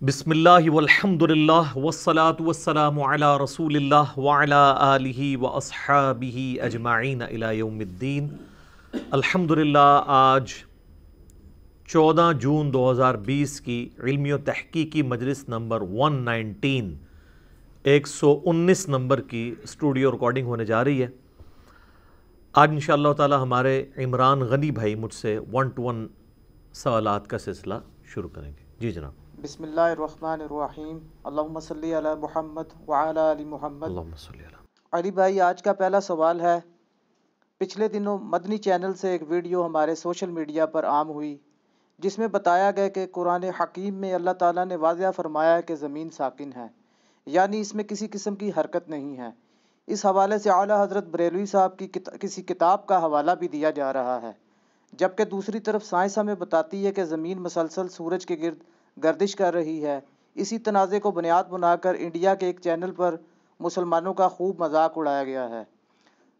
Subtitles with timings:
[0.00, 7.78] بسم اللہ والحمد للہ والصلاة والسلام علی رسول اللہ وعلی آلہ واصحابہ اجمعین الى یوم
[7.78, 8.28] الدین
[9.10, 10.52] الحمد للہ آج
[11.88, 16.94] چودہ جون دو ہزار بیس کی علمی و تحقیقی مجلس نمبر ون نائنٹین
[17.84, 21.08] ایک سو انیس نمبر کی اسٹوڈیو ریکارڈنگ ہونے جا رہی ہے
[22.54, 26.06] آج ان شاء اللہ تعالی ہمارے عمران غنی بھائی مجھ سے ون ٹو ون
[26.74, 27.74] سوالات کا سلسلہ
[28.14, 33.44] شروع کریں گے جی جناب بسم اللہ الرحمن الرحیم۔ اللہم صلی علی محمد وعلی علی
[33.44, 34.56] محمد۔ اللہم صلی اللہ
[34.92, 36.60] علی بھائی آج کا پہلا سوال ہے۔
[37.58, 41.36] پچھلے دنوں مدنی چینل سے ایک ویڈیو ہمارے سوشل میڈیا پر عام ہوئی
[41.98, 45.74] جس میں بتایا گیا کہ قرآن حکیم میں اللہ تعالیٰ نے واضح فرمایا ہے کہ
[45.74, 46.66] زمین ساکن ہے
[47.26, 49.30] یعنی اس میں کسی قسم کی حرکت نہیں ہے۔
[49.86, 51.88] اس حوالے سے اعلیٰ حضرت بریلوی صاحب کی
[52.20, 54.32] کسی کتاب کا حوالہ بھی دیا جا رہا ہے
[54.92, 58.58] جبکہ دوسری طرف سائنس ہمیں بتاتی ہے کہ زمین مسلسل سورج کے گرد
[58.96, 60.00] گردش کر رہی ہے۔
[60.34, 63.14] اسی تنازع کو بنیاد بنا کر انڈیا کے ایک چینل پر
[63.60, 65.62] مسلمانوں کا خوب مذاق اڑایا گیا ہے۔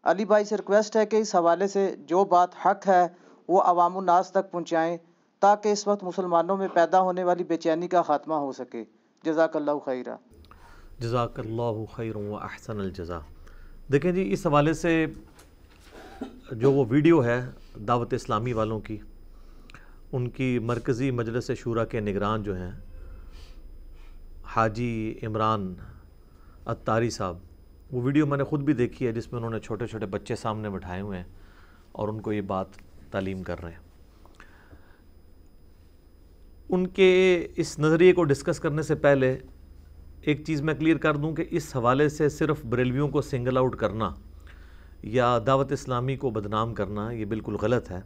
[0.03, 3.07] علی بھائی سے ریکویسٹ ہے کہ اس حوالے سے جو بات حق ہے،
[3.47, 4.97] وہ عوام الناس تک پہنچائیں
[5.39, 8.83] تاکہ اس وقت مسلمانوں میں پیدا ہونے والی بے چینی کا خاتمہ ہو سکے۔
[9.23, 10.15] جزاک اللہ خیرہ
[10.99, 13.19] جزاک اللہ خیر و احسن الجزا
[13.91, 15.05] دیکھیں جی اس حوالے سے
[16.51, 17.39] جو وہ ویڈیو ہے
[17.87, 18.97] دعوت اسلامی والوں کی
[20.11, 22.71] ان کی مرکزی مجلس شورا کے نگران جو ہیں،
[24.43, 25.73] حاجی عمران
[26.65, 27.37] اتاری صاحب،
[27.91, 30.35] وہ ویڈیو میں نے خود بھی دیکھی ہے جس میں انہوں نے چھوٹے چھوٹے بچے
[30.35, 31.25] سامنے بٹھائے ہوئے ہیں
[31.91, 32.65] اور ان کو یہ بات
[33.11, 33.79] تعلیم کر رہے ہیں۔
[36.69, 39.37] ان کے اس نظریے کو ڈسکس کرنے سے پہلے
[40.21, 43.75] ایک چیز میں کلیئر کر دوں کہ اس حوالے سے صرف بریلویوں کو سنگل آؤٹ
[43.75, 44.09] کرنا
[45.03, 48.01] یا دعوت اسلامی کو بدنام کرنا یہ بالکل غلط ہے۔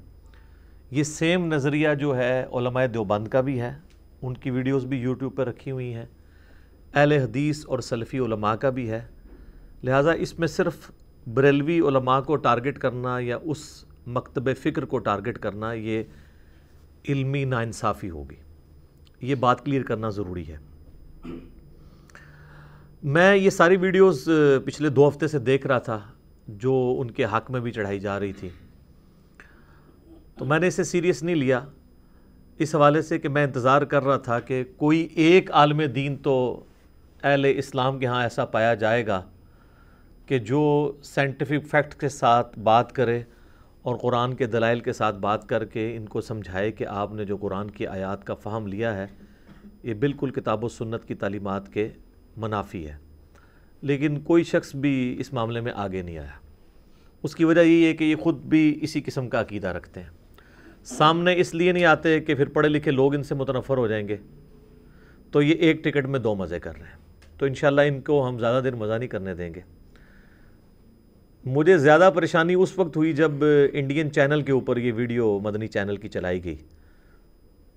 [0.91, 3.73] یہ سیم نظریہ جو ہے علماء دیوبند کا بھی ہے،
[4.21, 6.05] ان کی ویڈیوز بھی یوٹیوب پہ رکھی ہوئی ہیں،
[6.93, 9.01] اہل حدیث اور سلفی علماء کا بھی ہے۔
[9.83, 10.91] لہٰذا اس میں صرف
[11.33, 16.03] بریلوی علماء کو ٹارگٹ کرنا یا اس مکتب فکر کو ٹارگٹ کرنا، یہ
[17.09, 18.35] علمی ناانصافی ہوگی۔
[19.21, 20.57] یہ بات کلیئر کرنا ضروری ہے۔
[23.03, 24.29] میں یہ ساری ویڈیوز
[24.65, 25.99] پچھلے دو ہفتے سے دیکھ رہا تھا،
[26.47, 28.49] جو ان کے حق میں بھی چڑھائی جا رہی تھی۔
[30.37, 31.61] تو میں نے اسے سیریس نہیں لیا۔
[32.57, 36.63] اس حوالے سے کہ میں انتظار کر رہا تھا کہ کوئی ایک عالم دین تو
[37.23, 39.21] اہل اسلام کے ہاں ایسا پایا جائے گا
[40.25, 43.23] کہ جو سائنٹیفک فیکٹ کے ساتھ بات کرے
[43.81, 47.25] اور قرآن کے دلائل کے ساتھ بات کر کے ان کو سمجھائے کہ آپ نے
[47.25, 49.07] جو قرآن کی آیات کا فہم لیا ہے،
[49.83, 51.89] یہ بالکل کتاب و سنت کی تعلیمات کے
[52.37, 52.97] منافی ہے۔
[53.81, 56.39] لیکن کوئی شخص بھی اس معاملے میں آگے نہیں آیا۔
[57.23, 60.09] اس کی وجہ یہ ہے کہ یہ خود بھی اسی قسم کا عقیدہ رکھتے ہیں۔
[60.85, 64.07] سامنے اس لیے نہیں آتے کہ پھر پڑھے لکھے لوگ ان سے متنفر ہو جائیں
[64.07, 64.17] گے۔
[65.31, 66.97] تو یہ ایک ٹکٹ میں دو مزے کر رہے ہیں۔
[67.37, 69.61] تو انشاءاللہ ان کو ہم زیادہ دیر مزہ نہیں کرنے دیں گے۔
[71.45, 73.31] مجھے زیادہ پریشانی اس وقت ہوئی جب
[73.73, 76.55] انڈین چینل کے اوپر یہ ویڈیو مدنی چینل کی چلائی گئی۔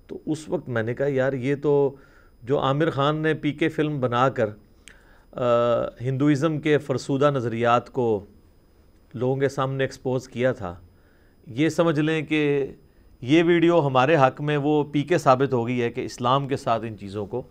[0.07, 1.95] تو اس وقت میں نے کہا، یار، یہ تو
[2.43, 4.49] جو عامر خان نے پی کے فلم بنا کر
[6.01, 8.25] ہندوازم کے فرسودہ نظریات کو
[9.13, 10.75] لوگوں کے سامنے ایکسپوز کیا تھا،
[11.47, 12.71] یہ سمجھ لیں کہ
[13.21, 16.57] یہ ویڈیو ہمارے حق میں وہ پی کے ثابت ہو گئی ہے کہ اسلام کے
[16.57, 17.43] ساتھ ان چیزوں کو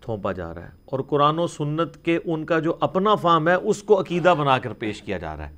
[0.00, 3.54] تھونپا جا رہا ہے اور قرآن و سنت کے ان کا جو اپنا فام ہے،
[3.54, 5.54] اس کو عقیدہ بنا کر پیش کیا جا رہا ہے۔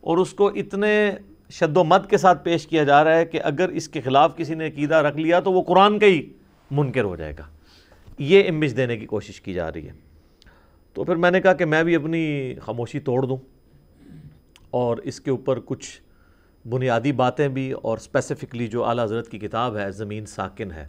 [0.00, 1.12] اور اس کو اتنے
[1.50, 4.36] شد و مت کے ساتھ پیش کیا جا رہا ہے کہ اگر اس کے خلاف
[4.36, 6.32] کسی نے عقیدہ رکھ لیا تو وہ قرآن کا ہی
[6.70, 7.44] منکر ہو جائے گا۔
[8.18, 9.92] یہ امیج دینے کی کوشش کی جا رہی ہے۔
[10.92, 13.36] تو پھر میں نے کہا کہ میں بھی اپنی خاموشی توڑ دوں
[14.70, 16.00] اور اس کے اوپر کچھ
[16.68, 20.88] بنیادی باتیں بھی اور اسپیسیفکلی جو اعلیٰ حضرت کی کتاب ہے، زمین ساکن ہے۔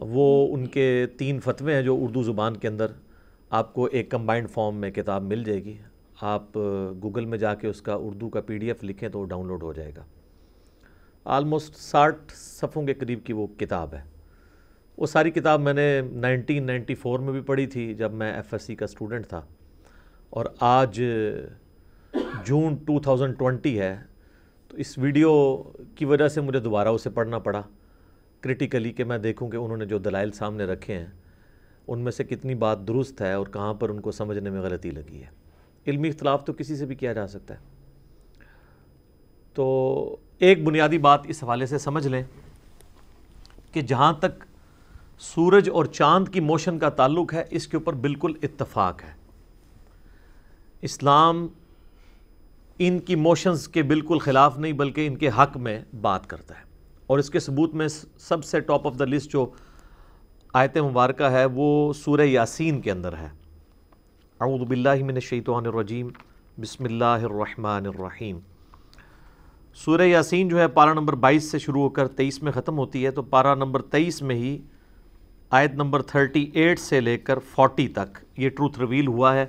[0.00, 2.86] وہ ان کے تین فتوے ہیں جو اردو زبان کے اندر
[3.50, 5.76] آپ کو ایک کمبائنڈ فارم میں کتاب مل جائے گی۔
[6.20, 6.56] آپ
[7.02, 9.46] گوگل میں جا کے اس کا اردو کا پی ڈی ایف لکھیں تو وہ ڈاؤن
[9.46, 10.04] لوڈ ہو جائے گا۔
[11.24, 14.02] آلموسٹ ساٹھ صفوں کے قریب کی وہ کتاب ہے۔
[14.96, 18.54] وہ ساری کتاب میں نے نائنٹین نائنٹی فور میں بھی پڑھی تھی جب میں ایف
[18.54, 19.42] ایس سی کا اسٹوڈنٹ تھا۔
[20.30, 21.02] اور آج
[22.44, 23.96] جون ٹو تھاؤزنڈ ٹونٹی ہے۔
[24.78, 25.62] اس ویڈیو
[25.94, 27.62] کی وجہ سے مجھے دوبارہ اسے پڑھنا پڑا۔
[28.40, 31.06] کرٹیکلی کہ میں دیکھوں کہ انہوں نے جو دلائل سامنے رکھے ہیں،
[31.88, 34.90] ان میں سے کتنی بات درست ہے اور کہاں پر ان کو سمجھنے میں غلطی
[34.90, 35.28] لگی ہے۔
[35.86, 37.58] علمی اختلاف تو کسی سے بھی کیا جا سکتا ہے۔
[39.54, 42.22] تو ایک بنیادی بات اس حوالے سے سمجھ لیں
[43.72, 44.44] کہ جہاں تک
[45.18, 49.12] سورج اور چاند کی موشن کا تعلق ہے، اس کے اوپر بالکل اتفاق ہے۔
[50.82, 51.48] اسلام
[52.78, 56.62] ان کی موشنز کے بالکل خلاف نہیں، بلکہ ان کے حق میں بات کرتا ہے۔
[57.06, 57.88] اور اس کے ثبوت میں
[58.18, 59.50] سب سے ٹاپ آف دا لسٹ جو
[60.52, 63.28] آیت مبارکہ ہے، وہ سورہ یاسین کے اندر ہے۔
[64.40, 66.08] اعوذ باللہ من الشیطان الرجیم۔
[66.60, 68.38] بسم اللہ الرحمن الرحیم۔
[69.74, 73.06] سورہ یاسین جو ہے، پارہ نمبر بائیس سے شروع ہو کر تیئیس میں ختم ہوتی
[73.06, 74.58] ہے، تو پارہ نمبر تیئیس میں ہی
[75.50, 79.46] آیت نمبر تھرٹی ایٹ سے لے کر فورٹی تک یہ ٹروتھ ریویل ہوا ہے۔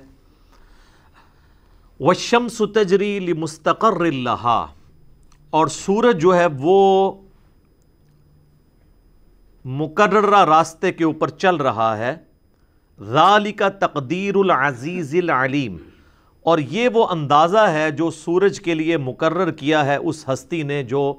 [2.00, 4.66] وشمس تجری لمستقر اللہ
[5.50, 7.12] اور سورج جو ہے وہ
[9.64, 12.16] مقررہ راستے کے اوپر چل رہا ہے۔
[13.02, 15.76] ذالک تقدیر العزیز العلیم۔
[16.42, 20.82] اور یہ وہ اندازہ ہے جو سورج کے لیے مقرر کیا ہے اس ہستی نے
[20.82, 21.14] جو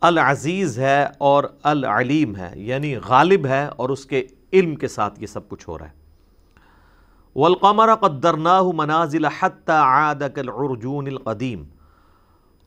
[0.00, 5.26] العزیز ہے اور العلیم ہے یعنی غالب ہے اور اس کے علم کے ساتھ یہ
[5.26, 5.99] سب کچھ ہو رہا ہے۔
[7.36, 11.64] والقمر قدرناہ منازل حتی عاد کالعرجون القدیم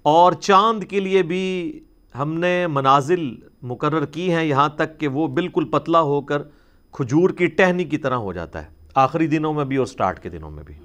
[0.01, 1.79] اور چاند کے لیے بھی
[2.19, 6.41] ہم نے منازل مقرر کی ہیں، یہاں تک کہ وہ بالکل پتلا ہو کر
[6.91, 10.29] کھجور کی ٹہنی کی طرح ہو جاتا ہے۔ آخری دنوں میں بھی اور سٹارٹ کے
[10.29, 10.75] دنوں میں بھی۔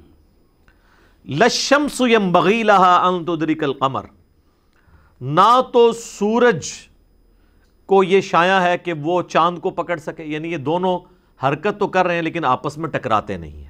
[1.34, 4.04] لشمس ينبغي لها ان تدرك القمر۔
[5.20, 6.70] نہ تو سورج
[7.86, 10.98] کو یہ شایع ہے کہ وہ چاند کو پکڑ سکے یعنی یہ دونوں
[11.42, 13.67] حرکت تو کر رہے ہیں لیکن آپس میں ٹکراتے نہیں ہیں۔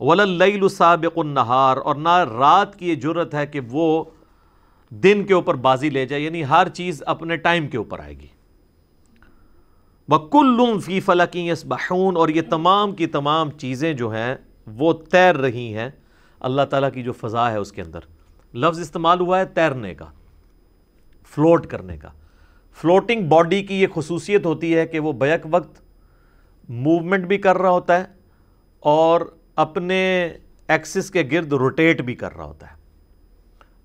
[0.00, 4.04] وَلَلَّيْلُ سَابِقُ النَّهَارِ اور نہ رات کی یہ جرت ہے کہ وہ
[4.90, 8.26] دن کے اوپر بازی لے جائے یعنی ہر چیز اپنے ٹائم کے اوپر آئے گی۔
[10.08, 14.36] وَكُلُّمْ فِي فَلَكِنْ يَسْبَحُونَ اور یہ تمام کی تمام چیزیں جو ہیں
[14.66, 15.90] وہ تیر رہی ہیں۔
[16.40, 18.00] اللہ تعالیٰ کی جو فضا ہے اس کے اندر۔
[18.54, 20.06] لفظ استعمال ہوا ہے تیرنے کا،
[21.28, 22.08] فلوٹ کرنے کا۔
[22.72, 25.80] فلوٹنگ باڈی کی یہ خصوصیت ہوتی ہے کہ وہ بیک وقت
[26.68, 28.04] موومنٹ بھی کر رہا ہوتا ہے
[28.80, 29.20] اور
[29.56, 30.30] اپنے
[30.68, 32.76] ایکسس کے گرد روٹیٹ بھی کر رہا ہوتا ہے۔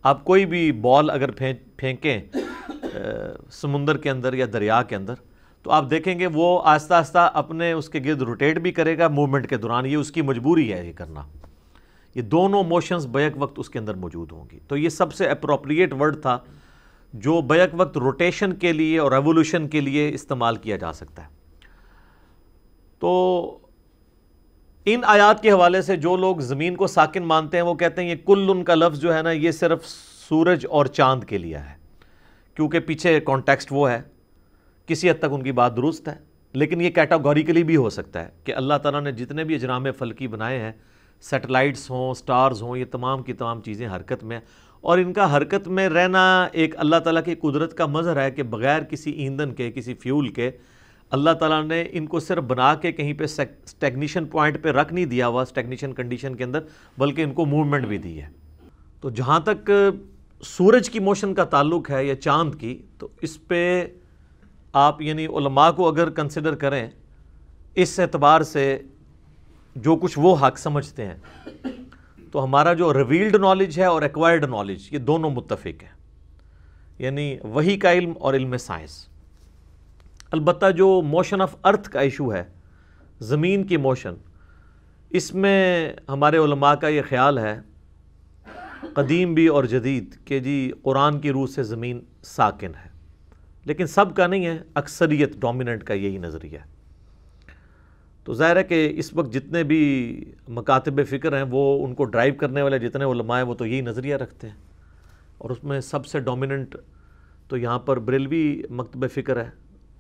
[0.04, 1.32] آپ کوئی بھی بال اگر
[1.78, 2.22] پھینکیں
[3.52, 5.14] سمندر کے اندر یا دریا کے اندر،
[5.64, 9.08] تو آپ دیکھیں گے وہ آہستہ آہستہ اپنے اس کے گرد روٹیٹ بھی کرے گا
[9.08, 11.22] موومنٹ کے دوران۔ یہ اس کی مجبوری ہے یہ کرنا۔
[12.16, 15.26] یہ دونوں موشنز بیک وقت اس کے اندر موجود ہوں گی۔ تو یہ سب سے
[15.26, 16.40] اپروپریٹ ورڈ تھا
[17.14, 21.28] جو بیک وقت روٹیشن کے لیے اور ریولوشن کے لیے استعمال کیا جا سکتا ہے۔
[23.00, 23.60] تو
[24.86, 28.10] ان آیات کے حوالے سے جو لوگ زمین کو ساکن مانتے ہیں، وہ کہتے ہیں
[28.10, 31.58] یہ کل ان کا لفظ جو ہے نا، یہ صرف سورج اور چاند کے لیے
[31.58, 31.74] ہے۔
[32.58, 34.02] کیونکہ پیچھے کانٹیکسٹ وہ ہے،
[34.90, 36.16] کسی حد تک ان کی بات درست ہے،
[36.54, 40.28] لیکن یہ کیٹاگوریکلی بھی ہو سکتا ہے کہ اللہ تعالیٰ نے جتنے بھی اجرام فلکی
[40.28, 40.72] بنائے ہیں
[41.24, 44.40] سیٹلائٹس ہوں سٹارز ہوں، یہ تمام کی تمام چیزیں حرکت میں
[44.84, 48.44] اور ان کا حرکت میں رہنا ایک اللہ تعالیٰ کی قدرت کا مظہر ہے کہ
[48.44, 50.52] بغیر کسی ایندھن کے، کسی فیول کے
[51.12, 55.06] اللہ تعالیٰ نے ان کو صرف بنا کے کہیں پہ اسٹیگنیشن پوائنٹ پہ رکھ نہیں
[55.06, 56.60] دیا ہوا اسٹیگنیشن کنڈیشن کے اندر،
[56.98, 58.28] بلکہ ان کو موومنٹ بھی دی ہے۔
[59.02, 59.72] تو جہاں تک
[60.44, 63.88] سورج کی موشن کا تعلق ہے یا چاند کی، تو اس پہ
[64.74, 66.90] آپ یعنی علماء کو اگر کنسیڈر کریں،
[67.76, 68.78] اس اعتبار سے
[69.76, 71.48] جو کچھ وہ حق سمجھتے ہیں،
[72.32, 76.00] تو ہمارا جو ریویلڈ نالج ہے اور ایکوائرڈ نالج یہ دونوں متفق ہیں۔
[77.00, 79.09] یعنی وہی کا علم اور علم سائنس
[80.32, 82.44] البتہ جو موشن آف ارتھ کا ایشو ہے،
[83.20, 84.14] زمین کی موشن،
[85.10, 87.60] اس میں ہمارے علماء کا یہ خیال ہے،
[88.94, 92.90] قدیم بھی اور جدید، کہ جی قرآن کی روح سے زمین ساکن ہے۔
[93.66, 96.80] لیکن سب کا نہیں ہے، اکثریت ڈومیننٹ کا یہی نظریہ۔ ہے
[98.24, 102.34] تو ظاہر ہے کہ اس وقت جتنے بھی مکاتب فکر ہیں، وہ ان کو ڈرائیو
[102.34, 104.56] کرنے والے جتنے علماء ہیں، وہ تو یہی نظریہ رکھتے ہیں۔
[105.38, 106.76] اور اس میں سب سے ڈومیننٹ
[107.48, 109.50] تو یہاں پر بریلوی مکتب فکر ہے۔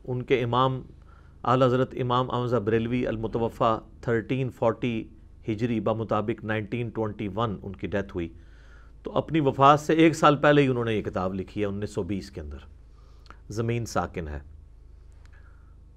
[0.03, 0.81] ان کے امام،
[1.43, 5.03] اعلی حضرت امام احمزہ بریلوی المتوفہ تھرٹین فورٹی
[5.49, 8.29] ہجری بمطابق نائنٹین ٹونٹی ون ان کی ڈیتھ ہوئی۔
[9.03, 11.89] تو اپنی وفات سے ایک سال پہلے ہی انہوں نے یہ کتاب لکھی ہے، انیس
[11.89, 12.57] سو بیس کے اندر۔
[13.49, 14.39] زمین ساکن ہے۔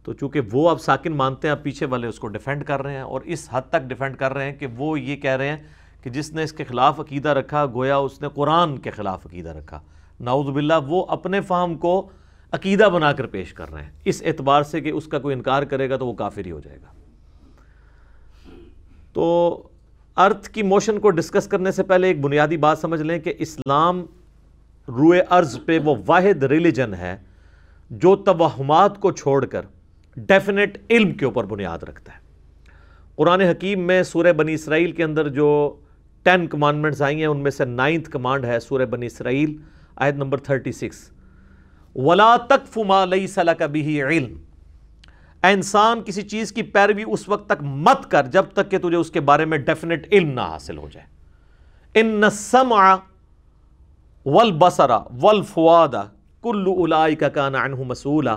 [0.05, 2.95] تو چونکہ وہ اب ساکن مانتے ہیں، اب پیچھے والے اس کو ڈیفینڈ کر رہے
[2.95, 5.57] ہیں اور اس حد تک ڈیفینڈ کر رہے ہیں کہ وہ یہ کہہ رہے ہیں
[6.03, 9.49] کہ جس نے اس کے خلاف عقیدہ رکھا، گویا اس نے قرآن کے خلاف عقیدہ
[9.49, 9.81] رکھا۔
[10.21, 12.11] نعوذ باللہ، وہ اپنے فہم کو
[12.53, 15.63] عقیدہ بنا کر پیش کر رہے ہیں۔ اس اعتبار سے کہ اس کا کوئی انکار
[15.63, 16.87] کرے گا تو وہ کافر ہی ہو جائے گا۔
[19.13, 19.63] تو
[20.17, 24.07] ارتھ کی موشن کو ڈسکس کرنے سے پہلے ایک بنیادی بات سمجھ لیں کہ اسلام
[24.89, 27.17] روئے ارض پہ وہ واحد ریلیجن ہے
[27.91, 29.63] جو توہمات کو چھوڑ کر
[30.17, 32.19] ڈیفینیٹ علم کے اوپر بنیاد رکھتا ہے۔
[33.17, 35.77] قرآن حکیم میں سورہ بنی اسرائیل کے اندر جو
[36.23, 39.57] ٹین کمانڈمنٹس آئی ہیں، ان میں سے نائنتھ کمانڈ ہے سورہ بنی اسرائیل،
[39.97, 41.12] آیت نمبر تھرٹی سکس۔
[41.97, 44.35] ولا تک فما لئی صلاح کا بھی علم
[45.43, 49.11] انسان، کسی چیز کی پیروی اس وقت تک مت کر جب تک کہ تجھے اس
[49.11, 51.07] کے بارے میں ڈیفینیٹ علم نہ حاصل ہو جائے۔
[51.95, 52.95] ان سمع
[54.27, 54.91] والبصر
[55.23, 55.95] والفواد
[56.45, 58.37] کل الائی کا کانا عنہ مسئولہ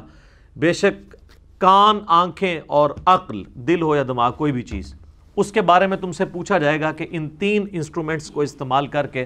[0.56, 1.16] بے شک
[1.60, 4.94] کان، آنکھیں اور عقل، دل ہو یا دماغ، کوئی بھی چیز،
[5.38, 8.88] اس کے بارے میں تم سے پوچھا جائے گا کہ ان تین انسٹرومنٹس کو استعمال
[8.88, 9.26] کر کے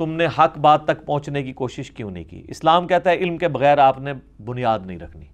[0.00, 3.38] تم نے حق بات تک پہنچنے کی کوشش کیوں نہیں کی؟ اسلام کہتا ہے علم
[3.38, 4.12] کے بغیر آپ نے
[4.44, 5.24] بنیاد نہیں رکھنی۔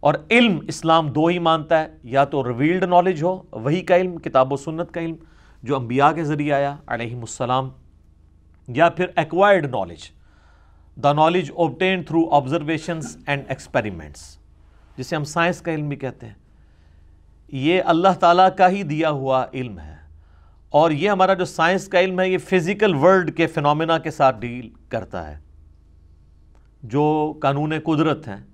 [0.00, 4.18] اور علم اسلام دو ہی مانتا ہے، یا تو ریویلڈ نالج ہو، وہی کا علم،
[4.18, 5.14] کتاب و سنت کا علم،
[5.62, 7.70] جو انبیاء کے ذریعے آیا علیہ السلام،
[8.68, 10.10] یا پھر acquired knowledge
[10.96, 14.38] the knowledge obtain through observations and experiments
[14.96, 16.34] جسے ہم سائنس کا علم بھی کہتے ہیں۔
[17.48, 19.91] یہ اللہ تعالیٰ کا ہی دیا ہوا علم ہے۔
[20.72, 24.40] اور یہ ہمارا جو سائنس کا علم ہے، یہ فزیکل ورلڈ کے فنومینا کے ساتھ
[24.40, 25.38] ڈیل کرتا ہے۔
[26.82, 28.46] جو قانون قدرت ہیں،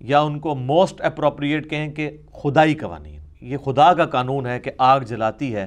[0.00, 4.70] یا ان کو موسٹ اپروپریٹ کہیں کہ خدائی قوانین۔ یہ خدا کا قانون ہے کہ
[4.78, 5.66] آگ جلاتی ہے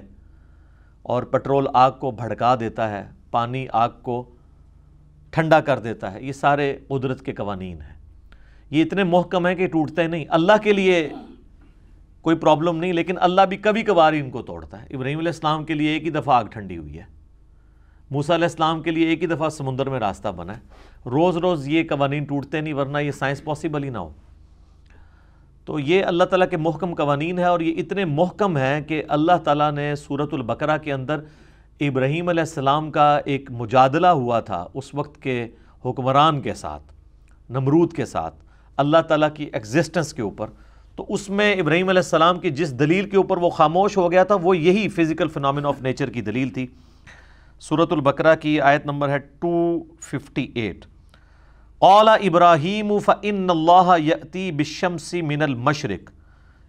[1.01, 4.35] اور پٹرول آگ کو بھڑکا دیتا ہے، پانی آگ کو
[5.29, 7.95] ٹھنڈا کر دیتا ہے۔ یہ سارے قدرت کے قوانین ہیں۔
[8.69, 11.09] یہ اتنے محکم ہیں کہ ٹوٹتے نہیں۔ اللہ کے لیے
[12.21, 15.65] کوئی پرابلم نہیں، لیکن اللہ بھی کبھی کبھار ان کو توڑتا ہے۔ ابراہیم علیہ السلام
[15.65, 17.03] کے لیے ایک ہی دفعہ آگ ٹھنڈی ہوئی ہے۔
[18.11, 20.61] موسیٰ علیہ السلام کے لیے ایک ہی دفعہ سمندر میں راستہ بنا ہے۔
[21.05, 24.09] روز روز یہ قوانین ٹوٹتے نہیں، ورنہ یہ سائنس پاسبل ہی نہ ہو۔
[25.65, 29.37] تو یہ اللہ تعالیٰ کے محکم قوانین ہے اور یہ اتنے محکم ہیں کہ اللہ
[29.43, 31.19] تعالیٰ نے صورت البقرہ کے اندر
[31.79, 35.47] ابراہیم علیہ السلام کا ایک مجادلہ ہوا تھا اس وقت کے
[35.85, 36.83] حکمران کے ساتھ،
[37.49, 38.35] نمرود کے ساتھ،
[38.77, 40.47] اللہ تعالیٰ کی ایگزسٹنس کے اوپر۔
[40.99, 44.23] تو اس میں ابراہیم علیہ السلام کی جس دلیل کے اوپر وہ خاموش ہو گیا
[44.23, 46.67] تھا، وہ یہی فزیکل فنامن آف نیچر کی دلیل تھی۔
[47.59, 50.87] صورت البقرہ کی آیت نمبر ہے 258
[51.79, 56.11] قال ابراہیم فإن اللہ یأتی بالشمس من المشرق۔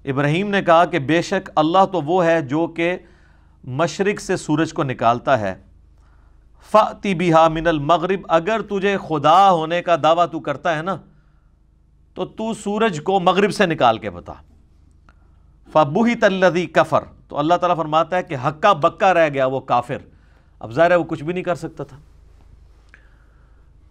[0.05, 2.97] ابراہیم نے کہا کہ بے شک اللہ تو وہ ہے جو کہ
[3.65, 5.55] مشرق سے سورج کو نکالتا ہے۔
[6.71, 10.97] فَأْتِ بِهَا مِنَ الْمَغْرِبِ۔ اگر تجھے خدا ہونے کا دعویٰ تو کرتا ہے نا۔
[12.21, 14.33] تو تو سورج کو مغرب سے نکال کے بتا۔
[15.73, 19.97] فَبُهِتَ الَّذِي کفر۔ تو اللہ تعالیٰ فرماتا ہے کہ حقہ بکا رہ گیا وہ کافر۔
[20.59, 21.97] اب ظاہر ہے وہ کچھ بھی نہیں کر سکتا تھا۔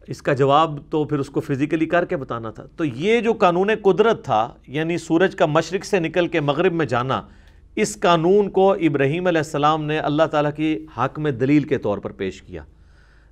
[0.07, 3.33] اس کا جواب تو پھر اس کو فزیکلی کر کے بتانا تھا۔ تو یہ جو
[3.33, 7.21] قانون قدرت تھا یعنی سورج کا مشرق سے نکل کے مغرب میں جانا،
[7.75, 11.97] اس قانون کو ابراہیم علیہ السلام نے اللہ تعالیٰ کی حق میں دلیل کے طور
[11.97, 12.63] پر پیش کیا۔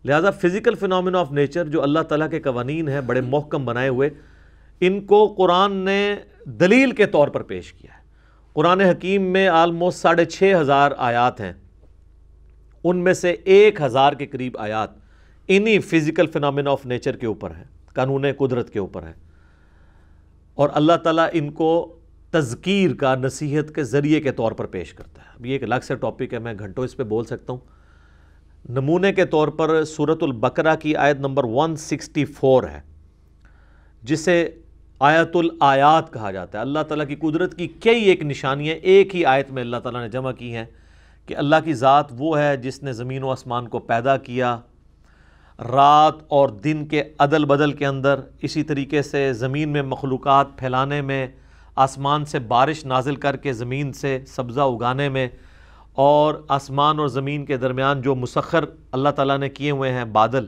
[0.05, 4.09] لہٰذا فزیکل فنومن آف نیچر جو اللہ تعالیٰ کے قوانین ہیں، بڑے محکم بنائے ہوئے
[4.79, 6.15] ان کو قرآن نے
[6.45, 8.03] دلیل کے طور پر پیش کیا ہے۔
[8.53, 11.53] قرآن حکیم میں آلموسٹ ساڑھے چھ ہزار آیات ہیں۔
[12.83, 14.89] ان میں سے ایک ہزار کے قریب آیات
[15.47, 19.13] انہی فزیکل فنامنا آف نیچر کے اوپر ہے قانون قدرت کے اوپر ہے
[20.53, 21.99] اور اللہ تعالیٰ ان کو
[22.31, 25.75] تذکیر کا، نصیحت کے ذریعے کے طور پر پیش کرتا ہے۔ اب یہ ایک الگ
[25.83, 27.59] سے ٹاپک ہے، میں گھنٹوں اس پہ بول سکتا ہوں۔
[28.69, 32.81] نمونے کے طور پر صورت البقرہ کی آیت نمبر 164 ہے،
[34.03, 34.49] جسے
[34.99, 39.25] آیت الآیات کہا جاتا ہے۔ اللہ تعالیٰ کی قدرت کی کئی ایک نشانیاں ایک ہی
[39.25, 40.65] آیت میں اللہ تعالیٰ نے جمع کی ہیں
[41.25, 44.59] کہ اللہ کی ذات وہ ہے جس نے زمین و آسمان کو پیدا کیا،
[45.59, 51.01] رات اور دن کے عدل بدل کے اندر اسی طریقے سے زمین میں مخلوقات پھیلانے
[51.01, 51.27] میں،
[51.75, 55.27] آسمان سے بارش نازل کر کے زمین سے سبزہ اگانے میں
[55.93, 60.45] اور آسمان اور زمین کے درمیان جو مسخر اللہ تعالیٰ نے کیے ہوئے ہیں بادل،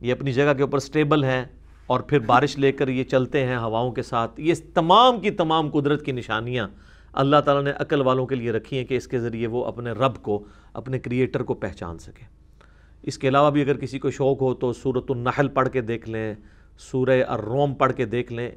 [0.00, 1.44] یہ اپنی جگہ کے اوپر سٹیبل ہیں۔
[1.88, 5.70] اور پھر بارش لے کر یہ چلتے ہیں ہواؤں کے ساتھ۔ یہ تمام کی تمام
[5.70, 6.68] قدرت کی نشانیاں
[7.12, 9.90] اللہ تعالیٰ نے عقل والوں کے لیے رکھی ہیں کہ اس کے ذریعے وہ اپنے
[9.90, 12.24] رب کو، اپنے کریٹر کو پہچان سکے
[13.02, 16.08] اس کے علاوہ بھی اگر کسی کو شوق ہو تو صورت النحل پڑھ کے دیکھ
[16.08, 16.34] لیں،
[16.78, 18.50] سورہ الروم پڑھ کے دیکھ لیں۔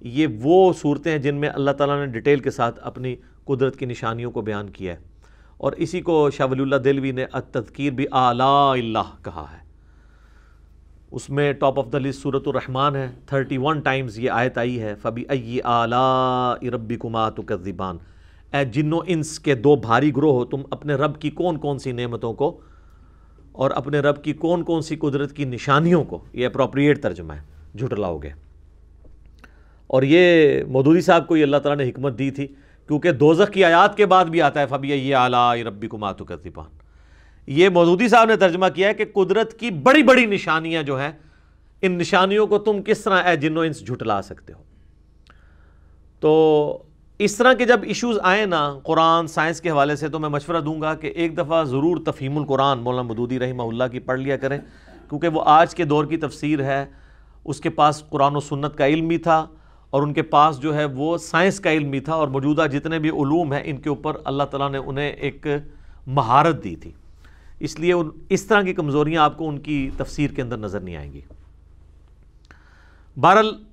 [0.00, 3.86] یہ وہ صورتیں ہیں جن میں اللہ تعالیٰ نے ڈیٹیل کے ساتھ اپنی قدرت کی
[3.86, 4.98] نشانیوں کو بیان کیا ہے۔
[5.56, 9.65] اور اسی کو شاہ ولی اللہ دلوی نے التذکیر بھی اعلیٰ اللہ کہا ہے۔
[11.16, 14.80] اس میں ٹاپ آف دا لسٹ صورت الرحمن ہے تھرٹی ون ٹائمز یہ آیت آئی
[14.80, 17.98] ہے فبی ائی اعلیٰ ربی کمات کذبان
[18.52, 21.78] اے جن و انس کے دو بھاری گروہ ہو، تم اپنے رب کی کون کون
[21.78, 22.60] سی نعمتوں کو
[23.52, 27.78] اور اپنے رب کی کون کون سی قدرت کی نشانیوں کو، یہ اپروپریٹ ترجمہ ہے
[27.78, 28.30] جھٹلاؤ گے۔
[29.86, 32.46] اور یہ مودودی صاحب کو یہ اللہ تعالیٰ نے حکمت دی تھی،
[32.88, 36.24] کیونکہ دوزخ کی آیات کے بعد بھی آتا ہے فبی یہ اعلیٰ ربی کو ماتو
[37.46, 41.12] یہ مودودی صاحب نے ترجمہ کیا ہے کہ قدرت کی بڑی بڑی نشانیاں جو ہیں،
[41.82, 44.62] ان نشانیوں کو تم کس طرح اے جنو انس جھٹلا سکتے ہو؟
[46.20, 46.82] تو
[47.18, 50.60] اس طرح کے جب ایشوز آئیں نا، قرآن سائنس کے حوالے سے تو میں مشورہ
[50.60, 54.36] دوں گا کہ ایک دفعہ ضرور تفہیم القرآن مولانا مدودی رحمہ اللہ کی پڑھ لیا
[54.36, 54.58] کریں،
[55.08, 56.86] کیونکہ وہ آج کے دور کی تفسیر ہے۔
[57.44, 59.46] اس کے پاس قرآن و سنت کا علم بھی تھا
[59.90, 62.98] اور ان کے پاس جو ہے وہ سائنس کا علم بھی تھا اور موجودہ جتنے
[62.98, 65.46] بھی علوم ہیں، ان کے اوپر اللہ تعالیٰ نے انہیں ایک
[66.06, 66.92] مہارت دی تھی۔
[67.60, 67.92] اس لیے
[68.28, 71.20] اس طرح کی کمزوریاں آپ کو ان کی تفسیر کے اندر نظر نہیں آئیں گی۔
[73.16, 73.64] بہرحال،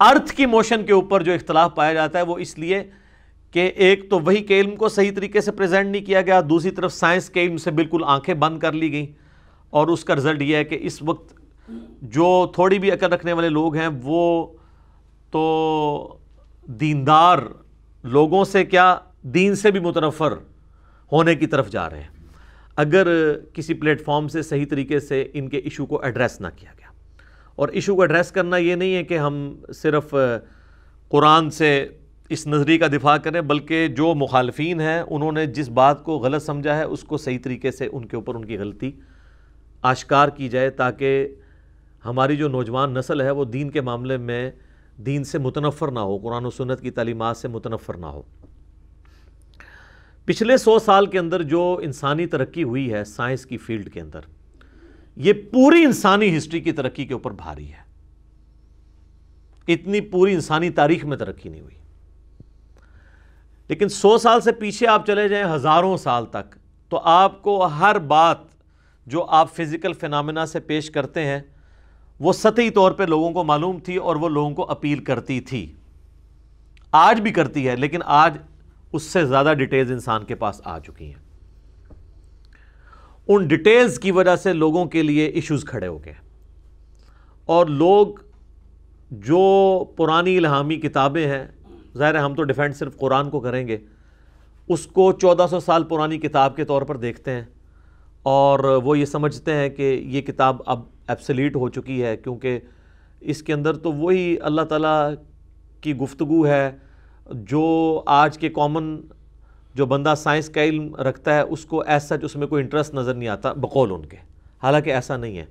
[0.00, 2.90] ارتھ کی موشن کے اوپر جو اختلاف پایا جاتا ہے، وہ اس لیے
[3.50, 6.70] کہ ایک تو وہی کے علم کو صحیح طریقے سے پریزنٹ نہیں کیا گیا، دوسری
[6.70, 9.06] طرف سائنس کے علم سے بالکل آنکھیں بند کر لی گئیں۔
[9.70, 11.34] اور اس کا رزلٹ یہ ہے کہ اس وقت
[12.02, 14.46] جو تھوڑی بھی عقل رکھنے والے لوگ ہیں، وہ
[15.30, 16.18] تو
[16.66, 17.38] دیندار
[18.02, 20.32] لوگوں سے کیا، دین سے بھی متنفر
[21.12, 22.17] ہونے کی طرف جا رہے ہیں۔
[22.78, 23.08] اگر
[23.52, 26.86] کسی پلیٹ فارم سے صحیح طریقے سے ان کے ایشو کو ایڈریس نہ کیا گیا۔
[27.56, 30.14] اور ایشو کو ایڈریس کرنا یہ نہیں ہے کہ ہم صرف
[31.08, 31.88] قرآن سے
[32.28, 36.42] اس نظریے کا دفاع کریں، بلکہ جو مخالفین ہیں، انہوں نے جس بات کو غلط
[36.42, 38.92] سمجھا ہے، اس کو صحیح طریقے سے ان کے اوپر ان کی غلطی
[39.82, 41.28] آشکار کی جائے تاکہ
[42.04, 44.50] ہماری جو نوجوان نسل ہے، وہ دین کے معاملے میں
[44.96, 48.22] دین سے متنفر نہ ہو، قرآن و سنت کی تعلیمات سے متنفر نہ ہو۔
[50.28, 54.20] پچھلے سو سال کے اندر جو انسانی ترقی ہوئی ہے، سائنس کی فیلڈ کے اندر،
[55.16, 57.82] یہ پوری انسانی ہسٹری کی ترقی کے اوپر بھاری ہے۔
[59.72, 61.74] اتنی پوری انسانی تاریخ میں ترقی نہیں ہوئی۔
[63.68, 66.56] لیکن سو سال سے پیچھے آپ چلے جائیں ہزاروں سال تک،
[66.88, 68.38] تو آپ کو ہر بات
[69.06, 71.40] جو آپ فزیکل فنامنا سے پیش کرتے ہیں،
[72.20, 75.72] وہ سطحی طور پہ لوگوں کو معلوم تھی اور وہ لوگوں کو اپیل کرتی تھی۔
[76.92, 78.36] آج بھی کرتی ہے، لیکن آج
[78.92, 81.28] اس سے زیادہ ڈیٹیلز انسان کے پاس آ چکی ہیں۔
[83.28, 86.14] ان ڈیٹیلز کی وجہ سے لوگوں کے لیے ایشوز کھڑے ہو گئے
[87.44, 88.06] اور لوگ
[89.10, 91.46] جو پرانی الہامی کتابیں ہیں،
[91.96, 93.76] ظاہر ہے ہم تو ڈیفینڈ صرف قرآن کو کریں گے،
[94.68, 97.42] اس کو چودہ سو سال پرانی کتاب کے طور پر دیکھتے ہیں۔
[98.22, 102.58] اور وہ یہ سمجھتے ہیں کہ یہ کتاب اب ایپسلیٹ ہو چکی ہے، کیونکہ
[103.20, 105.12] اس کے اندر تو وہی اللہ تعالیٰ
[105.80, 106.76] کی گفتگو ہے۔
[107.30, 109.00] جو آج کے کامن
[109.74, 112.94] جو بندہ سائنس کا علم رکھتا ہے، اس کو ایسا سچ اس میں کوئی انٹرسٹ
[112.94, 114.16] نظر نہیں آتا، بقول ان کے۔
[114.62, 115.44] حالانکہ ایسا نہیں ہے۔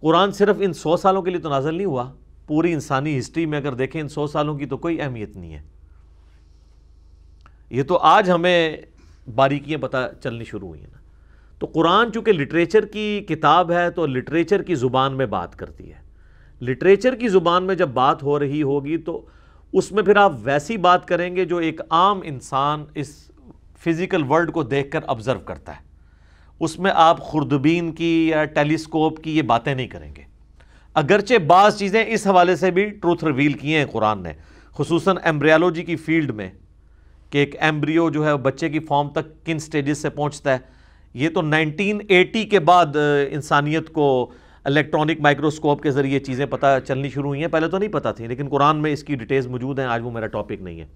[0.00, 2.12] قرآن صرف ان سو سالوں کے لیے تو نازل نہیں ہوا،
[2.46, 5.62] پوری انسانی ہسٹری میں اگر دیکھیں، ان سو سالوں کی تو کوئی اہمیت نہیں ہے۔
[7.70, 8.76] یہ تو آج ہمیں
[9.34, 10.98] باریکیاں پتہ چلنی شروع ہوئی ہیں نا۔
[11.58, 16.06] تو قرآن چونکہ لٹریچر کی کتاب ہے، تو لٹریچر کی زبان میں بات کرتی ہے۔
[16.64, 19.26] لٹریچر کی زبان میں جب بات ہو رہی ہوگی تو
[19.78, 23.30] اس میں پھر آپ ویسی بات کریں گے جو ایک عام انسان اس
[23.84, 25.80] فزیکل ورلڈ کو دیکھ کر آبزرو کرتا ہے۔
[26.60, 30.22] اس میں آپ خردبین کی یا ٹیلیسکوپ کی یہ باتیں نہیں کریں گے۔
[30.94, 34.32] اگرچہ بعض چیزیں اس حوالے سے بھی ٹروتھ ریویل کیے ہیں قرآن نے،
[34.70, 36.50] خصوصاً ایمبریالوجی کی فیلڈ میں
[37.30, 40.58] کہ ایک ایمبریو جو ہے بچے کی فارم تک کن سٹیجز سے پہنچتا ہے۔
[41.14, 42.96] یہ تو نائنٹین ایٹی کے بعد
[43.30, 44.30] انسانیت کو
[44.66, 48.26] الیکٹرانک مائکروسکوپ کے ذریعے چیزیں پتہ چلنی شروع ہوئی ہیں۔ پہلے تو نہیں پتہ تھی،
[48.26, 50.86] لیکن قرآن میں اس کی ڈیٹیلز موجود ہیں، آج وہ میرا ٹاپک نہیں ہے۔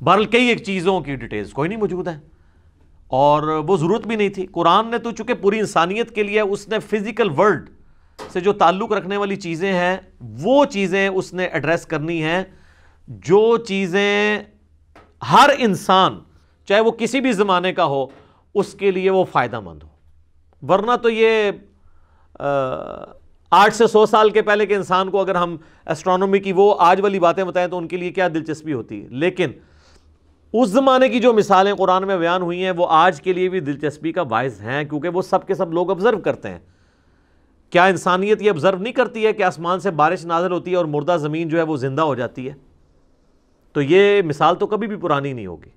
[0.00, 2.18] بہرحال کئی ایک چیزوں کی ڈیٹیلز کوئی نہیں موجود ہے
[3.08, 6.68] اور وہ ضرورت بھی نہیں تھی۔ قرآن نے تو چونکہ پوری انسانیت کے لیے اس
[6.68, 7.70] نے فزیکل ورلڈ
[8.32, 12.44] سے جو تعلق رکھنے والی چیزیں ہیں، وہ چیزیں اس نے ایڈریس کرنی ہیں۔
[13.08, 14.38] جو چیزیں
[15.32, 16.18] ہر انسان،
[16.68, 18.06] چاہے وہ کسی بھی زمانے کا ہو،
[18.54, 19.88] اس کے لیے وہ فائدہ مند ہو۔
[20.72, 21.50] ورنہ تو یہ
[23.50, 27.00] آٹھ سے سو سال کے پہلے کے انسان کو اگر ہم ایسٹرانومی کی وہ آج
[27.00, 29.50] والی باتیں بتائیں تو ان کے لیے کیا دلچسپی ہوتی؟ ہے لیکن
[30.52, 33.60] اس زمانے کی جو مثالیں قرآن میں بیان ہوئی ہیں، وہ آج کے لیے بھی
[33.60, 36.58] دلچسپی کا باعث ہیں، کیونکہ وہ سب کے سب لوگ آبزرو کرتے ہیں۔
[37.70, 40.84] کیا انسانیت یہ آبزرو نہیں کرتی ہے کہ آسمان سے بارش نازل ہوتی ہے اور
[40.84, 42.54] مردہ زمین جو ہے وہ زندہ ہو جاتی ہے؟
[43.72, 45.70] تو یہ مثال تو کبھی بھی پرانی نہیں ہوگی۔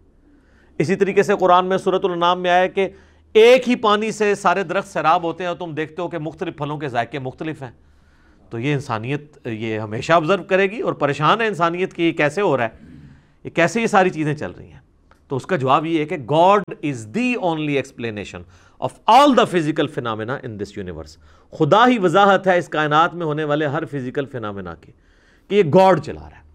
[0.78, 2.90] اسی طریقے سے قرآن میں صورت النام میں آیا کہ
[3.34, 6.58] ایک ہی پانی سے سارے درخت سیراب ہوتے ہیں اور تم دیکھتے ہو کہ مختلف
[6.58, 7.72] پھلوں کے ذائقے مختلف ہیں۔
[8.50, 12.42] تو یہ انسانیت، یہ ہمیشہ آبزرو کرے گی اور پریشان ہے انسانیت کی یہ کیسے
[12.42, 12.70] ہو رہا ہے۔
[13.44, 14.80] یہ کیسے یہ ساری چیزیں چل رہی ہیں۔
[15.28, 18.42] تو اس کا جواب یہ ہے کہ God is the only explanation
[18.80, 21.18] of all the physical phenomena in this universe
[21.52, 24.92] خدا ہی وضاحت ہے اس کائنات میں ہونے والے ہر فزیکل فینامنا کی
[25.48, 26.50] کہ یہ گاڈ چلا رہا ہے۔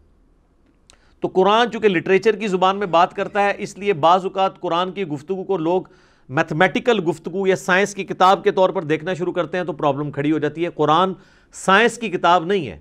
[1.20, 4.92] تو قرآن چونکہ لٹریچر کی زبان میں بات کرتا ہے، اس لیے بعض اوقات قرآن
[4.92, 5.82] کی گفتگو کو لوگ
[6.28, 10.10] میتھمیٹیکل گفتگو یا سائنس کی کتاب کے طور پر دیکھنا شروع کرتے ہیں تو پرابلم
[10.10, 11.12] کھڑی ہو جاتی ہے۔ قرآن
[11.52, 12.78] سائنس کی کتاب نہیں ہے۔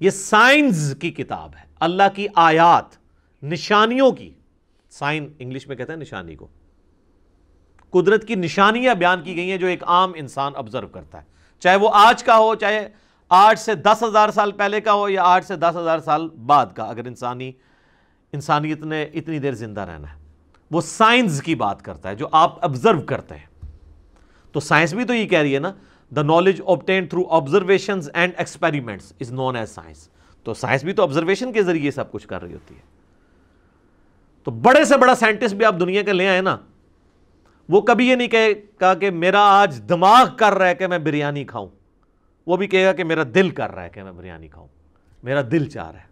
[0.00, 2.84] یہ سائنس کی کتاب ہے۔ اللہ کی آیات،
[3.42, 4.30] نشانیوں کی۔
[4.90, 6.48] سائن انگلش میں کہتے ہیں نشانی کو۔
[7.90, 11.26] قدرت کی نشانیاں بیان کی گئی ہیں جو ایک عام انسان آبزرو کرتا ہے۔
[11.58, 12.88] چاہے وہ آج کا ہو، چاہے
[13.28, 16.66] آٹھ سے دس ہزار سال پہلے کا ہو یا آٹھ سے دس ہزار سال بعد
[16.76, 17.52] کا، اگر انسانی
[18.32, 20.17] انسانیت نے اتنی دیر زندہ رہنا ہے۔
[20.70, 23.48] وہ سائنس کی بات کرتا ہے، جو آپ آبزرو کرتے ہیں۔
[24.52, 25.72] تو سائنس بھی تو یہ کہہ رہی ہے نا
[26.16, 30.08] the knowledge obtain through observation and experiments is known as science
[30.42, 32.80] تو سائنس بھی تو آبزرویشن کے ذریعے سب کچھ کر رہی ہوتی ہے۔
[34.44, 36.56] تو بڑے سے بڑا سائنٹسٹ بھی آپ دنیا کے لے آئے نا،
[37.68, 38.48] وہ کبھی یہ نہیں کہے
[38.80, 41.68] گا کہ میرا آج دماغ کر رہا ہے کہ میں بریانی کھاؤں۔
[42.46, 44.68] وہ بھی کہے گا کہ میرا دل کر رہا ہے کہ میں بریانی کھاؤں۔
[45.22, 46.04] میرا دل چاہ رہا ہے۔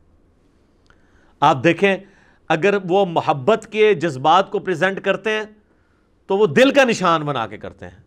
[1.41, 1.97] آپ دیکھیں
[2.49, 5.43] اگر وہ محبت کے جذبات کو پریزنٹ کرتے ہیں،
[6.27, 8.03] تو وہ دل کا نشان بنا کے کرتے ہیں۔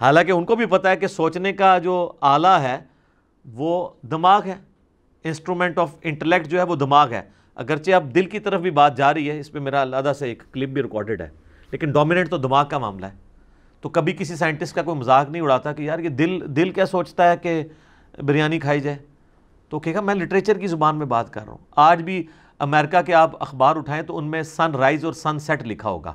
[0.00, 2.78] حالانکہ ان کو بھی پتا ہے کہ سوچنے کا جو آلہ ہے،
[3.52, 4.54] وہ دماغ ہے۔
[5.24, 7.22] انسٹرومنٹ آف انٹلیکٹ جو ہے، وہ دماغ ہے۔
[7.54, 10.28] اگرچہ اب دل کی طرف بھی بات جا رہی ہے، اس پہ میرا علیحدہ سے
[10.28, 11.28] ایک کلپ بھی ریکارڈڈ ہے۔
[11.70, 13.26] لیکن ڈومیننٹ تو دماغ کا معاملہ ہے۔
[13.80, 16.86] تو کبھی کسی سائنٹسٹ کا کوئی مذاق نہیں اڑاتا کہ یار یہ دل دل کیا
[16.86, 17.64] سوچتا ہے کہ
[18.18, 18.96] بریانی کھائی جائے؟
[19.68, 22.26] تو کہے گا، میں لٹریچر کی زبان میں بات کر رہا ہوں۔ آج بھی
[22.58, 26.14] امریکہ کے آپ اخبار اٹھائیں تو ان میں سن رائز اور سن سیٹ لکھا ہوگا۔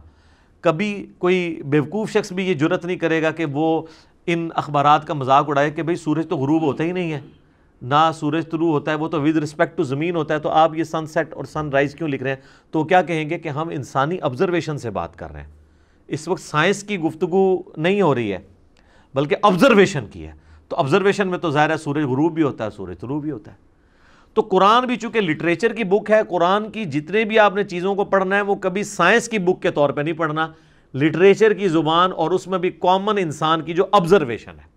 [0.62, 3.82] کبھی کوئی بیوقوف شخص بھی یہ جرت نہیں کرے گا کہ وہ
[4.28, 7.20] ان اخبارات کا مذاق اڑائے کہ بھئی سورج تو غروب ہوتا ہی نہیں ہے۔
[7.82, 10.76] نہ سورج طلوع ہوتا ہے، وہ تو ود رسپیکٹ ٹو زمین ہوتا ہے۔ تو آپ
[10.76, 13.50] یہ سن سیٹ اور سن رائز کیوں لکھ رہے ہیں؟ تو کیا کہیں گے کہ
[13.50, 15.50] ہم انسانی آبزرویشن سے بات کر رہے ہیں۔
[16.08, 18.38] اس وقت سائنس کی گفتگو نہیں ہو رہی ہے،
[19.16, 20.32] بلکہ آبزرویشن کی ہے۔
[20.68, 23.52] تو آبزرویشن میں تو ظاہر ہے سورج غروب بھی ہوتا ہے، سورج طلوع بھی ہوتا
[23.52, 23.71] ہے۔
[24.34, 27.96] تو قرآن بھی چونکہ لٹریچر کی بک ہے، قرآن کی جتنے بھی آپ نے چیزوں
[27.96, 30.48] کو پڑھنا ہے، وہ کبھی سائنس کی بک کے طور پہ نہیں پڑھنا۔
[30.94, 34.70] لٹریچر کی زبان اور اس میں بھی کامن انسان کی جو آبزرویشن ہے۔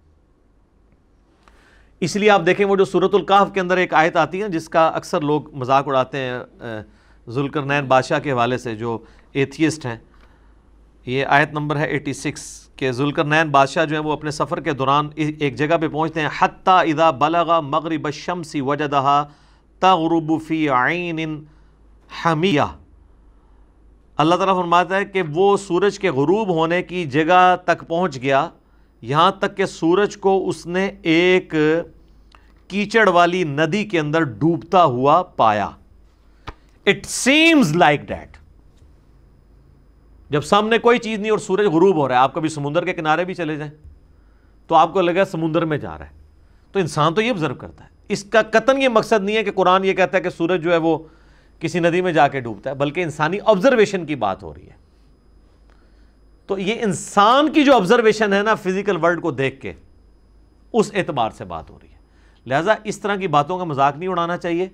[2.00, 4.68] اس لیے آپ دیکھیں وہ جو صورت القاف کے اندر ایک آیت آتی ہے، جس
[4.68, 6.38] کا اکثر لوگ مذاق اڑاتے ہیں
[7.26, 8.98] ذوالکر نین بادشاہ کے حوالے سے جو
[9.32, 9.96] ایتھیسٹ ہیں۔
[11.06, 12.42] یہ آیت نمبر ہے ایٹی سکس
[12.76, 16.20] کہ ذوالکر نین بادشاہ جو ہیں وہ اپنے سفر کے دوران ایک جگہ پہ پہنچتے
[16.20, 19.24] ہیں۔ حتیٰ اذا بلغ مغرب الشمس وجدہا
[19.84, 21.44] تغرب فی عین
[22.24, 22.60] حمیہ۔
[24.16, 28.48] اللہ تعالیٰ فرماتا ہے کہ وہ سورج کے غروب ہونے کی جگہ تک پہنچ گیا،
[29.02, 31.54] یہاں تک کہ سورج کو اس نے ایک
[32.68, 35.70] کیچڑ والی ندی کے اندر ڈوبتا ہوا پایا۔
[36.86, 38.36] اٹ سیمز لائک ڈیٹ
[40.30, 42.92] جب سامنے کوئی چیز نہیں اور سورج غروب ہو رہا ہے، آپ کبھی سمندر کے
[42.92, 43.72] کنارے بھی چلے جائیں
[44.66, 46.10] تو آپ کو لگا سمندر میں جا رہا ہے۔
[46.72, 49.50] تو انسان تو یہ آبزرو کرتا ہے۔ اس کا قطن یہ مقصد نہیں ہے کہ
[49.50, 50.98] قرآن یہ کہتا ہے کہ سورج جو ہے وہ
[51.60, 54.84] کسی ندی میں جا کے ڈوبتا ہے، بلکہ انسانی آبزرویشن کی بات ہو رہی ہے۔
[56.46, 59.72] تو یہ انسان کی جو آبزرویشن ہے نا فزیکل ورلڈ کو دیکھ کے
[60.72, 61.98] اس اعتبار سے بات ہو رہی ہے۔
[62.46, 64.68] لہٰذا اس طرح کی باتوں کا مذاق نہیں اڑانا چاہیے۔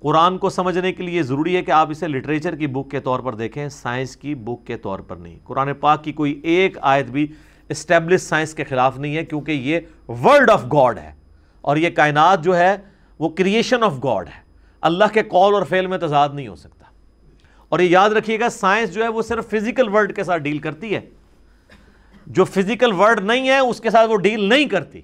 [0.00, 3.20] قرآن کو سمجھنے کے لیے ضروری ہے کہ آپ اسے لٹریچر کی بک کے طور
[3.20, 7.06] پر دیکھیں سائنس کی بک کے طور پر نہیں۔ قرآن پاک کی کوئی ایک آیت
[7.06, 7.26] بھی
[7.68, 11.12] اسٹیبلش سائنس کے خلاف نہیں ہے، کیونکہ یہ ورلڈ آف گاڈ ہے۔
[11.64, 12.76] اور یہ کائنات جو ہے
[13.18, 14.42] وہ کریشن آف گاڈ ہے۔
[14.80, 16.84] اللہ کے کال اور فیل میں تضاد نہیں ہو سکتا۔
[17.68, 20.58] اور یہ یاد رکھیے گا سائنس جو ہے وہ صرف فزیکل ورلڈ کے ساتھ ڈیل
[20.58, 21.00] کرتی ہے۔
[22.26, 25.00] جو فزیکل ورلڈ نہیں ہے، اس کے ساتھ وہ ڈیل نہیں کرتی۔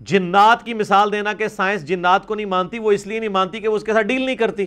[0.00, 3.60] جنات کی مثال دینا کہ سائنس جنات کو نہیں مانتی، وہ اس لیے نہیں مانتی
[3.60, 4.66] کہ وہ اس کے ساتھ ڈیل نہیں کرتی۔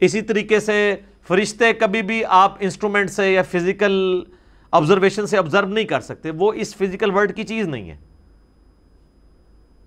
[0.00, 0.96] اسی طریقے سے
[1.28, 4.24] فرشتے کبھی بھی آپ انسٹرومنٹ سے یا فزیکل
[4.70, 8.09] آبزرویشن سے آبزرو نہیں کر سکتے۔ وہ اس فزیکل ورلڈ کی چیز نہیں ہے۔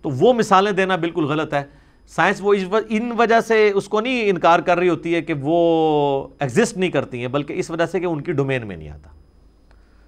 [0.04, 1.64] تو وہ مثالیں دینا بالکل غلط ہے۔
[2.08, 2.56] سائنس وہ
[2.90, 6.90] ان وجہ سے اس کو نہیں انکار کر رہی ہوتی ہے کہ وہ ایگزسٹ نہیں
[6.90, 9.10] کرتی ہیں، بلکہ اس وجہ سے کہ ان کی ڈومین میں نہیں آتا۔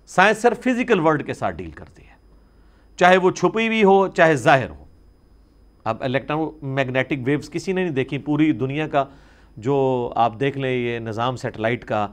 [0.07, 2.15] سائنس صرف فزیکل ورلڈ کے ساتھ ڈیل کرتی ہے۔
[2.97, 4.85] چاہے وہ چھپی ہوئی ہو، چاہے ظاہر ہو۔
[5.83, 9.05] اب الیکٹرو میگنیٹک ویوز کسی نے نہیں دیکھی، پوری دنیا کا
[9.57, 12.07] جو آپ دیکھ لیں، یہ نظام سیٹلائٹ کا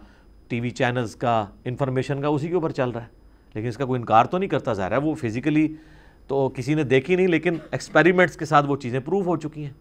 [0.48, 3.08] ٹی وی چینلز کا انفارمیشن کا، اسی کے اوپر چل رہا ہے۔
[3.54, 5.74] لیکن اس کا کوئی انکار تو نہیں کرتا، ظاہر ہے وہ فزیکلی
[6.28, 9.72] تو کسی نے دیکھی نہیں، لیکن ایکسپیریمنٹس کے ساتھ وہ چیزیں پروف ہو چکی ہیں۔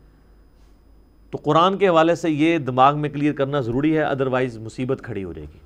[1.32, 5.23] تو قرآن کے حوالے سے یہ دماغ میں کلیئر کرنا ضروری ہے ادروائز مصیبت کھڑی
[5.23, 5.60] ہو جائے گی۔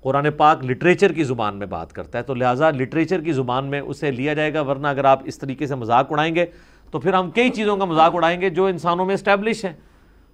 [0.00, 3.80] قرآن پاک لٹریچر کی زبان میں بات کرتا ہے، تو لہٰذا لٹریچر کی زبان میں
[3.80, 6.46] اسے لیا جائے گا، ورنہ اگر آپ اس طریقے سے مذاق اڑائیں گے،
[6.90, 9.72] تو پھر ہم کئی چیزوں کا مذاق اڑائیں گے جو انسانوں میں اسٹیبلش ہیں،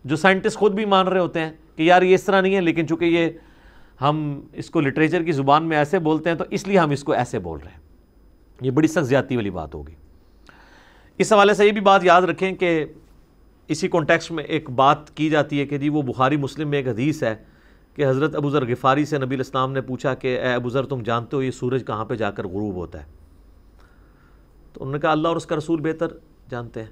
[0.05, 2.61] جو سائنٹسٹ خود بھی مان رہے ہوتے ہیں کہ یار یہ اس طرح نہیں ہے،
[2.61, 3.29] لیکن چونکہ یہ
[4.01, 7.05] ہم اس کو لٹریچر کی زبان میں ایسے بولتے ہیں، تو اس لیے ہم اس
[7.05, 7.81] کو ایسے بول رہے ہیں۔
[8.61, 9.95] یہ بڑی سخت زیادتی والی بات ہوگی۔
[11.19, 12.85] اس حوالے سے یہ بھی بات یاد رکھیں کہ
[13.69, 16.88] اسی کانٹیکس میں ایک بات کی جاتی ہے کہ جی وہ بخاری مسلم میں ایک
[16.88, 17.35] حدیث ہے
[17.95, 21.03] کہ حضرت ابو ذر غفاری سے نبی الاسلام نے پوچھا کہ اے ابو ذر تم
[21.03, 23.05] جانتے ہو یہ سورج کہاں پہ جا کر غروب ہوتا ہے؟
[24.73, 26.07] تو انہوں نے کہا اللہ اور اس کا رسول بہتر
[26.51, 26.90] جانتے ہیں۔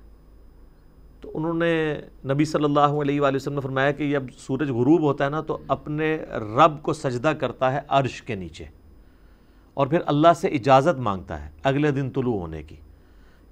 [1.20, 5.00] تو انہوں نے نبی صلی اللہ علیہ وآلہ وسلم نے فرمایا کہ جب سورج غروب
[5.00, 8.64] ہوتا ہے نا تو اپنے رب کو سجدہ کرتا ہے عرش کے نیچے۔
[9.74, 12.76] اور پھر اللہ سے اجازت مانگتا ہے اگلے دن طلوع ہونے کی۔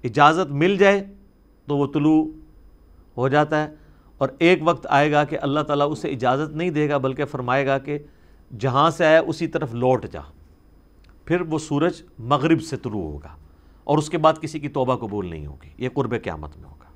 [0.03, 1.07] اجازت مل جائے
[1.67, 2.25] تو وہ طلوع
[3.17, 3.73] ہو جاتا ہے
[4.17, 7.67] اور ایک وقت آئے گا کہ اللہ تعالیٰ اسے اجازت نہیں دے گا، بلکہ فرمائے
[7.67, 7.99] گا کہ
[8.59, 10.21] جہاں سے آیا اسی طرف لوٹ جا۔
[11.25, 13.35] پھر وہ سورج مغرب سے طلوع ہوگا
[13.83, 16.89] اور اس کے بعد کسی کی توبہ قبول نہیں ہوگی، یہ قرب قیامت میں ہوگا۔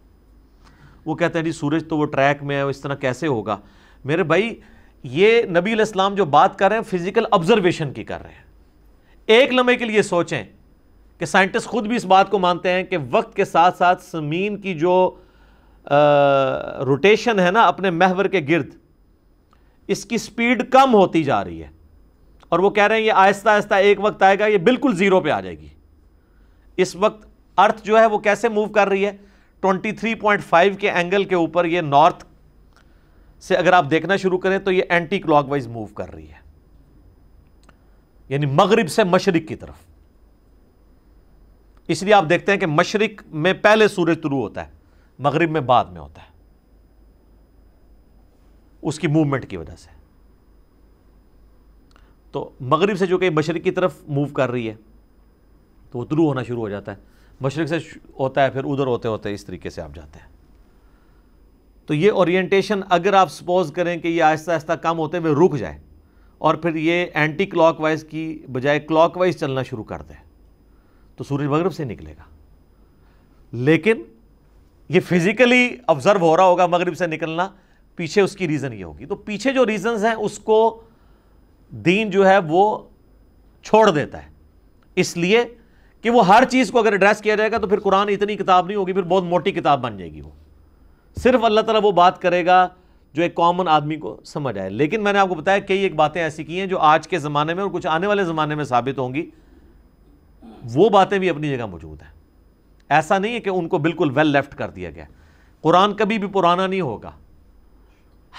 [1.06, 3.58] وہ کہتے ہیں جی سورج تو وہ ٹریک میں ہے، اس طرح کیسے ہوگا؟
[4.06, 4.60] میرے بھائی،
[5.04, 8.47] یہ نبی علیہ السلام جو بات کر رہے ہیں فزیکل آبزرویشن کی کر رہے ہیں۔
[9.28, 10.44] ایک لمحے کے لیے سوچیں
[11.18, 14.58] کہ سائنٹسٹ خود بھی اس بات کو مانتے ہیں کہ وقت کے ساتھ ساتھ زمین
[14.58, 15.16] کی جو
[16.86, 18.70] روٹیشن ہے نا اپنے محور کے گرد،
[19.88, 21.70] اس کی سپیڈ کم ہوتی جا رہی ہے۔
[22.50, 25.22] اور وہ کہہ رہے ہیں یہ آہستہ آہستہ ایک وقت آئے گا، یہ بالکل زیرو
[25.22, 25.68] پہ آ جائے گی۔
[26.78, 29.12] اس وقت ارتھ جو ہے وہ کیسے موو کر رہی ہے؟
[29.60, 32.26] ٹونٹی تھری پوائنٹ فائیو کے اینگل کے اوپر یہ نارتھ
[33.40, 36.47] سے اگر آپ دیکھنا شروع کریں تو یہ اینٹی کلاک وائز موو کر رہی ہے۔
[38.30, 39.76] یعنی مغرب سے مشرق کی طرف۔
[41.88, 44.72] اس لیے آپ دیکھتے ہیں کہ مشرق میں پہلے سورج طلوع ہوتا ہے،
[45.20, 46.28] مغرب میں بعد میں ہوتا ہے۔
[48.82, 49.90] اس کی موومنٹ کی وجہ سے۔
[52.32, 54.76] تو مغرب سے جو کہ مشرق کی طرف موو کر رہی ہے،
[55.92, 57.02] تو وہ طلوع ہونا شروع ہو جاتا ہے۔
[57.42, 57.78] مشرق سے
[58.20, 60.28] ہوتا ہے، پھر ادھر ہوتے ہوتے اس طریقے سے آپ جاتے ہیں۔
[61.86, 65.58] تو یہ اورینٹیشن اگر آپ سپوز کریں کہ یہ آہستہ آہستہ کم ہوتے ہوئے رک
[65.58, 65.80] جائے
[66.38, 70.14] اور پھر یہ اینٹی کلاک وائز کی بجائے کلاک وائز چلنا شروع کر دے۔
[71.16, 72.24] تو سورج مغرب سے نکلے گا۔
[73.52, 74.02] لیکن
[74.90, 77.50] یہ فزیکلی آبزرو ہو رہا ہوگا مغرب سے نکلنا،
[77.96, 80.82] پیچھے اس کی ریزن یہ ہوگی۔ تو پیچھے جو ریزنز ہیں، اس کو
[81.70, 82.78] دین جو ہے وہ
[83.64, 84.30] چھوڑ دیتا ہے۔
[84.96, 85.46] اس لیے
[86.02, 88.66] کہ وہ ہر چیز کو اگر ایڈریس کیا جائے گا تو پھر قرآن اتنی کتاب
[88.66, 90.30] نہیں ہوگی، پھر بہت موٹی کتاب بن جائے گی وہ۔
[91.20, 92.68] صرف اللہ تعالیٰ وہ بات کرے گا
[93.14, 95.96] جو ایک کامن آدمی کو سمجھ آئے۔ لیکن میں نے آپ کو بتایا کئی ایک
[95.96, 98.64] باتیں ایسی کی ہیں جو آج کے زمانے میں اور کچھ آنے والے زمانے میں
[98.64, 99.30] ثابت ہوں گی۔
[100.76, 102.12] وہ باتیں بھی اپنی جگہ موجود ہیں۔
[102.90, 105.06] ایسا نہیں ہے کہ ان کو بالکل ویل لیفٹ کر دیا گیا۔
[105.62, 107.12] قرآن کبھی بھی پرانا نہیں ہوگا۔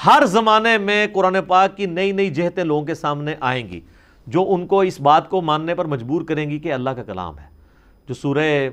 [0.06, 3.80] ہر زمانے میں قرآن پاک کی نئی نئی جہتیں لوگوں کے سامنے آئیں گی۔
[4.26, 7.38] جو ان کو اس بات کو ماننے پر مجبور کریں گی کہ اللہ کا کلام
[7.38, 7.48] ہے۔
[8.08, 8.68] جو سورہ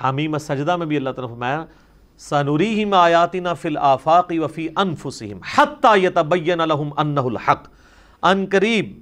[0.00, 1.64] حامیم سجدہ میں بھی اللہ تعالیٰ فرمایا
[2.20, 7.68] سنوریہم آیاتنا فی الافاق وفی انفسہم حتی یتبین لہم انہ الحق۔
[8.22, 9.00] ان قریب،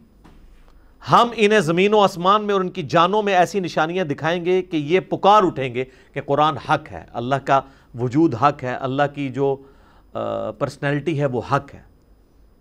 [1.13, 4.63] ہم انہیں زمین و اسمان میں اور ان کی جانوں میں ایسی نشانیاں دکھائیں گے
[4.63, 7.61] کہ یہ پکار اٹھیں گے کہ قرآن حق ہے، اللہ کا
[7.99, 9.57] وجود حق ہے، اللہ کی جو
[10.59, 11.83] پرسنالٹی ہے وہ حق ہے۔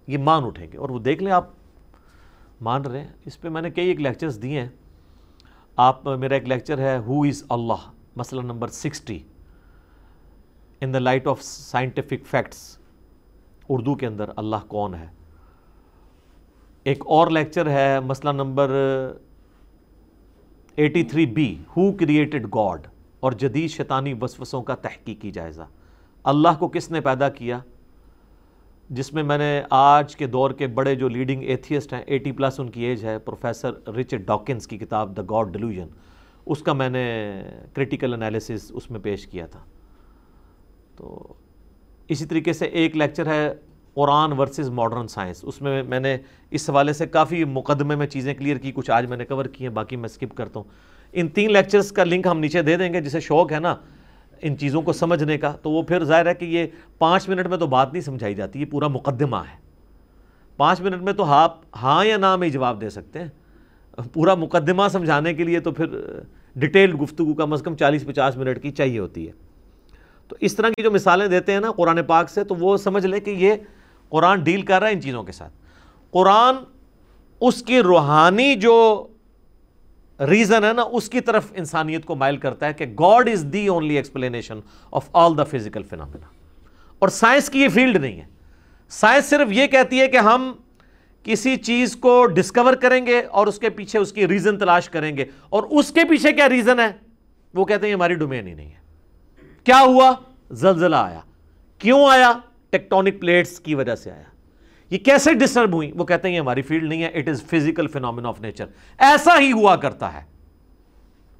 [0.07, 1.49] یہ مان اٹھیں گے۔ اور وہ دیکھ لیں آپ،
[2.61, 4.69] مان رہے ہیں۔ اس پہ میں نے کئی ایک لیکچرز دیے ہیں۔
[5.75, 9.19] آپ، میرا ایک لیکچر ہے ہو از اللہ مسئلہ number sixty
[10.81, 12.77] in the light of scientific facts
[13.69, 15.07] Urdu کے اندر اللہ کون ہے؟
[16.83, 18.71] ایک اور لیکچر ہے، مسئلہ number
[20.75, 22.87] eighty three B who created God
[23.19, 25.61] اور جدید شیطانی وسوسوں کا تحقیقی جائزہ۔
[26.23, 27.59] اللہ کو کس نے پیدا کیا؟
[28.89, 32.59] جس میں میں نے آج کے دور کے بڑے جو لیڈنگ ایتھیسٹ ہیں ایٹی پلس
[32.59, 35.87] ان کی ایج ہے، پروفیسر رچرڈ ڈاکنز کی کتاب دا گاڈ ڈیلیوژن
[36.45, 37.33] اس کا میں نے
[37.73, 39.59] کریٹیکل انالیسس اس میں پیش کیا تھا۔
[40.97, 41.33] تو
[42.07, 43.53] اسی طریقے سے ایک لیکچر ہے
[43.93, 46.17] قرآن ورسز ماڈرن سائنس۔ اس میں میں نے
[46.51, 49.63] اس حوالے سے کافی مقدمے میں چیزیں کلیئر کی، کچھ آج میں نے کور کی
[49.63, 50.67] ہیں، باقی میں سکپ کرتا ہوں۔
[51.13, 53.75] ان تین لیکچرز کا لنک ہم نیچے دے دیں گے، جسے شوق ہے نا
[54.41, 57.57] ان چیزوں کو سمجھنے کا۔ تو وہ پھر ظاہر ہے کہ یہ پانچ منٹ میں
[57.57, 59.57] تو بات نہیں سمجھائی جاتی، یہ پورا مقدمہ ہے۔
[60.57, 63.27] پانچ منٹ میں تو آپ ہاں یا نہ میں جواب دے سکتے ہیں۔
[64.13, 65.85] پورا مقدمہ سمجھانے کے لیے تو پھر
[66.55, 69.46] ڈیٹیلڈ گفتگو کم از کم چالیس پچاس منٹ کی چاہیے ہوتی ہے۔
[70.27, 73.05] تو اس طرح کی جو مثالیں دیتے ہیں نا قرآن پاک سے، تو وہ سمجھ
[73.05, 73.53] لیں کہ یہ
[74.09, 75.53] قرآن ڈیل کر رہا ہے ان چیزوں کے ساتھ۔
[76.11, 76.55] قرآن
[77.41, 79.07] اس کی روحانی جو
[80.19, 83.67] ریزن ہے نا، اس کی طرف انسانیت کو مائل کرتا ہے کہ God is the
[83.67, 84.59] only explanation
[84.91, 86.25] of all the physical phenomena
[86.99, 88.25] اور سائنس کی یہ فیلڈ نہیں ہے۔
[88.89, 90.51] سائنس صرف یہ کہتی ہے کہ ہم
[91.23, 95.17] کسی چیز کو ڈسکور کریں گے اور اس کے پیچھے اس کی ریزن تلاش کریں
[95.17, 96.91] گے۔ اور اس کے پیچھے کیا ریزن ہے؟
[97.53, 98.76] وہ کہتے ہیں ہماری ڈومین ہی نہیں ہے۔
[99.67, 100.13] کیا ہوا؟
[100.51, 101.19] زلزلہ آیا۔
[101.79, 102.33] کیوں آیا؟
[102.69, 104.23] ٹیکٹونک پلیٹس کی وجہ سے آیا۔
[104.89, 107.87] یہ کیسے ڈسٹرب ہوئی وہ کہتے ہیں یہ ہماری فیلڈ نہیں ہے it is physical
[107.87, 108.65] phenomenon of nature
[108.97, 110.21] ایسا ہی ہوا کرتا ہے۔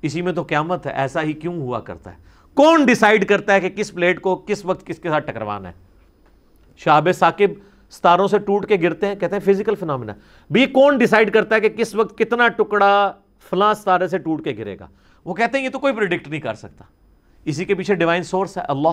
[0.02, 2.18] اسی میں تو قیامت ہے، ایسا ہی کیوں ہوا کرتا ہے؟
[2.54, 5.74] کون ڈیسائیڈ کرتا ہے کہ کس پلیٹ کو کس وقت کس کے ساتھ ٹکروانا ہے؟
[6.78, 7.52] شاب ثاقب
[7.92, 10.14] ستاروں سے ٹوٹ کے گرتے ہیں، کہتے ہیں فزیکل فینومینا
[10.50, 13.14] بھی کون ڈیسائیڈ کرتا ہے کہ کس وقت کتنا ٹکڑا
[13.50, 14.88] فلاں ستارے سے ٹوٹ کے گرے گا؟
[15.26, 16.84] وہ کہتے ہیں یہ تو کوئی پریڈکٹ نہیں کر سکتا۔
[17.48, 18.90] اسی کے پیچھے ڈیوائن سورس ہے، اللہ۔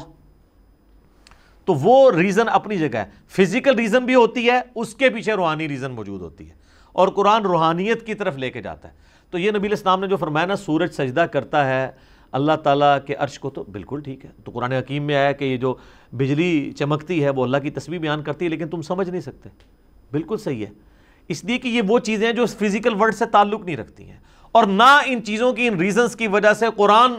[1.65, 5.69] تو وہ ریزن اپنی جگہ ہے۔ فزیکل ریزن بھی ہوتی ہے، اس کے پیچھے روحانی
[5.69, 6.55] ریزن موجود ہوتی ہے۔
[6.93, 8.93] اور قرآن روحانیت کی طرف لے کے جاتا ہے۔
[9.31, 11.91] تو یہ نبی اسلام نے جو فرمایا نا، سورج سجدہ کرتا ہے،
[12.33, 15.45] اللہ تعالیٰ کے عرش کو تو بالکل ٹھیک ہے۔ تو قرآن حکیم میں آیا کہ
[15.45, 15.75] یہ جو
[16.13, 19.49] بجلی چمکتی ہے، وہ اللہ کی تصویر بیان کرتی ہے، لیکن تم سمجھ نہیں سکتے۔
[20.13, 20.71] بالکل صحیح ہے۔
[21.29, 24.19] اس لیے کہ یہ وہ چیزیں ہیں جو فزیکل ورڈ سے تعلق نہیں رکھتی ہیں۔
[24.53, 27.13] اور نہ ان چیزوں کی، ان ریزنز کی وجہ سے قرآن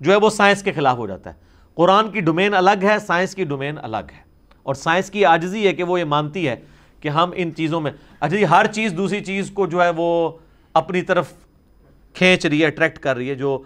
[0.00, 1.34] جو ہے وہ سائنس کے خلاف ہو جاتا ہے۔
[1.74, 4.30] قرآن کی ڈومین الگ ہے، سائنس کی ڈومین الگ ہے۔
[4.62, 6.56] اور سائنس کی عاجزی ہے کہ وہ یہ مانتی ہے
[7.00, 10.30] کہ ہم ان چیزوں میں اچھا جی ہر چیز دوسری چیز کو جو ہے وہ
[10.74, 11.32] اپنی طرف
[12.14, 13.62] کھینچ رہی ہے اٹریکٹ کر رہی ہے، جو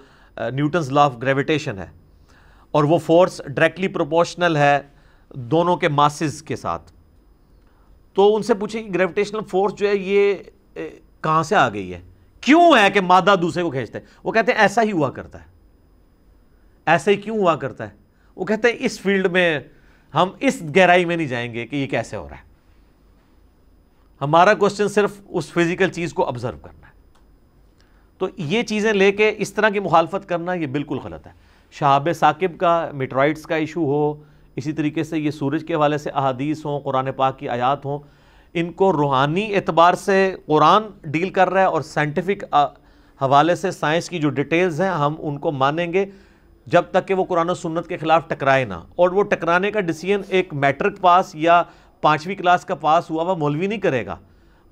[0.52, 1.86] نیوٹنز لا آف گریویٹیشن ہے۔
[2.70, 4.78] اور وہ فورس ڈائریکٹلی پروپورشنل ہے
[5.34, 6.92] دونوں کے ماسز کے ساتھ۔
[8.14, 10.34] تو ان سے پوچھیں کہ گریویٹیشنل فورس جو ہے یہ
[11.20, 12.00] کہاں سے آ گئی ہے؟
[12.40, 15.40] کیوں ہے کہ مادہ دوسرے کو کھینچتا ہے؟ وہ کہتے ہیں ایسا ہی ہوا کرتا
[15.40, 15.53] ہے۔
[16.86, 17.94] ایسا ہی کیوں ہوا کرتا ہے؟
[18.36, 19.60] وہ کہتے ہیں اس فیلڈ میں
[20.14, 22.42] ہم اس گہرائی میں نہیں جائیں گے کہ یہ کیسے ہو رہا ہے۔
[24.20, 26.92] ہمارا کوشچن صرف اس فزیکل چیز کو آبزرو کرنا ہے۔
[28.18, 31.32] تو یہ چیزیں لے کے اس طرح کی مخالفت کرنا یہ بالکل غلط ہے۔
[31.70, 34.22] شہاب ثاقب کا میٹرائٹس کا ایشو ہو،
[34.56, 37.98] اسی طریقے سے یہ سورج کے حوالے سے احادیث ہوں، قرآن پاک کی آیات ہوں،
[38.54, 42.44] ان کو روحانی اعتبار سے قرآن ڈیل کر رہا ہے اور سائنٹیفک
[43.22, 46.06] حوالے سے سائنس کی جو ڈیٹیلز ہیں ہم ان کو مانیں گے۔
[46.66, 49.80] جب تک کہ وہ قرآن و سنت کے خلاف ٹکرائے نہ۔ اور وہ ٹکرانے کا
[49.80, 51.62] ڈیسیجن ایک میٹرک پاس یا
[52.00, 54.16] پانچویں کلاس کا پاس ہوا، وہ مولوی نہیں کرے گا۔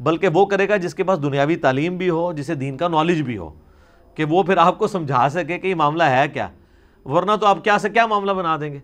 [0.00, 3.22] بلکہ وہ کرے گا جس کے پاس دنیاوی تعلیم بھی ہو، جسے دین کا نالج
[3.22, 3.54] بھی ہو۔
[4.14, 6.48] کہ وہ پھر آپ کو سمجھا سکے کہ یہ معاملہ ہے کیا۔
[7.04, 8.78] ورنہ تو آپ کیا سے کیا معاملہ بنا دیں گے؟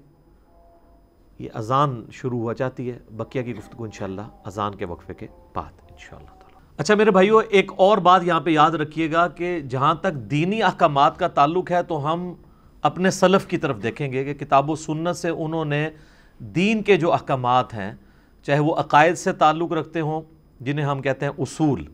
[1.39, 5.73] یہ اذان شروع ہوا چاہتی ہے۔ بقیہ کی گفتگو انشاءاللہ اذان کے وقفے کے بعد
[5.91, 6.31] انشاءاللہ
[6.77, 10.63] اچھا میرے بھائیو، ایک اور بات یہاں پہ یاد رکھیے گا کہ جہاں تک دینی
[10.63, 12.35] احکامات کا تعلق ہے، تو ہم
[12.89, 15.89] اپنے سلف کی طرف دیکھیں گے کہ کتاب و سنت سے انہوں نے
[16.39, 17.93] دین کے جو احکامات ہیں،
[18.43, 20.23] چاہے وہ عقائد سے تعلق رکھتے ہوں،
[20.61, 21.85] جنہیں ہم کہتے ہیں اصول،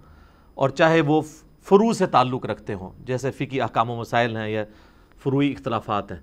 [0.54, 1.20] اور چاہے وہ
[1.62, 4.64] فرو سے تعلق رکھتے ہوں، جیسے فقی احکام و مسائل ہیں یا
[5.22, 6.18] فروئی اختلافات ہیں،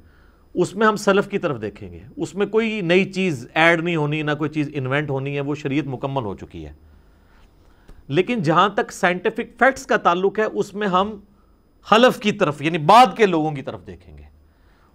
[0.54, 3.96] اس میں ہم سلف کی طرف دیکھیں گے۔ اس میں کوئی نئی چیز ایڈ نہیں
[3.96, 6.74] ہونی، نہ کوئی چیز انوینٹ ہونی ہے، وہ شریعت مکمل ہو چکی ہے۔
[8.08, 11.16] لیکن جہاں تک سائنٹیفک فیکٹس کا تعلق ہے، اس میں ہم
[11.92, 14.31] حلف کی طرف یعنی بعد کے لوگوں کی طرف دیکھیں گے۔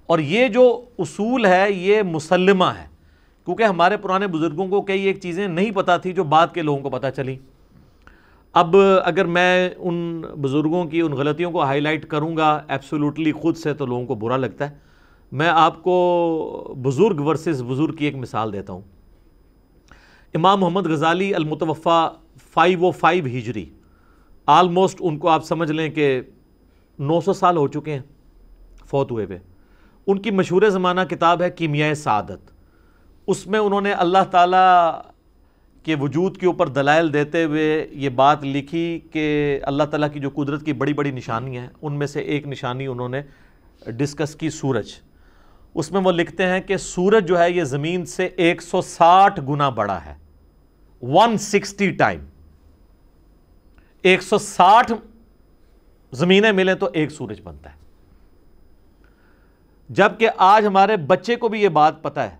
[0.06, 2.86] اور یہ جو اصول ہے، یہ مسلمہ ہے۔
[3.44, 6.82] کیونکہ ہمارے پرانے بزرگوں کو کئی ایک چیزیں نہیں پتا تھی جو بعد کے لوگوں
[6.82, 7.36] کو پتا چلی۔
[8.52, 13.56] اب اگر میں ان بزرگوں کی، ان غلطیوں کو ہائی لائٹ کروں گا ایبسولوٹلی خود
[13.56, 14.74] سے تو لوگوں کو برا لگتا ہے۔
[15.32, 18.80] میں آپ کو بزرگ ورسز بزرگ کی ایک مثال دیتا ہوں۔
[20.34, 22.12] امام محمد غزالی المتوفہ
[22.52, 23.64] فائیو او فائیو ہجری۔
[24.46, 26.20] آلموسٹ ان کو آپ سمجھ لیں کہ
[26.98, 28.00] نو سو سال ہو چکے ہیں
[28.86, 29.38] فوت ہوئے پہ
[30.06, 32.50] ان کی مشہور زمانہ کتاب ہے کیمیائے سعادت۔
[33.26, 35.00] اس میں انہوں نے اللہ تعالیٰ
[35.82, 40.30] کے وجود کے اوپر دلائل دیتے ہوئے یہ بات لکھی کہ اللہ تعالیٰ کی جو
[40.30, 43.22] قدرت کی بڑی بڑی نشانی ہیں، ان میں سے ایک نشانی انہوں نے
[43.86, 44.92] ڈسکس کی، سورج۔
[45.74, 49.40] اس میں وہ لکھتے ہیں کہ سورج جو ہے، یہ زمین سے ایک سو ساٹھ
[49.48, 50.14] گنا بڑا ہے۔
[51.02, 52.20] One sixty time.
[54.02, 54.92] ایک سو ساٹھ
[56.12, 57.75] زمینیں ملیں تو ایک سورج بنتا ہے۔
[59.88, 62.36] جبکہ آج ہمارے بچے کو بھی یہ بات پتا ہے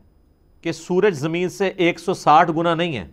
[0.62, 3.08] کہ سورج زمین سے ایک سو ساٹھ گنا نہیں ہے،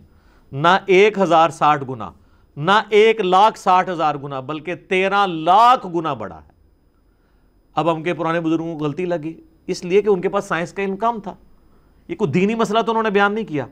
[0.52, 2.10] نہ ایک ہزار ساٹھ گنا،
[2.56, 6.50] نہ ایک لاکھ ساٹھ ہزار گنا، بلکہ تیرہ لاکھ گنا بڑا ہے۔
[7.74, 10.72] اب ہم کے پرانے بزرگوں کو غلطی لگی، اس لیے کہ ان کے پاس سائنس
[10.72, 11.34] کا علم کم تھا۔
[12.08, 13.66] یہ کوئی دینی مسئلہ تو انہوں نے بیان نہیں کیا۔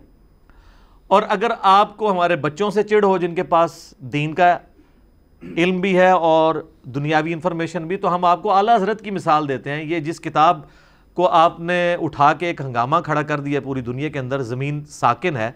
[1.06, 4.58] اور اگر آپ کو ہمارے بچوں سے چڑ ہو جن کے پاس دین کا
[5.56, 9.48] علم بھی ہے اور دنیاوی انفارمیشن بھی، تو ہم آپ کو اعلیٰ حضرت کی مثال
[9.48, 10.60] دیتے ہیں۔ یہ جس کتاب
[11.16, 14.84] کو آپ نے اٹھا کے ایک ہنگامہ کھڑا کر دیا پوری دنیا کے اندر زمین
[14.84, 15.50] ساکن ہے،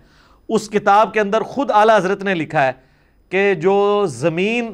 [0.48, 2.72] اس کتاب کے اندر خود اعلیٰ حضرت نے لکھا ہے
[3.32, 4.72] کہ جو زمین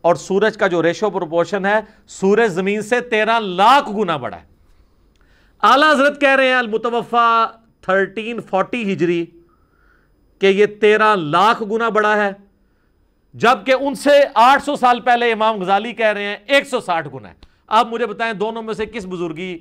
[0.00, 1.78] اور سورج کا جو ریشو پروپورشن ہے،
[2.10, 4.44] سورج زمین سے تیرہ لاکھ گنا بڑا ہے۔
[5.62, 7.46] اعلیٰ حضرت کہہ رہے ہیں المتوفہ
[7.80, 9.24] تھرٹین فورٹی ہجری،
[10.40, 12.32] کہ یہ تیرہ لاکھ گنا بڑا ہے۔
[13.34, 17.08] جبکہ ان سے آٹھ سو سال پہلے امام غزالی کہہ رہے ہیں ایک سو ساٹھ
[17.14, 17.34] گنا ہے۔
[17.68, 19.58] آپ مجھے بتائیں دونوں میں سے کس بزرگی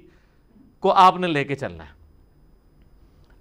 [0.84, 2.00] کو آپ نے لے کے چلنا ہے؟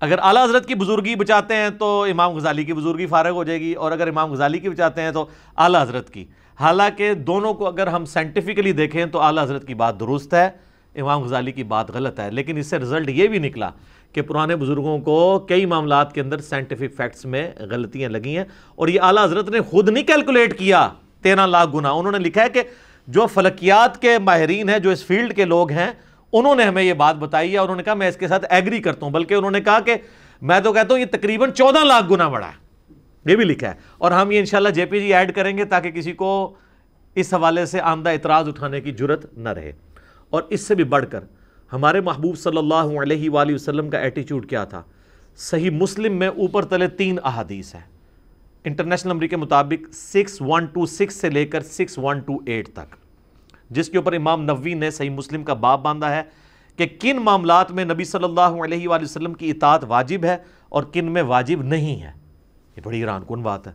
[0.03, 3.61] اگر اعلیٰ حضرت کی بزرگی بچاتے ہیں تو امام غزالی کی بزرگی فارغ ہو جائے
[3.61, 5.25] گی، اور اگر امام غزالی کی بچاتے ہیں تو
[5.57, 6.25] اعلیٰ حضرت کی۔
[6.59, 10.49] حالانکہ دونوں کو اگر ہم سائنٹیفکلی دیکھیں تو اعلیٰ حضرت کی بات درست ہے،
[10.95, 13.71] امام غزالی کی بات غلط ہے، لیکن اس سے رزلٹ یہ بھی نکلا
[14.12, 18.44] کہ پرانے بزرگوں کو کئی معاملات کے اندر سائنٹیفک فیکٹس میں غلطیاں لگی ہیں
[18.75, 20.89] اور یہ اعلیٰ حضرت نے خود نہیں کیلکولیٹ کیا،
[21.22, 22.62] تیرہ لاکھ گنا انہوں نے لکھا ہے کہ
[23.07, 25.91] جو فلکیات کے ماہرین ہیں، جو اس فیلڈ کے لوگ ہیں،
[26.32, 28.78] انہوں نے ہمیں یہ بات بتائی ہے انہوں نے کہا میں اس کے ساتھ ایگری
[28.78, 29.95] کرتا ہوں، بلکہ انہوں نے کہا کہ
[30.43, 32.70] میں تو کہتا ہوں یہ تقریباً چودہ لاکھ گنا بڑا ہے۔
[33.26, 35.91] یہ بھی لکھا ہے۔ اور ہم یہ انشاءاللہ جے پی جی ایڈ کریں گے تاکہ
[35.91, 36.55] کسی کو
[37.14, 39.72] اس حوالے سے آمدہ اعتراض اٹھانے کی جرت نہ رہے۔
[40.30, 41.20] اور اس سے بھی بڑھ کر
[41.73, 44.83] ہمارے محبوب صلی اللہ علیہ وآلہ وسلم کا ایٹیچیوڈ کیا تھا؟
[45.37, 47.83] صحیح مسلم میں اوپر تلے تین احادیث ہیں۔
[48.64, 52.68] انٹرنیشنل نمبر کے مطابق سکس ون ٹو سکس سے لے کر سکس ون ٹو ایٹ
[52.68, 52.97] تک۔
[53.71, 56.23] جس کے اوپر امام نوی نے صحیح مسلم کا باب باندھا ہے
[56.77, 60.37] کہ کن معاملات میں نبی صلی اللہ علیہ وآلہ وسلم کی اطاعت واجب ہے
[60.68, 62.12] اور کن میں واجب نہیں ہے۔
[62.77, 63.73] یہ بڑی حیران کن بات ہے۔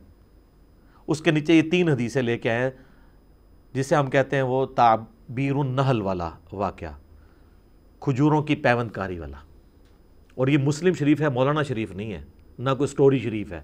[1.08, 2.72] اس کے نیچے یہ تین حدیثیں لے کے آئے
[3.74, 6.92] جسے ہم کہتے ہیں وہ تعبیر النحل والا واقعہ۔
[8.06, 9.38] کھجوروں کی پیوند کاری والا۔
[10.36, 12.24] اور یہ مسلم شریف ہے، مولانا شریف نہیں ہے،
[12.60, 13.62] نہ کوئی سٹوری شریف ہے۔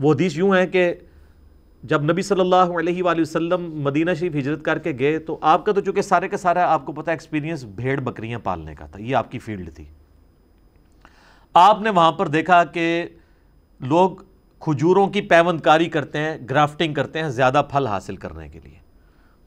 [0.00, 0.94] وہ حدیث یوں ہے کہ
[1.82, 5.66] جب نبی صلی اللہ علیہ وآلہ وسلم مدینہ شریف ہجرت کر کے گئے تو آپ
[5.66, 9.00] کا تو چونکہ سارے کا سارا آپ کو پتا ایکسپیرینس بھیڑ بکریاں پالنے کا تھا،
[9.00, 9.84] یہ آپ کی فیلڈ تھی۔
[11.54, 13.04] آپ نے وہاں پر دیکھا کہ
[13.80, 14.10] لوگ
[14.60, 18.85] کھجوروں کی پیوند کاری کرتے ہیں گرافٹنگ کرتے ہیں زیادہ پھل حاصل کرنے کے لیے۔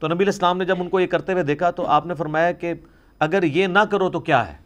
[0.00, 2.52] تو نبی الاسلام نے جب ان کو یہ کرتے ہوئے دیکھا تو آپ نے فرمایا
[2.52, 2.74] کہ
[3.18, 4.58] اگر یہ نہ کرو تو کیا ہے؟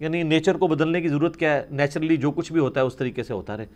[0.00, 2.96] یعنی نیچر کو بدلنے کی ضرورت کیا ہے؟ نیچرلی جو کچھ بھی ہوتا ہے اس
[2.96, 3.66] طریقے سے ہوتا رہے۔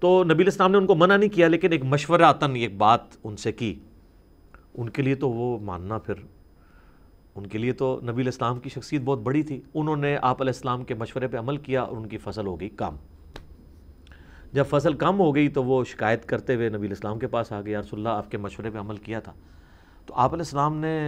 [0.00, 3.00] تو نبی الاسلام نے ان کو منع نہیں کیا، لیکن ایک مشورہ تن ایک بات
[3.24, 3.74] ان سے کی۔
[4.74, 6.14] ان کے لیے تو وہ ماننا پھر،
[7.34, 10.52] ان کے لیے تو نبی الاسلام کی شخصیت بہت بڑی تھی۔ انہوں نے آپ علیہ
[10.54, 12.96] السلام کے مشورے پہ عمل کیا اور ان کی فصل ہو گئی کم
[14.52, 17.60] جب فصل کم ہو گئی تو وہ شکایت کرتے ہوئے نبی الاسلام کے پاس آ
[17.60, 19.32] گیا رسول اللہ، آپ کے مشورے پہ عمل کیا تھا۔
[20.06, 20.98] تو آپ علیہ السلام نے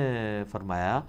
[0.51, 1.01] فرمایا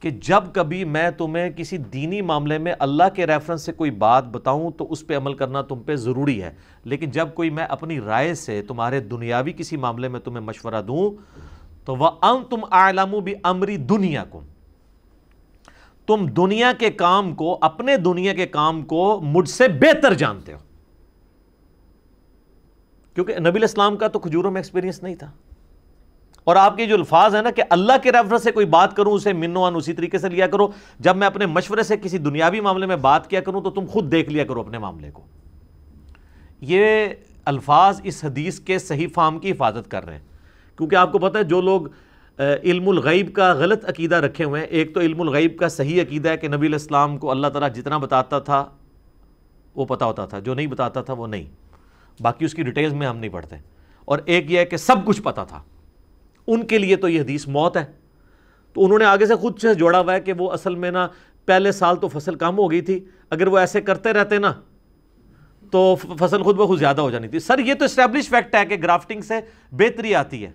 [0.00, 4.24] کہ جب کبھی میں تمہیں کسی دینی معاملے میں اللہ کے ریفرنس سے کوئی بات
[4.24, 6.52] بتاؤں تو اس پہ عمل کرنا تم پہ ضروری ہے۔
[6.84, 11.10] لیکن جب کوئی میں اپنی رائے سے تمہارے دنیاوی کسی معاملے میں تمہیں مشورہ دوں
[11.84, 14.40] تو وہ ان تم عالم بھی امری دنیا کو
[16.06, 20.58] تم دنیا کے کام کو، اپنے دنیا کے کام کو مجھ سے بہتر جانتے ہو۔
[23.14, 25.30] کیونکہ نبی الاسلام کا تو کھجوروں میں ایکسپیرینس نہیں تھا۔
[26.44, 29.12] اور آپ کے جو الفاظ ہیں نا کہ اللہ کے ریفرنس سے کوئی بات کروں،
[29.12, 30.68] اسے منوان اسی طریقے سے لیا کرو۔
[30.98, 34.12] جب میں اپنے مشورے سے کسی دنیاوی معاملے میں بات کیا کروں، تو تم خود
[34.12, 35.22] دیکھ لیا کرو اپنے معاملے کو۔
[36.60, 37.06] یہ
[37.44, 40.22] الفاظ اس حدیث کے صحیح فام کی حفاظت کر رہے ہیں۔
[40.76, 41.82] کیونکہ آپ کو پتہ ہے، جو لوگ
[42.62, 46.28] علم الغیب کا غلط عقیدہ رکھے ہوئے ہیں، ایک تو علم الغیب کا صحیح عقیدہ
[46.28, 48.66] ہے کہ نبی الاسلام کو اللہ تعالیٰ جتنا بتاتا تھا،
[49.74, 51.44] وہ پتہ ہوتا تھا۔ جو نہیں بتاتا تھا، وہ نہیں۔
[52.20, 53.56] باقی اس کی ڈیٹیلز میں ہم نہیں پڑھتے۔
[54.04, 55.62] اور ایک یہ ہے کہ سب کچھ پتہ تھا۔
[56.46, 57.84] ان کے لیے تو یہ حدیث موت ہے۔
[58.72, 61.08] تو انہوں نے آگے سے خود سے جوڑا ہوا ہے کہ وہ اصل میں نا
[61.46, 64.52] پہلے سال تو فصل کم ہو گئی تھی، اگر وہ ایسے کرتے رہتے نا
[65.70, 68.76] تو فصل خود بخود زیادہ ہو جانی تھی۔ سر، یہ تو اسٹیبلش فیکٹ ہے کہ
[68.82, 69.34] گرافٹنگ سے
[69.72, 70.50] بہتری آتی ہے۔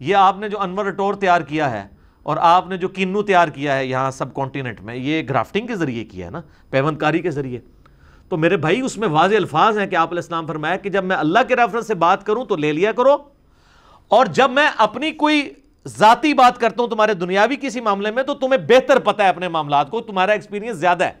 [0.00, 1.86] یہ آپ نے جو انور اٹور تیار کیا ہے
[2.22, 5.74] اور آپ نے جو کینو تیار کیا ہے یہاں سب کانٹیننٹ میں، یہ گرافٹنگ کے
[5.74, 7.60] ذریعے کیا ہے نا پیوند کاری کے ذریعے۔
[8.28, 11.04] تو میرے بھائی، اس میں واضح الفاظ ہیں کہ آپ علیہ السلام فرمایا کہ جب
[11.04, 13.16] میں اللہ کے ریفرنس سے بات کروں تو لے لیا کرو۔
[14.12, 15.50] اور جب میں اپنی کوئی
[15.86, 19.48] ذاتی بات کرتا ہوں تمہارے دنیاوی کسی معاملے میں، تو تمہیں بہتر پتا ہے اپنے
[19.48, 21.12] معاملات کو، تمہارا ایکسپیرینس زیادہ ہے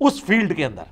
[0.00, 0.82] اس فیلڈ کے اندر۔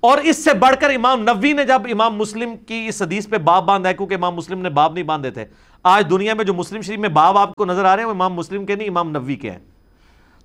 [0.00, 3.38] اور اس سے بڑھ کر امام نبی نے جب امام مسلم کی اس حدیث پہ
[3.38, 5.44] باب باندھا ہے، کیونکہ امام مسلم نے باب نہیں باندھے تھے۔
[5.82, 8.14] آج دنیا میں جو مسلم شریف میں باب آپ کو نظر آ رہے ہیں، وہ
[8.14, 9.58] امام مسلم کے نہیں، امام نبی کے ہیں۔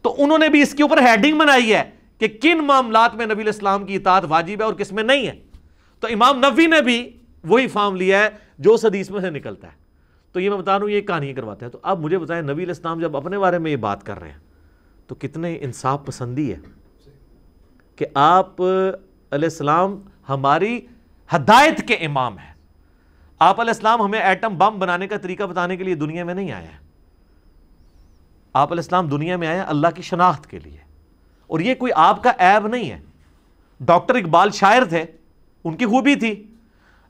[0.01, 3.41] تو انہوں نے بھی اس کے اوپر ہیڈنگ بنائی ہے کہ کن معاملات میں نبی
[3.41, 5.39] الاسلام کی اطاعت واجب ہے اور کس میں نہیں ہے۔
[5.99, 7.16] تو امام نبی نے بھی
[7.47, 8.29] وہی فارم لیا ہے
[8.59, 9.87] جو اس حدیث میں سے نکلتا ہے۔
[10.31, 12.63] تو یہ میں بتا رہا ہوں، یہ کہانی کرواتے ہیں۔ تو اب مجھے بتائیں، نبی
[12.63, 14.37] الاسلام جب اپنے بارے میں یہ بات کر رہے ہیں،
[15.07, 16.57] تو کتنے انصاف پسندی ہے
[17.95, 18.61] کہ آپ
[19.31, 20.81] علیہ السلام ہماری
[21.35, 22.53] ہدایت کے امام ہیں۔
[23.39, 26.51] آپ علیہ السلام ہمیں ایٹم بم بنانے کا طریقہ بتانے کے لیے دنیا میں نہیں
[26.51, 26.79] آئے ہیں۔
[28.53, 30.77] آپ علیہ السلام دنیا میں آئے ہیں اللہ کی شناخت کے لیے۔
[31.47, 32.99] اور یہ کوئی آپ کا عیب نہیں ہے۔
[33.79, 35.05] ڈاکٹر اقبال شاعر تھے،
[35.63, 36.53] ان کی خوبی تھی۔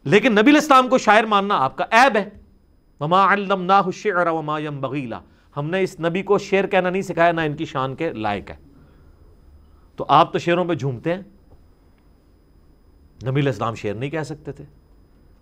[0.07, 2.29] لیکن نبی الاسلام کو شاعر ماننا آپ کا عیب ہے۔
[2.99, 5.19] وما علمناہ الشعر وما ينبغیلا
[5.57, 8.51] ہم نے اس نبی کو شعر کہنا نہیں سکھایا، نہ ان کی شان کے لائق
[8.51, 8.55] ہے۔
[9.95, 11.21] تو آپ تو شعروں پہ جھومتے ہیں۔
[13.27, 14.63] نبی الاسلام شعر نہیں کہہ سکتے تھے۔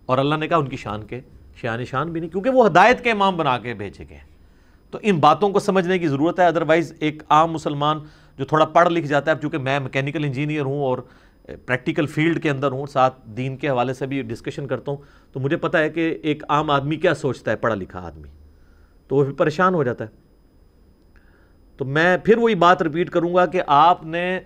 [0.06, 1.20] اور اللہ نے کہا ان کی شان کے
[1.56, 4.28] شان شان بھی نہیں، کیونکہ وہ ہدایت کے امام بنا کے بھیجے گئے ہیں۔
[4.90, 7.98] تو ان باتوں کو سمجھنے کی ضرورت ہے۔ ادروائز ایک عام مسلمان
[8.38, 10.98] جو تھوڑا پڑھ لکھ جاتا ہے چونکہ میں میکینیکل انجینئر ہوں اور
[11.66, 14.98] پریکٹیکل فیلڈ کے اندر ہوں، ساتھ دین کے حوالے سے بھی ڈسکشن کرتا ہوں،
[15.32, 18.28] تو مجھے پتہ ہے کہ ایک عام آدمی کیا سوچتا ہے، پڑھا لکھا آدمی۔
[19.08, 20.10] تو وہ بھی پریشان ہو جاتا ہے۔
[21.76, 24.40] تو میں پھر وہی بات رپیٹ کروں گا کہ آپ نے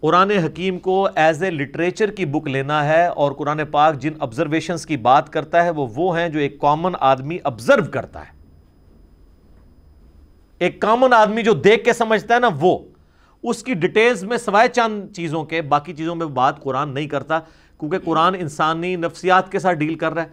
[0.00, 4.86] قرآن حکیم کو ایز اے لٹریچر کی بک لینا ہے اور قرآن پاک جن آبزرویشنس
[4.86, 8.38] کی بات کرتا ہے، وہ وہ ہیں جو ایک کامن آدمی آبزرو کرتا ہے۔
[10.58, 12.78] ایک کامن آدمی جو دیکھ کے سمجھتا ہے نا، وہ۔
[13.50, 17.38] اس کی ڈیٹیلز میں سوائے چند چیزوں کے، باقی چیزوں میں بات قرآن نہیں کرتا،
[17.80, 20.28] کیونکہ قرآن انسانی نفسیات کے ساتھ ڈیل کر رہا ہے۔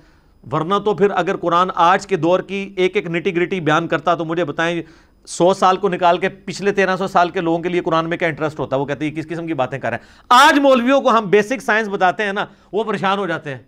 [0.52, 4.16] ورنہ تو پھر اگر قرآن آج کے دور کی ایک ایک نٹی گریٹی بیان کرتا
[4.16, 4.82] تو مجھے بتائیں،
[5.26, 8.18] سو سال کو نکال کے پچھلے تیرہ سو سال کے لوگوں کے لیے قرآن میں
[8.18, 10.60] کیا انٹرسٹ ہوتا ہے؟ وہ کہتے ہیں کس قسم کی باتیں کر رہے ہیں؟ آج
[10.60, 13.60] مولویوں کو ہم بیسک سائنس بتاتے ہیں نا، وہ پریشان ہو جاتے ہیں۔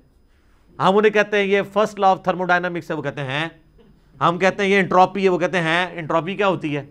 [0.79, 3.47] ہم انہیں کہتے ہیں، یہ first law of thermodynamics ہے، وہ کہتے ہیں
[4.21, 6.85] ہم کہتے ہیں، یہ انٹراپی ہے، وہ کہتے ہیں انٹراپی کیا ہوتی ہے؟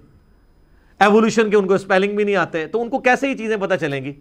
[1.01, 3.75] ایولیوشن کے ان کو اسپیلنگ بھی نہیں آتے تو ان کو کیسے ہی چیزیں پتہ
[3.75, 4.13] چلیں گی؟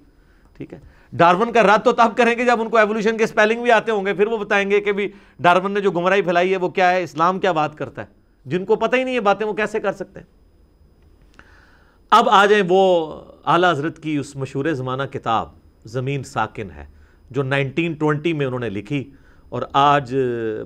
[0.58, 0.80] ٹھیک ہے۔
[1.14, 3.92] ڈارون کا رد تو تب کریں گے جب ان کو ایولیوشن کے سپیلنگ بھی آتے
[3.92, 6.70] ہوں گے، پھر وہ بتائیں گے کہ بھی ڈارون نے جو گمراہی پھیلائی ہے، وہ
[6.70, 8.08] کیا ہے؟ اسلام کیا بات کرتا ہے؟
[8.46, 10.28] جن کو پتہ ہی نہیں ہے باتیں، وہ کیسے کر سکتے ہیں؟
[12.10, 13.12] اب آ جائیں وہ
[13.46, 15.48] اعلیٰ حضرت کی اس مشہور زمانہ کتاب،
[15.86, 16.86] زمین ساکن ہے،
[17.30, 19.12] جو نائنٹین ٹونٹی میں انہوں نے لکھی
[19.50, 20.16] اور آج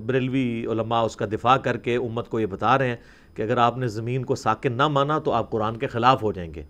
[0.06, 2.96] بریلوی علماء اس کا دفاع کر کے امت کو یہ بتا رہے ہیں
[3.40, 6.32] کہ اگر آپ نے زمین کو ساکن نہ مانا تو آپ قرآن کے خلاف ہو
[6.32, 6.62] جائیں گے۔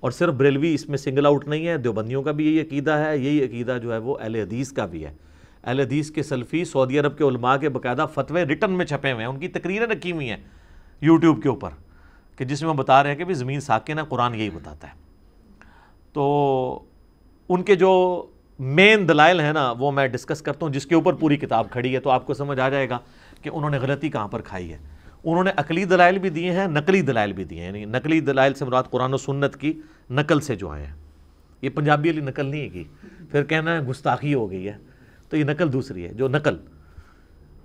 [0.00, 3.18] اور صرف بریلوی اس میں سنگل آؤٹ نہیں ہے، دیوبندیوں کا بھی یہی عقیدہ ہے،
[3.18, 5.12] یہی عقیدہ جو ہے وہ اہل حدیث کا بھی ہے۔
[5.64, 9.24] اہل حدیث کے سلفی سعودی عرب کے علماء کے باقاعدہ فتوے ریٹن میں چھپے ہوئے
[9.24, 10.36] ہیں۔ ان کی تقریریں رکھی ہوئی ہیں
[11.00, 11.70] یوٹیوب کے اوپر
[12.36, 14.88] کہ جس میں وہ بتا رہے ہیں کہ بھی زمین ساکن ہے، قرآن یہی بتاتا
[14.88, 14.92] ہے۔
[16.12, 16.82] تو
[17.48, 18.26] ان کے جو
[18.58, 21.94] مین دلائل ہیں نا، وہ میں ڈسکس کرتا ہوں۔ جس کے اوپر پوری کتاب کھڑی
[21.94, 22.98] ہے تو آپ کو سمجھ آ جائے گا
[23.42, 24.97] کہ انہوں نے غلطی کہاں پر کھائی ہے۔
[25.30, 28.54] انہوں نے عقلی دلائل بھی دیے ہیں، نقلی دلائل بھی دیے ہیں۔ یعنی نقلی دلائل
[28.54, 30.94] سے مراد قرآن و سنت کی نقل سے جو آئے ہیں۔
[31.62, 32.84] یہ پنجابی والی نقل نہیں ہے کی
[33.30, 34.76] پھر کہنا ہے گستاخی ہو گئی ہے۔
[35.28, 36.56] تو یہ نقل دوسری ہے، جو نقل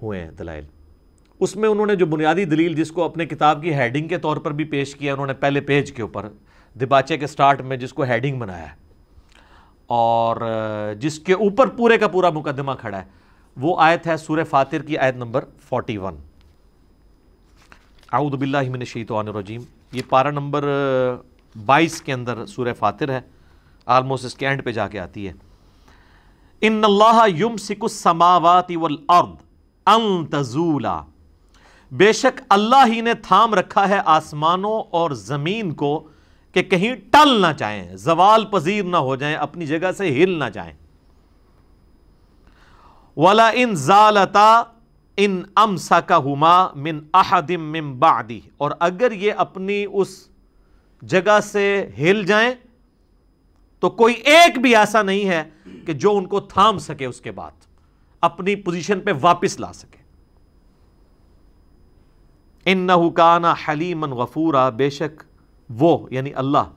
[0.01, 0.63] ہوئے ہیں دلائل۔
[1.39, 4.37] اس میں انہوں نے جو بنیادی دلیل جس کو اپنے کتاب کی ہیڈنگ کے طور
[4.37, 6.29] پر بھی پیش کیا، انہوں نے پہلے پیج کے اوپر
[6.81, 8.75] دباچے کے سٹارٹ میں جس کو ہیڈنگ بنایا ہے۔
[9.87, 10.37] اور
[10.99, 13.05] جس کے اوپر پورے کا پورا مقدمہ کھڑا ہے،
[13.57, 16.15] وہ آیت ہے سورہ فاتر کی آیت نمبر فورٹی ون
[18.13, 19.61] اعوذ باللہ من الشیطان الرجیم.
[19.91, 20.63] یہ پارہ نمبر
[21.65, 23.19] بائیس کے اندر سورہ فاتر ہے
[23.85, 25.33] آلموسٹ اس کے اینڈ پہ جا کے آتی ہے۔
[26.61, 29.41] ان اللہ یمسک السماوات والارض
[29.85, 31.01] ان تزولا۔
[31.91, 36.07] بے شک اللہ ہی نے تھام رکھا ہے آسمانوں اور زمین کو
[36.51, 40.49] کہ کہیں ٹل نہ چاہیں زوال پذیر نہ ہو جائیں، اپنی جگہ سے ہل نہ
[40.53, 40.73] جائیں۔
[43.17, 44.63] ولا ان زالتا
[45.17, 45.75] ان ام
[46.07, 50.09] کا ہما من احدم من بعدی، اور اگر یہ اپنی اس
[51.01, 51.65] جگہ سے
[51.97, 52.53] ہل جائیں
[53.83, 55.43] تو کوئی ایک بھی ایسا نہیں ہے
[55.85, 57.51] کہ جو ان کو تھام سکے اس کے بعد،
[58.21, 60.01] اپنی پوزیشن پہ واپس لا سکے۔
[62.65, 65.23] ان نہ حلیمن غفورا، بے شک
[65.69, 66.71] وہ یعنی اللہ،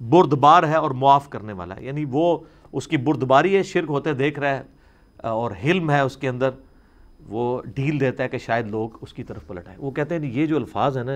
[0.00, 2.38] بردبار ہے اور معاف کرنے والا ہے۔ یعنی وہ،
[2.72, 4.62] اس کی بردباری ہے، شرک ہوتے دیکھ رہا ہے
[5.28, 6.50] اور حلم ہے اس کے اندر۔
[7.28, 10.32] وہ ڈھیل دیتا ہے کہ شاید لوگ اس کی طرف پلٹ آئے وہ کہتے ہیں
[10.32, 11.12] یہ جو الفاظ ہیں نا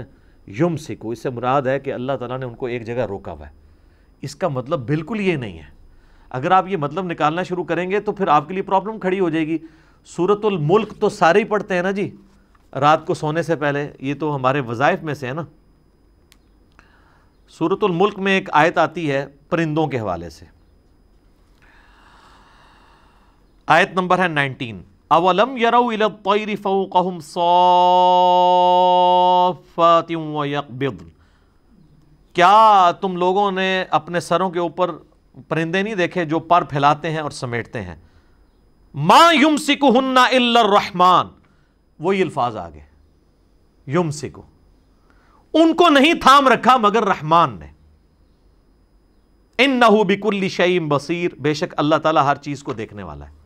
[0.46, 3.32] یم سکو، اس سے مراد ہے کہ اللہ تعالیٰ نے ان کو ایک جگہ روکا
[3.32, 3.52] ہوا ہے۔
[4.20, 5.64] اس کا مطلب بالکل یہ نہیں ہے۔
[6.30, 9.20] اگر آپ یہ مطلب نکالنا شروع کریں گے تو پھر آپ کے لیے پرابلم کھڑی
[9.20, 9.58] ہو جائے گی۔
[10.06, 12.16] صورت الملک تو سارے ہی پڑھتے ہیں نا جی۔
[12.80, 15.42] رات کو سونے سے پہلے، یہ تو ہمارے وظائف میں سے ہے نا۔
[17.58, 20.44] صورت الملک میں ایک آیت آتی ہے پرندوں کے حوالے سے۔
[23.66, 24.82] آیت نمبر ہے نائنٹین۔
[25.12, 31.02] اولم یرو الطیر فوقہم صافات و یقبض
[32.32, 34.90] کیا تم لوگوں نے اپنے سروں کے اوپر
[35.48, 37.96] پرندے نہیں دیکھے جو پر پھیلاتے ہیں اور سمیٹتے ہیں؟
[38.94, 41.26] ما یمسکہن الا الرحمن
[41.98, 42.80] وہی الفاظ آگے۔
[43.86, 44.42] یمسکو
[45.54, 47.66] ان کو نہیں تھام رکھا مگر رحمان نے۔
[49.58, 53.41] ان نہ بکل شعیم بصیر بے شک اللہ تعالیٰ ہر چیز کو دیکھنے والا ہے۔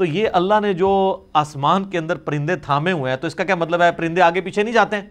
[0.00, 3.44] تو یہ اللہ نے جو آسمان کے اندر پرندے تھامے ہوئے ہیں، تو اس کا
[3.44, 5.02] کیا مطلب ہے؟ پرندے آگے پیچھے نہیں جاتے ہیں؟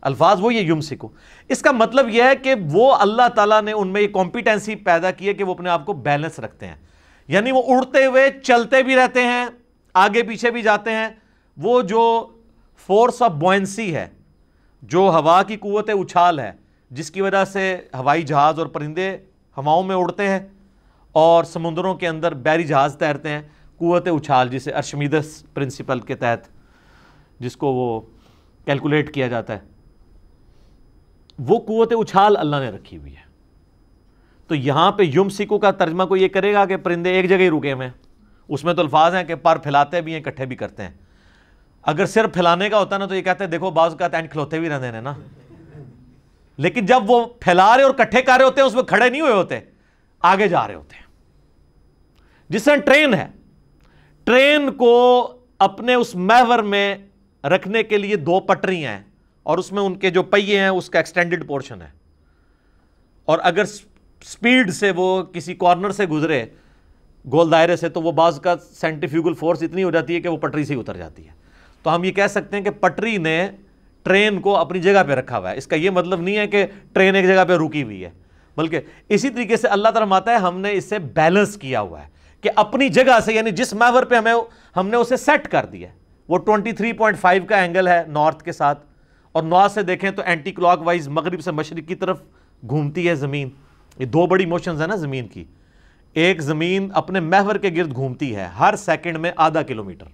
[0.00, 1.08] الفاظ وہ یہ یم سکھو
[1.48, 5.10] اس کا مطلب یہ ہے کہ وہ اللہ تعالیٰ نے ان میں یہ کمپیٹنسی پیدا
[5.10, 6.74] کی ہے کہ وہ اپنے آپ کو بیلنس رکھتے ہیں۔
[7.28, 9.46] یعنی وہ اڑتے ہوئے چلتے بھی رہتے ہیں،
[9.94, 11.08] آگے پیچھے بھی جاتے ہیں۔
[11.56, 12.26] وہ جو
[12.86, 14.06] فورس آف بوئنسی ہے،
[14.82, 16.52] جو ہوا کی قوت اچھال ہے،
[16.90, 19.16] جس کی وجہ سے ہوائی جہاز اور پرندے
[19.56, 20.40] ہواؤں میں اڑتے ہیں
[21.12, 23.42] اور سمندروں کے اندر بیری جہاز تیرتے ہیں
[23.82, 26.48] قوت اچھال جسے ارشمیدس پرنسپل کے تحت
[27.40, 28.00] جس کو وہ
[28.64, 29.60] کیلکولیٹ کیا جاتا ہے،
[31.38, 33.22] وہ قوت اچھال اللہ نے رکھی ہوئی ہے۔
[34.46, 37.36] تو یہاں پہ یم سکو کا ترجمہ کو یہ کرے گا کہ پرندے ایک جگہ
[37.36, 37.90] ہی رکے ہوئے
[38.48, 40.90] اس میں تو الفاظ ہیں کہ پر پھیلاتے بھی ہیں، اکٹھے بھی کرتے ہیں۔
[41.82, 44.60] اگر صرف پھیلانے کا ہوتا نا تو یہ کہتے ہیں، دیکھو بعض کا اینڈ کھلوتے
[44.60, 45.14] بھی رہتے ہیں نا۔
[46.56, 49.20] لیکن جب وہ پھیلا رہے اور کٹھے کر رہے ہوتے ہیں، اس میں کھڑے نہیں
[49.20, 49.60] ہوئے ہوتے،
[50.20, 51.06] آگے جا رہے ہوتے ہیں۔
[52.48, 53.26] جس طرح ٹرین ہے
[54.24, 56.96] ٹرین کو اپنے اس محور میں
[57.44, 59.00] رکھنے کے لیے دو پٹری ہیں
[59.42, 62.02] اور اس میں ان کے جو پہیے ہیں، اس کا ایکسٹینڈڈ پورشن ہے۔
[63.24, 63.64] اور اگر
[64.24, 66.46] سپیڈ سے وہ کسی کارنر سے گزرے،
[67.32, 70.36] گول دائرے سے، تو وہ بعض کا سینٹیفیوگل فورس اتنی ہو جاتی ہے کہ وہ
[70.36, 71.32] پٹری سے ہی اتر جاتی ہے۔
[71.82, 73.48] تو ہم یہ کہہ سکتے ہیں کہ پٹری نے
[74.02, 76.66] ٹرین کو اپنی جگہ پہ رکھا ہوا ہے۔ اس کا یہ مطلب نہیں ہے کہ
[76.92, 78.10] ٹرین ایک جگہ پہ رکی ہوئی ہے،
[78.56, 82.11] بلکہ اسی طریقے سے اللہ تعالیٰ ماتا ہے، ہم نے اسے بیلنس کیا ہوا ہے۔
[82.42, 84.34] کہ اپنی جگہ سے یعنی جس محور پہ ہمیں
[84.76, 85.88] ہم نے اسے سیٹ کر دیا
[86.28, 88.86] وہ 23.5 کا اینگل ہے نارتھ کے ساتھ۔
[89.32, 92.22] اور نارتھ سے دیکھیں تو اینٹی کلاک وائز مغرب سے مشرق کی طرف
[92.68, 93.50] گھومتی ہے زمین۔
[93.98, 95.44] یہ دو بڑی موشنز ہیں نا زمین کی۔
[96.12, 100.06] ایک زمین اپنے محور کے گرد گھومتی ہے ہر سیکنڈ میں آدھا کلومیٹر۔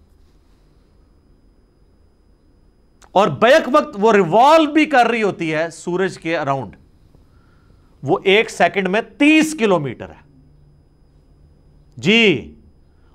[3.12, 6.76] اور بیک وقت وہ ریوالو بھی کر رہی ہوتی ہے سورج کے اراؤنڈ
[8.02, 10.27] وہ ایک سیکنڈ میں تیس کلومیٹر ہے۔
[11.98, 12.54] جی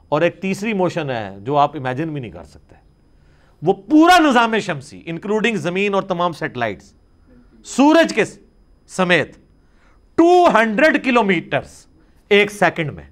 [0.09, 2.75] اور ایک تیسری موشن ہے جو آپ امیجن بھی نہیں کر سکتے۔
[3.61, 6.93] وہ پورا نظام شمسی انکلوڈنگ زمین اور تمام سیٹلائٹس
[7.65, 8.23] سورج کے
[8.87, 9.37] سمیت
[10.15, 11.21] ٹو ہنڈریڈ کلو
[12.29, 13.03] ایک سیکنڈ میں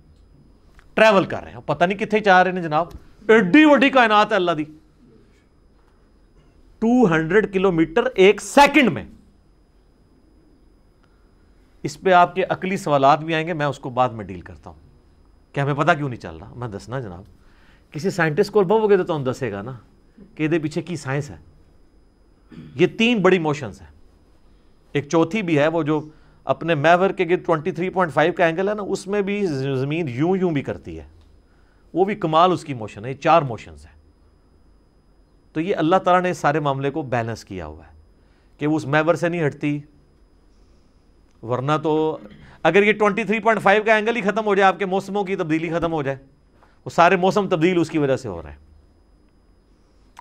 [0.93, 2.87] ٹریول کر رہے ہیں۔ پتہ نہیں کتنے چاہ رہے ہیں جناب۔
[3.27, 4.63] ایڈی وڈی کائنات ہے اللہ دی۔
[6.79, 9.05] ٹو ہنڈریڈ کلو میٹر ایک سیکنڈ میں۔
[11.83, 14.41] اس پہ آپ کے عقلی سوالات بھی آئیں گے، میں اس کو بعد میں ڈیل
[14.41, 14.90] کرتا ہوں۔
[15.53, 17.23] کہ ہمیں پتا کیوں نہیں چل رہا؟ میں دسنا جناب،
[17.91, 19.71] کسی سائنٹسٹ کو بہو گے تو ہم دسے گا نا
[20.35, 21.35] کہ یہ پیچھے کی سائنس ہے؟
[22.75, 23.91] یہ تین بڑی موشنز ہیں۔
[24.91, 26.09] ایک چوتھی بھی ہے، وہ جو
[26.43, 29.45] اپنے میور کے گرد ٹوئنٹی تھری پوائنٹ فائیو کا اینگل ہے نا، اس میں بھی
[29.45, 31.03] زمین یوں یوں بھی کرتی ہے۔
[31.93, 34.01] وہ بھی کمال اس کی موشن ہے، یہ چار موشنز ہیں۔
[35.53, 37.93] تو یہ اللہ تعالیٰ نے سارے معاملے کو بیلنس کیا ہوا ہے
[38.57, 39.79] کہ وہ اس میور سے نہیں ہٹتی۔
[41.43, 42.17] ورنہ تو
[42.63, 45.23] اگر یہ ٹوئنٹی تھری پوائنٹ فائیو کا اینگل ہی ختم ہو جائے، آپ کے موسموں
[45.23, 46.17] کی تبدیلی ختم ہو جائے۔
[46.85, 48.57] وہ سارے موسم تبدیل اس کی وجہ سے ہو رہے ہیں۔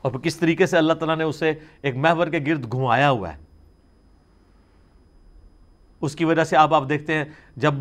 [0.02, 3.38] اور کس طریقے سے اللہ تعالیٰ نے اسے ایک محور کے گرد گھمایا ہوا ہے؟
[6.00, 7.24] اس کی وجہ سے آپ آپ دیکھتے ہیں،
[7.56, 7.74] جب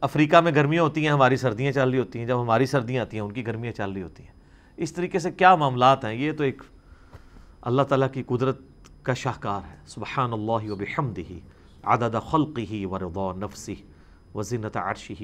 [0.00, 3.16] افریقہ میں گرمیاں ہوتی ہیں، ہماری سردیاں چل رہی ہوتی ہیں، جب ہماری سردیاں آتی
[3.16, 4.32] ہیں، ان کی گرمیاں چل رہی ہوتی ہیں۔
[4.76, 6.62] اس طریقے سے کیا معاملات ہیں؟ یہ تو ایک
[7.60, 8.58] اللہ تعالیٰ کی قدرت
[9.02, 11.32] کا شاہکار ہے۔ سبحان اللہ و بحمدہ
[11.82, 13.70] عدد خلقہ و رضا نفسہ
[14.34, 15.22] و زنت عرشہ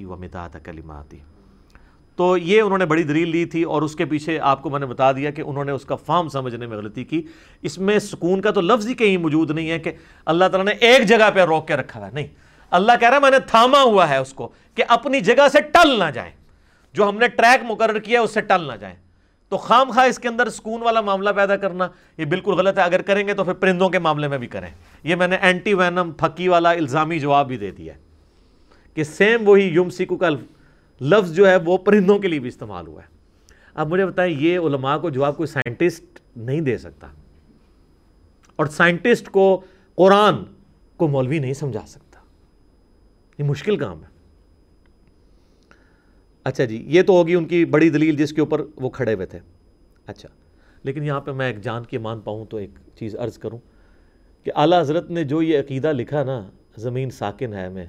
[2.16, 4.80] تو یہ انہوں نے بڑی دلیل لی تھی اور اس کے پیچھے آپ کو میں
[4.80, 7.22] نے بتا دیا کہ انہوں نے اس کا فام سمجھنے میں غلطی کی۔
[7.62, 9.92] اس میں سکون کا تو لفظ ہی کہیں موجود نہیں ہے کہ
[10.26, 12.26] اللہ تعالیٰ نے ایک جگہ پہ روک کے رکھا ہے۔ نہیں،
[12.70, 15.60] اللہ کہہ رہا ہے میں نے تھاما ہوا ہے اس کو کہ اپنی جگہ سے
[15.60, 16.32] ٹل نہ جائیں۔
[16.92, 18.96] جو ہم نے ٹریک مقرر کیا اس سے ٹل نہ جائیں۔
[19.48, 21.88] تو خام خواہ اس کے اندر سکون والا معاملہ پیدا کرنا
[22.18, 24.70] یہ بالکل غلط ہے۔ اگر کریں گے تو پھر پرندوں کے معاملے میں بھی کریں۔
[25.02, 27.98] یہ میں نے اینٹی وینم پھکی والا الزامی جواب بھی دے دیا ہے
[28.94, 30.28] کہ سیم وہی یم سیکو کا
[31.00, 33.08] لفظ جو ہے وہ پرندوں کے لیے بھی استعمال ہوا ہے۔
[33.74, 37.06] اب مجھے بتائیں، یہ علماء کو جواب کوئی سائنٹسٹ نہیں دے سکتا۔
[38.56, 39.60] اور سائنٹسٹ کو
[39.94, 40.34] قرآن
[40.96, 42.20] کو مولوی نہیں سمجھا سکتا۔
[43.38, 44.17] یہ مشکل کام ہے۔
[46.48, 49.26] اچھا جی یہ تو ہوگی ان کی بڑی دلیل جس کے اوپر وہ کھڑے ہوئے
[49.26, 49.38] تھے۔
[50.06, 50.28] اچھا۔
[50.82, 53.58] لیکن یہاں پہ میں ایک جان کے مان پاؤں تو ایک چیز عرض کروں
[54.44, 57.86] کہ اعلیٰ حضرت نے جو یہ عقیدہ لکھا نا، زمین ساکن ہے میں،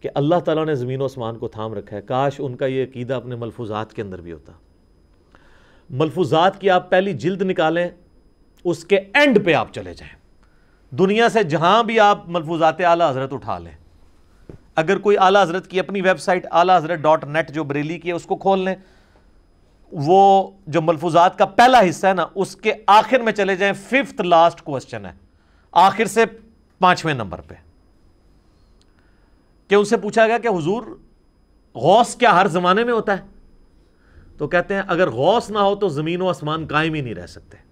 [0.00, 2.84] کہ اللہ تعالیٰ نے زمین و اسمان کو تھام رکھا ہے۔ کاش ان کا یہ
[2.84, 4.52] عقیدہ اپنے ملفوظات کے اندر بھی ہوتا۔
[5.90, 7.88] ملفوظات کی آپ پہلی جلد نکالیں،
[8.64, 10.16] اس کے اینڈ پہ آپ چلے جائیں۔
[10.96, 13.83] دنیا سے جہاں بھی آپ ملفوظات اعلیٰ حضرت اٹھا لیں۔
[14.76, 18.08] اگر کوئی اعلیٰ حضرت کی اپنی ویب سائٹ اعلیٰ حضرت ڈاٹ نیٹ جو بریلی کی
[18.08, 18.74] ہے، اس کو کھول لیں،
[19.92, 24.20] وہ جو ملفوظات کا پہلا حصہ ہے نا، اس کے آخر میں چلے جائیں ففتھ
[24.20, 25.12] لاسٹ کوشچن ہے۔
[25.72, 26.24] آخر سے
[26.78, 27.54] پانچویں نمبر پہ۔
[29.68, 30.82] کہ ان سے پوچھا گیا کہ حضور،
[31.74, 33.22] غوث کیا ہر زمانے میں ہوتا ہے؟
[34.38, 37.26] تو کہتے ہیں، اگر غوث نہ ہو تو زمین و آسمان قائم ہی نہیں رہ
[37.26, 37.63] سکتے۔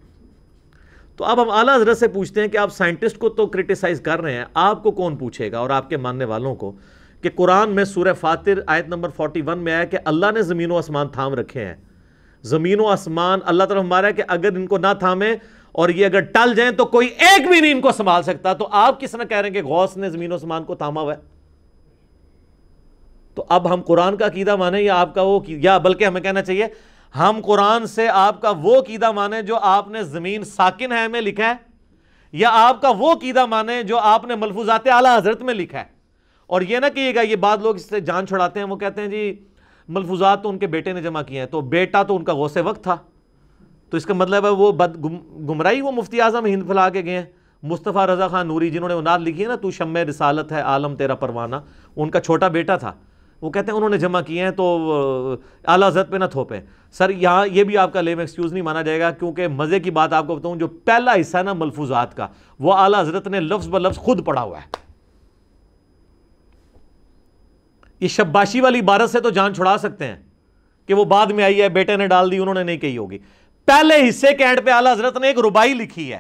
[1.16, 4.20] تو اب ہم اعلیٰ حضرت سے پوچھتے ہیں کہ آپ سائنٹسٹ کو تو کرٹیسائز کر
[4.20, 6.72] رہے ہیں، آپ کو کون پوچھے گا اور آپ کے ماننے والوں کو
[7.20, 10.76] کہ قرآن میں سورہ فاتر آیت نمبر 41 میں آیا کہ اللہ نے زمین و
[10.76, 11.74] آسمان تھام رکھے ہیں۔
[12.42, 15.34] زمین و آسمان اللہ طرف ہمارا ہے کہ اگر ان کو نہ تھامے
[15.72, 18.68] اور یہ اگر ٹل جائیں تو کوئی ایک بھی نہیں ان کو سنبھال سکتا۔ تو
[18.70, 21.14] آپ کس طرح کہہ رہے ہیں کہ غوث نے زمین و آسمان کو تھاما ہوا
[21.14, 21.20] ہے؟
[23.34, 26.42] تو اب ہم قرآن کا عقیدہ مانیں یا آپ کا وہ یا بلکہ ہمیں کہنا
[26.42, 26.66] چاہیے
[27.18, 31.20] ہم قرآن سے آپ کا وہ عقیدہ مانیں جو آپ نے زمین ساکن ہے میں
[31.20, 31.54] لکھا ہے،
[32.32, 35.84] یا آپ کا وہ عقیدہ مانیں جو آپ نے ملفوظات اعلیٰ حضرت میں لکھا ہے۔
[36.46, 39.00] اور یہ نہ کہیے گا، یہ بعد لوگ اس سے جان چھڑاتے ہیں، وہ کہتے
[39.00, 39.44] ہیں جی
[39.88, 42.56] ملفوظات تو ان کے بیٹے نے جمع کیے ہیں، تو بیٹا تو ان کا غوث
[42.56, 42.96] وقت تھا۔
[43.90, 45.04] تو اس کا مطلب ہے وہ بد
[45.48, 47.26] گمرائی وہ مفتی اعظم ہند پھیلا کے گئے ہیں۔
[47.62, 50.60] مصطفیٰ رضا خان نوری جنہوں نے وہ نعت لکھی ہے نا، تو شم رسالت ہے،
[50.60, 51.56] عالم تیرا پروانہ۔
[51.96, 52.92] ان کا چھوٹا بیٹا تھا۔
[53.43, 56.61] وہ کہتے ہیں انہوں نے جمع کیے ہیں تو، اعلیٰ حضرت پہ نہ تھوپیں۔
[56.93, 59.90] سر، یہاں یہ بھی آپ کا لیم ایکسکیوز نہیں مانا جائے گا کیونکہ مزے کی
[59.90, 62.26] بات آپ کو بتاؤں، جو پہلا حصہ ہے نا ملفوظات کا،
[62.59, 64.82] وہ اعلیٰ حضرت نے لفظ ب لفظ خود پڑھا ہوا ہے۔
[68.01, 70.16] یہ شباشی والی عبارت سے تو جان چھڑا سکتے ہیں
[70.86, 73.18] کہ وہ بعد میں آئی ہے، بیٹے نے ڈال دی، انہوں نے نہیں کہی ہوگی۔
[73.64, 76.18] پہلے حصے کے اینڈ پہ اعلیٰ حضرت نے ایک ربائی لکھی ہے،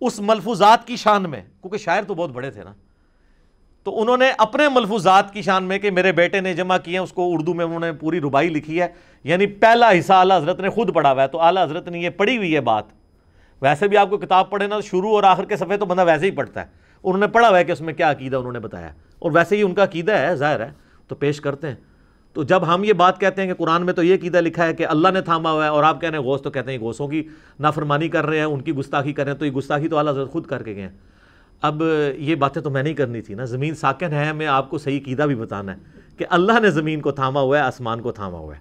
[0.00, 2.72] اس ملفوظات کی شان میں، کیونکہ شاعر تو بہت بڑے تھے نا۔
[3.86, 7.12] تو انہوں نے اپنے ملفوظات کی شان میں کہ میرے بیٹے نے جمع کیے اس
[7.12, 8.86] کو اردو میں انہوں نے پوری ربائی لکھی ہے۔
[9.24, 12.10] یعنی پہلا حصہ اعلیٰ حضرت نے خود پڑھا ہوا ہے۔ تو اعلیٰ حضرت نے یہ
[12.10, 12.84] پڑھی ہوئی ہے بات۔
[13.62, 16.26] ویسے بھی آپ کو کتاب پڑھے نا، شروع اور آخر کے صفحے تو بندہ ویسے
[16.26, 16.66] ہی پڑھتا ہے۔
[17.04, 19.56] انہوں نے پڑھا ہوا ہے کہ اس میں کیا عقیدہ انہوں نے بتایا اور ویسے
[19.56, 20.70] ہی ان کا عقیدہ ہے، ظاہر ہے۔
[21.08, 21.76] تو پیش کرتے ہیں۔
[22.32, 24.74] تو جب ہم یہ بات کہتے ہیں کہ قرآن میں تو یہ قیدہ لکھا ہے
[24.74, 27.08] کہ اللہ نے تھاما ہوا ہے اور آپ کہنے ہیں غوث، تو کہتے ہیں غوثوں
[27.08, 27.28] کی
[27.60, 30.10] نافرمانی کر رہے ہیں، ان کی گستاخی کر رہے ہیں۔ تو یہ گستاخی تو اللہ
[30.10, 31.15] حضرت خود کر کے گئے ہیں۔
[31.62, 31.82] اب
[32.18, 35.00] یہ باتیں تو میں نہیں کرنی تھی نا۔ زمین ساکن ہے میں آپ کو صحیح
[35.04, 35.78] قیدہ بھی بتانا ہے
[36.16, 38.60] کہ اللہ نے زمین کو تھاما ہوا ہے، آسمان کو تھاما ہوا ہے۔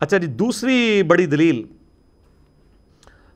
[0.00, 1.62] اچھا جی دوسری بڑی دلیل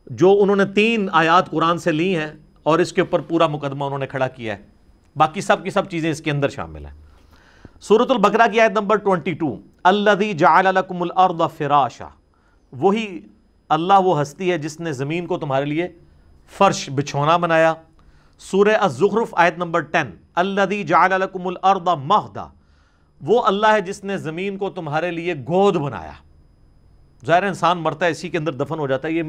[0.06, 3.84] جو انہوں نے تین آیات قرآن سے لی ہیں اور اس کے اوپر پورا مقدمہ
[3.84, 4.62] انہوں نے کھڑا کیا ہے۔
[5.16, 6.92] باقی سب کی سب چیزیں اس کے اندر شامل ہیں۔
[7.80, 12.08] سورت البقرہ کی آیت نمبر 22 اللہ جعل لکم الارض فراشا۔
[12.72, 13.20] وہی
[13.68, 15.88] اللہ وہ ہستی ہے جس نے زمین کو تمہارے لیے
[16.58, 17.74] فرش بچھونا بنایا۔
[18.39, 22.47] سورہ الزخرف آیت نمبر 10 اللہ جعل لکم الارض مہدا
[23.20, 26.12] وہ اللہ ہے جس نے زمین کو تمہارے لیے گود بنایا۔
[27.26, 29.22] ظاہر انسان مرتا ہے، اسی کے اندر دفن ہو جاتا ہے، یہ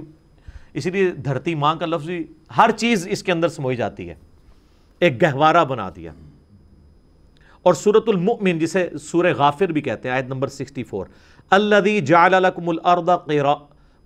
[0.73, 2.09] اسی لیے دھرتی ماں کا لفظ
[2.57, 4.15] ہر چیز اس کے اندر سموئی جاتی ہے۔
[4.99, 6.11] ایک گہوارہ بنا دیا۔
[7.63, 11.07] اور سورت المؤمن، جسے سورہ غافر بھی کہتے ہیں، آیت نمبر 64
[11.49, 13.09] اللہ جعل لکم الارض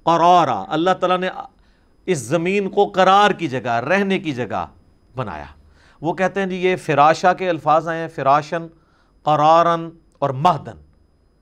[0.04, 1.30] قرارا۔ اللہ تعالیٰ نے
[2.06, 4.66] اس زمین کو قرار کی جگہ، رہنے کی جگہ
[5.20, 5.46] بنایا۔
[6.02, 8.68] وہ کہتے ہیں جی یہ فراشا کے الفاظ آئے ہیں، فراشن،
[9.24, 9.90] قرارن
[10.20, 10.82] اور مہدن۔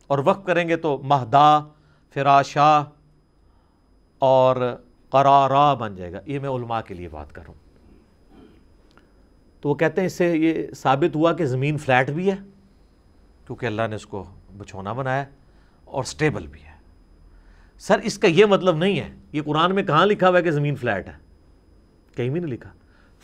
[0.08, 1.60] اور وقت کریں گے تو مہدا
[2.14, 2.84] فراشا
[4.20, 4.76] اور
[5.10, 7.54] قرارا بن جائے گا۔ یہ میں علماء کے لیے بات کروں
[9.62, 12.36] تو وہ کہتے ہیں اس سے یہ ثابت ہوا کہ زمین فلیٹ بھی ہے،
[13.48, 14.24] کیونکہ اللہ نے اس کو
[14.58, 15.26] بچھونا بنایا،
[15.86, 16.78] اور سٹیبل بھی ہے۔
[17.80, 20.52] سر، اس کا یہ مطلب نہیں ہے۔ یہ قرآن میں کہاں لکھا ہوا ہے کہ
[20.52, 21.18] زمین فلیٹ ہے؟
[22.16, 22.70] کہیں بھی نہیں لکھا۔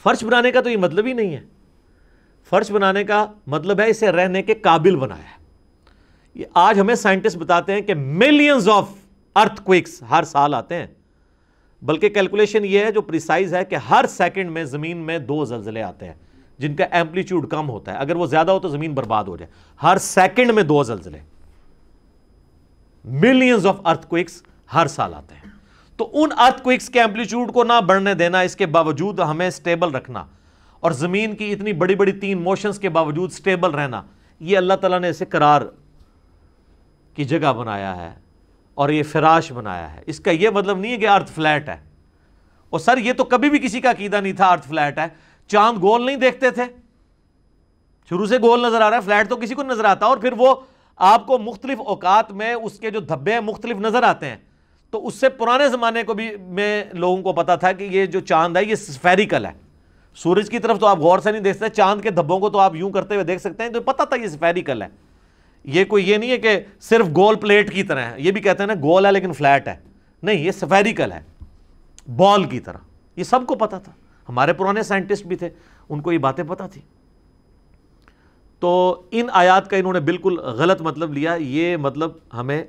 [0.03, 1.41] فرش بنانے کا تو یہ مطلب ہی نہیں ہے۔
[2.49, 5.43] فرش بنانے کا مطلب ہے اسے رہنے کے قابل بنایا ہے۔
[6.35, 8.89] یہ آج ہمیں سائنٹسٹ بتاتے ہیں کہ ملینز آف
[9.35, 10.87] ارتھ کوئکس ہر سال آتے ہیں۔
[11.81, 15.83] بلکہ کیلکولیشن یہ ہے جو پریسائز ہے کہ ہر سیکنڈ میں زمین میں دو زلزلے
[15.83, 16.13] آتے ہیں،
[16.57, 19.51] جن کا ایمپلیٹیوڈ کم ہوتا ہے۔ اگر وہ زیادہ ہو تو زمین برباد ہو جائے۔
[19.83, 21.19] ہر سیکنڈ میں دو زلزلے۔
[23.05, 24.43] ملینز آف ارتھ کوئکس
[24.73, 25.42] ہر سال آتے ہیں۔
[26.03, 29.91] تو ان ارتھ کوئکس کے ایمپلیٹیوڈ کو نہ بڑھنے دینا، اس کے باوجود ہمیں سٹیبل
[29.91, 30.25] رکھنا۔
[30.79, 34.01] اور زمین کی اتنی بڑی بڑی تین موشنز کے باوجود سٹیبل رہنا۔
[34.39, 35.61] یہ اللہ تعالیٰ نے اسے قرار
[37.15, 38.15] کی جگہ بنایا ہے
[38.73, 41.77] اور یہ فراش بنایا ہے۔ اس کا یہ مطلب نہیں ہے کہ ارتھ فلیٹ ہے۔
[42.69, 45.07] اور سر، یہ تو کبھی بھی کسی کا عقیدہ نہیں تھا ارتھ فلیٹ ہے۔
[45.47, 46.63] چاند گول نہیں دیکھتے تھے۔
[48.09, 50.33] شروع سے گول نظر آ رہا ہے فلیٹ تو کسی کو نظر آتا۔ اور پھر
[50.37, 50.55] وہ
[50.95, 54.37] آپ کو مختلف اوقات میں اس کے جو دھبے ہیں مختلف نظر آتے ہیں۔
[54.93, 58.19] تو اس سے پرانے زمانے کو بھی میں لوگوں کو پتا تھا کہ یہ جو
[58.19, 59.51] چاند ہے، یہ سفیریکل ہے۔
[60.15, 62.59] سورج کی طرف تو آپ غور سے نہیں دیکھ سکتے، چاند کے دھبوں کو تو
[62.59, 64.87] آپ یوں کرتے ہوئے دیکھ سکتے ہیں، تو پتا تھا یہ سفیریکل ہے۔
[65.63, 68.63] یہ کوئی یہ نہیں ہے کہ صرف گول پلیٹ کی طرح ہے، یہ بھی کہتے
[68.63, 69.75] ہیں نا گول ہے لیکن فلیٹ ہے۔
[70.23, 71.21] نہیں، یہ سفیریکل ہے،
[72.15, 72.77] بال کی طرح۔
[73.15, 73.91] یہ سب کو پتا تھا۔
[74.29, 75.49] ہمارے پرانے سائنٹسٹ بھی تھے،
[75.89, 76.81] ان کو یہ باتیں پتا تھی
[78.59, 82.63] تو ان آیات کا انہوں نے بالکل غلط مطلب لیا، یہ مطلب ہمیں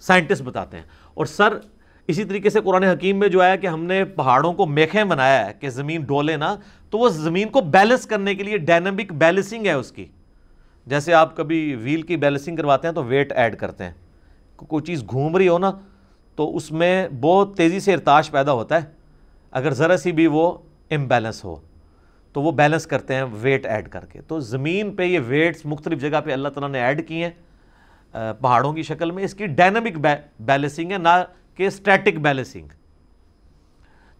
[0.00, 0.84] سائنٹسٹ بتاتے ہیں۔
[1.14, 1.58] اور سر،
[2.06, 5.46] اسی طریقے سے قرآن حکیم میں جو آیا کہ ہم نے پہاڑوں کو میکھیں بنایا
[5.46, 6.56] ہے، کہ زمین ڈولے نا،
[6.90, 10.06] تو وہ زمین کو بیلنس کرنے کے لیے ڈائنمک بیلنسنگ ہے اس کی۔
[10.86, 13.92] جیسے آپ کبھی ویل کی بیلنسنگ کرواتے ہیں تو ویٹ ایڈ کرتے ہیں۔
[14.56, 15.72] کوئی چیز گھوم رہی ہو نا،
[16.36, 18.86] تو اس میں بہت تیزی سے ارتاش پیدا ہوتا ہے۔
[19.50, 20.58] اگر ذرا سی بھی وہ
[20.90, 21.56] امبیلنس ہو،
[22.32, 26.00] تو وہ بیلنس کرتے ہیں ویٹ ایڈ کر کے۔ تو زمین پہ یہ ویٹس مختلف
[26.00, 27.30] جگہ پہ اللہ تعالیٰ نے ایڈ کی ہیں۔
[28.12, 29.98] پہاڑوں کی شکل میں اس کی ڈائنمک
[30.40, 31.08] بیلنسنگ ہے، نہ
[31.56, 32.68] کہ اسٹیٹک بیلنسنگ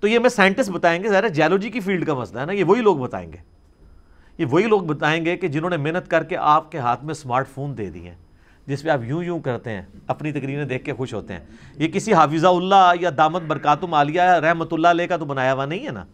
[0.02, 2.64] تو یہ میں سائنٹسٹ بتائیں گے ذرا جیولوجی کی فیلڈ کا مسئلہ ہے نا، یہ
[2.64, 3.38] وہی لوگ بتائیں گے۔
[4.38, 7.14] یہ وہی لوگ بتائیں گے کہ جنہوں نے محنت کر کے آپ کے ہاتھ میں
[7.14, 8.14] سمارٹ فون دے دی ہیں،
[8.66, 11.40] جس پہ آپ یوں یوں کرتے ہیں، اپنی تقریریں دیکھ کے خوش ہوتے ہیں۔
[11.76, 15.66] یہ کسی حافظہ اللہ یا دامت برکاتم عالیہ رحمت اللہ علیہ کا تو بنایا ہوا
[15.66, 16.04] نہیں ہے نا۔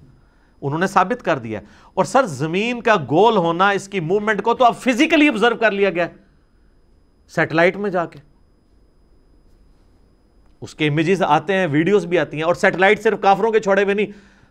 [0.62, 1.60] انہوں نے ثابت کر دیا
[1.94, 5.70] اور سر، زمین کا گول ہونا، اس کی موومنٹ کو تو اب فزیکلی آبزرو کر
[5.70, 6.08] لیا گیا۔
[7.28, 8.18] سیٹلائٹ میں جا کے۔
[10.60, 13.82] اس کے امیجز آتے ہیں ویڈیوز بھی آتی ہیں۔ اور سیٹلائٹ صرف کافروں کے چھوڑے
[13.82, 14.06] ہوئے نہیں،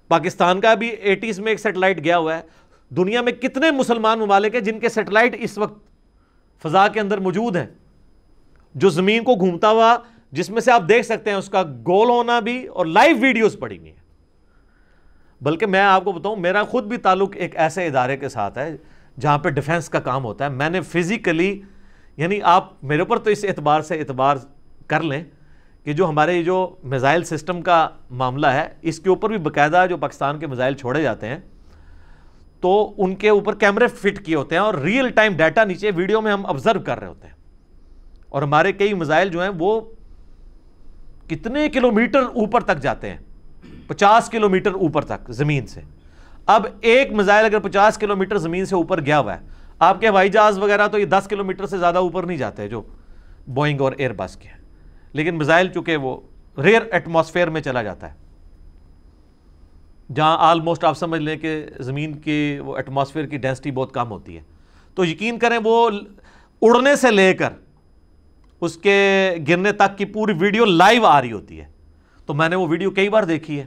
[0.08, 2.42] پاکستان کا بھی ایٹیز میں ایک سیٹلائٹ گیا ہوا ہے۔
[2.90, 5.88] دنیا میں کتنے مسلمان ممالک ہیں جن کے سیٹلائٹ اس وقت
[6.62, 7.68] فضا کے اندر موجود ہیں۔
[8.76, 9.98] جو زمین کو گھومتا ہوا،
[10.32, 13.60] جس میں سے آپ دیکھ سکتے ہیں، اس کا گول ہونا بھی اور لائیو ویڈیوز
[13.60, 13.98] پڑی ہوئی ہیں۔
[15.42, 18.76] بلکہ میں آپ کو بتاؤں، میرا خود بھی تعلق ایک ایسے ادارے کے ساتھ ہے
[19.20, 21.62] جہاں پہ ڈیفنس کا کام ہوتا ہے۔ میں نے فزیکلی
[22.18, 24.38] یعنی آپ میرے اوپر تو اس اعتبار سے اعتبار
[24.88, 25.24] کر لیں
[25.84, 29.98] کہ جو ہمارے جو میزائل سسٹم کا معاملہ ہے، اس کے اوپر بھی باقاعدہ جو
[29.98, 31.38] پاکستان کے میزائل چھوڑے جاتے ہیں،
[32.62, 36.22] تو ان کے اوپر کیمرے فٹ کیے ہوتے ہیں اور ریئل ٹائم ڈیٹا نیچے ویڈیو
[36.22, 37.34] میں ہم آبزرو کر رہے ہوتے ہیں۔
[38.30, 39.82] اور ہمارے کئی میزائل جو ہیں، وہ
[41.30, 43.18] کتنے کلومیٹر اوپر تک جاتے ہیں؟
[43.88, 45.82] پچاس کلومیٹر اوپر تک زمین سے۔
[46.46, 50.30] اب ایک میزائل اگر پچاس کلومیٹر زمین سے اوپر گیا ہوا ہے آپ کے ہوائی
[50.30, 52.82] جہاز وغیرہ تو یہ دس کلومیٹر سے زیادہ اوپر نہیں جاتے جو
[53.48, 54.58] بوئنگ اور ایئر بس کے ہیں۔
[55.14, 56.22] لیکن میزائل چونکہ وہ
[56.58, 58.18] ریئر ایٹماسفیئر میں چلا جاتا ہے۔
[60.16, 64.38] جہاں آلموسٹ آپ سمجھ لیں کہ زمین کی وہ ایٹماسفیئر کی ڈینسٹی بہت کم ہوتی
[64.38, 64.42] ہے۔
[64.96, 65.90] تو یقین کریں وہ
[66.62, 67.50] اڑنے سے لے کر
[68.62, 71.66] اس کے گرنے تک کی پوری ویڈیو لائیو آ رہی ہوتی ہے۔
[72.26, 73.66] تو میں نے وہ ویڈیو کئی بار دیکھی ہے۔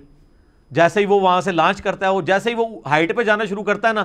[0.71, 3.45] جیسے ہی وہ وہاں سے لانچ کرتا ہے وہ جیسے ہی وہ ہائٹ پہ جانا
[3.45, 4.05] شروع کرتا ہے نا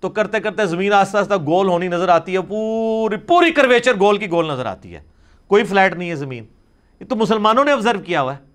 [0.00, 4.16] تو کرتے کرتے زمین آستہ آستہ گول ہونی نظر آتی ہے، پوری پوری کرویچر گول
[4.18, 5.00] کی گول نظر آتی ہے۔
[5.46, 6.44] کوئی فلیٹ نہیں ہے زمین۔
[7.00, 8.54] یہ تو مسلمانوں نے آبزرو کیا ہوا ہے۔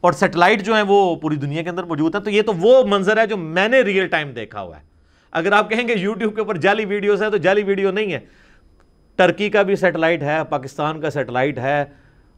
[0.00, 2.82] اور سیٹلائٹ جو ہیں وہ پوری دنیا کے اندر موجود ہے تو یہ تو وہ
[2.86, 4.82] منظر ہے جو میں نے ریئل ٹائم دیکھا ہوا ہے۔
[5.32, 8.18] اگر آپ کہیں گے یوٹیوب کے اوپر جعلی ویڈیوز ہیں تو جعلی ویڈیو نہیں ہے۔
[9.16, 11.82] ٹرکی کا بھی سیٹلائٹ ہے، پاکستان کا سیٹلائٹ ہے۔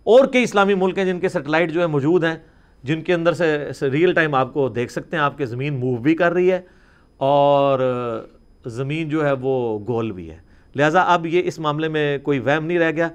[0.02, 2.36] اور کئی اسلامی ملک ہیں جن کے سیٹلائٹ جو ہے موجود ہیں،
[2.82, 5.96] جن کے اندر سے ریئل ٹائم آپ کو دیکھ سکتے ہیں۔ آپ کے زمین موو
[5.96, 6.60] بھی کر رہی ہے۔
[7.20, 7.80] اور
[8.66, 10.38] زمین جو ہے وہ گول بھی ہے۔
[10.76, 13.08] لہٰذا اب یہ اس معاملے میں کوئی وہم نہیں رہ گیا۔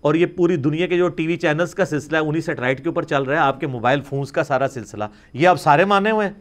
[0.00, 2.88] اور یہ پوری دنیا کے جو ٹی وی چینلز کا سلسلہ ہے، انہی سیٹلائٹ کے
[2.88, 6.10] اوپر چل رہا ہے۔ آپ کے موبائل فونز کا سارا سلسلہ۔ یہ آپ سارے مانے
[6.10, 6.34] ہوئے ہیں۔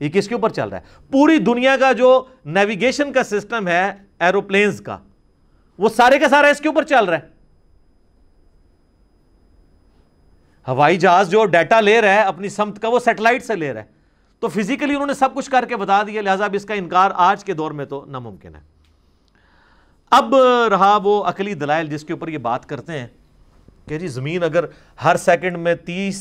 [0.00, 3.92] یہ کس کے اوپر چل رہا ہے؟ پوری دنیا کا جو نیویگیشن کا سسٹم ہے
[4.18, 4.98] ایروپلینز کا،
[5.78, 7.36] وہ سارے کا سارا اس کے اوپر چل رہا ہے۔
[10.68, 13.80] ہوائی جہاز جو ڈیٹا لے رہا ہے، اپنی سمت کا وہ سیٹلائٹ سے لے رہا
[13.80, 13.95] ہے۔
[14.42, 17.10] تو فزیکلی انہوں نے سب کچھ کر کے بتا دیا، لہٰذا اب اس کا انکار
[17.14, 18.60] آج کے دور میں تو ناممکن ہے۔
[20.12, 20.34] اب
[20.70, 23.06] رہا وہ عقلی دلائل جس کے اوپر یہ بات کرتے ہیں
[23.88, 24.64] کہ جی زمین اگر
[25.04, 26.20] ہر سیکنڈ میں تیس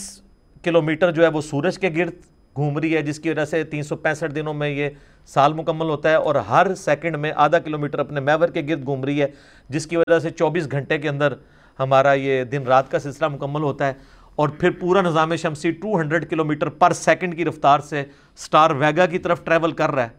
[0.64, 2.14] کلومیٹر جو ہے وہ سورج کے گرد
[2.56, 4.90] گھوم رہی ہے، جس کی وجہ سے تین سو پینسٹھ دنوں میں یہ
[5.26, 9.04] سال مکمل ہوتا ہے اور ہر سیکنڈ میں آدھا کلومیٹر اپنے میور کے گرد گھوم
[9.04, 9.28] رہی ہے،
[9.70, 11.34] جس کی وجہ سے چوبیس گھنٹے کے اندر
[11.80, 13.94] ہمارا یہ دن رات کا سلسلہ مکمل ہوتا ہے۔
[14.36, 18.04] اور پھر پورا نظام شمسی two hundred kilometre per second کی رفتار سے
[18.38, 20.10] سٹار ویگا کی طرف ٹریول کر رہا ہے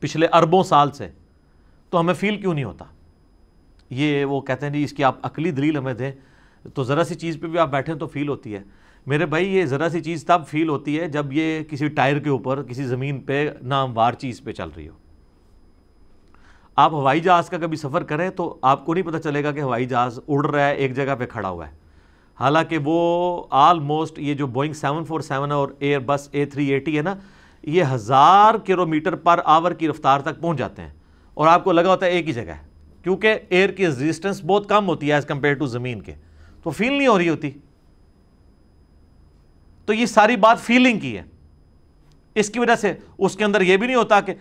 [0.00, 1.08] پچھلے اربوں سال سے،
[1.90, 2.84] تو ہمیں فیل کیوں نہیں ہوتا؟
[3.90, 6.12] یہ وہ کہتے ہیں جی اس کی آپ عقلی دلیل ہمیں دیں۔
[6.74, 8.62] تو ذرا سی چیز پہ بھی آپ بیٹھیں تو فیل ہوتی ہے۔
[9.06, 12.30] میرے بھائی، یہ ذرا سی چیز تب فیل ہوتی ہے جب یہ کسی ٹائر کے
[12.30, 14.94] اوپر، کسی زمین پہ ناموار چیز پہ چل رہی ہو۔
[16.76, 19.60] آپ ہوائی جہاز کا کبھی سفر کریں تو آپ کو نہیں پتہ چلے گا کہ
[19.60, 21.81] ہوائی جہاز اڑ رہا ہے، ایک جگہ پہ کھڑا ہوا ہے۔
[22.42, 26.96] حالانکہ وہ آلموسٹ یہ جو بوئنگ سیون فور سیون اور Airbus A three eighty
[26.96, 27.14] ہے نا،
[27.62, 30.90] یہ ہزار کلو میٹر پر آور کی رفتار تک پہنچ جاتے ہیں۔
[31.34, 32.66] اور آپ کو لگا ہوتا ہے ایک ہی جگہ ہے،
[33.02, 36.12] کیونکہ ایئر کی ریزسٹنس بہت کم ہوتی ہے ایز کمپیئر ٹو زمین کے۔
[36.62, 37.50] تو فیل نہیں ہو رہی ہوتی۔
[39.84, 41.22] تو یہ ساری بات فیلنگ کی ہے۔
[42.34, 44.34] اس کی وجہ سے اس کے اندر یہ بھی نہیں ہوتا کہ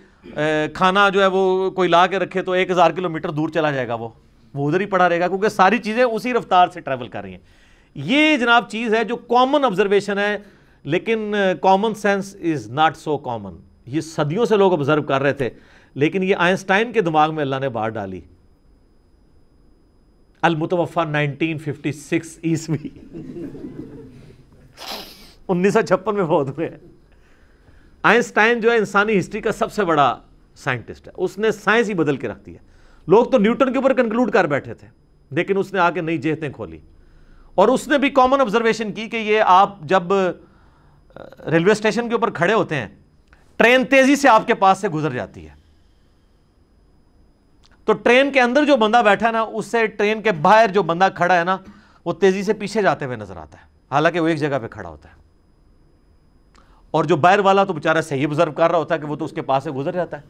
[0.73, 3.71] کھانا جو ہے وہ کوئی لا کے رکھے تو ایک ہزار کلو میٹر دور چلا
[3.71, 4.09] جائے گا وہ۔
[4.53, 7.31] وہ ادھر ہی پڑا رہے گا، کیونکہ ساری چیزیں اسی رفتار سے ٹریول کر رہی
[7.31, 7.60] ہیں۔
[7.95, 10.37] یہ جناب چیز ہے جو کامن آبزرویشن ہے،
[10.83, 13.53] لیکن common sense is not so common
[13.85, 15.49] یہ صدیوں سے لوگ آبزرو کر رہے تھے،
[15.93, 18.21] لیکن یہ آئنسٹائن کے دماغ میں اللہ نے بار ڈالی۔
[20.41, 22.89] المتوفا نائنٹین ففٹی سکس عیسوی۔
[25.47, 26.69] انیس سو چھپن میں بہت ہوئے۔
[28.03, 30.17] آئنسٹائن جو ہے، انسانی ہسٹری کا سب سے بڑا
[30.55, 32.57] سائنٹسٹ ہے۔ اس نے سائنس ہی بدل کے رکھ دیا
[33.07, 34.87] لوگ تو نیوٹن کے اوپر کنکلوڈ کر بیٹھے تھے،
[35.31, 36.79] لیکن اس نے آ کے نئی جہتیں کھولی۔
[37.55, 40.03] اور اس نے بھی کامن آبزرویشن کی کہ یہ آپ جب
[41.51, 42.87] ریلوے اسٹیشن کے اوپر کھڑے ہوتے ہیں،
[43.55, 45.61] ٹرین تیزی سے آپ کے پاس سے گزر جاتی ہے۔
[47.85, 50.83] تو ٹرین کے اندر جو بندہ بیٹھا ہے نا، اس سے ٹرین کے باہر جو
[50.83, 51.57] بندہ کھڑا ہے نا،
[52.05, 54.89] وہ تیزی سے پیچھے جاتے ہوئے نظر آتا ہے۔ حالانکہ وہ ایک جگہ پہ کھڑا
[54.89, 55.13] ہوتا ہے۔
[56.91, 59.25] اور جو باہر والا تو بیچارہ صحیح آبزرو کر رہا ہوتا ہے کہ وہ تو
[59.25, 60.21] اس کے پاس سے گزر جاتا ہے۔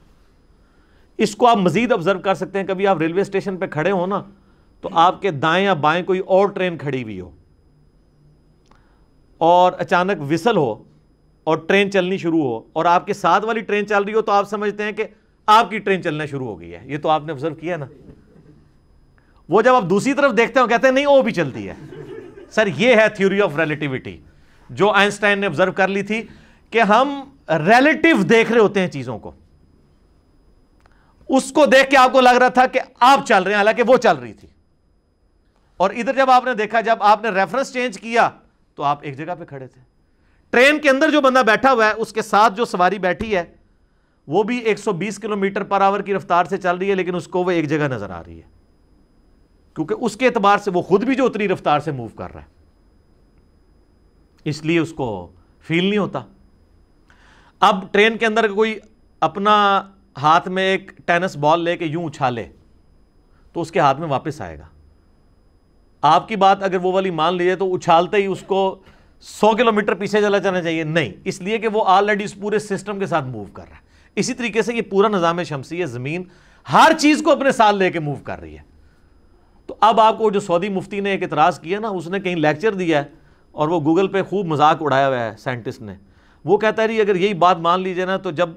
[1.17, 4.05] اس کو آپ مزید آبزرو کر سکتے ہیں۔ کبھی آپ ریلوے اسٹیشن پہ کھڑے ہو
[4.05, 4.23] نا
[4.81, 7.31] تو آپ کے دائیں یا بائیں کوئی اور ٹرین کھڑی ہوئی ہو
[9.37, 10.83] اور اچانک وسل ہو
[11.43, 14.31] اور ٹرین چلنی شروع ہو اور آپ کے ساتھ والی ٹرین چل رہی ہو تو
[14.31, 15.03] آپ سمجھتے ہیں کہ
[15.47, 17.85] آپ کی ٹرین چلنا شروع ہو گئی ہے۔ یہ تو آپ نے آبزرو کیا نا۔
[19.49, 21.73] وہ جب آپ دوسری طرف دیکھتے ہو کہتے ہیں نہیں، وہ بھی چلتی ہے۔
[22.51, 24.17] سر، یہ ہے تھیوری آف ریلیٹیوٹی
[24.69, 26.23] جو آئنسٹائن نے آبزرو کر لی تھی
[26.69, 29.31] کہ ہم ریلیٹیو دیکھ رہے ہوتے ہیں چیزوں کو۔
[31.29, 33.83] اس کو دیکھ کے آپ کو لگ رہا تھا کہ آپ چل رہے ہیں، حالانکہ
[33.87, 34.47] وہ چل رہی تھی۔
[35.81, 38.29] اور ادھر جب آپ نے دیکھا، جب آپ نے ریفرنس چینج کیا،
[38.75, 39.81] تو آپ ایک جگہ پہ کھڑے تھے۔
[40.49, 43.43] ٹرین کے اندر جو بندہ بیٹھا ہوا ہے، اس کے ساتھ جو سواری بیٹھی ہے،
[44.27, 46.95] وہ بھی ایک سو بیس کلو میٹر پر آور کی رفتار سے چل رہی ہے،
[46.95, 48.47] لیکن اس کو وہ ایک جگہ نظر آ رہی ہے۔
[49.75, 52.41] کیونکہ اس کے اعتبار سے وہ خود بھی جو اتنی رفتار سے موو کر رہا
[52.41, 52.45] ہے۔
[54.43, 56.19] اس لیے اس کو فیل نہیں ہوتا۔
[57.59, 58.79] اب ٹرین کے اندر کوئی
[59.19, 59.83] اپنا
[60.21, 62.47] ہاتھ میں ایک ٹینس بال لے کے یوں اچھالے،
[63.53, 64.65] تو اس کے ہاتھ میں واپس آئے گا۔
[66.01, 68.79] آپ کی بات اگر وہ والی مان لیجیے تو اچھالتے ہی اس کو
[69.19, 72.59] سو کلو میٹر پیچھے چلا جانا چاہیے۔ نہیں، اس لیے کہ وہ آلریڈی اس پورے
[72.59, 73.81] سسٹم کے ساتھ موو کر رہا ہے۔
[74.15, 76.23] اسی طریقے سے یہ پورا نظام شمسی ہے زمین
[76.73, 78.63] ہر چیز کو اپنے ساتھ لے کے موو کر رہی ہے۔
[79.67, 82.35] تو اب آپ کو جو سعودی مفتی نے ایک اعتراض کیا نا، اس نے کہیں
[82.35, 83.09] لیکچر دیا ہے
[83.51, 85.95] اور وہ گوگل پہ خوب مذاق اڑایا ہوا ہے سائنٹسٹ نے۔
[86.45, 88.49] وہ کہتا ہے جی اگر یہی بات مان لیجیے نا تو جب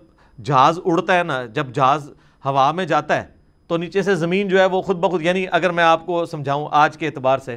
[0.43, 2.11] جہاز اڑتا ہے نا، جب جہاز
[2.45, 3.34] ہوا میں جاتا ہے
[3.67, 6.67] تو نیچے سے زمین جو ہے وہ خود بخود یعنی اگر میں آپ کو سمجھاؤں
[6.71, 7.57] آج کے اعتبار سے،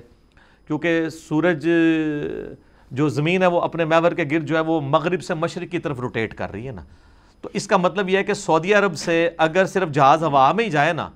[0.67, 1.67] کیونکہ سورج
[2.91, 5.79] جو زمین ہے وہ اپنے میور کے گرد جو ہے وہ مغرب سے مشرق کی
[5.79, 6.83] طرف روٹیٹ کر رہی ہے نا۔
[7.41, 10.65] تو اس کا مطلب یہ ہے کہ سعودی عرب سے اگر صرف جہاز ہوا میں
[10.65, 11.09] ہی جائے نا،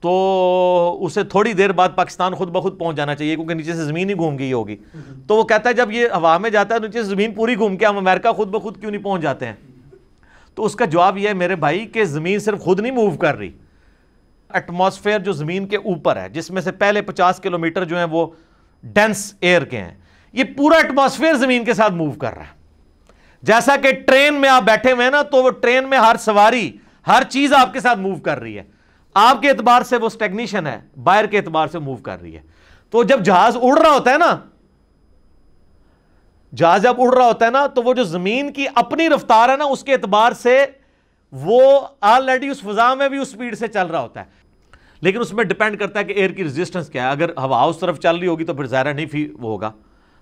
[0.00, 4.10] تو اسے تھوڑی دیر بعد پاکستان خود بخود پہنچ جانا چاہیے، کیونکہ نیچے سے زمین
[4.10, 4.76] ہی گھوم گئی ہوگی۔
[5.26, 7.76] تو وہ کہتا ہے جب یہ ہوا میں جاتا ہے نیچے سے زمین پوری گھوم
[7.76, 9.54] کے ہم امریکہ خود بخود کیوں نہیں پہنچ جاتے ہیں؟
[10.54, 13.36] تو اس کا جواب یہ ہے میرے بھائی، کہ زمین صرف خود نہیں موو کر
[13.36, 13.50] رہی۔
[14.50, 18.26] ایٹماسفیئر جو زمین کے اوپر ہے، جس میں سے پہلے پچاس کلومیٹر جو ہیں وہ
[18.82, 19.94] ڈینس ایئر کے ہیں۔
[20.32, 22.58] یہ پورا ایٹماسفیئر زمین کے ساتھ موو کر رہا ہے۔
[23.42, 26.76] جیسا کہ ٹرین میں آپ بیٹھے ہوئے ہیں نا، تو وہ ٹرین میں ہر سواری،
[27.06, 28.62] ہر چیز آپ کے ساتھ موو کر رہی ہے۔
[29.14, 32.40] آپ کے اعتبار سے وہ سٹیگنیشن ہے، باہر کے اعتبار سے موو کر رہی ہے۔
[32.90, 34.38] تو جب جہاز اڑ رہا ہوتا ہے نا،
[36.54, 39.56] جہاز جب اڑ رہا ہوتا ہے نا، تو وہ جو زمین کی اپنی رفتار ہے
[39.56, 40.66] نا، اس کے اعتبار سے
[41.32, 44.24] وہ آلریڈی اس فضا میں بھی اس سپیڈ سے چل رہا ہوتا ہے۔
[45.00, 47.78] لیکن اس میں ڈپینڈ کرتا ہے کہ ایئر کی ریزسٹنس کیا ہے۔ اگر ہوا اس
[47.78, 49.72] طرف چل رہی ہوگی تو پھر ظاہرہ نہیں فی وہ ہوگا۔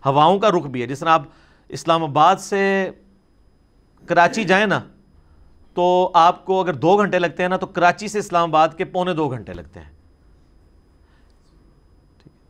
[0.07, 1.23] ہواؤں کا رخ بھی ہے۔ جس طرح آپ
[1.69, 2.91] اسلام آباد سے
[4.07, 4.81] کراچی جائیں نا،
[5.75, 8.85] تو آپ کو اگر دو گھنٹے لگتے ہیں نا، تو کراچی سے اسلام آباد کے
[8.85, 9.91] پونے دو گھنٹے لگتے ہیں۔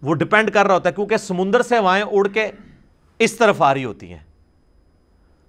[0.02, 2.50] وہ ڈپینڈ کر رہا ہوتا ہے کیونکہ سمندر سے ہوائیں اڑ کے
[3.18, 4.24] اس طرف آ رہی ہوتی ہیں۔